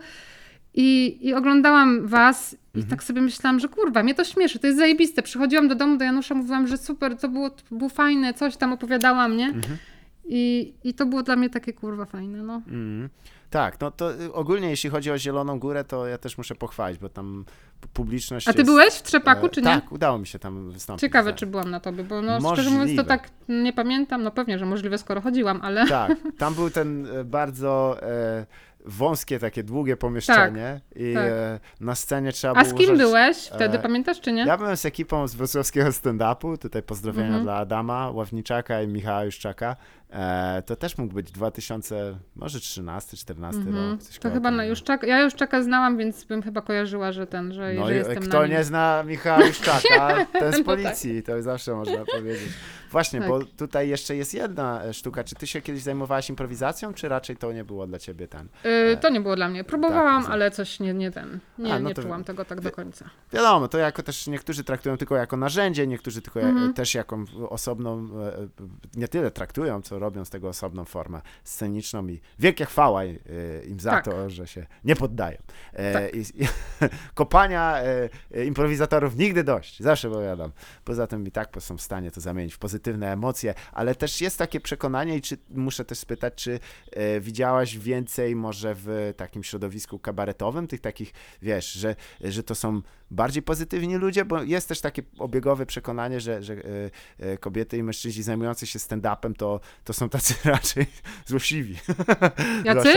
i, 0.73 1.17
i 1.21 1.33
oglądałam 1.33 2.07
was 2.07 2.53
i 2.53 2.57
Mhm. 2.77 2.89
tak 2.89 3.03
sobie 3.03 3.21
myślałam, 3.21 3.59
że 3.59 3.67
kurwa, 3.67 4.03
mnie 4.03 4.15
to 4.15 4.23
śmieszy, 4.23 4.59
to 4.59 4.67
jest 4.67 4.79
zajebiste. 4.79 5.23
Przychodziłam 5.23 5.67
do 5.67 5.75
domu 5.75 5.97
do 5.97 6.05
Janusza, 6.05 6.35
mówiłam, 6.35 6.67
że 6.67 6.77
super, 6.77 7.17
to 7.17 7.29
było, 7.29 7.49
to 7.49 7.63
było 7.71 7.89
fajne, 7.89 8.33
coś 8.33 8.57
tam 8.57 8.73
opowiadałam, 8.73 9.37
nie? 9.37 9.45
Mhm. 9.45 9.77
I, 10.25 10.73
I 10.83 10.93
to 10.93 11.05
było 11.05 11.23
dla 11.23 11.35
mnie 11.35 11.49
takie 11.49 11.73
kurwa 11.73 12.05
fajne, 12.05 12.43
no. 12.43 12.55
Mhm. 12.55 13.09
Tak, 13.49 13.79
no 13.81 13.91
to 13.91 14.09
ogólnie 14.33 14.69
jeśli 14.69 14.89
chodzi 14.89 15.11
o 15.11 15.17
Zieloną 15.17 15.59
Górę, 15.59 15.83
to 15.83 16.07
ja 16.07 16.17
też 16.17 16.37
muszę 16.37 16.55
pochwalić, 16.55 16.99
bo 16.99 17.09
tam 17.09 17.45
publiczność 17.93 18.47
A 18.47 18.53
ty 18.53 18.59
jest, 18.59 18.71
byłeś 18.71 18.93
w 18.93 19.03
Trzepaku, 19.03 19.45
e, 19.45 19.49
czy 19.49 19.61
nie? 19.61 19.65
Tak, 19.65 19.91
udało 19.91 20.17
mi 20.17 20.27
się 20.27 20.39
tam 20.39 20.71
wystąpić. 20.71 21.01
Ciekawe, 21.01 21.31
tak. 21.31 21.39
czy 21.39 21.45
byłam 21.45 21.69
na 21.71 21.79
tobie, 21.79 22.03
bo 22.03 22.21
no, 22.21 22.53
szczerze 22.53 22.69
mówiąc 22.69 22.95
to 22.95 23.03
tak 23.03 23.29
nie 23.49 23.73
pamiętam. 23.73 24.23
No 24.23 24.31
pewnie, 24.31 24.59
że 24.59 24.65
możliwe, 24.65 24.97
skoro 24.97 25.21
chodziłam, 25.21 25.59
ale 25.63 25.87
Tak, 25.87 26.17
tam 26.37 26.53
był 26.53 26.69
ten 26.69 27.07
e, 27.07 27.23
bardzo 27.23 27.97
e, 28.01 28.45
wąskie, 28.89 29.39
takie 29.39 29.63
długie 29.63 29.97
pomieszczenie 29.97 30.81
i 30.95 31.13
tak. 31.13 31.23
e, 31.25 31.59
na 31.79 31.95
scenie 31.95 32.31
trzeba 32.31 32.53
A 32.53 32.63
było 32.63 32.75
z 32.75 32.79
kim 32.79 32.89
użyć- 32.89 32.97
byłeś 32.97 33.37
wtedy, 33.37 33.77
e, 33.77 33.81
pamiętasz 33.81 34.21
czy 34.21 34.31
nie? 34.31 34.45
Ja 34.45 34.57
byłem 34.57 34.77
z 34.77 34.85
ekipą 34.85 35.27
z 35.27 35.35
wrocławskiego 35.35 35.89
stand-upu, 35.89 36.57
tutaj 36.57 36.83
pozdrowienia 36.83 37.25
Mhm. 37.27 37.43
dla 37.43 37.55
Adama 37.55 38.09
Ławniczaka 38.11 38.81
i 38.81 38.87
Michała 38.87 39.23
Juszczaka. 39.23 39.75
E, 40.13 40.61
to 40.65 40.75
też 40.75 40.97
mógł 40.97 41.13
być 41.13 41.31
2000, 41.31 42.17
może 42.35 42.59
13, 42.59 43.17
14 43.17 43.61
Mhm. 43.61 43.91
rok. 43.91 43.99
To 44.21 44.29
chyba 44.31 44.51
na 44.51 44.65
Juszczaka, 44.65 45.07
ja 45.07 45.21
Juszczaka 45.23 45.63
znałam, 45.63 45.97
więc 45.97 46.23
bym 46.23 46.41
chyba 46.41 46.61
kojarzyła, 46.61 47.11
że 47.11 47.27
ten, 47.27 47.53
że, 47.53 47.73
No 47.73 47.87
że 47.87 47.95
jestem 47.95 48.23
kto 48.23 48.47
nie 48.47 48.63
zna 48.63 49.03
Michała 49.03 49.45
Juszczaka, 49.45 50.25
ten 50.39 50.51
z 50.53 50.57
No 50.57 50.57
tak. 50.57 50.63
policji, 50.65 51.23
to 51.23 51.41
zawsze 51.41 51.75
można 51.75 52.05
powiedzieć. 52.05 52.49
Właśnie, 52.91 53.19
Tak. 53.19 53.29
bo 53.29 53.39
tutaj 53.57 53.89
jeszcze 53.89 54.15
jest 54.15 54.33
jedna 54.33 54.83
e, 54.83 54.93
sztuka. 54.93 55.23
Czy 55.23 55.35
ty 55.35 55.47
się 55.47 55.61
kiedyś 55.61 55.81
zajmowałaś 55.83 56.29
improwizacją, 56.29 56.93
czy 56.93 57.09
raczej 57.09 57.37
to 57.37 57.53
nie 57.53 57.63
było 57.63 57.87
dla 57.87 57.99
ciebie 57.99 58.27
ten? 58.27 58.47
Y, 58.65 58.97
to 59.01 59.09
nie 59.09 59.21
było 59.21 59.35
dla 59.35 59.49
mnie. 59.49 59.63
Próbowałam, 59.63 60.23
tak. 60.23 60.31
ale 60.31 60.51
coś 60.51 60.79
nie, 60.79 60.93
nie 60.93 61.11
ten. 61.11 61.39
Nie, 61.59 61.73
A, 61.73 61.79
no 61.79 61.89
nie 61.89 61.95
czułam 61.95 62.23
tego 62.23 62.45
tak 62.45 62.61
do 62.61 62.71
końca. 62.71 63.05
Wiadomo, 63.33 63.67
to 63.67 63.77
jako 63.77 64.03
też 64.03 64.27
niektórzy 64.27 64.63
traktują 64.63 64.97
tylko 64.97 65.15
jako 65.15 65.37
narzędzie, 65.37 65.87
niektórzy 65.87 66.21
tylko 66.21 66.39
Mhm. 66.39 66.67
ja- 66.67 66.73
też 66.73 66.95
jako 66.95 67.17
osobną, 67.49 68.07
nie 68.95 69.07
tyle 69.07 69.31
traktują, 69.31 69.81
co 69.81 69.98
robią 69.99 70.25
z 70.25 70.29
tego 70.29 70.49
osobną 70.49 70.85
formę 70.85 71.21
sceniczną 71.43 72.07
i 72.07 72.21
wielkie 72.39 72.65
chwała 72.65 73.03
e, 73.03 73.15
im 73.65 73.79
za 73.79 73.91
Tak. 73.91 74.05
to, 74.05 74.29
że 74.29 74.47
się 74.47 74.65
nie 74.83 74.95
poddają. 74.95 75.37
E, 75.73 75.93
Tak. 75.93 76.15
i, 76.15 76.19
i, 76.19 76.47
kopania 77.13 77.77
e, 78.31 78.45
improwizatorów 78.45 79.15
nigdy 79.15 79.43
dość, 79.43 79.79
zawsze 79.79 80.09
powiadam. 80.09 80.51
Poza 80.83 81.07
tym 81.07 81.27
i 81.27 81.31
tak 81.31 81.49
są 81.59 81.77
w 81.77 81.81
stanie 81.81 82.11
to 82.11 82.21
zamienić 82.21 82.53
w 82.53 82.57
pozytywne 82.57 83.11
emocje, 83.11 83.53
ale 83.71 83.95
też 83.95 84.21
jest 84.21 84.37
takie 84.37 84.59
przekonanie 84.59 85.15
i 85.15 85.21
czy, 85.21 85.37
muszę 85.49 85.85
też 85.85 85.97
spytać, 85.97 86.33
czy 86.35 86.59
e, 86.91 87.19
widziałaś 87.19 87.77
więcej 87.77 88.35
może 88.35 88.75
w 88.75 89.13
takim 89.17 89.43
środowisku 89.43 89.99
kabaretowym, 89.99 90.67
tych 90.67 90.81
takich, 90.81 91.13
wiesz, 91.41 91.71
że, 91.71 91.95
że 92.21 92.43
to 92.43 92.55
są 92.55 92.81
bardziej 93.11 93.43
pozytywni 93.43 93.95
ludzie, 93.95 94.25
bo 94.25 94.43
jest 94.43 94.67
też 94.67 94.81
takie 94.81 95.01
obiegowe 95.19 95.65
przekonanie, 95.65 96.19
że, 96.21 96.43
że 96.43 96.53
e, 96.53 96.59
e, 97.19 97.37
kobiety 97.37 97.77
i 97.77 97.83
mężczyźni 97.83 98.23
zajmujący 98.23 98.67
się 98.67 98.79
stand-upem 98.79 99.33
to, 99.35 99.59
to 99.83 99.93
są 99.93 100.09
tacy 100.09 100.33
raczej 100.49 100.85
złośliwi. 101.25 101.75
Jacy? 102.65 102.93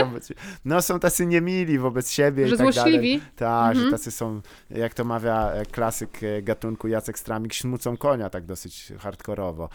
No 0.65 0.81
są 0.81 0.99
tacy 0.99 1.25
niemili 1.25 1.79
wobec 1.79 2.11
siebie 2.11 2.47
Że 2.47 2.55
i 2.55 2.57
tak 2.57 2.73
dalej. 2.73 2.73
złośliwi? 2.93 3.21
Tak, 3.35 3.75
że 3.75 3.81
Mhm. 3.81 3.91
tacy 3.91 4.11
są, 4.11 4.41
jak 4.69 4.93
to 4.93 5.03
mawia 5.03 5.51
e, 5.51 5.65
klasyk 5.65 6.19
gatunku 6.43 6.87
Jacek 6.87 7.19
Stramik, 7.19 7.53
śmucą 7.53 7.97
konia 7.97 8.29
tak 8.29 8.45
dosyć 8.45 8.93
hardkorowo 8.99 9.69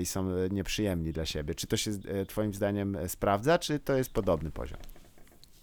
i 0.00 0.06
są 0.06 0.30
nieprzyjemni 0.50 1.12
dla 1.12 1.26
siebie. 1.26 1.54
Czy 1.54 1.66
to 1.66 1.76
się 1.76 1.90
twoim 2.28 2.54
zdaniem 2.54 2.96
sprawdza, 3.08 3.58
czy 3.58 3.78
to 3.78 3.96
jest 3.96 4.12
podobny 4.12 4.50
poziom? 4.50 4.78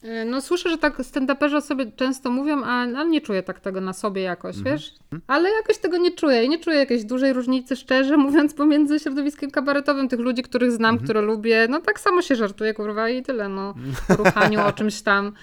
Y, 0.06 0.26
No 0.26 0.42
słyszę, 0.42 0.70
że 0.70 0.78
tak 0.78 0.98
stand-uperzy 1.00 1.56
o 1.56 1.62
sobie 1.62 1.92
często 1.92 2.30
mówią, 2.30 2.64
a 2.64 2.70
ale 2.82 3.06
nie 3.06 3.22
czuję 3.22 3.44
tak 3.44 3.60
tego 3.60 3.82
na 3.82 3.94
sobie 3.94 4.22
jakoś, 4.22 4.58
Mhm. 4.58 4.76
wiesz? 4.76 4.94
Ale 5.28 5.50
jakoś 5.50 5.78
tego 5.78 5.98
nie 5.98 6.12
czuję 6.12 6.44
i 6.44 6.50
nie 6.50 6.60
czuję 6.60 6.78
jakiejś 6.78 7.04
dużej 7.04 7.34
różnicy, 7.34 7.76
szczerze 7.76 8.18
mówiąc, 8.28 8.54
pomiędzy 8.54 9.00
środowiskiem 9.00 9.52
kabaretowym 9.52 10.10
tych 10.10 10.20
ludzi, 10.20 10.44
których 10.44 10.72
znam, 10.72 10.90
Mhm. 10.96 11.04
które 11.06 11.22
lubię. 11.22 11.68
No 11.70 11.82
tak 11.82 12.00
samo 12.00 12.22
się 12.22 12.36
żartuje, 12.36 12.74
kurwa, 12.74 13.10
i 13.10 13.24
tyle, 13.24 13.50
no. 13.50 13.74
O 14.10 14.16
ruchaniu, 14.16 14.62
o 14.66 14.74
czymś 14.74 15.02
tam. 15.02 15.32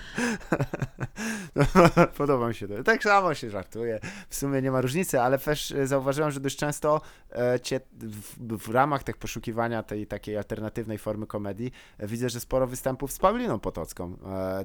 Podoba 2.19 2.49
mi 2.49 2.55
się 2.55 2.69
to. 2.69 2.83
Tak 2.83 3.03
samo 3.03 3.35
się 3.35 3.51
żartuje. 3.51 4.01
W 4.29 4.35
sumie 4.35 4.63
nie 4.63 4.71
ma 4.71 4.81
różnicy, 4.81 5.21
ale 5.21 5.39
też 5.39 5.73
e, 5.73 5.87
zauważyłem, 5.87 6.31
że 6.31 6.41
dość 6.41 6.57
często 6.57 7.01
e, 7.33 7.61
cię 7.61 7.81
w, 8.01 8.57
w 8.69 8.75
ramach 8.75 9.03
tych 9.03 9.17
poszukiwania 9.17 9.83
tej 9.83 10.07
takiej 10.07 10.37
alternatywnej 10.37 10.99
formy 10.99 11.27
komedii 11.27 11.73
e, 11.99 12.07
widzę, 12.07 12.29
że 12.29 12.41
sporo 12.41 12.67
występów 12.67 13.13
z 13.13 13.19
Pauliną 13.19 13.59
Potocką. 13.59 14.17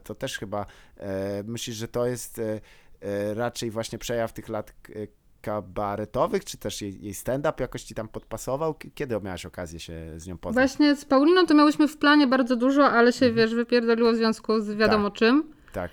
To 0.03 0.15
też 0.15 0.37
chyba 0.37 0.65
e, 0.97 1.43
myślisz, 1.43 1.75
że 1.75 1.87
to 1.87 2.05
jest 2.05 2.39
e, 2.39 2.61
e, 3.01 3.33
raczej 3.33 3.71
właśnie 3.71 3.97
przejaw 3.97 4.33
tych 4.33 4.49
lat 4.49 4.73
kabaretowych, 5.41 6.45
czy 6.45 6.57
też 6.57 6.81
jej, 6.81 7.01
jej 7.01 7.13
stand-up 7.13 7.53
jakoś 7.59 7.83
ci 7.83 7.95
tam 7.95 8.07
podpasował? 8.07 8.75
Kiedy 8.95 9.19
miałaś 9.21 9.45
okazję 9.45 9.79
się 9.79 10.19
z 10.19 10.27
nią 10.27 10.37
poznać? 10.37 10.69
Właśnie 10.69 10.95
z 10.95 11.05
Pauliną 11.05 11.45
to 11.45 11.53
miałyśmy 11.53 11.87
w 11.87 11.97
planie 11.97 12.27
bardzo 12.27 12.55
dużo, 12.55 12.89
ale 12.89 13.13
się, 13.13 13.31
wiesz, 13.31 13.55
wypierdoliło 13.55 14.11
w 14.11 14.15
związku 14.15 14.61
z 14.61 14.75
wiadomo 14.75 15.11
czym. 15.11 15.53
Tak. 15.73 15.91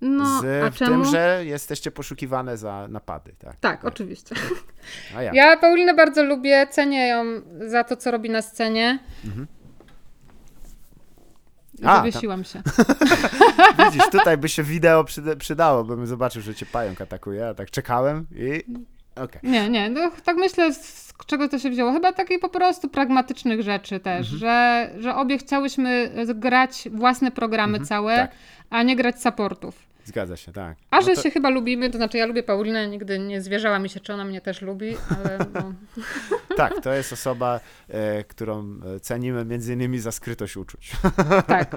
No, 0.00 0.40
z, 0.40 0.64
a 0.64 0.70
w 0.70 0.76
czemu? 0.76 0.90
tym, 0.90 1.12
że 1.12 1.42
jesteście 1.44 1.90
poszukiwane 1.90 2.56
za 2.56 2.88
napady, 2.88 3.34
tak? 3.38 3.56
Tak, 3.60 3.84
oczywiście. 3.84 4.34
A 5.16 5.22
ja. 5.22 5.32
Ja 5.34 5.56
Paulinę 5.56 5.94
bardzo 5.94 6.24
lubię, 6.24 6.66
cenię 6.70 7.08
ją 7.08 7.24
za 7.66 7.84
to, 7.84 7.96
co 7.96 8.10
robi 8.10 8.30
na 8.30 8.42
scenie. 8.42 8.98
A, 11.82 11.86
tam- 11.86 11.96
Zawiesiłam 11.96 12.44
się. 12.44 12.62
Widzisz, 13.84 14.02
tutaj 14.12 14.38
by 14.38 14.48
się 14.48 14.62
wideo 14.62 15.04
przyda- 15.04 15.36
przydało, 15.36 15.84
bym 15.84 16.06
zobaczył, 16.06 16.42
że 16.42 16.54
cię 16.54 16.66
pająk 16.66 17.00
atakuje, 17.00 17.48
a 17.48 17.54
tak 17.54 17.70
czekałem 17.70 18.26
i 18.36 18.64
okej. 19.16 19.40
Nie, 19.42 19.70
nie, 19.70 19.90
no, 19.90 20.10
tak 20.24 20.36
myślę, 20.36 20.74
z 20.74 21.12
czego 21.26 21.48
to 21.48 21.58
się 21.58 21.70
wzięło. 21.70 21.92
Chyba 21.92 22.12
takich 22.12 22.40
po 22.40 22.48
prostu 22.48 22.88
pragmatycznych 22.88 23.62
rzeczy 23.62 24.00
też, 24.00 24.32
Mhm. 24.32 24.38
że, 24.38 24.90
że 25.02 25.14
obie 25.16 25.38
chciałyśmy 25.38 26.10
grać 26.34 26.88
własne 26.92 27.30
programy 27.30 27.80
całe, 27.80 28.16
tak. 28.16 28.30
a 28.70 28.82
nie 28.82 28.96
grać 28.96 29.22
supportów. 29.22 29.91
Zgadza 30.04 30.36
się, 30.36 30.52
tak. 30.52 30.76
A 30.90 30.96
No 30.96 31.02
że 31.02 31.14
to- 31.14 31.22
się 31.22 31.30
chyba 31.30 31.48
lubimy, 31.50 31.90
to 31.90 31.96
znaczy 31.98 32.18
ja 32.18 32.26
lubię 32.26 32.42
Paulinę, 32.42 32.88
nigdy 32.88 33.18
nie 33.18 33.40
zwierzała 33.42 33.78
mi 33.78 33.88
się, 33.88 34.00
czy 34.00 34.14
ona 34.14 34.24
mnie 34.24 34.40
też 34.40 34.62
lubi, 34.62 34.96
ale 35.24 35.38
no, 35.54 35.72
Tak, 36.56 36.80
to 36.82 36.92
jest 36.92 37.12
osoba, 37.12 37.60
e, 37.88 38.24
którą 38.24 38.80
e, 38.96 39.00
cenimy 39.00 39.44
między 39.44 39.72
innymi 39.72 39.98
za 39.98 40.12
skrytość 40.12 40.56
uczuć. 40.56 40.92
tak. 41.46 41.76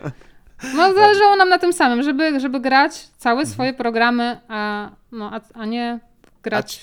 No 0.75 0.93
zależało 0.93 1.35
nam 1.35 1.49
na 1.49 1.59
tym 1.59 1.73
samym, 1.73 2.03
żeby, 2.03 2.39
żeby 2.39 2.59
grać 2.59 3.07
całe 3.17 3.39
Mhm. 3.39 3.53
swoje 3.53 3.73
programy, 3.73 4.39
a, 4.47 4.89
no, 5.11 5.31
a, 5.33 5.41
a 5.59 5.65
nie 5.65 5.99
grać 6.43 6.81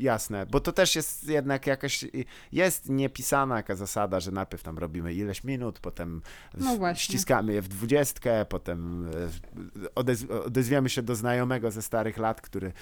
Jasne, 0.00 0.46
bo 0.46 0.60
to 0.60 0.72
też 0.72 0.96
jest 0.96 1.28
jednak 1.28 1.66
jakaś, 1.66 2.04
jest 2.52 2.88
niepisana 2.88 3.56
jaka 3.56 3.74
zasada, 3.74 4.20
że 4.20 4.30
najpierw 4.30 4.62
tam 4.62 4.78
robimy 4.78 5.14
ileś 5.14 5.44
minut, 5.44 5.78
potem 5.78 6.22
No 6.58 6.94
ściskamy 6.94 7.52
je 7.52 7.62
w 7.62 7.68
dwudziestkę, 7.68 8.44
potem 8.44 9.08
e, 9.84 9.94
odez 9.94 10.24
odezwiemy 10.44 10.88
się 10.88 11.02
do 11.02 11.14
znajomego 11.14 11.70
ze 11.70 11.82
starych 11.82 12.18
lat, 12.18 12.40
który 12.40 12.72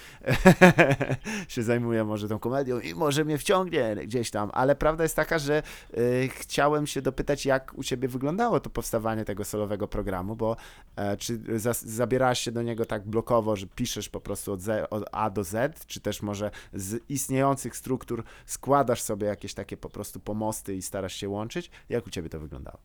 się 1.47 1.63
zajmuje 1.63 2.03
może 2.03 2.27
tą 2.27 2.39
komedią 2.39 2.79
i 2.79 2.95
może 2.95 3.25
mnie 3.25 3.37
wciągnie 3.37 3.95
gdzieś 3.95 4.31
tam, 4.31 4.49
ale 4.53 4.75
prawda 4.75 5.03
jest 5.03 5.15
taka, 5.15 5.39
że 5.39 5.57
e, 5.57 6.27
chciałem 6.27 6.87
się 6.87 7.01
dopytać, 7.01 7.45
jak 7.45 7.73
u 7.75 7.83
ciebie 7.83 8.07
wyglądało 8.07 8.59
to 8.59 8.69
powstawanie 8.69 9.25
tego 9.25 9.45
solowego 9.45 9.87
programu, 9.87 10.35
bo 10.35 10.57
e, 10.95 11.17
czy 11.17 11.59
za 11.59 11.73
zabierałaś 11.73 12.39
się 12.39 12.51
do 12.51 12.61
niego 12.61 12.85
tak 12.85 13.07
blokowo, 13.07 13.55
że 13.55 13.67
piszesz 13.67 14.09
po 14.09 14.21
prostu 14.21 14.53
od, 14.53 14.61
Z, 14.61 14.87
od 14.89 15.03
A 15.11 15.29
do 15.29 15.43
Z, 15.43 15.85
czy 15.85 15.99
też 15.99 16.21
może 16.21 16.51
z 16.73 17.08
istniejących 17.09 17.75
struktur 17.75 18.23
składasz 18.45 19.01
sobie 19.01 19.27
jakieś 19.27 19.53
takie 19.53 19.77
po 19.77 19.89
prostu 19.89 20.19
pomosty 20.19 20.75
i 20.75 20.81
starasz 20.81 21.13
się 21.15 21.29
łączyć? 21.29 21.71
Jak 21.89 22.07
u 22.07 22.09
ciebie 22.09 22.29
to 22.29 22.39
wyglądało? 22.39 22.77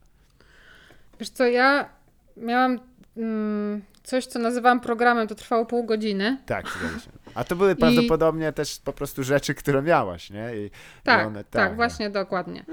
Wiesz 1.21 1.31
co, 1.31 1.47
ja 1.47 1.89
miałam 2.37 2.81
mm, 3.17 3.83
coś, 4.03 4.27
co 4.27 4.39
nazywałam 4.39 4.81
programem, 4.81 5.29
to 5.29 5.35
trwało 5.35 5.67
pół 5.67 5.85
godziny. 5.85 6.39
Tak, 6.47 6.69
zgadza 6.69 6.99
się. 6.99 7.11
A 7.35 7.45
to 7.45 7.57
były 7.57 7.77
prawdopodobnie 7.77 8.53
też 8.53 8.81
po 8.85 8.93
prostu 8.93 9.23
rzeczy, 9.25 9.55
które 9.55 9.83
miałaś, 9.83 10.31
nie? 10.31 10.57
I, 10.57 10.71
Tak, 11.05 11.23
i 11.23 11.27
one, 11.27 11.45
tak, 11.45 11.77
właśnie, 11.77 12.11
dokładnie. 12.11 12.65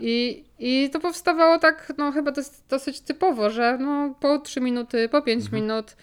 I, 0.00 0.44
I 0.58 0.90
to 0.90 1.00
powstawało 1.00 1.58
tak, 1.58 1.92
no 1.98 2.12
chyba 2.12 2.32
dosyć 2.68 3.00
typowo, 3.00 3.50
że 3.50 3.78
no 3.80 4.14
po 4.20 4.38
3 4.38 4.60
minuty, 4.60 5.08
po 5.08 5.22
5 5.22 5.44
Mhm. 5.44 5.62
minut 5.62 5.96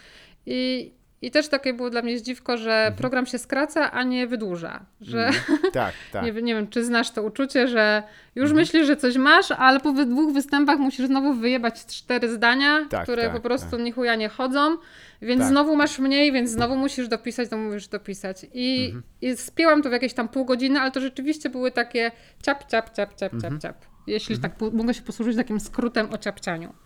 i, 0.46 0.92
i 1.26 1.32
też 1.32 1.48
takie 1.48 1.74
było 1.74 1.90
dla 1.90 2.02
mnie 2.02 2.20
zdziwko, 2.20 2.58
że 2.58 2.94
program 2.98 3.26
się 3.26 3.38
skraca, 3.38 3.92
a 3.92 4.04
nie 4.04 4.28
wydłuża, 4.28 4.86
że 5.02 5.28
Mhm. 5.28 5.72
Tak, 5.74 5.94
tak. 6.14 6.24
nie, 6.26 6.32
nie 6.42 6.56
wiem, 6.56 6.68
czy 6.68 6.86
znasz 6.86 7.12
to 7.12 7.24
uczucie, 7.24 7.68
że 7.68 8.04
już 8.36 8.44
Mhm. 8.46 8.58
myślisz, 8.60 8.88
że 8.88 8.98
coś 8.98 9.18
masz, 9.18 9.52
ale 9.52 9.80
po 9.80 9.92
dwóch 9.92 10.34
występach 10.34 10.80
musisz 10.80 11.08
znowu 11.08 11.34
wyjebać 11.34 11.86
cztery 11.86 12.30
zdania, 12.30 12.86
Tak, 12.90 13.04
które 13.04 13.24
tak, 13.24 13.34
po 13.34 13.40
prostu 13.40 13.72
tak. 13.72 13.80
ni 13.80 13.92
chuja 13.92 14.16
nie 14.16 14.30
chodzą, 14.30 14.78
więc 15.22 15.42
Tak. 15.42 15.50
znowu 15.50 15.76
masz 15.76 16.00
mniej, 16.00 16.32
więc 16.32 16.50
znowu 16.50 16.76
musisz 16.76 17.08
dopisać, 17.08 17.50
to 17.50 17.58
mówisz 17.58 17.88
dopisać. 17.88 18.46
I, 18.54 18.86
Mhm. 18.86 19.04
I 19.22 19.38
spięłam 19.38 19.82
to 19.82 19.90
w 19.90 19.92
jakieś 19.92 20.14
tam 20.14 20.28
pół 20.30 20.46
godziny, 20.46 20.80
ale 20.80 20.92
to 20.92 21.02
rzeczywiście 21.02 21.50
były 21.50 21.72
takie 21.72 22.12
ciap, 22.44 22.66
ciap, 22.68 22.94
ciap, 22.96 23.16
ciap, 23.16 23.34
Mhm. 23.34 23.54
ciap, 23.54 23.62
ciap. 23.62 23.95
Jeśli 24.08 24.40
tak 24.40 24.58
po- 24.58 24.72
mogę 24.72 24.94
się 24.94 25.02
posłużyć 25.02 25.36
takim 25.38 25.60
skrótem 25.60 26.14
o 26.14 26.18
ciapcianiu. 26.18 26.74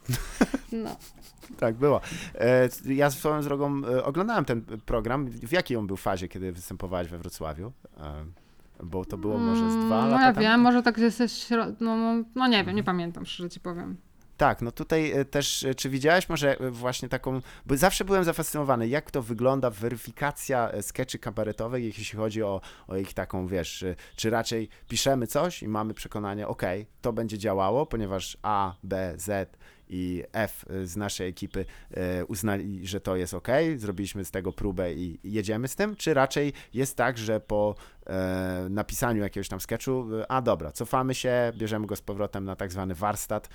No. 0.72 0.96
Tak 1.58 1.76
było. 1.76 2.02
E, 2.36 2.70
Ja 2.86 3.12
swoją 3.12 3.42
drogą 3.42 3.82
e, 3.86 4.04
oglądałem 4.04 4.46
ten 4.46 4.62
program. 4.62 5.28
W 5.28 5.52
jakiej 5.52 5.78
on 5.78 5.88
był 5.88 5.98
fazie, 5.98 6.28
kiedy 6.28 6.52
występowałaś 6.52 7.08
we 7.08 7.18
Wrocławiu? 7.18 7.72
E, 7.98 8.26
Bo 8.84 9.06
to 9.06 9.18
było 9.18 9.38
może 9.38 9.72
z 9.72 9.76
dwa 9.86 10.00
Mm, 10.00 10.12
lata 10.12 10.32
No 10.36 10.42
ja 10.42 10.52
wiem, 10.52 10.62
może 10.62 10.84
tak 10.84 10.98
jesteś, 10.98 11.32
śro- 11.32 11.76
no, 11.80 11.96
no, 11.96 12.24
no 12.36 12.48
nie 12.48 12.58
Mhm. 12.58 12.66
wiem, 12.66 12.76
nie 12.76 12.84
pamiętam, 12.84 13.26
szczerze 13.26 13.50
ci 13.50 13.60
powiem. 13.60 13.98
Tak, 14.40 14.62
no 14.62 14.72
tutaj 14.72 15.12
e, 15.12 15.26
też, 15.26 15.64
e, 15.64 15.76
czy 15.76 15.90
widziałeś 15.90 16.30
może 16.30 16.60
e, 16.60 16.72
właśnie 16.72 17.10
taką, 17.10 17.42
bo 17.66 17.78
zawsze 17.78 18.06
byłem 18.06 18.24
zafascynowany, 18.24 18.88
jak 18.88 19.12
to 19.12 19.22
wygląda 19.22 19.70
weryfikacja 19.70 20.72
skeczy 20.82 21.20
kabaretowych, 21.20 21.84
jeśli 21.84 22.18
chodzi 22.18 22.44
o, 22.44 22.62
o 22.88 22.98
ich 22.98 23.14
taką, 23.14 23.48
wiesz, 23.48 23.86
czy 24.16 24.30
raczej 24.30 24.70
piszemy 24.88 25.28
coś 25.28 25.64
i 25.64 25.68
mamy 25.68 25.94
przekonanie, 25.94 26.48
ok, 26.48 26.62
to 27.02 27.14
będzie 27.14 27.38
działało, 27.38 27.86
ponieważ 27.86 28.38
A, 28.42 28.76
B, 28.84 29.14
Z 29.18 29.58
i 29.90 30.24
F 30.34 30.66
e, 30.70 30.86
z 30.88 30.98
naszej 30.98 31.30
ekipy 31.30 31.66
e, 31.92 32.26
uznali, 32.26 32.88
że 32.88 33.02
to 33.02 33.16
jest 33.16 33.34
ok, 33.34 33.48
zrobiliśmy 33.78 34.26
z 34.26 34.32
tego 34.32 34.54
próbę 34.54 34.94
i 34.94 35.20
jedziemy 35.24 35.68
z 35.68 35.76
tym, 35.76 35.96
czy 35.96 36.14
raczej 36.14 36.54
jest 36.74 36.96
tak, 36.96 37.18
że 37.18 37.40
po 37.40 37.76
e, 38.06 38.68
napisaniu 38.70 39.24
jakiegoś 39.24 39.50
tam 39.50 39.60
sketchu, 39.60 40.16
e, 40.16 40.32
a 40.32 40.42
dobra, 40.42 40.72
cofamy 40.72 41.16
się, 41.16 41.52
bierzemy 41.58 41.88
go 41.88 41.96
z 41.96 42.02
powrotem 42.02 42.46
na 42.46 42.56
tak 42.56 42.72
zwany 42.72 42.96
warsztat 42.96 43.50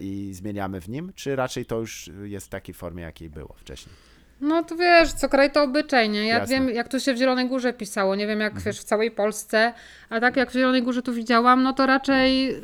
i 0.00 0.30
zmieniamy 0.34 0.80
w 0.80 0.88
nim, 0.88 1.12
czy 1.14 1.36
raczej 1.36 1.66
to 1.66 1.78
już 1.78 2.10
jest 2.22 2.46
w 2.46 2.50
takiej 2.50 2.74
formie, 2.74 3.02
jakiej 3.02 3.30
było 3.30 3.54
wcześniej? 3.58 4.09
No 4.40 4.62
to 4.64 4.76
wiesz, 4.76 5.12
co 5.12 5.28
kraj 5.28 5.52
to 5.52 5.62
obyczaj, 5.62 6.10
nie? 6.10 6.26
Ja 6.26 6.38
Jasne. 6.38 6.54
Mhm. 6.56 6.66
wiem, 6.66 6.76
jak 6.76 6.88
to 6.88 6.98
się 7.00 7.14
w 7.14 7.16
Zielonej 7.16 7.48
Górze 7.48 7.72
pisało, 7.72 8.14
nie 8.16 8.26
wiem 8.26 8.40
jak 8.40 8.60
wiesz, 8.60 8.80
w 8.80 8.84
całej 8.84 9.10
Polsce, 9.10 9.72
a 10.10 10.20
tak 10.20 10.36
jak 10.36 10.50
w 10.50 10.52
Zielonej 10.52 10.82
Górze 10.82 11.02
tu 11.02 11.12
widziałam, 11.12 11.62
no 11.62 11.72
to 11.72 11.86
raczej 11.86 12.56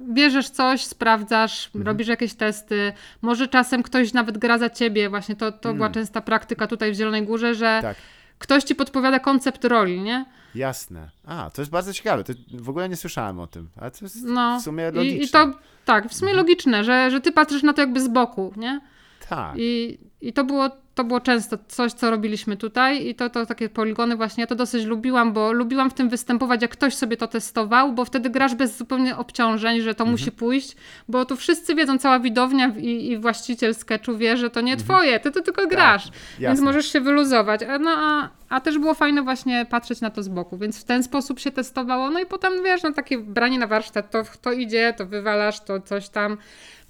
bierzesz 0.00 0.50
coś, 0.50 0.84
sprawdzasz, 0.84 1.66
Mhm. 1.66 1.86
robisz 1.86 2.08
jakieś 2.08 2.34
testy, 2.34 2.92
może 3.22 3.48
czasem 3.48 3.82
ktoś 3.82 4.12
nawet 4.12 4.38
gra 4.38 4.58
za 4.58 4.70
ciebie, 4.70 5.08
właśnie 5.10 5.36
to, 5.36 5.52
to 5.52 5.74
była 5.74 5.90
częsta 5.90 6.20
praktyka 6.20 6.66
tutaj 6.66 6.92
w 6.92 6.94
Zielonej 6.94 7.22
Górze, 7.22 7.54
że 7.54 7.68
Mm. 7.68 7.82
Tak, 7.82 7.96
ktoś 8.38 8.64
ci 8.64 8.74
podpowiada 8.74 9.18
koncept 9.18 9.64
roli, 9.64 10.00
nie? 10.00 10.24
jasne. 10.54 11.10
A, 11.26 11.50
to 11.54 11.62
jest 11.62 11.70
bardzo 11.72 11.92
ciekawe, 11.92 12.24
to 12.24 12.32
w 12.54 12.68
ogóle 12.68 12.88
nie 12.88 12.96
słyszałem 12.96 13.40
o 13.40 13.46
tym, 13.46 13.68
ale 13.80 13.90
to 13.90 13.98
jest 14.02 14.24
No. 14.24 14.58
w 14.60 14.62
sumie 14.62 14.90
logiczne. 14.90 15.18
I, 15.18 15.24
I 15.24 15.28
to, 15.28 15.50
tak, 15.84 16.08
w 16.08 16.14
sumie 16.14 16.32
logiczne, 16.34 16.84
że, 16.84 17.10
że 17.10 17.20
ty 17.20 17.32
patrzysz 17.32 17.62
na 17.62 17.72
to 17.72 17.80
jakby 17.80 18.00
z 18.00 18.08
boku, 18.08 18.52
nie? 18.56 18.80
Tak, 19.28 19.54
I, 19.56 19.98
i 20.24 20.32
to, 20.32 20.44
było, 20.44 20.70
to 20.94 21.04
było 21.04 21.20
często 21.20 21.58
coś, 21.68 21.92
co 21.92 22.10
robiliśmy 22.10 22.56
tutaj 22.56 23.06
i 23.06 23.14
to, 23.14 23.30
to 23.30 23.46
takie 23.46 23.68
poligony 23.68 24.16
właśnie, 24.16 24.40
ja 24.40 24.46
to 24.46 24.54
dosyć 24.54 24.84
lubiłam, 24.84 25.32
bo 25.32 25.52
lubiłam 25.52 25.90
w 25.90 25.94
tym 25.94 26.08
występować, 26.08 26.62
jak 26.62 26.70
ktoś 26.70 26.94
sobie 26.94 27.16
to 27.16 27.26
testował, 27.26 27.92
bo 27.92 28.04
wtedy 28.04 28.30
grasz 28.30 28.54
bez 28.54 28.76
zupełnie 28.76 29.16
obciążeń, 29.16 29.80
że 29.80 29.94
to 29.94 30.04
musi 30.06 30.32
pójść, 30.32 30.76
bo 31.08 31.24
tu 31.24 31.36
wszyscy 31.36 31.74
wiedzą, 31.74 31.98
cała 31.98 32.18
widownia 32.18 32.72
i, 32.78 33.10
i 33.10 33.18
właściciel 33.18 33.74
sketchu 33.74 34.16
wie, 34.16 34.36
że 34.36 34.50
to 34.50 34.60
nie 34.60 34.76
twoje, 34.76 35.20
ty 35.20 35.30
to 35.30 35.42
tylko 35.42 35.66
grasz, 35.66 36.04
więc 36.04 36.40
jasne. 36.40 36.64
możesz 36.64 36.92
się 36.92 37.00
wyluzować. 37.00 37.62
A, 37.62 37.78
no, 37.78 37.90
a, 37.98 38.28
a 38.48 38.60
też 38.60 38.78
było 38.78 38.94
fajne 38.94 39.22
właśnie 39.22 39.66
patrzeć 39.70 40.00
na 40.00 40.10
to 40.10 40.22
z 40.22 40.28
boku, 40.28 40.58
więc 40.58 40.80
w 40.80 40.84
ten 40.84 41.02
sposób 41.02 41.40
się 41.40 41.50
testowało, 41.50 42.10
no 42.10 42.20
i 42.20 42.26
potem 42.26 42.52
wiesz, 42.64 42.82
no 42.82 42.92
takie 42.92 43.18
branie 43.18 43.58
na 43.58 43.66
warsztat, 43.66 44.10
to, 44.10 44.22
to 44.42 44.52
idzie, 44.52 44.94
to 44.96 45.06
wywalasz, 45.06 45.60
to 45.60 45.80
coś 45.80 46.08
tam. 46.08 46.36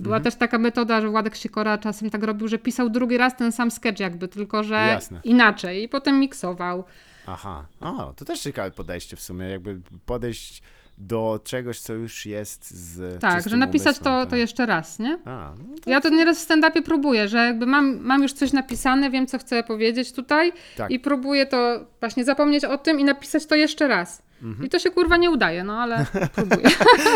Była 0.01 0.21
też 0.21 0.35
taka 0.35 0.59
metoda, 0.59 1.01
że 1.01 1.09
Władek 1.09 1.37
Sikora 1.37 1.79
czasem 1.79 2.11
tak 2.11 2.23
robił, 2.23 2.49
że 2.49 2.59
pisał 2.59 2.91
drugi 2.91 3.17
raz 3.17 3.24
ten 3.33 3.53
sam 3.53 3.71
sketch 3.71 4.01
jakby, 4.01 4.29
tylko 4.29 4.63
że 4.63 4.75
Jasne. 4.75 5.21
inaczej 5.25 5.83
i 5.83 5.89
potem 5.89 6.21
miksował. 6.21 6.85
aha, 7.27 7.67
o, 7.81 8.13
to 8.17 8.25
też 8.25 8.41
ciekawe 8.41 8.71
podejście 8.71 9.17
w 9.17 9.21
sumie, 9.21 9.47
jakby 9.49 9.81
podejść 10.07 10.63
do 10.99 11.41
czegoś, 11.45 11.81
co 11.81 11.93
już 11.93 12.27
jest 12.27 12.71
z 12.71 13.21
Tak, 13.21 13.49
że 13.49 13.57
napisać 13.57 13.97
umysłem, 13.97 14.05
to, 14.05 14.21
tak. 14.21 14.31
to 14.31 14.37
jeszcze 14.37 14.67
raz, 14.67 14.99
nie? 14.99 15.19
A, 15.25 15.53
no 15.59 15.65
to 15.85 15.91
Ja 15.91 16.01
to 16.01 16.09
nieraz 16.09 16.45
w 16.45 16.49
stand-upie 16.49 16.83
próbuję, 16.83 17.29
że 17.29 17.39
jakby 17.39 17.67
mam, 17.67 17.99
mam 18.01 18.23
już 18.23 18.33
coś 18.33 18.53
napisane, 18.53 19.11
wiem 19.11 19.27
co 19.27 19.39
chcę 19.39 19.63
powiedzieć 19.63 20.13
tutaj 20.13 20.53
Tak. 20.77 20.91
i 20.91 21.01
próbuję 21.01 21.47
to 21.47 21.87
właśnie 22.01 22.25
zapomnieć 22.25 22.65
o 22.65 22.79
tym 22.79 23.01
i 23.01 23.05
napisać 23.05 23.47
to 23.47 23.55
jeszcze 23.55 23.89
raz. 23.89 24.23
Mhm. 24.43 24.67
I 24.67 24.71
to 24.71 24.79
się 24.79 24.91
kurwa 24.91 25.17
nie 25.17 25.31
udaje, 25.31 25.65
no 25.65 25.83
ale 25.83 26.07
próbuję. 26.37 26.67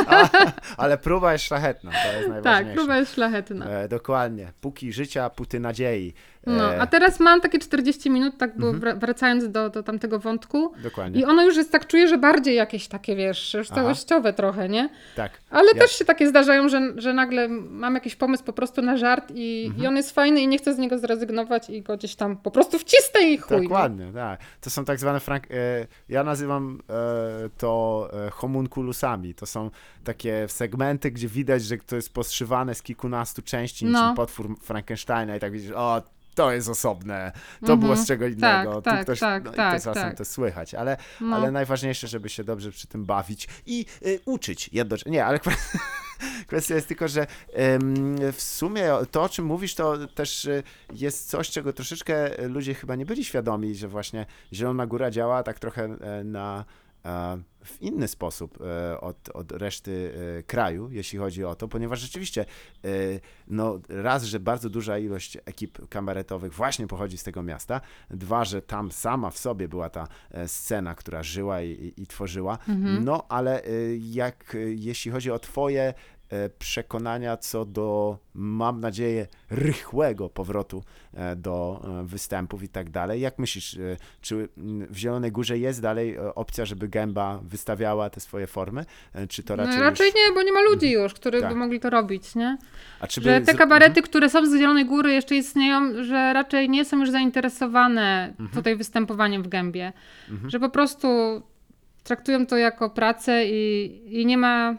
A, 0.07 0.29
ale 0.77 0.99
próba 0.99 1.33
jest 1.33 1.45
szlachetna, 1.45 1.91
to 1.91 2.13
jest 2.13 2.29
tak, 2.29 2.29
najważniejsze. 2.29 2.75
próba 2.75 2.97
jest 2.97 3.15
szlachetna. 3.15 3.67
E, 3.67 3.89
dokładnie. 3.89 4.53
Póki 4.61 4.93
życia, 4.93 5.31
póty 5.31 5.61
nadziei. 5.61 6.15
E, 6.49 6.53
No, 6.53 6.65
a 6.81 6.87
teraz 6.87 7.21
mam 7.21 7.41
takie 7.41 7.59
40 7.59 8.11
minut, 8.11 8.37
tak 8.39 8.51
Mhm. 8.55 8.81
bo 8.81 8.87
wra- 8.87 8.99
wracając 8.99 9.51
do, 9.51 9.71
do 9.71 9.83
tamtego 9.83 10.19
wątku. 10.19 10.73
Dokładnie. 10.83 11.21
I 11.21 11.25
ono 11.25 11.43
już 11.45 11.57
jest 11.57 11.73
tak, 11.73 11.87
czuję, 11.87 12.09
że 12.09 12.19
bardziej 12.19 12.55
jakieś 12.57 12.89
takie, 12.89 13.17
wiesz, 13.17 13.55
już 13.55 13.69
całościowe 13.69 14.33
trochę, 14.33 14.69
nie? 14.69 14.89
Tak. 15.17 15.33
Ale 15.51 15.75
też 15.75 15.91
się 15.91 16.05
takie 16.05 16.29
zdarzają, 16.29 16.69
że, 16.69 16.81
że 16.97 17.13
nagle 17.13 17.49
mam 17.71 17.95
jakiś 17.95 18.17
pomysł 18.17 18.45
po 18.45 18.53
prostu 18.53 18.83
na 18.83 18.97
żart 18.97 19.33
i, 19.35 19.65
Mhm. 19.67 19.85
i 19.85 19.87
on 19.87 19.97
jest 19.97 20.15
fajny 20.15 20.41
i 20.41 20.49
nie 20.49 20.59
chcę 20.59 20.75
z 20.75 20.79
niego 20.79 20.99
zrezygnować 20.99 21.71
i 21.71 21.83
go 21.83 21.97
gdzieś 21.97 22.15
tam 22.15 22.37
po 22.37 22.51
prostu 22.51 22.79
wcisnę 22.79 23.21
i 23.23 23.39
chuj. 23.39 23.57
no. 23.57 23.63
Dokładnie, 23.63 24.11
tak. 24.15 24.41
To 24.61 24.71
są 24.71 24.85
tak 24.85 25.01
zwane 25.01 25.21
frank... 25.21 25.45
E, 25.51 25.87
ja 26.09 26.25
nazywam 26.25 26.81
e, 26.91 27.49
to 27.59 28.09
e, 28.27 28.31
homunculusami. 28.31 29.35
To 29.35 29.47
są 29.47 29.71
takie 30.05 30.45
segmenty, 30.49 31.11
gdzie 31.11 31.29
widać, 31.29 31.63
że 31.65 31.77
to 31.77 31.97
jest 31.97 32.13
poszywane 32.15 32.75
z 32.75 32.83
kilkunastu 32.83 33.43
części, 33.43 33.85
niczym 33.85 34.01
No. 34.01 34.15
potwór 34.15 34.59
Frankensteina 34.61 35.37
i 35.37 35.41
tak 35.41 35.53
widzisz, 35.53 35.73
o, 35.75 36.03
to 36.39 36.53
jest 36.53 36.69
osobne, 36.69 37.33
to 37.61 37.73
Mhm. 37.73 37.81
było 37.81 37.97
z 37.97 38.07
czego 38.07 38.27
innego, 38.27 38.75
tu 38.75 38.83
tak, 38.83 39.03
ktoś, 39.03 39.21
tak, 39.21 39.45
no, 39.45 39.53
tak, 39.53 39.79
to 39.79 39.85
czasem 39.85 40.03
tak. 40.03 40.17
to 40.17 40.25
słychać, 40.25 40.75
ale, 40.75 40.97
No. 41.21 41.37
ale 41.37 41.51
najważniejsze, 41.51 42.09
żeby 42.09 42.29
się 42.29 42.45
dobrze 42.45 42.71
przy 42.71 42.87
tym 42.87 43.05
bawić 43.05 43.49
i 43.67 43.87
y, 44.07 44.21
uczyć 44.25 44.71
jednocześnie. 44.73 45.13
Nie, 45.13 45.25
ale 45.25 45.39
kwestia 46.47 46.75
jest 46.75 46.89
tylko, 46.89 47.09
że 47.09 47.27
em, 47.53 48.17
w 48.33 48.43
sumie 48.43 48.91
to, 49.11 49.23
o 49.23 49.29
czym 49.29 49.45
mówisz, 49.45 49.75
to 49.75 50.07
też 50.07 50.45
y, 50.45 50.63
jest 50.93 51.29
coś, 51.31 51.51
czego 51.51 51.73
troszeczkę 51.73 52.47
ludzie 52.49 52.75
chyba 52.75 52.95
nie 52.97 53.07
byli 53.07 53.25
świadomi, 53.25 53.75
że 53.75 53.89
właśnie 53.89 54.27
Zielona 54.53 54.87
Góra 54.87 55.11
działa 55.11 55.43
tak 55.43 55.59
trochę 55.59 55.85
e, 55.85 56.25
na 56.25 56.65
e, 57.05 57.39
w 57.69 57.83
inny 57.83 58.09
sposób 58.09 58.59
e, 58.61 59.01
od, 59.01 59.29
od 59.29 59.53
reszty 59.53 60.15
e, 60.39 60.43
kraju, 60.43 60.91
jeśli 60.91 61.19
chodzi 61.19 61.45
o 61.45 61.55
to, 61.55 61.69
ponieważ 61.69 62.01
rzeczywiście 62.01 62.41
e, 62.85 62.89
no 63.49 63.81
raz, 63.89 64.25
że 64.25 64.41
bardzo 64.41 64.71
duża 64.71 64.99
ilość 64.99 65.39
ekip 65.45 65.89
kabaretowych 65.89 66.53
właśnie 66.53 66.87
pochodzi 66.87 67.19
z 67.19 67.23
tego 67.23 67.43
miasta, 67.43 67.81
dwa, 68.11 68.45
że 68.45 68.63
tam 68.63 68.93
sama 68.93 69.31
w 69.31 69.39
sobie 69.39 69.69
była 69.69 69.91
ta 69.91 70.09
scena, 70.47 70.95
która 70.95 71.23
żyła 71.23 71.63
i, 71.63 71.71
i, 71.71 72.03
i 72.03 72.07
tworzyła, 72.07 72.59
no 73.01 73.25
ale 73.29 73.63
jak 73.99 74.57
jeśli 74.75 75.11
chodzi 75.11 75.31
o 75.31 75.39
twoje 75.39 75.95
przekonania 76.59 77.37
co 77.37 77.65
do, 77.65 78.19
mam 78.35 78.81
nadzieję, 78.81 79.27
rychłego 79.51 80.29
powrotu 80.29 80.85
e, 81.15 81.37
do 81.37 81.85
e, 82.01 82.05
występów 82.07 82.63
i 82.63 82.69
tak 82.69 82.91
dalej. 82.91 83.21
Jak 83.21 83.39
myślisz, 83.39 83.75
e, 83.77 83.97
czy 84.21 84.49
w 84.91 84.97
Zielonej 84.97 85.33
Górze 85.33 85.59
jest 85.59 85.83
dalej 85.83 86.15
e, 86.15 86.35
opcja, 86.35 86.65
żeby 86.65 86.89
Gęba 86.89 87.41
wystawiała 87.43 88.11
te 88.11 88.21
swoje 88.21 88.47
formy? 88.47 88.85
E, 89.15 89.27
Czy 89.27 89.43
to 89.43 89.57
raczej, 89.57 89.77
No, 89.77 89.83
raczej 89.83 90.07
już... 90.07 90.15
nie, 90.15 90.33
bo 90.35 90.43
nie 90.43 90.53
ma 90.53 90.61
ludzi 90.63 90.91
już, 90.91 91.15
którzy 91.15 91.41
Tak. 91.41 91.51
by 91.53 91.57
mogli 91.57 91.81
to 91.81 91.91
robić, 91.91 92.35
nie? 92.35 92.59
A 93.01 93.07
czy 93.07 93.21
Że 93.23 93.41
by 93.41 93.47
te 93.47 93.53
zro- 93.53 93.59
kabarety, 93.59 94.03
które 94.03 94.31
są 94.31 94.47
z 94.47 94.59
Zielonej 94.59 94.85
Góry 94.87 95.13
jeszcze 95.13 95.37
istnieją, 95.37 96.05
że 96.05 96.33
raczej 96.33 96.69
nie 96.71 96.85
są 96.85 96.99
już 97.01 97.11
zainteresowane 97.11 98.27
Mhm. 98.31 98.49
tutaj 98.49 98.77
występowaniem 98.77 99.43
w 99.43 99.49
gębie. 99.49 99.93
Że 100.47 100.61
po 100.61 100.69
prostu 100.71 101.09
traktują 102.05 102.47
to 102.47 102.57
jako 102.57 102.91
pracę 102.91 103.47
i, 103.47 104.21
i 104.21 104.27
nie 104.27 104.39
ma, 104.39 104.77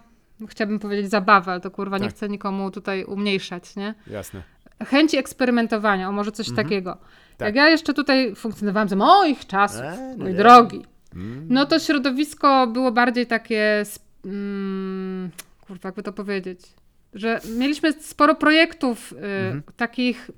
chciałabym 0.48 0.80
powiedzieć 0.80 1.10
zabawy, 1.12 1.52
ale 1.52 1.60
to 1.62 1.72
kurwa 1.72 1.98
nie 1.98 2.06
Tak. 2.06 2.14
chcę 2.16 2.30
nikomu 2.30 2.72
tutaj 2.72 3.04
umniejszać, 3.04 3.76
nie? 3.76 3.94
Jasne. 4.08 4.44
Chęci 4.88 5.18
eksperymentowania, 5.18 6.10
o 6.10 6.12
może 6.12 6.32
coś 6.32 6.52
takiego. 6.56 6.98
Tak. 7.38 7.46
Jak 7.48 7.56
ja 7.56 7.70
jeszcze 7.70 7.94
tutaj 7.94 8.36
funkcjonowałam 8.36 8.90
za 8.90 8.96
moich 8.96 9.48
czasów, 9.48 9.82
E, 9.82 10.14
no 10.18 10.24
mój 10.24 10.32
nie. 10.34 10.38
drogi, 10.38 10.86
Mm. 11.16 11.48
no 11.50 11.66
to 11.66 11.80
środowisko 11.80 12.68
było 12.68 12.92
bardziej 12.92 13.26
takie, 13.28 13.84
mm, 14.26 15.30
kurwa, 15.68 15.88
jakby 15.88 16.04
to 16.04 16.14
powiedzieć, 16.14 16.60
że 17.14 17.40
mieliśmy 17.58 17.94
sporo 17.94 18.36
projektów 18.36 19.14
y, 19.14 19.16
Mhm. 19.16 19.64
takich 19.78 20.32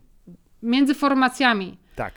między 0.64 0.94
formacjami. 0.96 1.78
Tak, 1.96 2.14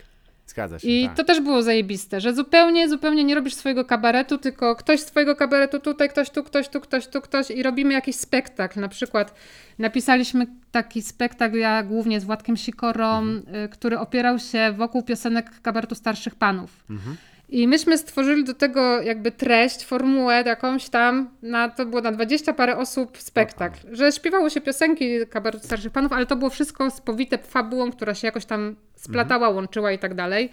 zgadza 0.47 0.79
się. 0.79 0.89
I 0.89 1.07
tak. 1.07 1.17
to 1.17 1.25
też 1.25 1.41
było 1.41 1.63
zajebiste, 1.63 2.21
że 2.21 2.35
zupełnie, 2.35 2.89
zupełnie 2.89 3.25
nie 3.25 3.35
robisz 3.35 3.55
swojego 3.55 3.85
kabaretu, 3.85 4.39
tylko 4.39 4.77
ktoś 4.77 5.01
z 5.01 5.05
twojego 5.07 5.37
kabaretu 5.37 5.81
tutaj, 5.81 6.09
ktoś 6.09 6.31
tu, 6.31 6.43
ktoś 6.45 6.69
tu, 6.69 6.81
ktoś 6.81 7.07
tu, 7.07 7.21
ktoś 7.21 7.51
i 7.51 7.63
robimy 7.63 7.93
jakiś 7.95 8.17
spektakl. 8.17 8.81
Na 8.81 8.89
przykład 8.89 9.35
napisaliśmy 9.79 10.47
taki 10.71 11.03
spektakl, 11.03 11.57
ja 11.57 11.83
głównie 11.83 12.21
z 12.21 12.25
Władkiem 12.25 12.57
Sikorą, 12.57 13.19
Mhm. 13.19 13.65
y, 13.65 13.69
który 13.69 13.99
opierał 13.99 14.39
się 14.39 14.73
wokół 14.77 15.03
piosenek 15.03 15.61
kabaretu 15.63 15.95
starszych 15.95 16.35
panów. 16.35 16.85
Mhm. 16.91 17.17
I 17.55 17.69
myśmy 17.69 17.99
stworzyli 17.99 18.45
do 18.45 18.55
tego 18.55 19.03
jakby 19.03 19.33
treść, 19.33 19.85
formułę 19.85 20.43
jakąś 20.47 20.89
tam, 20.89 21.31
na, 21.43 21.69
to 21.69 21.87
było 21.87 22.03
na 22.03 22.13
20 22.13 22.53
parę 22.53 22.77
osób 22.77 23.19
spektakl, 23.19 23.79
że 23.93 24.13
śpiewało 24.13 24.51
się 24.51 24.61
piosenki 24.61 25.27
kabaretu 25.31 25.67
starszych 25.67 25.93
panów, 25.93 26.13
ale 26.13 26.27
to 26.27 26.37
było 26.37 26.51
wszystko 26.51 26.91
spowite 26.91 27.39
fabułą, 27.39 27.93
która 27.93 28.15
się 28.15 28.27
jakoś 28.27 28.45
tam 28.45 28.77
splatała, 28.97 29.49
łączyła 29.49 29.93
i 29.93 29.99
tak 29.99 30.15
dalej. 30.15 30.51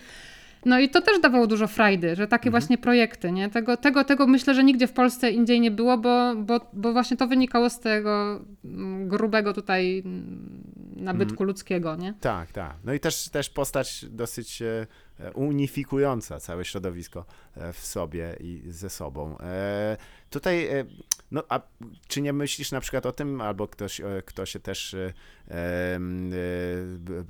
No 0.65 0.79
i 0.79 0.89
to 0.89 1.01
też 1.01 1.19
dawało 1.19 1.47
dużo 1.47 1.67
frajdy, 1.67 2.15
że 2.15 2.27
takie 2.27 2.51
właśnie 2.51 2.77
projekty, 2.77 3.31
nie? 3.31 3.49
Tego, 3.49 3.77
tego, 3.77 4.03
tego 4.03 4.27
myślę, 4.27 4.53
że 4.53 4.63
nigdzie 4.63 4.87
w 4.87 4.93
Polsce 4.93 5.31
indziej 5.31 5.61
nie 5.61 5.71
było, 5.71 5.97
bo, 5.97 6.35
bo, 6.35 6.59
bo 6.73 6.93
właśnie 6.93 7.17
to 7.17 7.27
wynikało 7.27 7.69
z 7.69 7.79
tego 7.79 8.41
mm, 8.65 9.07
grubego 9.07 9.53
tutaj 9.53 10.03
mm, 10.05 10.63
nabytku 10.95 11.43
ludzkiego, 11.43 11.95
nie? 11.95 12.13
Tak, 12.21 12.51
tak. 12.51 12.73
No 12.83 12.93
i 12.93 12.99
też, 12.99 13.29
też 13.29 13.49
postać 13.49 14.05
dosyć 14.09 14.61
e, 14.61 14.87
unifikująca 15.33 16.39
całe 16.39 16.65
środowisko 16.65 17.25
e, 17.55 17.73
w 17.73 17.85
sobie 17.85 18.37
i 18.39 18.61
ze 18.67 18.89
sobą. 18.89 19.37
E, 19.39 19.97
Tutaj, 20.29 20.67
e, 20.67 20.85
no 21.31 21.43
a 21.49 21.59
czy 22.07 22.21
nie 22.21 22.33
myślisz 22.33 22.71
na 22.71 22.81
przykład 22.81 23.05
o 23.05 23.11
tym, 23.11 23.41
albo 23.41 23.67
ktoś, 23.67 24.01
e, 24.01 24.21
kto 24.25 24.45
się 24.45 24.59
też, 24.59 24.93
e, 24.93 25.13
e, 25.51 25.95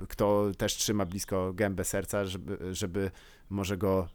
kto 0.09 0.51
też 0.57 0.75
trzyma 0.75 1.05
blisko 1.05 1.53
gębę 1.53 1.83
serca, 1.83 2.25
żeby, 2.25 2.57
żeby 2.75 3.11
może 3.49 3.77
go 3.77 4.07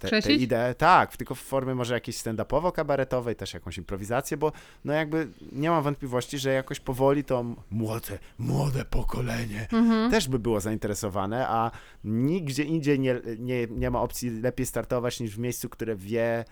te, 0.00 0.22
te 0.22 0.32
idee, 0.32 0.74
tak, 0.78 1.16
tylko 1.16 1.34
w 1.34 1.40
formie 1.40 1.74
może 1.74 1.94
jakiejś 1.94 2.16
stand-upowo-kabaretowej, 2.16 3.34
też 3.34 3.54
jakąś 3.54 3.78
improwizację, 3.78 4.36
bo 4.36 4.52
no 4.84 4.92
jakby 4.92 5.28
nie 5.52 5.70
mam 5.70 5.82
wątpliwości, 5.82 6.38
że 6.38 6.52
jakoś 6.52 6.80
powoli 6.80 7.24
to 7.24 7.44
młode, 7.70 8.18
młode 8.38 8.84
pokolenie 8.84 9.66
Mhm. 9.72 10.10
też 10.10 10.28
by 10.28 10.38
było 10.38 10.60
zainteresowane, 10.60 11.48
a 11.48 11.70
nigdzie 12.04 12.64
indziej 12.64 13.00
nie, 13.00 13.20
nie, 13.38 13.66
nie 13.66 13.90
ma 13.90 14.00
opcji 14.02 14.30
lepiej 14.30 14.66
startować 14.66 15.20
niż 15.20 15.36
w 15.36 15.38
miejscu, 15.38 15.68
które 15.68 15.96
wie, 15.96 16.44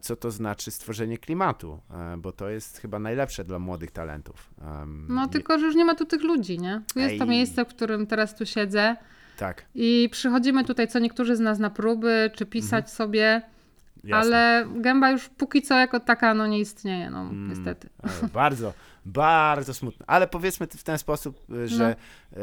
co 0.00 0.16
to 0.16 0.30
znaczy 0.30 0.70
stworzenie 0.70 1.18
klimatu, 1.18 1.80
e, 1.90 2.16
bo 2.16 2.32
to 2.32 2.48
jest 2.48 2.78
chyba 2.78 2.98
najlepsze 2.98 3.44
dla 3.44 3.58
młodych 3.58 3.90
talentów. 3.90 4.50
No 5.08 5.28
tylko, 5.28 5.58
że 5.58 5.66
już 5.66 5.74
nie 5.74 5.84
ma 5.84 5.94
tu 5.94 6.04
tych 6.04 6.22
ludzi, 6.22 6.58
nie? 6.58 6.82
Tu 6.94 6.98
jest 7.00 7.18
to 7.18 7.24
Ej. 7.24 7.30
miejsce, 7.30 7.64
w 7.64 7.68
którym 7.68 8.06
teraz 8.06 8.34
tu 8.36 8.46
siedzę 8.46 8.96
Tak, 9.38 9.64
i 9.74 10.08
przychodzimy 10.12 10.64
tutaj 10.64 10.88
co 10.88 10.98
niektórzy 10.98 11.36
z 11.36 11.40
nas 11.40 11.58
na 11.58 11.70
próby, 11.70 12.30
czy 12.34 12.46
pisać 12.46 12.90
sobie, 12.90 13.34
Mhm. 13.34 13.42
jasne. 14.04 14.36
ale 14.36 14.66
gęba 14.80 15.10
już 15.10 15.28
póki 15.28 15.62
co 15.62 15.74
jako 15.78 16.00
taka 16.00 16.34
no 16.34 16.46
nie 16.46 16.58
istnieje, 16.60 17.10
no 17.10 17.20
Mm. 17.20 17.48
niestety. 17.48 17.88
E, 18.24 18.28
Bardzo, 18.28 18.72
bardzo 19.06 19.74
smutne. 19.74 20.04
Ale 20.08 20.26
powiedzmy 20.28 20.66
w 20.66 20.82
ten 20.82 20.98
sposób, 20.98 21.40
e, 21.64 21.68
że 21.68 21.96
No. 22.32 22.40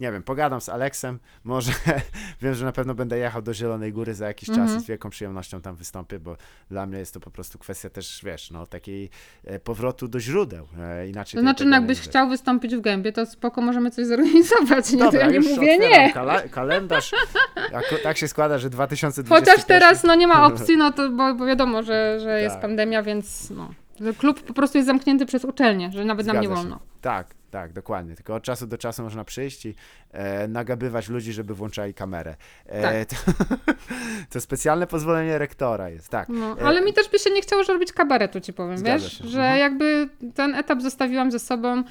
Nie 0.00 0.12
wiem, 0.12 0.22
pogadam 0.22 0.60
z 0.60 0.68
Aleksem, 0.68 1.18
może 1.44 1.72
wiem, 2.42 2.54
że 2.54 2.64
na 2.64 2.72
pewno 2.72 2.94
będę 2.94 3.18
jechał 3.18 3.42
do 3.42 3.54
Zielonej 3.54 3.92
Góry 3.92 4.14
za 4.14 4.26
jakiś 4.26 4.48
czas 4.48 4.58
Mhm. 4.58 4.78
i 4.78 4.82
z 4.82 4.86
wielką 4.86 5.10
przyjemnością 5.10 5.60
tam 5.60 5.76
wystąpię, 5.76 6.18
bo 6.18 6.36
dla 6.70 6.86
mnie 6.86 6.98
jest 6.98 7.14
to 7.14 7.20
po 7.20 7.30
prostu 7.30 7.58
kwestia 7.58 7.90
też, 7.90 8.20
wiesz, 8.24 8.50
no 8.50 8.66
takiej 8.66 9.10
e, 9.44 9.58
powrotu 9.58 10.08
do 10.08 10.20
źródeł. 10.20 10.66
E, 10.78 11.08
inaczej 11.08 11.38
To 11.38 11.42
znaczy, 11.42 11.64
no 11.64 11.76
jakbyś 11.76 12.00
chciał 12.00 12.28
wystąpić 12.28 12.76
w 12.76 12.80
gębie, 12.80 13.12
to 13.12 13.26
spoko, 13.26 13.60
możemy 13.60 13.90
coś 13.90 14.06
zorganizować, 14.06 14.92
nie? 14.92 14.98
to 14.98 15.04
Dobra, 15.04 15.20
ja 15.20 15.26
nie 15.26 15.40
mówię 15.40 15.78
nie. 15.78 16.12
Kala- 16.12 16.48
kalendarz. 16.48 17.10
Tak 18.02 18.16
się 18.16 18.28
składa, 18.28 18.58
że 18.58 18.70
2021 18.70 19.38
Chociaż 19.54 19.64
teraz 19.66 20.04
no 20.04 20.14
nie 20.14 20.26
ma 20.26 20.44
opcji, 20.46 20.76
no 20.76 20.92
to 20.92 21.10
bo, 21.10 21.34
bo 21.34 21.46
wiadomo, 21.46 21.82
że, 21.82 22.18
że 22.20 22.40
jest 22.42 22.54
Tak. 22.54 22.62
pandemia, 22.62 23.02
więc 23.02 23.50
no. 23.50 23.70
Klub 24.18 24.42
po 24.42 24.54
prostu 24.54 24.78
jest 24.78 24.86
zamknięty 24.86 25.26
przez 25.26 25.44
uczelnię, 25.44 25.90
że 25.92 26.04
nawet 26.04 26.26
nam 26.26 26.40
nie 26.40 26.48
Zgadza 26.48 26.62
się. 26.62 26.89
Tak, 27.00 27.34
tak, 27.50 27.72
dokładnie. 27.72 28.14
Tylko 28.16 28.34
od 28.34 28.42
czasu 28.42 28.66
do 28.66 28.78
czasu 28.78 29.02
można 29.02 29.24
przyjść 29.24 29.66
i 29.66 29.74
e, 30.12 30.48
nagabywać 30.48 31.08
ludzi, 31.08 31.32
żeby 31.32 31.54
włączali 31.54 31.94
kamerę. 31.94 32.36
E, 32.66 33.06
to, 33.06 33.16
to 34.30 34.40
specjalne 34.40 34.86
pozwolenie 34.86 35.38
rektora 35.38 35.88
jest, 35.88 36.08
tak. 36.08 36.28
No, 36.28 36.58
E, 36.60 36.62
ale 36.64 36.80
mi 36.80 36.92
też 36.92 37.08
by 37.08 37.18
się 37.18 37.30
nie 37.30 37.42
chciało 37.42 37.62
robić 37.62 37.92
kabaretu, 37.92 38.40
ci 38.40 38.52
powiem, 38.52 38.82
wiesz? 38.84 39.18
się. 39.18 39.28
Że 39.28 39.40
Mhm. 39.40 39.58
jakby 39.58 40.08
ten 40.34 40.54
etap 40.54 40.82
zostawiłam 40.82 41.30
ze 41.30 41.38
sobą. 41.38 41.82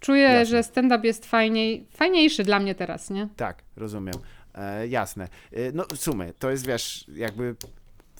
Czuję, 0.00 0.22
Jasne. 0.22 0.46
że 0.46 0.62
stand-up 0.62 1.06
jest 1.06 1.26
fajniej, 1.26 1.86
fajniejszy 1.90 2.44
dla 2.44 2.58
mnie 2.60 2.74
teraz, 2.74 3.10
nie? 3.10 3.28
Tak, 3.36 3.62
rozumiem. 3.76 4.14
E, 4.54 4.86
jasne. 4.86 5.28
E, 5.52 5.72
no 5.72 5.84
w 5.94 5.98
sumie, 5.98 6.32
to 6.38 6.50
jest, 6.50 6.66
wiesz, 6.66 7.04
jakby 7.14 7.54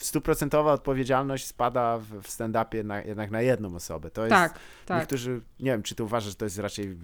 stuprocentowa 0.00 0.72
odpowiedzialność 0.72 1.46
spada 1.46 1.98
w, 1.98 2.04
w 2.22 2.28
stand-upie 2.28 2.84
na, 2.84 3.02
jednak 3.02 3.30
na 3.30 3.40
jedną 3.42 3.74
osobę. 3.74 4.10
To 4.10 4.20
jest, 4.22 4.30
Tak, 4.30 4.54
tak. 4.86 4.98
niektórzy, 4.98 5.40
nie 5.60 5.70
wiem, 5.70 5.82
czy 5.82 5.94
ty 5.94 6.02
uważasz, 6.04 6.28
że 6.30 6.36
to 6.36 6.44
jest 6.44 6.58
raczej 6.58 6.86
e, 6.86 6.96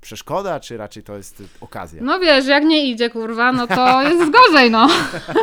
przeszkoda, 0.00 0.60
czy 0.60 0.76
raczej 0.76 1.02
to 1.02 1.16
jest 1.16 1.40
e, 1.40 1.44
okazja? 1.60 2.02
No 2.02 2.20
wiesz, 2.20 2.46
jak 2.46 2.64
nie 2.64 2.86
idzie, 2.90 3.10
kurwa, 3.10 3.52
no 3.52 3.66
to 3.66 4.02
jest 4.02 4.30
gorzej, 4.30 4.70
no. 4.70 4.88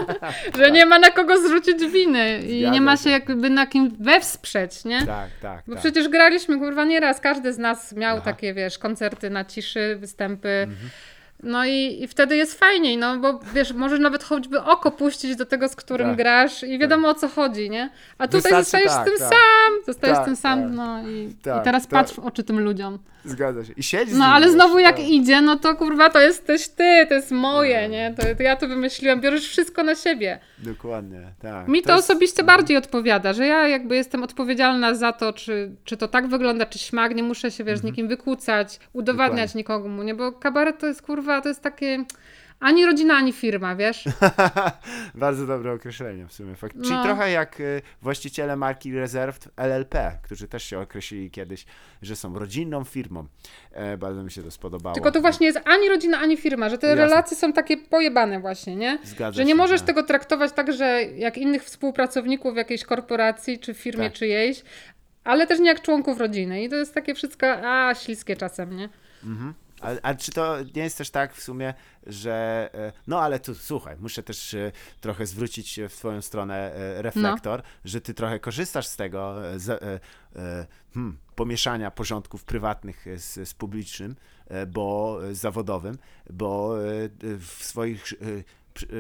że 0.57 0.72
nie 0.72 0.85
ma 0.85 0.99
na 0.99 1.11
kogo 1.11 1.38
zrzucić 1.47 1.85
winy 1.91 2.39
i 2.43 2.59
Zgadza 2.59 2.73
nie 2.73 2.81
ma 2.81 2.97
się. 2.97 3.03
się 3.03 3.09
jakby 3.09 3.49
na 3.49 3.68
kim 3.68 3.95
wesprzeć, 3.99 4.85
nie? 4.85 5.05
Tak, 5.05 5.30
tak, 5.41 5.63
Bo 5.68 5.73
tak. 5.73 5.81
przecież 5.81 6.07
graliśmy, 6.09 6.59
kurwa, 6.59 6.85
nieraz. 6.85 7.19
Każdy 7.22 7.53
z 7.53 7.57
nas 7.57 7.93
miał 7.93 8.15
Aha. 8.18 8.26
takie, 8.26 8.53
wiesz, 8.53 8.77
koncerty 8.77 9.30
na 9.30 9.45
ciszy, 9.45 9.97
występy. 9.99 10.49
Mhm. 10.49 10.89
No 11.43 11.65
i, 11.65 11.97
i 12.03 12.07
wtedy 12.07 12.38
jest 12.38 12.59
fajniej, 12.59 12.97
no 12.97 13.18
bo 13.18 13.39
wiesz, 13.53 13.73
możesz 13.73 13.99
nawet 13.99 14.23
choćby 14.23 14.61
oko 14.61 14.91
puścić 14.91 15.35
do 15.35 15.45
tego, 15.45 15.69
z 15.69 15.76
którym 15.76 16.07
Tak. 16.07 16.18
grasz 16.18 16.63
i 16.63 16.80
wiadomo 16.80 17.09
o 17.09 17.13
co 17.13 17.27
chodzi, 17.27 17.69
nie? 17.69 17.89
A 18.18 18.27
tutaj 18.27 18.41
Wystarczy 18.41 18.63
zostajesz 18.63 18.91
tak, 18.91 19.01
z 19.07 19.09
tym 19.09 19.19
tak. 19.19 19.30
sam, 19.30 19.84
zostajesz 19.85 20.18
Tak, 20.18 20.26
tym 20.26 20.35
sam, 20.35 20.59
tak. 20.63 20.72
no 20.72 21.09
i, 21.09 21.35
Tak, 21.43 21.61
i 21.61 21.65
teraz 21.65 21.84
to- 21.88 21.91
patrz 21.91 22.13
w 22.13 22.19
oczy 22.19 22.43
tym 22.43 22.59
ludziom. 22.59 22.99
Zgadza 23.26 23.65
się. 23.65 23.73
I 23.73 23.84
siedzi 23.84 24.11
z 24.11 24.18
No 24.18 24.26
ale 24.26 24.45
wiesz, 24.45 24.53
znowu 24.55 24.80
jak 24.80 24.95
tak. 24.97 25.09
idzie, 25.09 25.41
no 25.41 25.55
to 25.55 25.76
kurwa, 25.76 26.09
to 26.09 26.19
jesteś 26.22 26.68
ty, 26.68 27.05
to 27.09 27.13
jest 27.13 27.31
moje, 27.31 27.89
nie? 27.89 28.13
To, 28.18 28.35
to 28.38 28.43
ja 28.43 28.55
to 28.55 28.68
wymyśliłam, 28.68 29.22
bierzesz 29.22 29.47
wszystko 29.49 29.84
na 29.84 29.95
siebie. 29.95 30.39
Dokładnie, 30.57 31.22
tak. 31.41 31.68
Mi 31.68 31.81
to, 31.81 31.95
jest- 31.95 32.09
osobiście 32.09 32.43
bardziej 32.43 32.77
odpowiada, 32.77 33.34
że 33.34 33.45
ja 33.47 33.68
jakby 33.68 33.95
jestem 33.95 34.23
odpowiedzialna 34.23 34.95
za 34.95 35.11
to, 35.11 35.34
czy, 35.34 35.72
czy 35.84 35.97
to 35.97 36.07
tak 36.07 36.27
wygląda, 36.27 36.65
czy 36.65 36.80
śmak, 36.80 37.15
nie 37.15 37.23
muszę 37.23 37.51
się, 37.51 37.63
wiesz, 37.63 37.80
z 37.80 37.84
nikim 37.84 38.07
wykłócać, 38.07 38.80
udowadniać 38.93 39.49
Dokładnie. 39.53 39.59
nikomu, 39.59 40.03
nie? 40.03 40.15
Bo 40.15 40.31
kabaret 40.31 40.80
to 40.80 40.88
jest, 40.88 41.01
kurwa, 41.01 41.31
to 41.41 41.49
jest 41.49 41.62
takie 41.62 42.06
ani 42.60 42.86
rodzina, 42.86 43.14
ani 43.16 43.34
firma, 43.34 43.76
wiesz? 43.76 44.03
Bardzo 45.16 45.48
dobre 45.48 45.74
określenie 45.74 46.28
w 46.28 46.34
sumie. 46.34 46.56
Fakt. 46.56 46.76
Czyli 46.76 46.90
No. 46.95 47.03
trochę 47.03 47.32
jak 47.32 47.60
y, 47.60 47.82
właściciele 48.02 48.56
marki 48.56 48.94
Reserved 48.95 49.48
LLP, 49.58 50.18
którzy 50.24 50.48
też 50.48 50.64
się 50.64 50.80
określili 50.80 51.32
kiedyś, 51.32 51.66
że 52.02 52.16
są 52.16 52.40
rodzinną 52.40 52.84
firmą. 52.84 53.26
E, 53.72 53.98
bardzo 53.98 54.24
mi 54.24 54.32
się 54.32 54.44
to 54.44 54.52
spodobało. 54.52 54.94
Tylko 54.94 55.12
to 55.12 55.22
właśnie 55.22 55.48
jest 55.48 55.60
ani 55.66 55.90
rodzina, 55.90 56.20
ani 56.20 56.38
firma, 56.38 56.70
że 56.70 56.78
te 56.78 56.88
Jasne. 56.88 57.03
relacje 57.03 57.38
są 57.38 57.53
takie 57.53 57.78
pojebane 57.78 58.40
właśnie, 58.40 58.76
nie? 58.76 58.99
Zgadza 59.03 59.38
Że 59.38 59.45
nie 59.45 59.52
się, 59.52 59.56
możesz 59.58 59.80
tak. 59.82 59.88
tego 59.88 60.03
traktować 60.03 60.52
tak, 60.52 60.74
że 60.74 61.03
jak 61.03 61.38
innych 61.38 61.64
współpracowników 61.64 62.56
jakiejś 62.58 62.84
korporacji 62.84 63.60
czy 63.60 63.74
firmie 63.74 64.03
Tak. 64.10 64.14
czyjejś, 64.14 64.64
ale 65.24 65.48
też 65.48 65.60
nie 65.60 65.68
jak 65.68 65.82
członków 65.82 66.20
rodziny. 66.20 66.64
I 66.64 66.70
to 66.70 66.76
jest 66.76 66.94
takie 66.94 67.16
wszystko, 67.16 67.48
a 67.48 67.95
śliskie 67.95 68.36
czasem, 68.36 68.78
nie? 68.78 68.90
A, 69.82 69.90
a 70.10 70.16
czy 70.16 70.32
to 70.32 70.56
nie 70.76 70.84
jest 70.84 70.98
też 70.98 71.10
tak 71.10 71.34
w 71.36 71.44
sumie, 71.44 71.74
że. 72.08 72.70
e, 72.74 72.91
No 73.08 73.22
ale 73.22 73.40
tu 73.40 73.56
słuchaj, 73.56 73.95
muszę 73.99 74.24
też 74.24 74.53
e, 74.53 74.72
trochę 75.02 75.26
zwrócić 75.26 75.80
w 75.90 75.94
Twoją 75.95 76.22
stronę 76.22 76.74
e, 76.74 77.02
reflektor, 77.02 77.62
że 77.86 78.02
Ty 78.02 78.14
trochę 78.14 78.40
korzystasz 78.40 78.88
z 78.88 78.95
tego 78.95 79.36
z, 79.56 79.84
hmm, 80.94 81.18
pomieszania 81.36 81.91
porządków 81.91 82.44
prywatnych 82.44 83.06
z, 83.18 83.49
z 83.49 83.53
publicznym, 83.53 84.16
bo 84.68 85.20
zawodowym, 85.32 85.98
bo 86.30 86.76
w 87.40 87.58
swoich 87.64 88.14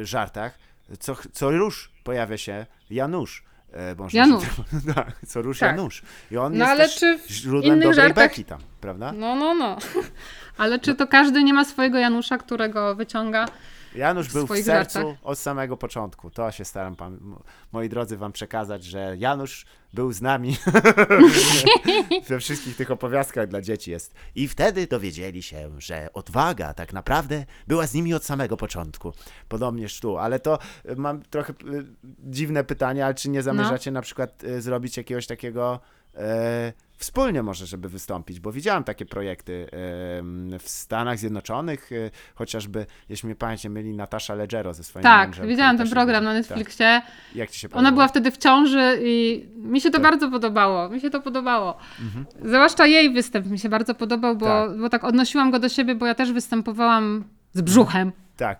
żartach 0.03 0.57
co, 0.99 1.15
co 1.33 1.51
rusz 1.51 1.91
pojawia 2.03 2.37
się 2.37 2.65
Janusz. 2.89 3.43
Można 3.97 4.09
się 4.11 4.17
Janusz. 4.17 4.43
tak- 4.43 4.95
tak, 4.95 5.15
co 5.27 5.41
rusz 5.41 5.59
Tak. 5.59 5.77
Janusz. 5.77 6.01
I 6.31 6.37
on 6.37 6.53
No 6.57 6.59
jest 6.65 6.71
ale 6.71 6.89
czy 6.89 7.17
w 7.27 7.31
źródłem 7.31 7.79
dobrej 7.79 7.95
żartach- 8.09 8.13
beki 8.15 8.45
tam, 8.45 8.59
prawda? 8.81 9.11
No, 9.11 9.35
no, 9.35 9.53
no. 9.55 9.77
Ale 10.61 10.79
czy 10.79 10.95
to 10.95 11.07
każdy 11.07 11.43
nie 11.43 11.53
ma 11.53 11.65
swojego 11.65 11.97
Janusza, 11.97 12.37
którego 12.37 12.95
wyciąga? 12.95 13.45
Janusz 13.95 14.27
w 14.27 14.33
był 14.33 14.47
w 14.47 14.49
sercu 14.49 14.99
żartach. 14.99 15.17
od 15.23 15.39
samego 15.39 15.77
początku. 15.77 16.29
To 16.29 16.51
się 16.51 16.65
staram, 16.65 16.95
pan, 16.95 17.35
moi 17.71 17.89
drodzy, 17.89 18.17
wam 18.17 18.31
przekazać, 18.31 18.83
że 18.83 19.15
Janusz 19.17 19.65
był 19.93 20.11
z 20.11 20.21
nami 20.21 20.57
we 22.29 22.39
wszystkich 22.39 22.75
tych 22.75 22.91
opowiastkach 22.91 23.47
dla 23.47 23.61
dzieci 23.61 23.91
jest. 23.91 24.13
I 24.35 24.47
wtedy 24.47 24.87
dowiedzieli 24.87 25.43
się, 25.43 25.71
że 25.77 26.13
odwaga 26.13 26.73
tak 26.73 26.93
naprawdę 26.93 27.45
była 27.67 27.87
z 27.87 27.93
nimi 27.93 28.13
od 28.13 28.25
samego 28.25 28.57
początku. 28.57 29.13
Podobnież 29.49 29.99
tu, 29.99 30.17
ale 30.17 30.39
to 30.39 30.59
y, 30.89 30.95
mam 30.95 31.21
trochę 31.21 31.53
y, 31.53 31.85
dziwne 32.19 32.63
pytanie, 32.63 33.05
ale 33.05 33.13
czy 33.13 33.29
nie 33.29 33.41
zamierzacie 33.41 33.91
na 33.91 34.01
przykład 34.01 34.43
y, 34.43 34.61
zrobić 34.61 34.97
jakiegoś 34.97 35.27
takiego 35.27 35.79
wspólnie 36.97 37.43
może, 37.43 37.65
żeby 37.65 37.89
wystąpić, 37.89 38.39
bo 38.39 38.51
widziałem 38.51 38.83
takie 38.83 39.05
projekty 39.05 39.67
w 40.59 40.63
Stanach 40.69 41.19
Zjednoczonych, 41.19 41.91
y, 41.91 42.11
chociażby, 42.35 42.85
jeśli 43.09 43.27
mnie 43.27 43.35
pamięć 43.35 43.63
nie 43.63 43.69
myli, 43.69 43.93
Natasza 43.95 44.35
Leggero 44.35 44.73
ze 44.73 44.83
swoim 44.83 45.03
Tak, 45.03 45.29
mężem, 45.29 45.47
widziałam 45.47 45.77
ten 45.77 45.89
program 45.89 46.23
na 46.23 46.33
Netflixie. 46.33 46.85
Tak. 46.85 47.11
Jak 47.35 47.49
ci 47.49 47.59
się 47.59 47.67
Ona 47.67 47.73
podobało? 47.73 47.93
była 47.95 48.07
wtedy 48.07 48.31
w 48.31 48.37
ciąży 48.37 48.99
i 49.03 49.45
mi 49.55 49.81
się 49.81 49.89
to 49.89 49.97
Tak. 49.97 50.01
bardzo 50.11 50.31
podobało. 50.31 50.89
Mi 50.89 51.01
się 51.01 51.09
to 51.09 51.21
podobało. 51.21 51.77
Zwłaszcza 52.45 52.87
jej 52.87 53.13
występ 53.13 53.47
mi 53.47 53.59
się 53.59 53.69
bardzo 53.69 53.95
podobał, 53.95 54.35
bo 54.35 54.45
Tak. 54.45 54.69
tak. 54.69 54.79
bo 54.79 54.89
tak 54.89 55.03
odnosiłam 55.03 55.51
go 55.51 55.59
do 55.59 55.69
siebie, 55.69 55.95
bo 55.95 56.05
ja 56.05 56.15
też 56.15 56.31
występowałam 56.31 57.23
z 57.53 57.61
brzuchem. 57.61 58.11
Tak, 58.41 58.59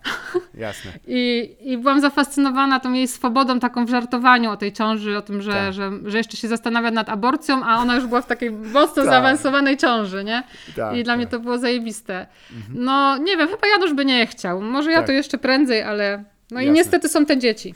jasne. 0.54 0.90
I, 1.06 1.56
I 1.60 1.78
byłam 1.78 2.00
zafascynowana 2.00 2.80
tą 2.80 2.92
jej 2.92 3.08
swobodą 3.08 3.60
taką 3.60 3.86
w 3.86 3.88
żartowaniu 3.90 4.50
o 4.50 4.56
tej 4.56 4.72
ciąży, 4.72 5.18
o 5.18 5.22
tym, 5.22 5.42
że, 5.42 5.52
Tak. 5.52 5.72
że, 5.72 5.90
że 6.04 6.18
jeszcze 6.18 6.36
się 6.36 6.48
zastanawia 6.48 6.90
nad 6.90 7.08
aborcją, 7.08 7.64
a 7.64 7.76
ona 7.78 7.94
już 7.94 8.06
była 8.06 8.22
w 8.22 8.26
takiej 8.26 8.50
mocno 8.50 9.02
Tak. 9.02 9.04
zaawansowanej 9.04 9.76
ciąży, 9.76 10.24
nie? 10.24 10.42
Tak, 10.76 10.96
I 10.96 11.04
dla 11.04 11.16
mnie 11.16 11.26
tak. 11.26 11.34
Mhm. 11.34 11.40
to 11.40 11.40
było 11.40 11.58
zajebiste. 11.58 12.26
No, 12.74 13.16
nie 13.16 13.36
wiem, 13.36 13.48
chyba 13.48 13.66
Janusz 13.66 13.94
by 13.94 14.04
nie 14.04 14.26
chciał. 14.26 14.60
Może 14.60 14.90
ja 14.90 14.98
Tak. 14.98 15.06
to 15.06 15.12
jeszcze 15.12 15.38
prędzej, 15.38 15.82
ale... 15.82 16.24
No 16.50 16.60
i 16.60 16.64
Jasne. 16.64 16.74
niestety 16.74 17.08
są 17.08 17.26
te 17.26 17.38
dzieci. 17.38 17.74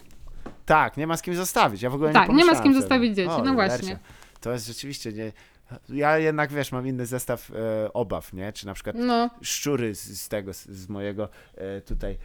Tak, 0.67 0.97
nie 0.97 1.07
ma 1.07 1.17
z 1.17 1.23
kim 1.23 1.35
zostawić. 1.35 1.83
Ja 1.83 1.91
w 1.91 1.95
ogóle 1.95 2.13
Tak, 2.13 2.29
nie 2.29 2.35
nie 2.35 2.45
ma 2.45 2.55
z 2.55 2.63
kim 2.63 2.75
zostawić 2.75 3.17
dzieci, 3.17 3.31
O, 3.31 3.43
no 3.45 3.55
właśnie. 3.55 3.99
To 4.41 4.53
jest 4.53 4.67
rzeczywiście 4.67 5.13
nie... 5.13 5.33
Ja 5.89 6.19
jednak, 6.19 6.53
wiesz, 6.53 6.73
mam 6.73 6.87
inny 6.87 7.07
zestaw 7.07 7.51
e, 7.51 7.93
obaw, 7.93 8.33
nie? 8.33 8.53
Czy 8.53 8.67
na 8.67 8.75
przykład 8.75 8.97
No, 8.99 9.31
szczury 9.43 9.95
z, 9.95 10.21
z 10.21 10.29
tego, 10.29 10.55
z, 10.55 10.65
z 10.69 10.89
mojego 10.89 11.29
e, 11.57 11.81
tutaj, 11.81 12.19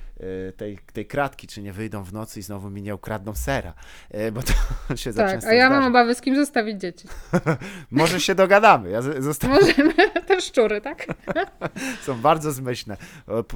e, 0.48 0.52
tej, 0.52 0.78
tej 0.94 1.06
kratki, 1.06 1.48
czy 1.48 1.62
nie 1.62 1.74
wyjdą 1.74 2.04
w 2.04 2.14
nocy 2.14 2.40
i 2.40 2.44
znowu 2.44 2.70
mi 2.70 2.82
nie 2.82 2.96
ukradną 2.96 3.36
sera, 3.36 3.74
e, 4.12 4.32
bo 4.32 4.42
to 4.44 4.54
się 4.96 5.12
za 5.12 5.24
tak. 5.24 5.32
często 5.32 5.50
A 5.50 5.54
ja 5.54 5.70
mam 5.70 5.74
zdarza. 5.78 5.88
obawy, 5.88 6.16
z 6.16 6.22
kim 6.22 6.36
zostawić 6.36 6.82
dzieci. 6.82 7.08
Może 7.92 8.20
się 8.22 8.36
dogadamy. 8.36 8.90
Ja 8.90 9.02
z- 9.02 9.24
zostaw... 9.30 9.50
Możemy 9.50 9.94
szczury, 10.42 10.82
tak? 10.82 11.06
Są 12.06 12.22
bardzo 12.22 12.52
zmyślne. 12.52 12.98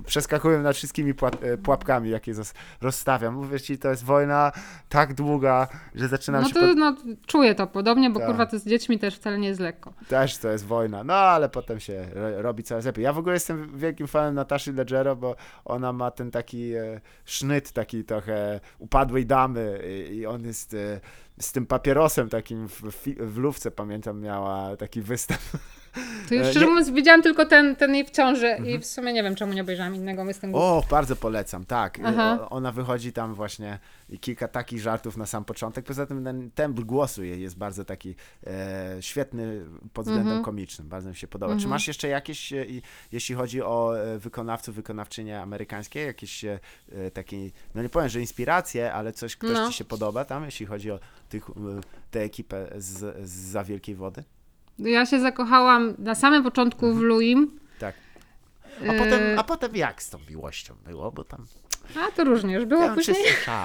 Przeskakują 0.06 0.62
nad 0.62 0.76
wszystkimi 0.76 1.14
e, 1.42 1.58
pułapkami, 1.58 2.10
jakie 2.10 2.34
rozstawiam. 2.82 3.34
Mówię 3.34 3.60
ci, 3.60 3.78
to 3.78 3.90
jest 3.90 4.04
wojna 4.04 4.52
tak 4.90 5.14
długa, 5.14 5.68
że 5.96 6.08
zaczynam 6.08 6.42
No 6.42 6.48
się... 6.48 6.54
to 6.54 6.60
Pod... 6.60 6.78
no, 6.78 6.96
czuję 7.28 7.56
to 7.56 7.68
podobnie, 7.68 8.10
bo 8.10 8.20
Tak. 8.20 8.28
kurwa 8.28 8.46
to 8.46 8.60
z 8.60 8.66
dziećmi 8.66 9.00
też 9.00 9.16
wcale 9.16 9.38
nie 9.38 9.48
jest 9.48 9.60
lekko. 9.60 9.94
Też 10.08 10.38
to 10.38 10.50
jest 10.50 10.66
wojna. 10.66 11.04
No, 11.04 11.14
ale 11.14 11.50
potem 11.50 11.80
się 11.80 12.06
ro- 12.14 12.42
robi 12.42 12.64
coraz 12.64 12.86
lepiej. 12.86 13.04
Ja 13.04 13.14
w 13.14 13.18
ogóle 13.18 13.34
jestem 13.34 13.78
wielkim 13.78 14.08
fanem 14.08 14.36
Nataszy 14.36 14.74
Leggero, 14.74 15.16
bo 15.16 15.36
ona 15.66 15.94
ma 15.94 16.12
ten 16.12 16.32
taki 16.32 16.74
e, 16.74 17.02
sznyt, 17.26 17.72
taki 17.72 18.04
trochę 18.04 18.60
upadłej 18.80 19.26
damy 19.26 19.80
i, 20.10 20.16
i 20.16 20.26
on 20.26 20.44
jest 20.46 20.74
e, 20.74 21.00
z 21.40 21.52
tym 21.52 21.66
papierosem 21.66 22.30
takim 22.30 22.68
w, 22.68 22.82
w, 22.82 23.04
w 23.34 23.38
lówce, 23.38 23.72
pamiętam, 23.72 24.22
miała 24.22 24.78
taki 24.78 25.02
występ. 25.02 25.42
To 26.30 26.36
już 26.36 26.44
E, 26.44 26.52
szczerze 26.52 26.60
Mhm. 26.66 26.70
mówiąc 26.70 26.90
widziałam 26.90 27.22
tylko 27.22 27.46
ten, 27.46 27.76
ten 27.76 27.96
jej 27.96 28.06
w 28.06 28.10
ciąży 28.12 28.58
i 28.68 28.80
w 28.80 28.86
sumie 28.86 29.14
nie 29.14 29.24
wiem, 29.24 29.36
czemu 29.36 29.54
nie 29.54 29.62
obejrzałam 29.62 29.96
innego 29.96 30.26
występu. 30.26 30.58
O, 30.58 30.84
bardzo 30.90 31.16
polecam, 31.16 31.66
tak. 31.66 32.00
Aha. 32.06 32.38
O, 32.42 32.50
ona 32.50 32.72
wychodzi 32.72 33.14
tam 33.14 33.34
właśnie 33.34 33.80
i 34.10 34.20
kilka 34.20 34.48
takich 34.48 34.80
żartów 34.82 35.18
na 35.18 35.26
sam 35.26 35.46
początek. 35.46 35.86
Poza 35.86 36.06
tym 36.06 36.24
ten 36.24 36.52
tembr 36.52 36.84
głosu 36.84 37.24
jej 37.24 37.42
jest 37.42 37.58
bardzo 37.58 37.86
taki 37.86 38.16
e, 38.48 38.98
świetny 39.02 39.66
pod 39.94 40.06
względem 40.06 40.28
Mhm. 40.28 40.44
komicznym. 40.46 40.88
Bardzo 40.90 41.10
mi 41.10 41.16
się 41.16 41.28
podoba. 41.28 41.52
Czy 41.52 41.56
Mhm. 41.56 41.70
masz 41.70 41.88
jeszcze 41.88 42.08
jakieś, 42.08 42.54
e, 42.54 42.66
jeśli 43.12 43.36
chodzi 43.36 43.62
o 43.62 44.00
e, 44.00 44.18
wykonawców, 44.20 44.76
wykonawczynie 44.76 45.42
amerykańskie, 45.42 46.00
jakieś 46.02 46.46
e, 46.46 46.60
e, 46.92 47.12
takie, 47.12 47.38
no 47.76 47.82
nie 47.84 47.90
powiem, 47.90 48.10
że 48.10 48.20
inspiracje, 48.20 48.94
ale 48.94 49.14
coś, 49.14 49.36
ktoś 49.36 49.54
No. 49.54 49.68
ci 49.68 49.74
się 49.74 49.86
podoba 49.86 50.26
tam, 50.26 50.46
jeśli 50.46 50.66
chodzi 50.66 50.92
o 50.92 51.00
tych, 51.30 51.50
e, 51.50 51.54
tę 52.12 52.22
ekipę 52.22 52.68
z, 52.78 53.28
z 53.30 53.32
za 53.32 53.64
wielkiej 53.64 53.96
wody? 53.96 54.24
Ja 54.80 55.06
się 55.06 55.20
zakochałam 55.20 55.94
na 55.98 56.16
samym 56.16 56.44
początku 56.44 56.94
w 56.94 57.00
Luim. 57.00 57.60
Tak. 57.80 57.96
A 58.90 58.94
potem, 58.94 59.40
a 59.40 59.44
potem 59.44 59.76
jak 59.76 60.04
z 60.04 60.10
tą 60.10 60.18
miłością 60.30 60.74
było, 60.88 61.12
bo 61.12 61.24
tam... 61.24 61.46
A 62.08 62.12
to 62.16 62.24
różnie 62.24 62.54
już 62.54 62.66
było 62.66 62.82
Ja 62.84 62.94
później. 62.94 63.18
Ja, 63.48 63.64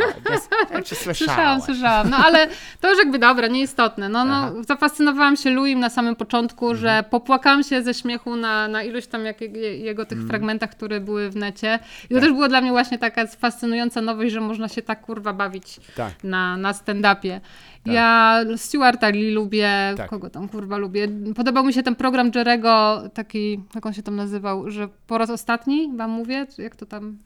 ja 0.75 0.83
cię 0.83 0.97
Słyszałam, 0.97 1.15
słyszałem. 1.17 1.61
słyszałam. 1.63 2.11
No 2.11 2.17
ale 2.17 2.49
to 2.81 2.91
już 2.91 2.99
jakby 2.99 3.19
dobra, 3.19 3.49
nieistotne. 3.49 4.09
No, 4.09 4.19
Aha. 4.21 4.51
no, 4.55 4.63
zafascynowałam 4.65 5.37
się 5.37 5.51
Louim 5.51 5.81
na 5.81 5.89
samym 5.91 6.17
początku, 6.17 6.65
Mhm. 6.71 6.81
że 6.81 7.05
popłakałam 7.11 7.63
się 7.63 7.83
ze 7.83 7.95
śmiechu 7.95 8.37
na, 8.37 8.69
na 8.69 8.83
iluś 8.83 9.07
tam 9.07 9.25
jak, 9.25 9.41
je- 9.41 9.79
jego 9.79 10.07
tych 10.07 10.19
fragmentach, 10.27 10.71
które 10.71 11.01
były 11.01 11.31
w 11.31 11.37
necie. 11.37 11.79
I 12.05 12.09
to 12.09 12.15
Mhm. 12.15 12.21
Tak. 12.21 12.21
też 12.21 12.33
było 12.33 12.49
dla 12.49 12.61
mnie 12.61 12.71
właśnie 12.71 12.99
taka 12.99 13.27
fascynująca 13.27 14.01
nowość, 14.01 14.33
że 14.33 14.41
można 14.41 14.69
się 14.69 14.83
tak 14.83 15.01
kurwa 15.01 15.33
bawić 15.33 15.81
Tak. 15.97 16.25
na, 16.25 16.57
na 16.57 16.73
stand-upie. 16.73 17.41
Ja 17.87 18.41
Stewarta 18.57 19.09
Lee 19.09 19.31
lubię, 19.31 19.71
Tak. 19.97 20.11
kogo 20.11 20.31
tam 20.31 20.49
kurwa 20.49 20.77
lubię. 20.77 21.09
Podobał 21.37 21.65
mi 21.65 21.73
się 21.73 21.83
ten 21.83 21.95
program 21.97 22.31
Jerego, 22.35 23.03
taki, 23.15 23.61
jak 23.75 23.87
on 23.87 23.93
się 23.93 24.03
tam 24.03 24.17
nazywał, 24.17 24.71
że 24.71 24.89
po 25.07 25.19
raz 25.19 25.31
ostatni 25.31 25.93
wam 25.97 26.11
mówię, 26.11 26.47
czy 26.57 26.63
jak 26.63 26.77
to 26.77 26.87
tam 26.87 27.19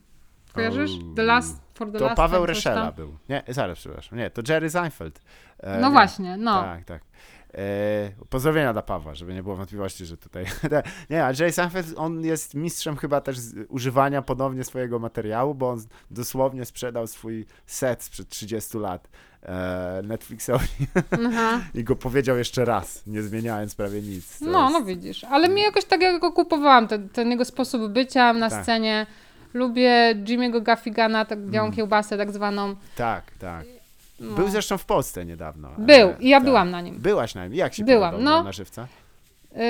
kojarzysz? 0.54 0.90
The 1.16 1.22
Last 1.22 1.56
for 1.74 1.92
the 1.92 1.98
To 1.98 2.04
Last 2.04 2.16
Paweł. 2.16 2.46
Reszela 2.46 2.92
był. 2.92 3.16
Nie, 3.28 3.42
zaraz, 3.48 3.78
przepraszam. 3.78 4.18
Nie, 4.18 4.30
to 4.30 4.42
Jerry 4.52 4.70
Seinfeld. 4.70 5.20
E, 5.60 5.80
No 5.80 5.86
nie. 5.88 5.92
właśnie, 5.92 6.36
no. 6.36 6.62
Tak, 6.62 6.84
tak. 6.84 7.02
E, 7.54 8.10
pozdrowienia 8.28 8.72
dla 8.72 8.82
Pawła, 8.82 9.14
żeby 9.14 9.34
nie 9.34 9.42
było 9.42 9.56
wątpliwości, 9.56 10.06
że 10.06 10.16
tutaj... 10.16 10.44
nie, 11.10 11.24
a 11.24 11.30
Jerry 11.30 11.52
Seinfeld, 11.52 11.86
on 11.96 12.24
jest 12.24 12.54
mistrzem 12.54 12.96
chyba 12.96 13.20
też 13.20 13.36
używania 13.68 14.22
ponownie 14.22 14.64
swojego 14.64 14.98
materiału, 14.98 15.54
bo 15.54 15.70
on 15.70 15.80
dosłownie 16.10 16.64
sprzedał 16.64 17.06
swój 17.06 17.46
set 17.66 18.02
sprzed 18.02 18.28
30 18.28 18.78
lat 18.78 19.08
e, 19.42 20.00
Netflixowi 20.04 20.66
i 21.74 21.84
go 21.84 21.96
powiedział 21.96 22.38
jeszcze 22.38 22.64
raz, 22.64 23.06
nie 23.06 23.22
zmieniając 23.22 23.74
prawie 23.74 24.02
nic. 24.02 24.38
To 24.38 24.44
No, 24.44 24.60
jest- 24.62 24.72
no 24.72 24.82
widzisz. 24.84 25.24
Ale 25.24 25.48
mi 25.48 25.62
jakoś 25.62 25.84
tak 25.84 26.00
jak 26.02 26.20
go 26.20 26.32
kupowałam, 26.32 26.88
ten, 26.88 27.08
ten 27.08 27.30
jego 27.30 27.44
sposób 27.44 27.92
bycia 27.92 28.32
na 28.32 28.50
Tak. 28.50 28.62
scenie. 28.62 29.06
Lubię 29.54 30.14
Jimmy'ego 30.24 30.62
Gaffigana, 30.62 31.24
tak 31.24 31.38
białą 31.38 31.66
Mm. 31.66 31.76
kiełbasę 31.76 32.16
tak 32.18 32.32
zwaną. 32.32 32.74
Tak, 32.96 33.24
tak. 33.38 33.64
No. 34.20 34.34
Był 34.34 34.48
zresztą 34.48 34.78
w 34.78 34.84
Polsce 34.84 35.24
niedawno. 35.24 35.70
Był 35.78 36.08
i 36.20 36.28
ja 36.28 36.36
tak. 36.36 36.44
byłam 36.44 36.70
na 36.70 36.80
nim. 36.80 36.98
Byłaś 36.98 37.34
na 37.34 37.44
nim. 37.46 37.54
Jak 37.54 37.74
się 37.74 37.84
Byłam, 37.84 38.22
no. 38.22 38.42
na 38.42 38.52
żywca? 38.52 38.86
Yy... 39.56 39.60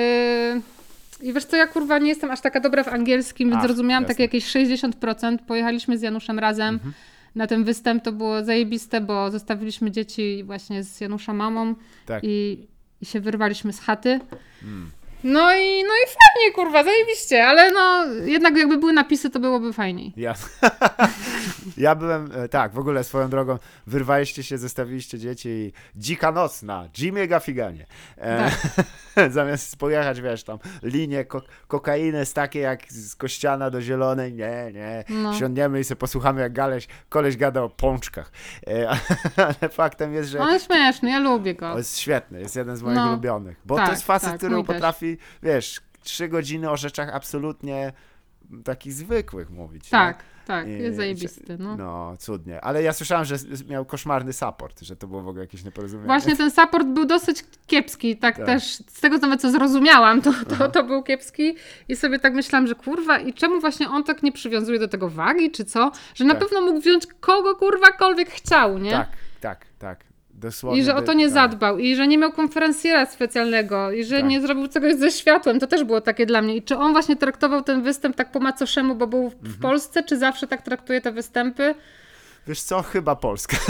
I 1.21 1.33
wiesz 1.33 1.45
co, 1.45 1.57
ja 1.57 1.67
kurwa 1.67 1.97
nie 1.99 2.09
jestem 2.09 2.31
aż 2.31 2.41
taka 2.41 2.59
dobra 2.59 2.83
w 2.83 2.87
angielskim, 2.87 3.49
więc 3.49 3.59
Ach, 3.61 3.67
zrozumiałam 3.67 4.03
jasne. 4.03 4.13
takie 4.15 4.23
jakieś 4.23 4.45
60%. 4.45 5.37
Pojechaliśmy 5.47 5.97
z 5.97 6.01
Januszem 6.01 6.39
razem 6.39 6.73
Mhm. 6.75 6.93
na 7.35 7.47
ten 7.47 7.63
występ, 7.63 8.03
to 8.03 8.11
było 8.11 8.43
zajebiste, 8.43 9.01
bo 9.01 9.31
zostawiliśmy 9.31 9.91
dzieci 9.91 10.43
właśnie 10.45 10.83
z 10.83 11.01
Janusza 11.01 11.33
mamą 11.33 11.75
Tak. 12.05 12.23
i, 12.23 12.67
i 13.01 13.05
się 13.05 13.19
wyrwaliśmy 13.19 13.73
z 13.73 13.79
chaty. 13.81 14.19
Mm. 14.63 14.91
No 15.27 15.55
i, 15.55 15.83
no 15.83 15.89
i 15.93 16.05
fajnie, 16.07 16.51
kurwa, 16.55 16.83
zajebiście, 16.83 17.45
ale 17.47 17.71
no 17.71 18.05
jednak 18.25 18.57
jakby 18.57 18.77
były 18.77 18.93
napisy, 18.93 19.29
to 19.29 19.39
byłoby 19.39 19.73
fajniej. 19.73 20.13
Ja, 20.17 20.33
ja 21.77 21.95
byłem, 21.95 22.29
e, 22.35 22.49
tak, 22.49 22.73
w 22.73 22.79
ogóle 22.79 23.03
swoją 23.03 23.29
drogą, 23.29 23.57
wyrwaliście 23.87 24.43
się, 24.43 24.57
zostawiliście 24.57 25.19
dzieci 25.19 25.49
i 25.49 25.73
dzika 25.95 26.31
noc 26.31 26.63
na 26.63 26.89
Jimmy 26.97 27.27
Gaffiganie. 27.27 27.85
E, 28.17 28.51
zamiast 29.29 29.77
pojechać, 29.77 30.21
wiesz, 30.21 30.43
tam 30.43 30.57
linie 30.83 31.25
ko 31.25 31.41
kokainy 31.67 32.25
z 32.25 32.33
takie 32.33 32.59
jak 32.59 32.91
z 32.91 33.15
Kościana 33.15 33.69
do 33.69 33.81
Zielonej, 33.81 34.33
nie, 34.33 34.71
nie, 34.73 35.03
No. 35.09 35.33
siądniemy 35.33 35.79
i 35.79 35.83
sobie 35.83 35.99
posłuchamy 35.99 36.41
jak 36.41 36.53
galeś, 36.53 36.87
koleś 37.09 37.37
gada 37.37 37.61
o 37.63 37.69
pączkach. 37.69 38.31
E, 38.67 38.89
ale 39.59 39.69
faktem 39.69 40.13
jest, 40.13 40.29
że 40.29 40.39
On 40.39 40.53
jest 40.53 40.65
śmieszny, 40.65 41.09
ja 41.09 41.19
lubię 41.19 41.55
go. 41.55 41.71
on 41.71 41.77
jest 41.77 41.97
świetny, 41.99 42.39
jest 42.39 42.55
jeden 42.55 42.75
z 42.77 42.81
moich 42.81 42.95
No. 42.95 43.07
ulubionych, 43.07 43.57
bo 43.65 43.75
Tak, 43.75 43.85
to 43.85 43.91
jest 43.91 44.05
facet, 44.05 44.29
tak, 44.29 44.37
który 44.37 44.55
mój 44.55 44.65
wiesz, 45.43 45.81
trzy 46.03 46.27
godziny 46.27 46.69
o 46.71 46.77
rzeczach 46.77 47.09
absolutnie 47.15 47.93
takich 48.63 48.93
zwykłych 48.93 49.49
mówić. 49.49 49.83
nie? 49.83 49.89
Tak, 49.91 50.23
tak, 50.45 50.67
I- 50.67 50.71
jest 50.71 50.97
zajebisty. 50.97 51.57
No. 51.59 51.75
No, 51.77 52.17
cudnie. 52.17 52.61
Ale 52.61 52.83
ja 52.83 52.93
słyszałem, 52.93 53.25
że 53.25 53.35
miał 53.67 53.85
koszmarny 53.85 54.33
support, 54.33 54.81
że 54.81 54.95
to 54.95 55.07
było 55.07 55.21
w 55.21 55.27
ogóle 55.27 55.43
jakieś 55.43 55.63
nieporozumienie. 55.63 56.07
Właśnie 56.07 56.35
ten 56.35 56.51
support 56.51 56.87
był 56.87 57.05
dosyć 57.05 57.43
kiepski, 57.67 58.17
tak, 58.17 58.37
Tak. 58.37 58.45
też 58.45 58.63
z 58.75 59.01
tego 59.01 59.17
nawet 59.17 59.41
co 59.41 59.51
zrozumiałam, 59.51 60.21
to, 60.21 60.33
to, 60.57 60.69
to 60.69 60.83
był 60.83 61.03
kiepski 61.03 61.55
i 61.87 61.95
sobie 61.95 62.19
tak 62.19 62.33
myślałam, 62.33 62.67
że 62.67 62.75
kurwa 62.75 63.19
i 63.19 63.33
czemu 63.33 63.59
właśnie 63.61 63.89
on 63.89 64.03
tak 64.03 64.23
nie 64.23 64.31
przywiązuje 64.31 64.79
do 64.79 64.87
tego 64.87 65.09
wagi, 65.09 65.51
czy 65.51 65.65
co? 65.65 65.91
Że 66.15 66.25
na 66.25 66.33
Tak. 66.35 66.43
pewno 66.43 66.61
mógł 66.61 66.79
wziąć 66.79 67.07
kogo 67.19 67.55
kurwakolwiek 67.55 68.29
chciał, 68.29 68.77
nie? 68.77 68.91
Tak, 68.91 69.09
tak, 69.41 69.65
tak. 69.79 70.03
Dosłownie. 70.35 70.81
I 70.81 70.83
że 70.83 70.95
o 70.95 71.01
to 71.01 71.13
nie 71.13 71.25
tak. 71.25 71.33
zadbał, 71.33 71.79
i 71.79 71.95
że 71.95 72.07
nie 72.07 72.17
miał 72.17 72.31
konferencjera 72.31 73.05
specjalnego, 73.05 73.91
i 73.91 74.03
że 74.03 74.15
Tak. 74.19 74.25
nie 74.29 74.41
zrobił 74.41 74.67
czegoś 74.67 74.95
ze 74.95 75.11
światłem. 75.11 75.59
To 75.59 75.67
też 75.67 75.83
było 75.83 76.01
takie 76.01 76.25
dla 76.25 76.41
mnie. 76.41 76.55
I 76.55 76.61
czy 76.61 76.77
on 76.77 76.91
właśnie 76.91 77.15
traktował 77.15 77.61
ten 77.61 77.81
występ 77.81 78.15
tak 78.15 78.31
po 78.31 78.39
macoszemu, 78.39 78.95
bo 78.95 79.07
był 79.07 79.29
w 79.29 79.33
Mhm. 79.33 79.55
Polsce, 79.61 80.03
czy 80.03 80.17
zawsze 80.17 80.47
tak 80.47 80.61
traktuje 80.61 81.01
te 81.01 81.11
występy? 81.11 81.75
Wiesz 82.47 82.61
co, 82.61 82.81
chyba 82.81 83.15
Polska. 83.15 83.57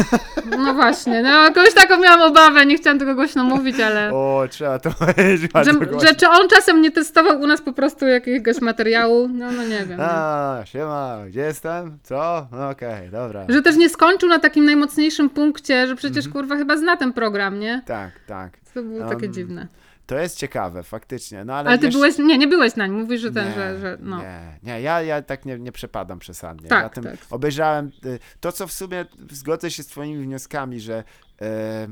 No 0.57 0.73
właśnie, 0.73 1.21
no 1.21 1.29
jakoś 1.43 1.73
taką 1.73 1.97
miałam 1.97 2.21
obawę, 2.21 2.65
nie 2.65 2.77
chciałam 2.77 2.99
tego 2.99 3.15
głośno 3.15 3.43
mówić, 3.43 3.79
ale... 3.79 4.13
O, 4.13 4.43
trzeba 4.49 4.79
to 4.79 4.91
powiedzieć 4.91 5.51
Że, 5.65 5.71
że 6.07 6.15
czy 6.15 6.27
on 6.29 6.49
czasem 6.49 6.81
nie 6.81 6.91
testował 6.91 7.39
u 7.41 7.47
nas 7.47 7.61
po 7.61 7.73
prostu 7.73 8.07
jakiegoś 8.07 8.61
materiału? 8.61 9.27
No, 9.33 9.51
no 9.51 9.63
nie 9.63 9.85
wiem. 9.85 9.97
Nie. 9.99 10.05
A, 10.05 10.61
siema, 10.65 11.17
gdzie 11.27 11.39
jestem? 11.39 11.97
Co? 12.03 12.47
No 12.51 12.69
okej, 12.69 13.09
dobra. 13.09 13.45
Że 13.49 13.61
też 13.61 13.75
nie 13.75 13.89
skończył 13.89 14.29
na 14.29 14.39
takim 14.39 14.65
najmocniejszym 14.65 15.29
punkcie, 15.29 15.87
że 15.87 15.95
przecież 15.95 16.25
Mhm. 16.25 16.33
kurwa 16.33 16.55
chyba 16.55 16.77
zna 16.77 16.97
ten 16.97 17.13
program, 17.13 17.59
nie? 17.59 17.81
Tak, 17.85 18.11
tak. 18.27 18.51
To 18.73 18.83
było 18.83 19.09
takie 19.09 19.25
Um, 19.25 19.33
dziwne. 19.33 19.67
To 20.05 20.17
jest 20.17 20.37
ciekawe, 20.37 20.83
faktycznie. 20.83 21.45
No, 21.45 21.53
ale 21.53 21.69
Ale 21.69 21.79
ty 21.79 21.85
jeszcze- 21.85 21.99
byłeś, 21.99 22.17
nie, 22.17 22.37
nie 22.37 22.47
byłeś 22.47 22.75
na 22.75 22.87
nim, 22.87 22.95
mówisz, 22.99 23.21
że 23.21 23.31
ten, 23.31 23.47
nie, 23.47 23.53
że, 23.53 23.79
że 23.79 23.97
no. 24.01 24.21
Nie, 24.21 24.59
nie 24.63 24.81
ja, 24.81 25.01
ja 25.01 25.21
tak 25.21 25.45
nie, 25.45 25.59
nie 25.59 25.71
przepadam 25.71 26.19
przesadnie. 26.19 26.69
Tak, 26.69 26.83
ja 26.83 26.89
tym 26.89 27.03
tak. 27.03 27.17
obejrzałem 27.29 27.91
y, 28.05 28.19
to, 28.39 28.51
co 28.51 28.67
w 28.67 28.71
sumie 28.71 29.05
zgodzę 29.31 29.71
się 29.71 29.83
z 29.83 29.87
twoimi 29.87 30.23
wnioskami, 30.23 30.79
że 30.79 31.03
e, 31.41 31.87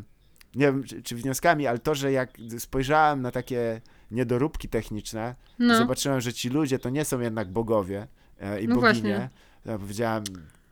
nie 0.56 0.66
wiem, 0.66 0.84
czy, 0.84 1.02
czy 1.04 1.16
wnioskami, 1.16 1.68
ale 1.68 1.80
to, 1.80 1.96
że 1.96 2.12
jak 2.12 2.30
spojrzałem 2.60 3.22
na 3.22 3.32
takie 3.32 3.82
niedoróbki 4.12 4.70
techniczne, 4.70 5.36
no. 5.60 5.78
zobaczyłem, 5.78 6.22
że 6.22 6.34
ci 6.34 6.50
ludzie 6.50 6.80
to 6.80 6.90
nie 6.90 7.06
są 7.06 7.20
jednak 7.20 7.52
bogowie 7.52 8.08
e, 8.40 8.62
i 8.62 8.68
No 8.68 8.76
boginie. 8.76 8.92
właśnie. 9.02 9.30
Ja 9.66 9.80
powiedziałem, 9.80 10.24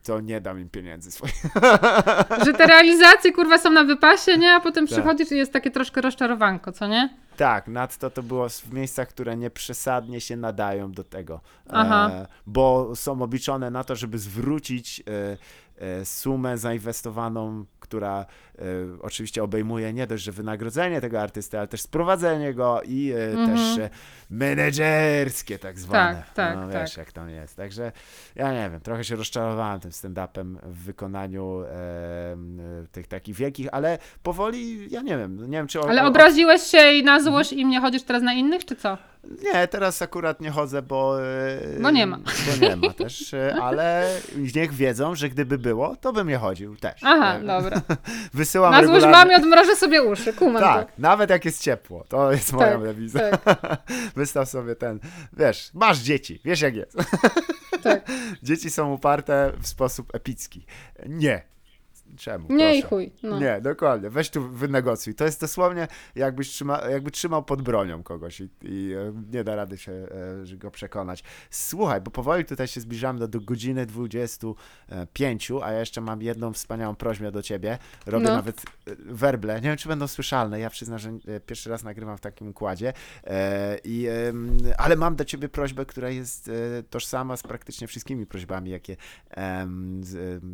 to 0.03 0.19
nie 0.21 0.41
dam 0.41 0.59
im 0.59 0.69
pieniędzy 0.69 1.11
swoich. 1.11 1.43
Że 2.45 2.53
te 2.53 2.67
realizacje 2.67 3.31
kurwa 3.33 3.57
są 3.57 3.69
na 3.71 3.83
wypasie, 3.83 4.37
nie? 4.37 4.51
A 4.53 4.59
potem 4.59 4.87
Tak. 4.87 4.93
przychodzisz 4.93 5.31
i 5.31 5.37
jest 5.37 5.53
takie 5.53 5.71
troszkę 5.71 6.01
rozczarowanko, 6.01 6.71
co 6.71 6.87
nie? 6.87 7.09
Tak, 7.37 7.67
nadto 7.67 8.09
to 8.09 8.23
było 8.23 8.49
w 8.49 8.73
miejscach, 8.73 9.07
które 9.07 9.37
nie 9.37 9.49
przesadnie 9.49 10.21
się 10.21 10.37
nadają 10.37 10.91
do 10.91 11.03
tego, 11.03 11.41
Aha. 11.69 12.09
e, 12.13 12.27
bo 12.47 12.95
są 12.95 13.21
obliczone 13.21 13.71
na 13.71 13.83
to, 13.83 13.95
żeby 13.95 14.17
zwrócić 14.17 14.99
e, 14.99 15.37
sumę 16.05 16.57
zainwestowaną, 16.57 17.65
która 17.79 18.25
e, 18.59 18.63
oczywiście 19.01 19.43
obejmuje 19.43 19.93
nie 19.93 20.07
dość, 20.07 20.23
że 20.23 20.31
wynagrodzenie 20.31 21.01
tego 21.01 21.21
artysty, 21.21 21.57
ale 21.59 21.67
też 21.67 21.81
sprowadzenie 21.81 22.53
go 22.53 22.81
i 22.85 23.11
e, 23.11 23.31
Mhm. 23.31 23.49
też 23.57 23.77
e, 23.77 23.89
menedżerskie 24.29 25.59
tak 25.59 25.79
zwane. 25.79 26.15
Tak, 26.15 26.33
tak, 26.33 26.55
no, 26.55 26.69
tak. 26.71 26.81
wiesz, 26.81 26.97
jak 26.97 27.11
tam 27.11 27.29
jest. 27.29 27.55
Także 27.57 27.91
ja 28.35 28.53
nie 28.53 28.69
wiem, 28.69 28.81
trochę 28.81 29.03
się 29.03 29.15
rozczarowałem 29.15 29.79
tym 29.79 29.91
stand-upem 29.91 30.55
w 30.63 30.77
wykonaniu 30.83 31.61
e, 31.63 31.67
tych 32.91 33.07
takich 33.07 33.35
wielkich, 33.35 33.67
ale 33.71 33.97
powoli, 34.23 34.91
ja 34.91 35.01
nie 35.01 35.17
wiem, 35.17 35.37
nie 35.51 35.57
wiem 35.57 35.67
czy... 35.67 35.79
o- 35.81 35.89
Ale 35.89 36.05
obraziłeś 36.05 36.61
się 36.61 36.91
i 36.91 37.03
na 37.03 37.19
złość 37.21 37.53
i 37.53 37.65
nie 37.65 37.81
chodzisz 37.81 38.03
teraz 38.03 38.23
na 38.23 38.33
innych, 38.33 38.65
czy 38.65 38.75
co? 38.75 38.97
Nie, 39.43 39.67
teraz 39.67 40.01
akurat 40.01 40.41
nie 40.41 40.51
chodzę, 40.51 40.81
bo. 40.81 41.21
e, 41.23 41.79
Bo 41.81 41.91
nie 41.91 42.05
ma. 42.07 42.17
Bo 42.17 42.65
nie 42.67 42.75
ma 42.75 42.93
też, 42.93 43.33
e, 43.33 43.55
ale 43.61 44.09
niech 44.55 44.73
wiedzą, 44.73 45.15
że 45.15 45.29
gdyby 45.29 45.57
było, 45.57 45.95
to 45.95 46.13
bym 46.13 46.27
nie 46.27 46.37
chodził 46.37 46.75
też. 46.75 47.01
Aha, 47.03 47.35
E, 47.35 47.39
dobra. 47.43 47.81
Wysyłam 48.33 48.71
Na 48.71 48.77
złość 48.83 48.93
regularnie. 49.03 49.31
mamie 49.33 49.35
odmrożę 49.45 49.75
sobie 49.75 50.03
uszy, 50.03 50.33
kumam 50.33 50.61
Tak, 50.63 50.87
to. 50.87 50.93
nawet 50.97 51.29
jak 51.29 51.45
jest 51.45 51.61
ciepło, 51.61 52.05
to 52.09 52.31
jest 52.31 52.53
moja 52.53 52.71
Tak, 52.71 52.83
dewiza. 52.83 53.19
tak, 53.37 53.81
Wystaw 54.15 54.49
sobie 54.49 54.75
ten, 54.75 54.99
wiesz, 55.33 55.69
masz 55.73 55.97
dzieci, 55.99 56.41
wiesz 56.45 56.61
jak 56.61 56.75
jest. 56.75 56.97
tak. 57.83 58.11
Dzieci 58.43 58.69
są 58.69 58.93
uparte 58.93 59.51
w 59.61 59.67
sposób 59.67 60.15
epicki. 60.15 60.65
Nie. 61.07 61.41
Czemu? 62.17 62.53
Nie 62.53 62.75
i 62.77 62.81
Proszę. 62.81 62.87
chuj. 62.95 63.11
No. 63.23 63.39
Nie, 63.39 63.61
dokładnie. 63.61 64.09
Weź 64.09 64.29
tu 64.29 64.49
wynegocjuj. 64.49 65.15
To 65.15 65.25
jest 65.25 65.41
dosłownie 65.41 65.87
jakbyś 66.15 66.49
trzyma, 66.49 66.81
jakby 66.89 67.11
trzymał 67.11 67.43
pod 67.43 67.61
bronią 67.61 68.03
kogoś 68.03 68.39
i, 68.41 68.49
i 68.61 68.93
e, 68.93 69.13
nie 69.31 69.43
da 69.43 69.55
rady 69.55 69.77
się 69.77 69.91
e, 69.91 70.57
go 70.57 70.71
przekonać. 70.71 71.23
Słuchaj, 71.49 72.01
bo 72.01 72.11
powoli 72.11 72.45
tutaj 72.45 72.67
się 72.67 72.81
zbliżamy 72.81 73.19
do, 73.19 73.27
do 73.27 73.39
godziny 73.41 73.85
25, 73.85 75.51
a 75.63 75.71
ja 75.71 75.79
jeszcze 75.79 76.01
mam 76.01 76.21
jedną 76.21 76.53
wspaniałą 76.53 76.95
prośbę 76.95 77.31
do 77.31 77.41
ciebie. 77.41 77.77
Robię 78.05 78.25
No. 78.25 78.35
nawet 78.35 78.61
e, 78.87 78.95
werble. 78.99 79.55
Nie 79.55 79.61
wiem, 79.61 79.77
czy 79.77 79.87
będą 79.89 80.07
słyszalne. 80.07 80.59
Ja 80.59 80.69
przyznam, 80.69 80.99
że 80.99 81.09
e, 81.27 81.39
pierwszy 81.39 81.69
raz 81.69 81.83
nagrywam 81.83 82.17
w 82.17 82.21
takim 82.21 82.47
układzie. 82.47 82.93
E, 83.23 83.77
i, 83.83 84.07
ale 84.77 84.95
mam 84.95 85.15
do 85.15 85.25
ciebie 85.25 85.49
prośbę, 85.49 85.85
która 85.85 86.09
jest 86.09 86.47
e, 86.47 86.83
tożsama 86.83 87.37
z 87.37 87.43
praktycznie 87.43 87.87
wszystkimi 87.87 88.25
prośbami, 88.25 88.69
jakie, 88.71 88.95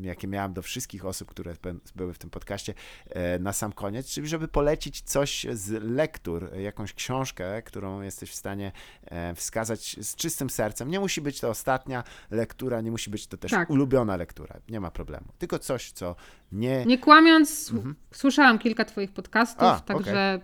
jakie 0.02 0.28
miałem 0.28 0.54
do 0.54 0.62
wszystkich 0.62 1.06
osób, 1.06 1.30
które 1.30 1.47
pe- 1.56 1.78
były 1.96 2.14
w 2.14 2.18
tym 2.18 2.30
podcaście 2.30 2.74
e, 3.10 3.40
na 3.40 3.54
sam 3.54 3.74
koniec, 3.74 4.10
czyli 4.10 4.28
żeby 4.28 4.48
polecić 4.48 5.02
coś 5.02 5.46
z 5.54 5.84
lektur, 5.84 6.50
jakąś 6.56 6.94
książkę, 6.94 7.62
którą 7.62 8.02
jesteś 8.02 8.32
w 8.32 8.36
stanie 8.36 8.72
e, 9.06 9.36
wskazać 9.36 9.96
z 10.02 10.16
czystym 10.16 10.50
sercem. 10.50 10.90
Nie 10.92 11.00
musi 11.00 11.22
być 11.22 11.40
to 11.40 11.50
ostatnia 11.50 12.04
lektura, 12.32 12.82
nie 12.82 12.92
musi 12.92 13.10
być 13.10 13.28
to 13.28 13.38
też 13.38 13.52
Tak. 13.52 13.70
ulubiona 13.70 14.16
lektura, 14.18 14.56
nie 14.70 14.80
ma 14.80 14.92
problemu. 14.92 15.26
Tylko 15.40 15.60
coś, 15.60 15.92
co 15.92 16.16
nie... 16.52 16.86
Nie 16.86 16.98
kłamiąc, 16.98 17.72
Mhm. 17.74 17.96
słyszałam 18.14 18.60
kilka 18.60 18.86
twoich 18.86 19.12
podcastów, 19.12 19.64
A, 19.64 19.80
także 19.80 20.40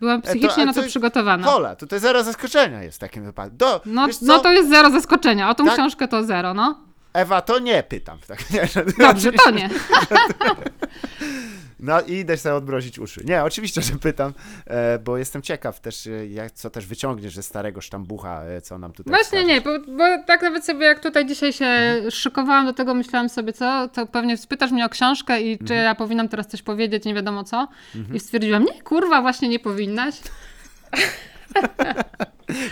byłam 0.00 0.18
E, 0.18 0.22
to- 0.22 0.28
psychicznie 0.28 0.62
a 0.62 0.66
na 0.66 0.72
to 0.72 0.80
to- 0.82 0.86
przygotowana. 0.88 1.46
Hola, 1.46 1.76
tutaj 1.76 2.00
zero 2.00 2.24
zaskoczenia 2.24 2.82
jest 2.82 2.96
w 2.96 3.00
takim 3.00 3.24
wypadku. 3.24 3.56
Do, 3.56 3.80
No, 3.86 4.08
no 4.22 4.38
to 4.38 4.52
jest 4.52 4.68
zero 4.68 4.90
zaskoczenia. 4.90 5.50
O 5.50 5.54
tą 5.54 5.64
Tak? 5.64 5.74
książkę 5.74 6.08
to 6.08 6.24
zero, 6.24 6.54
no. 6.54 6.91
Ewa, 7.12 7.42
to 7.42 7.58
nie 7.58 7.82
pytam. 7.82 8.18
Tak, 8.28 8.50
nie, 8.50 8.66
że- 8.66 8.84
Dobrze, 8.98 9.32
to 9.32 9.50
nie. 9.60 9.70
No 11.80 12.00
i 12.00 12.12
idę 12.12 12.36
sobie 12.36 12.54
odmrozić 12.54 12.98
uszy. 12.98 13.22
Nie, 13.24 13.42
oczywiście, 13.44 13.82
że 13.82 13.92
pytam, 13.92 14.32
e, 14.66 14.98
bo 14.98 15.18
jestem 15.18 15.42
ciekaw 15.42 15.80
też, 15.80 16.06
e, 16.06 16.26
jak, 16.26 16.50
co 16.52 16.70
też 16.70 16.86
wyciągniesz 16.86 17.34
ze 17.34 17.42
starego 17.42 17.80
sztambucha, 17.80 18.42
e, 18.44 18.60
co 18.60 18.78
nam 18.78 18.92
tutaj 18.92 19.10
Właśnie 19.14 19.44
nie, 19.44 19.60
bo, 19.60 19.70
bo 19.78 20.04
tak 20.26 20.42
nawet 20.42 20.64
sobie 20.64 20.86
jak 20.86 21.00
tutaj 21.00 21.26
dzisiaj 21.26 21.52
się 21.52 21.64
Mhm. 21.64 22.10
szykowałam 22.10 22.66
do 22.66 22.72
tego, 22.72 22.94
myślałam 22.94 23.28
sobie, 23.28 23.52
co, 23.52 23.88
to 23.88 24.06
pewnie 24.06 24.36
spytasz 24.36 24.70
mnie 24.70 24.84
o 24.84 24.88
książkę 24.88 25.40
i 25.40 25.58
czy 25.58 25.62
Mhm. 25.62 25.82
ja 25.84 25.94
powinnam 25.94 26.28
teraz 26.28 26.46
coś 26.46 26.62
powiedzieć, 26.62 27.04
nie 27.04 27.14
wiadomo 27.14 27.44
co. 27.44 27.68
I 28.14 28.20
stwierdziłam, 28.20 28.64
nie, 28.64 28.82
kurwa, 28.82 29.20
właśnie 29.22 29.48
nie 29.48 29.58
powinnaś. 29.58 30.14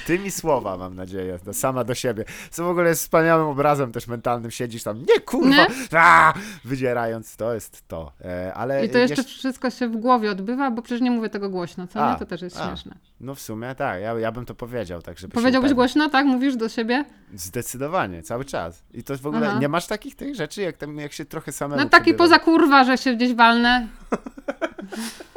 Tymi 0.06 0.30
słowa, 0.30 0.76
mam 0.76 0.94
nadzieję, 0.94 1.38
to 1.44 1.54
sama 1.54 1.84
do 1.84 1.94
siebie. 1.94 2.24
Co 2.50 2.64
w 2.64 2.68
ogóle 2.68 2.88
jest 2.88 3.02
wspaniałym 3.02 3.46
obrazem 3.46 3.92
też 3.92 4.06
mentalnym. 4.06 4.50
Siedzisz 4.50 4.82
tam, 4.82 4.98
nie 4.98 5.20
kurwa, 5.20 5.66
A! 5.96 6.32
wydzierając, 6.64 7.36
to 7.36 7.54
jest 7.54 7.88
to. 7.88 8.12
E, 8.24 8.54
ale 8.54 8.86
I 8.86 8.90
to 8.90 8.98
jeszcze 8.98 9.14
jeszcze- 9.22 9.38
wszystko 9.38 9.70
się 9.70 9.88
w 9.88 9.96
głowie 9.96 10.30
odbywa, 10.30 10.70
bo 10.70 10.82
przecież 10.82 11.00
nie 11.00 11.10
mówię 11.10 11.28
tego 11.28 11.48
głośno, 11.50 11.86
co 11.86 12.04
A, 12.06 12.12
nie? 12.12 12.18
To 12.18 12.26
też 12.26 12.42
jest 12.42 12.56
a. 12.60 12.66
śmieszne. 12.66 12.96
No 13.20 13.34
w 13.34 13.40
sumie 13.40 13.74
tak, 13.74 14.02
ja, 14.02 14.14
ja 14.18 14.32
bym 14.32 14.44
to 14.46 14.54
powiedział, 14.54 15.02
tak 15.02 15.18
żeby 15.18 15.34
Powiedziałbyś 15.34 15.74
głośno, 15.74 16.10
tak? 16.10 16.26
Mówisz 16.26 16.56
do 16.56 16.68
siebie? 16.68 17.04
Zdecydowanie, 17.34 18.22
cały 18.22 18.44
czas. 18.44 18.82
I 18.94 19.04
to 19.04 19.16
w 19.16 19.26
ogóle, 19.26 19.48
Aha. 19.48 19.58
nie 19.58 19.68
masz 19.68 19.86
takich 19.86 20.16
tych 20.16 20.34
rzeczy, 20.34 20.62
jak, 20.62 20.76
tam, 20.76 20.96
jak 20.96 21.12
się 21.12 21.24
trochę 21.24 21.52
samemu 21.52 21.82
No 21.82 21.88
taki 21.88 22.14
poza 22.14 22.38
kurwa, 22.38 22.84
że 22.84 22.98
się 22.98 23.14
gdzieś 23.14 23.34
walnę. 23.34 23.86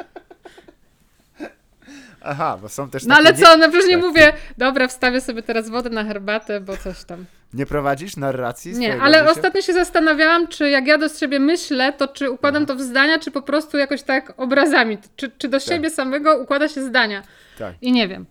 Aha, 2.24 2.58
bo 2.62 2.68
są 2.68 2.90
też 2.90 3.04
No 3.04 3.14
ale 3.14 3.34
co, 3.34 3.56
no 3.56 3.68
przecież 3.68 3.88
nie 3.88 3.96
tak. 3.96 4.04
mówię, 4.04 4.32
dobra, 4.58 4.88
wstawię 4.88 5.20
sobie 5.20 5.42
teraz 5.42 5.68
wodę 5.68 5.90
na 5.90 6.04
herbatę, 6.04 6.60
bo 6.60 6.76
coś 6.76 7.04
tam. 7.04 7.24
Nie 7.54 7.66
prowadzisz 7.66 8.16
narracji 8.16 8.72
Nie, 8.72 9.02
ale 9.02 9.18
życia? 9.18 9.30
ostatnio 9.30 9.62
się 9.62 9.72
zastanawiałam, 9.72 10.48
czy 10.48 10.70
jak 10.70 10.86
ja 10.86 10.98
do 10.98 11.08
siebie 11.08 11.40
myślę, 11.40 11.92
to 11.92 12.08
czy 12.08 12.30
układam 12.30 12.66
to 12.66 12.76
w 12.76 12.80
zdania, 12.80 13.18
czy 13.18 13.30
po 13.30 13.42
prostu 13.42 13.78
jakoś 13.78 14.02
tak 14.02 14.32
obrazami. 14.36 14.98
Czy, 15.16 15.30
czy 15.38 15.48
do 15.48 15.60
siebie 15.60 15.90
samego 15.90 16.38
układa 16.38 16.68
się 16.68 16.82
zdania. 16.82 17.22
Tak. 17.58 17.74
I 17.82 17.92
nie 17.92 18.08
wiem, 18.08 18.26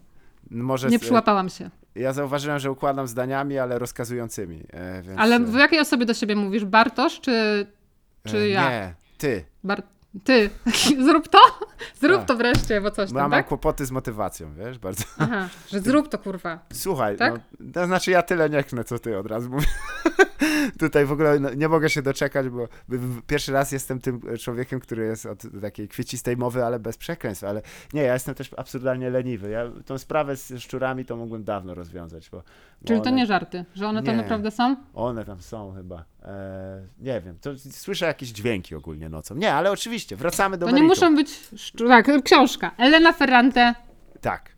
Może 0.51 0.87
nie 0.89 0.99
przyłapałam 0.99 1.49
się. 1.49 1.69
Ja 1.95 2.13
zauważyłem, 2.13 2.59
że 2.59 2.71
układam 2.71 3.07
zdaniami, 3.07 3.59
ale 3.59 3.79
rozkazującymi. 3.79 4.63
E, 4.73 5.01
więc, 5.01 5.19
Ale 5.19 5.35
e, 5.35 5.39
w 5.39 5.55
jakiej 5.55 5.79
osobie 5.79 6.05
do 6.05 6.13
siebie 6.13 6.35
mówisz? 6.35 6.65
Bartosz 6.65 7.19
czy, 7.21 7.67
czy 8.27 8.37
e, 8.37 8.49
ja? 8.49 8.69
Nie, 8.69 8.93
ty. 9.17 9.45
Bar... 9.63 9.83
Ty, 10.23 10.49
zrób 11.05 11.27
to? 11.27 11.39
Zrób 12.01 12.17
Tak. 12.17 12.27
to 12.27 12.35
wreszcie, 12.35 12.81
bo 12.81 12.91
coś 12.91 13.09
ja 13.09 13.13
tam, 13.15 13.21
mam 13.21 13.31
tak? 13.31 13.47
kłopoty 13.47 13.85
z 13.85 13.91
motywacją, 13.91 14.53
wiesz, 14.53 14.79
bardzo. 14.79 15.03
Aha, 15.17 15.49
że 15.71 15.79
zrób 15.81 16.07
to, 16.09 16.17
kurwa. 16.17 16.59
Słuchaj, 16.73 17.17
Tak? 17.17 17.33
no, 17.59 17.71
to 17.73 17.85
znaczy 17.85 18.11
ja 18.11 18.21
tyle 18.21 18.49
nie 18.49 18.63
chnę, 18.63 18.83
co 18.83 18.99
ty 18.99 19.17
od 19.17 19.27
razu 19.27 19.49
mówię. 19.49 19.65
Tutaj 20.79 21.05
w 21.05 21.11
ogóle 21.11 21.39
no, 21.39 21.53
nie 21.53 21.69
mogę 21.69 21.89
się 21.89 22.01
doczekać, 22.01 22.49
bo 22.49 22.67
pierwszy 23.27 23.51
raz 23.51 23.71
jestem 23.71 23.99
tym 23.99 24.21
człowiekiem, 24.39 24.79
który 24.79 25.05
jest 25.05 25.25
od 25.25 25.43
takiej 25.61 25.87
kwiecistej 25.87 26.37
mowy, 26.37 26.65
ale 26.65 26.79
bez 26.79 26.97
przekleństw, 26.97 27.43
ale 27.43 27.61
nie, 27.93 28.01
ja 28.01 28.13
jestem 28.13 28.35
też 28.35 28.49
absurdalnie 28.57 29.09
leniwy. 29.09 29.49
Ja 29.49 29.63
tą 29.85 29.97
sprawę 29.97 30.37
z 30.37 30.53
szczurami 30.59 31.05
to 31.05 31.15
mógłbym 31.17 31.43
dawno 31.43 31.73
rozwiązać, 31.73 32.29
bo, 32.29 32.37
bo 32.37 32.87
Czyli 32.87 33.01
to 33.01 33.09
one, 33.09 33.17
nie 33.17 33.25
żarty, 33.25 33.65
że 33.75 33.87
one 33.87 34.03
tam 34.03 34.15
Nie. 34.15 34.21
naprawdę 34.21 34.51
są? 34.51 34.75
one 34.93 35.25
tam 35.25 35.41
są 35.41 35.73
chyba. 35.75 36.03
E, 36.23 36.81
nie 36.99 37.21
wiem, 37.21 37.37
to 37.41 37.51
słyszę 37.71 38.05
jakieś 38.05 38.29
dźwięki 38.29 38.75
ogólnie 38.75 39.09
nocą. 39.09 39.35
Nie, 39.35 39.53
ale 39.53 39.71
oczywiście, 39.71 40.15
wracamy 40.15 40.57
do 40.57 40.65
To 40.65 40.71
nie 40.71 40.83
meritum. 40.83 41.07
muszą 41.09 41.15
być 41.15 41.39
szczur... 41.55 41.87
Tak, 41.87 42.07
książka. 42.23 42.71
Elena 42.77 43.13
Ferrante, 43.13 43.75
Tak, 44.21 44.49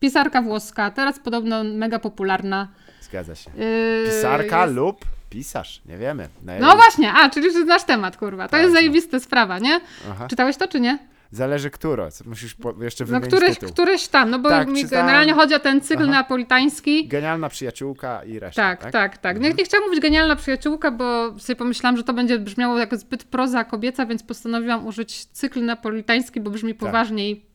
pisarka 0.00 0.42
włoska, 0.42 0.90
teraz 0.90 1.18
podobno 1.18 1.64
mega 1.64 1.98
popularna. 1.98 2.68
Zgadza 3.04 3.34
się. 3.34 3.50
Yy, 3.56 4.04
Pisarka 4.06 4.62
jest- 4.62 4.74
lub 4.76 5.04
pisarz, 5.30 5.82
nie 5.86 5.96
wiemy. 5.98 6.28
Na 6.42 6.58
No 6.58 6.76
właśnie, 6.76 7.12
a, 7.12 7.30
czyli 7.30 7.52
że 7.52 7.62
znasz 7.62 7.84
temat, 7.84 8.16
kurwa. 8.16 8.44
To 8.44 8.50
Tak, 8.50 8.60
jest 8.60 8.74
no. 8.74 8.80
zajebista 8.80 9.20
sprawa, 9.20 9.58
nie? 9.58 9.80
Aha. 10.10 10.28
Czytałeś 10.28 10.56
to, 10.56 10.68
czy 10.68 10.80
nie? 10.80 10.98
Zależy 11.30 11.70
które, 11.70 12.08
musisz 12.26 12.54
po, 12.54 12.74
jeszcze 12.84 13.04
No 13.04 13.08
wymienić 13.08 13.28
któreś, 13.28 13.54
tytuł. 13.54 13.68
któreś 13.72 14.08
tam, 14.08 14.30
no 14.30 14.38
bo 14.38 14.48
Tak, 14.48 14.68
mi 14.68 14.82
czytałem. 14.82 15.06
generalnie 15.06 15.32
chodzi 15.32 15.54
o 15.54 15.58
ten 15.58 15.80
cykl 15.80 16.02
Aha. 16.02 16.12
neapolitański. 16.12 17.08
Genialna 17.08 17.48
przyjaciółka 17.48 18.24
i 18.24 18.38
reszta, 18.38 18.62
Tak, 18.62 18.82
tak? 18.82 18.92
tak, 18.92 19.18
tak. 19.18 19.40
Nie, 19.40 19.52
nie 19.52 19.64
chciałam 19.64 19.86
mówić 19.88 20.02
genialna 20.02 20.36
przyjaciółka, 20.36 20.90
bo 20.90 21.34
sobie 21.38 21.56
pomyślałam, 21.56 21.96
że 21.96 22.04
to 22.04 22.12
będzie 22.12 22.38
brzmiało 22.38 22.78
jako 22.78 22.96
zbyt 22.96 23.24
proza 23.24 23.64
kobieca, 23.64 24.06
więc 24.06 24.22
postanowiłam 24.22 24.86
użyć 24.86 25.24
cykl 25.24 25.64
napolitański, 25.64 26.40
bo 26.40 26.50
brzmi 26.50 26.74
poważniej, 26.74 27.46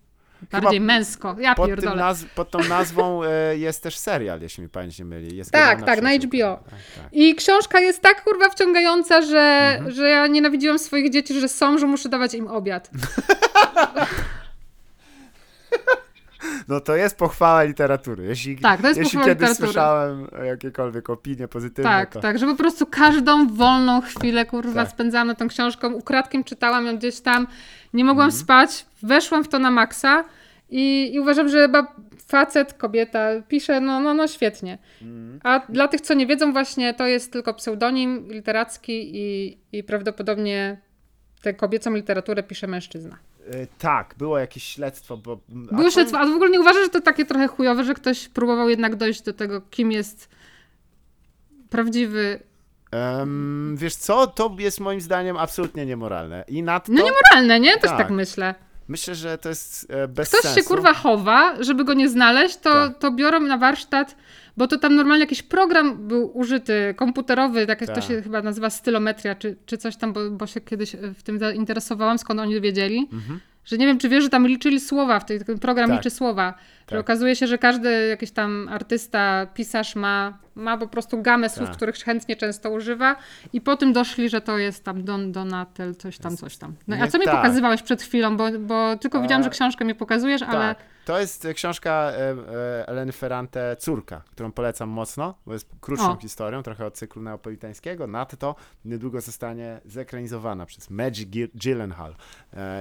bardziej 0.52 0.82
męsko. 0.82 1.36
Ja 1.40 1.56
Pod, 1.56 1.66
tym 1.68 1.76
pierdolę. 1.76 2.02
naz- 2.04 2.26
pod 2.36 2.52
tą 2.52 2.60
nazwą 2.64 3.24
e, 3.24 3.58
jest 3.58 3.84
też 3.84 3.98
serial, 3.98 4.42
jeśli 4.42 4.64
mi 4.64 4.70
pamięć 4.70 5.00
nie 5.00 5.06
myli. 5.06 5.38
Jest 5.38 5.52
Tak, 5.52 5.84
tak, 5.86 6.02
na. 6.02 6.10
HBO. 6.14 6.58
Tak, 6.70 6.80
tak. 6.96 7.06
I 7.12 7.36
książka 7.36 7.80
jest 7.80 8.02
tak 8.02 8.24
kurwa 8.24 8.50
wciągająca, 8.50 9.22
że, 9.22 9.40
Mhm. 9.76 9.92
że 9.96 10.10
ja 10.10 10.28
nienawidziłam 10.28 10.80
swoich 10.80 11.12
dzieci, 11.12 11.40
że 11.40 11.48
są, 11.50 11.78
że 11.78 11.86
muszę 11.88 12.10
dawać 12.10 12.34
im 12.34 12.48
obiad. 12.48 12.90
No 16.68 16.80
to 16.80 16.96
jest 16.96 17.18
pochwała 17.18 17.64
literatury. 17.64 18.24
Jeśli, 18.26 18.58
Tak, 18.58 18.82
to 18.82 18.88
jest 18.88 19.00
jeśli 19.00 19.18
pochwała 19.20 19.36
kiedyś 19.36 19.50
literatury. 19.50 19.68
słyszałem 19.68 20.28
jakiekolwiek 20.46 21.10
opinie 21.10 21.48
pozytywne, 21.48 21.92
Tak, 21.92 22.14
to... 22.14 22.20
tak, 22.20 22.40
że 22.40 22.46
po 22.46 22.56
prostu 22.56 22.86
każdą 22.86 23.48
wolną 23.48 24.02
chwilę, 24.02 24.46
kurwa, 24.46 24.74
Tak. 24.84 24.92
spędzałam 24.92 25.28
nad 25.28 25.38
tą 25.38 25.48
książką, 25.48 25.94
ukradkiem 25.94 26.44
czytałam 26.44 26.86
ją 26.86 26.98
gdzieś 26.98 27.20
tam, 27.20 27.48
nie 27.94 28.04
mogłam 28.06 28.26
Mhm. 28.28 28.42
spać, 28.44 28.86
weszłam 29.04 29.44
w 29.44 29.48
to 29.48 29.60
na 29.60 29.72
maksa 29.72 30.26
i, 30.70 31.10
i 31.14 31.20
uważam, 31.20 31.50
że 31.50 31.62
chyba 31.62 31.96
facet, 32.28 32.74
kobieta 32.74 33.28
pisze, 33.48 33.82
no, 33.82 34.00
no, 34.00 34.14
no 34.14 34.28
świetnie. 34.28 34.78
Mhm. 35.02 35.40
A 35.44 35.60
dla 35.72 35.88
tych, 35.88 36.02
co 36.02 36.14
nie 36.14 36.28
wiedzą, 36.28 36.54
właśnie 36.54 36.94
to 36.94 37.08
jest 37.08 37.34
tylko 37.34 37.54
pseudonim 37.54 38.28
literacki 38.32 39.12
i, 39.18 39.58
i 39.72 39.84
prawdopodobnie 39.84 40.78
tę 41.42 41.54
kobiecą 41.54 41.94
literaturę 41.96 42.44
pisze 42.44 42.68
mężczyzna. 42.68 43.18
E, 43.54 43.68
tak, 43.80 44.16
było 44.18 44.40
jakieś 44.40 44.64
śledztwo, 44.64 45.18
bo... 45.18 45.40
to- 45.70 45.92
śledztwa, 45.92 46.20
a 46.20 46.26
w 46.26 46.32
ogóle 46.36 46.50
nie 46.50 46.60
uważasz, 46.62 46.84
że 46.84 46.90
to 46.90 47.02
takie 47.02 47.26
trochę 47.26 47.48
chujowe, 47.48 47.84
że 47.84 47.94
ktoś 47.94 48.28
próbował 48.28 48.70
jednak 48.70 48.96
dojść 48.96 49.22
do 49.22 49.34
tego, 49.34 49.62
kim 49.62 49.92
jest 49.92 50.30
prawdziwy... 51.70 52.40
Em, 52.92 53.76
wiesz 53.78 53.96
co, 53.96 54.28
to 54.28 54.56
jest 54.60 54.80
moim 54.80 55.02
zdaniem 55.02 55.38
absolutnie 55.38 55.86
niemoralne. 55.86 56.44
I 56.48 56.64
nadto 56.64 56.92
No 56.92 57.04
niemoralne, 57.04 57.60
nie? 57.60 57.74
Też 57.74 57.90
Tak. 57.90 57.98
tak 57.98 58.10
myślę. 58.10 58.56
myślę, 58.88 59.16
że 59.16 59.38
to 59.38 59.50
jest 59.50 59.88
e, 59.92 60.08
bez 60.08 60.30
ktoś 60.30 60.42
sensu. 60.42 60.60
się 60.60 60.66
kurwa 60.66 60.94
chowa, 60.94 61.64
żeby 61.64 61.86
go 61.86 61.94
nie 61.94 62.10
znaleźć, 62.10 62.58
to, 62.58 62.74
Tak. 62.74 62.98
to 63.00 63.12
biorą 63.12 63.40
na 63.40 63.58
warsztat, 63.58 64.16
bo 64.58 64.68
to 64.68 64.78
tam 64.78 64.96
normalnie 64.96 65.24
jakiś 65.24 65.44
program 65.44 66.08
był 66.08 66.38
użyty, 66.38 66.94
komputerowy, 66.98 67.68
tak 67.68 67.82
jak 67.82 67.90
to 67.90 67.96
Tak. 67.96 68.04
się 68.04 68.22
chyba 68.22 68.42
nazywa 68.42 68.70
stylometria, 68.70 69.36
czy, 69.36 69.58
czy 69.66 69.78
coś 69.78 69.96
tam, 69.98 70.14
bo, 70.14 70.32
bo 70.32 70.48
się 70.48 70.62
kiedyś 70.62 70.96
w 71.16 71.24
tym 71.24 71.40
zainteresowałam, 71.40 72.18
skąd 72.20 72.40
oni 72.40 72.62
wiedzieli. 72.62 73.10
Że 73.70 73.78
nie 73.78 73.86
wiem, 73.86 73.98
czy 73.98 74.10
wiesz, 74.10 74.24
że 74.24 74.30
tam 74.30 74.48
liczyli 74.48 74.80
słowa, 74.80 75.20
w 75.20 75.26
tej, 75.26 75.46
ten 75.46 75.60
program 75.60 75.90
Tak. 75.90 75.98
liczy 76.00 76.10
słowa. 76.10 76.54
Że 76.80 76.86
Tak. 76.96 77.00
okazuje 77.00 77.36
się, 77.36 77.48
że 77.48 77.58
każdy 77.58 78.08
jakiś 78.08 78.32
tam 78.32 78.68
artysta, 78.72 79.48
pisarz 79.54 79.96
ma, 79.96 80.38
ma 80.56 80.78
po 80.78 80.88
prostu 80.88 81.22
gamę 81.22 81.50
słów, 81.50 81.68
Tak. 81.68 81.76
których 81.76 81.96
chętnie 81.96 82.36
często 82.36 82.70
używa 82.72 83.16
i 83.54 83.62
po 83.62 83.78
tym 83.78 83.94
doszli, 83.94 84.30
że 84.30 84.42
to 84.42 84.58
jest 84.58 84.84
tam 84.84 85.04
Don 85.04 85.32
Donatel, 85.32 85.96
coś 85.96 86.18
tam, 86.18 86.38
coś 86.38 86.58
tam. 86.58 86.74
No 86.88 86.98
a 87.02 87.08
co 87.08 87.18
mi 87.20 87.26
tak. 87.26 87.36
pokazywałeś 87.36 87.82
przed 87.82 88.02
chwilą, 88.02 88.38
bo, 88.38 88.46
bo 88.60 88.96
tylko 88.98 89.22
widziałam, 89.22 89.42
A- 89.42 89.44
że 89.44 89.50
książkę 89.50 89.86
mi 89.86 89.96
pokazujesz, 89.96 90.42
ale... 90.42 90.76
To 91.10 91.20
jest 91.20 91.46
e, 91.46 91.54
książka 91.54 91.92
e, 91.92 92.18
e, 92.18 92.88
Eleny 92.88 93.12
Ferrante 93.12 93.76
Córka, 93.80 94.22
którą 94.32 94.52
polecam 94.52 94.90
mocno, 94.90 95.36
bo 95.46 95.54
jest 95.54 95.70
krótszą 95.82 96.12
O. 96.12 96.16
historią, 96.18 96.64
trochę 96.64 96.86
od 96.86 96.94
cyklu 96.94 97.22
neapolitańskiego. 97.22 98.08
Nadto 98.08 98.56
niedługo 98.86 99.22
zostanie 99.22 99.82
zekranizowana 99.86 100.66
przez 100.66 100.90
Maggie 100.90 101.26
Gi- 101.26 101.50
Gyllenhaal. 101.56 102.16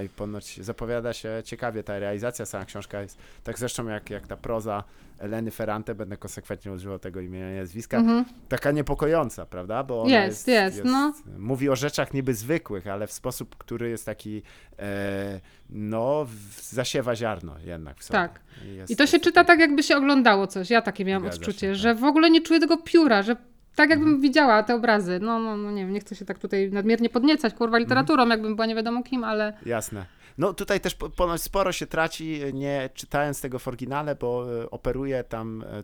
I 0.07 0.09
ponoć 0.09 0.65
zapowiada 0.65 1.13
się 1.13 1.43
ciekawie 1.45 1.83
ta 1.83 1.99
realizacja. 1.99 2.47
Sama 2.47 2.65
książka 2.65 3.01
jest 3.01 3.19
tak 3.45 3.59
zresztą 3.59 3.87
jak, 3.89 4.11
jak 4.11 4.27
ta 4.27 4.37
proza 4.37 4.85
Eleny 5.19 5.51
Ferrante, 5.51 5.95
będę 5.95 6.17
konsekwentnie 6.17 6.73
używał 6.73 6.99
tego 6.99 7.21
imienia 7.21 7.55
i 7.57 7.59
nazwiska, 7.59 7.97
Mhm. 7.97 8.25
taka 8.49 8.71
niepokojąca, 8.71 9.47
prawda? 9.47 9.83
Bo 9.85 10.03
ona 10.03 10.11
Jest, 10.11 10.49
jest, 10.49 10.85
no. 10.85 11.13
Mówi 11.39 11.69
o 11.69 11.77
rzeczach 11.77 12.15
niby 12.15 12.35
zwykłych, 12.35 12.87
ale 12.87 13.07
w 13.07 13.13
sposób, 13.13 13.57
który 13.57 13.91
jest 13.91 14.07
taki, 14.07 14.43
e, 14.79 15.41
no, 15.71 16.27
zasiewa 16.63 17.17
ziarno 17.17 17.55
jednak 17.65 17.99
w 17.99 18.05
sobie. 18.05 18.19
Tak. 18.19 18.41
jest- 18.77 18.91
I 18.93 18.97
to 18.97 19.07
się 19.07 19.17
jest 19.17 19.25
czyta 19.25 19.45
tak, 19.45 19.61
jakby 19.61 19.83
się 19.83 19.97
oglądało 19.97 20.47
coś. 20.47 20.71
Ja 20.71 20.83
takie 20.83 21.05
miałam 21.05 21.27
odczucie, 21.27 21.59
się, 21.61 21.67
tak. 21.67 21.77
że 21.77 21.95
w 21.95 22.05
ogóle 22.05 22.31
nie 22.31 22.41
czuję 22.41 22.61
tego 22.61 22.77
pióra, 22.77 23.23
że 23.23 23.37
tak 23.75 23.91
jakbym 23.91 24.21
widziała 24.21 24.63
te 24.63 24.75
obrazy. 24.75 25.19
No, 25.23 25.39
no, 25.39 25.57
no 25.57 25.71
nie 25.71 25.85
wiem, 25.85 25.93
nie 25.95 26.01
chcę 26.01 26.15
się 26.17 26.25
tak 26.25 26.39
tutaj 26.39 26.71
nadmiernie 26.73 27.09
podniecać, 27.09 27.55
kurwa, 27.55 27.79
literaturą, 27.79 28.23
Mhm. 28.23 28.39
jakbym 28.39 28.57
była 28.57 28.67
nie 28.67 28.75
wiadomo 28.75 29.03
kim, 29.03 29.25
ale... 29.25 29.53
Jasne. 29.67 30.07
No 30.39 30.55
tutaj 30.55 30.81
też 30.81 30.95
po- 30.95 31.11
ponoć 31.11 31.43
sporo 31.43 31.73
się 31.73 31.87
traci, 31.87 32.41
nie 32.53 32.91
czytając 32.95 33.41
tego 33.41 33.59
w 33.59 33.69
oryginale, 33.69 34.15
bo 34.15 34.47
e, 34.63 34.71
operuje 34.71 35.25
tam 35.25 35.65
e, 35.65 35.83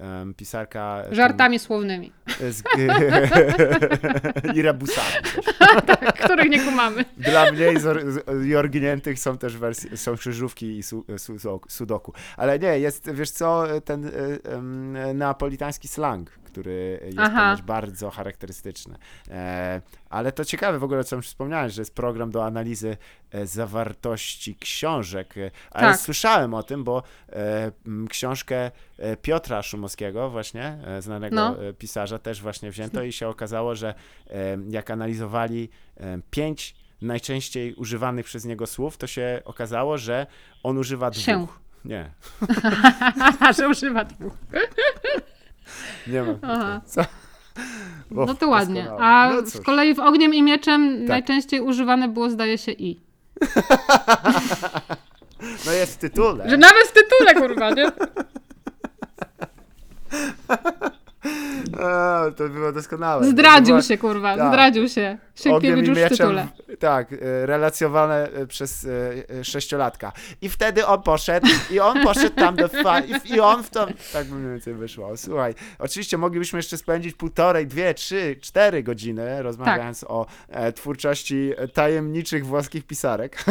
e, 0.00 0.32
pisarka... 0.36 1.04
Żartami 1.10 1.58
słownymi, 1.58 2.12
Z, 2.50 2.62
I 4.56 4.62
rebusami. 4.62 5.08
których 6.24 6.50
nie 6.50 6.64
kumamy. 6.64 7.04
Dla 7.16 7.52
mniej 7.52 7.76
jorgniętych 8.42 9.18
są 9.18 9.38
też 9.38 9.56
wersje, 9.56 9.96
są 9.96 10.16
krzyżówki 10.16 10.78
i 10.78 10.82
su, 10.82 11.04
su, 11.18 11.60
sudoku. 11.68 12.12
Ale 12.36 12.58
nie, 12.58 12.78
jest, 12.78 13.10
wiesz 13.12 13.30
co, 13.30 13.64
ten 13.84 14.10
neapolitański 15.14 15.88
slang, 15.88 16.38
który 16.58 17.00
jest 17.04 17.18
Aha. 17.18 17.56
bardzo 17.66 18.10
charakterystyczny. 18.10 18.96
E, 19.30 19.80
ale 20.10 20.32
to 20.32 20.44
ciekawe 20.44 20.78
w 20.78 20.84
ogóle, 20.84 21.04
co 21.04 21.16
już 21.16 21.26
wspomniałeś, 21.26 21.72
że 21.72 21.82
jest 21.82 21.94
program 21.94 22.30
do 22.30 22.44
analizy 22.44 22.96
e, 23.30 23.46
zawartości 23.46 24.56
książek. 24.56 25.34
Ale 25.70 25.88
Tak. 25.92 26.00
słyszałem 26.00 26.54
o 26.54 26.62
tym, 26.62 26.84
bo 26.84 27.02
e, 27.32 27.70
książkę 28.10 28.70
Piotra 29.22 29.62
Szumowskiego 29.62 30.30
właśnie, 30.30 30.78
znanego 31.00 31.36
No. 31.36 31.56
pisarza, 31.78 32.18
też 32.18 32.42
właśnie 32.42 32.70
wzięto 32.70 33.02
i 33.02 33.12
się 33.12 33.28
okazało, 33.28 33.74
że 33.74 33.94
jak 34.70 34.90
analizowali 34.90 35.68
pięć 36.30 36.74
najczęściej 37.02 37.74
używanych 37.74 38.26
przez 38.26 38.44
niego 38.44 38.66
słów, 38.66 38.96
to 38.96 39.06
się 39.06 39.42
okazało, 39.44 39.98
że 39.98 40.26
on 40.62 40.78
używa 40.78 41.12
Się. 41.12 41.36
dwóch. 41.36 41.60
Nie, 41.84 42.10
że 43.58 43.68
używa 43.68 44.04
dwóch. 44.04 44.32
nie 46.12 46.22
ma. 46.22 46.34
Aha. 46.42 46.80
Co? 46.86 47.00
No 48.10 48.34
to 48.34 48.48
ładnie. 48.48 48.82
doskonałe. 48.82 49.04
A 49.04 49.30
No 49.34 49.46
z 49.46 49.60
kolei 49.60 49.94
w 49.94 50.00
Ogniem 50.00 50.34
i 50.34 50.42
Mieczem 50.42 50.98
Tak. 50.98 51.08
najczęściej 51.08 51.60
używane 51.60 52.08
było, 52.08 52.30
zdaje 52.30 52.58
się, 52.58 52.72
i. 52.72 53.00
No 55.66 55.72
jest 55.72 55.94
w 55.94 55.96
tytule. 55.96 56.50
Że 56.50 56.56
nawet 56.56 56.86
w 56.88 56.92
tytule, 56.92 57.34
kurwa, 57.34 57.70
nie? 57.70 57.86
A, 61.82 62.22
to 62.36 62.48
było 62.48 62.72
doskonałe. 62.72 63.24
Zdradził 63.24 63.66
była- 63.66 63.82
się, 63.82 63.98
kurwa, 63.98 64.36
Tak. 64.36 64.48
zdradził 64.48 64.88
się. 64.88 65.18
Sienkiewicz 65.34 65.86
już 65.88 65.98
w 65.98 66.08
tytule. 66.08 66.48
tak, 66.78 67.12
e, 67.12 67.46
relacjowane 67.46 68.28
e, 68.32 68.46
przez 68.46 68.86
e, 69.40 69.44
sześciolatka. 69.44 70.12
I 70.42 70.48
wtedy 70.48 70.86
on 70.86 71.02
poszedł, 71.02 71.46
i 71.70 71.80
on 71.80 72.02
poszedł 72.02 72.36
tam 72.36 72.56
do 72.56 72.68
fa- 72.68 73.00
i, 73.00 73.34
i 73.34 73.40
on 73.40 73.62
w 73.62 73.70
to, 73.70 73.86
tak 74.12 74.26
by 74.26 74.34
mniej 74.34 74.50
więcej 74.52 74.74
wyszło. 74.74 75.16
Słuchaj, 75.16 75.54
oczywiście 75.78 76.18
moglibyśmy 76.18 76.58
jeszcze 76.58 76.78
spędzić 76.78 77.14
półtorej, 77.16 77.66
dwie, 77.66 77.94
trzy, 77.94 78.36
cztery 78.40 78.82
godziny 78.82 79.42
rozmawiając 79.42 80.04
o 80.04 80.26
e, 80.48 80.72
twórczości 80.72 81.52
tajemniczych 81.74 82.46
włoskich 82.46 82.86
pisarek. 82.86 83.44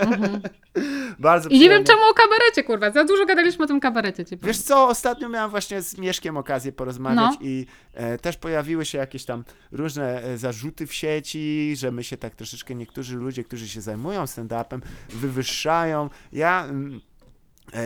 Mhm. 0.00 0.40
Bardzo 1.18 1.48
I 1.48 1.58
nie 1.58 1.68
wiem 1.68 1.84
czemu 1.84 2.00
o 2.10 2.14
kabarecie, 2.14 2.64
kurwa. 2.64 2.90
Za 2.90 3.04
dużo 3.04 3.26
gadaliśmy 3.26 3.64
o 3.64 3.68
tym 3.68 3.80
kabarecie. 3.80 4.24
Wiesz 4.42 4.58
co, 4.58 4.88
ostatnio 4.88 5.28
miałem 5.28 5.50
właśnie 5.50 5.82
z 5.82 5.98
Mieszkiem 5.98 6.36
okazję 6.36 6.72
porozmawiać 6.72 7.16
No. 7.40 7.41
I 7.42 7.66
e, 7.94 8.18
też 8.18 8.36
pojawiły 8.36 8.84
się 8.84 8.98
jakieś 8.98 9.24
tam 9.24 9.44
różne 9.72 10.22
e, 10.22 10.38
zarzuty 10.38 10.86
w 10.86 10.94
sieci, 10.94 11.74
że 11.76 11.92
my 11.92 12.04
się 12.04 12.16
tak 12.16 12.34
troszeczkę, 12.34 12.74
niektórzy 12.74 13.16
ludzie, 13.16 13.44
którzy 13.44 13.68
się 13.68 13.80
zajmują 13.80 14.24
stand-upem, 14.24 14.80
wywyższają. 15.08 16.10
Ja... 16.32 16.64
Mm, 16.64 17.00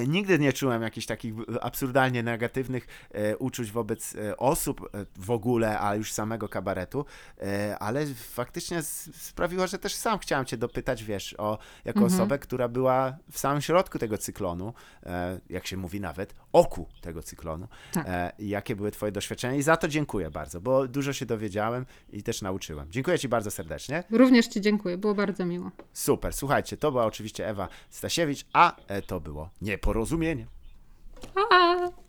Nigdy 0.06 0.38
nie 0.38 0.52
czułem 0.52 0.82
jakichś 0.82 1.06
takich 1.06 1.34
e, 1.54 1.64
absurdalnie 1.64 2.22
negatywnych 2.22 2.86
e, 3.10 3.36
uczuć 3.36 3.70
wobec 3.70 4.16
e, 4.16 4.36
osób 4.36 4.80
e, 4.94 5.06
w 5.16 5.30
ogóle, 5.30 5.80
a 5.80 5.94
już 5.94 6.12
samego 6.12 6.48
kabaretu, 6.48 7.04
e, 7.40 7.78
ale 7.78 8.06
faktycznie 8.06 8.82
sprawiło, 9.12 9.66
że 9.66 9.78
też 9.78 9.94
sam 9.94 10.18
chciałem 10.18 10.46
cię 10.46 10.56
dopytać, 10.56 11.04
wiesz, 11.04 11.34
o 11.38 11.58
jako 11.84 12.00
Mhm. 12.00 12.14
osobę, 12.14 12.38
która 12.38 12.68
była 12.68 13.16
w 13.32 13.38
samym 13.38 13.60
środku 13.62 13.98
tego 13.98 14.18
cyklonu, 14.18 14.74
e, 15.06 15.40
jak 15.50 15.66
się 15.66 15.76
mówi 15.76 16.00
nawet, 16.00 16.34
oku 16.52 16.88
tego 17.00 17.22
cyklonu. 17.22 17.68
Tak. 17.92 18.06
E, 18.08 18.32
jakie 18.38 18.76
były 18.76 18.90
twoje 18.90 19.12
doświadczenia 19.12 19.54
i 19.54 19.62
za 19.62 19.76
to 19.76 19.88
dziękuję 19.88 20.30
bardzo, 20.30 20.60
bo 20.60 20.88
dużo 20.88 21.12
się 21.12 21.26
dowiedziałem 21.26 21.86
i 22.10 22.22
też 22.22 22.42
nauczyłem. 22.42 22.86
Dziękuję 22.90 23.18
ci 23.18 23.28
bardzo 23.28 23.50
serdecznie. 23.50 24.04
Również 24.10 24.46
Ci 24.46 24.60
dziękuję, 24.60 24.98
było 24.98 25.14
bardzo 25.14 25.46
miło. 25.46 25.70
Super, 25.92 26.32
słuchajcie, 26.32 26.76
to 26.76 26.90
była 26.90 27.04
oczywiście 27.06 27.48
Ewa 27.48 27.68
Stasiewicz, 27.90 28.44
a 28.52 28.76
e, 28.88 29.02
to 29.02 29.20
było 29.20 29.50
nieporozumienie. 29.66 30.46
Pa! 31.34 32.05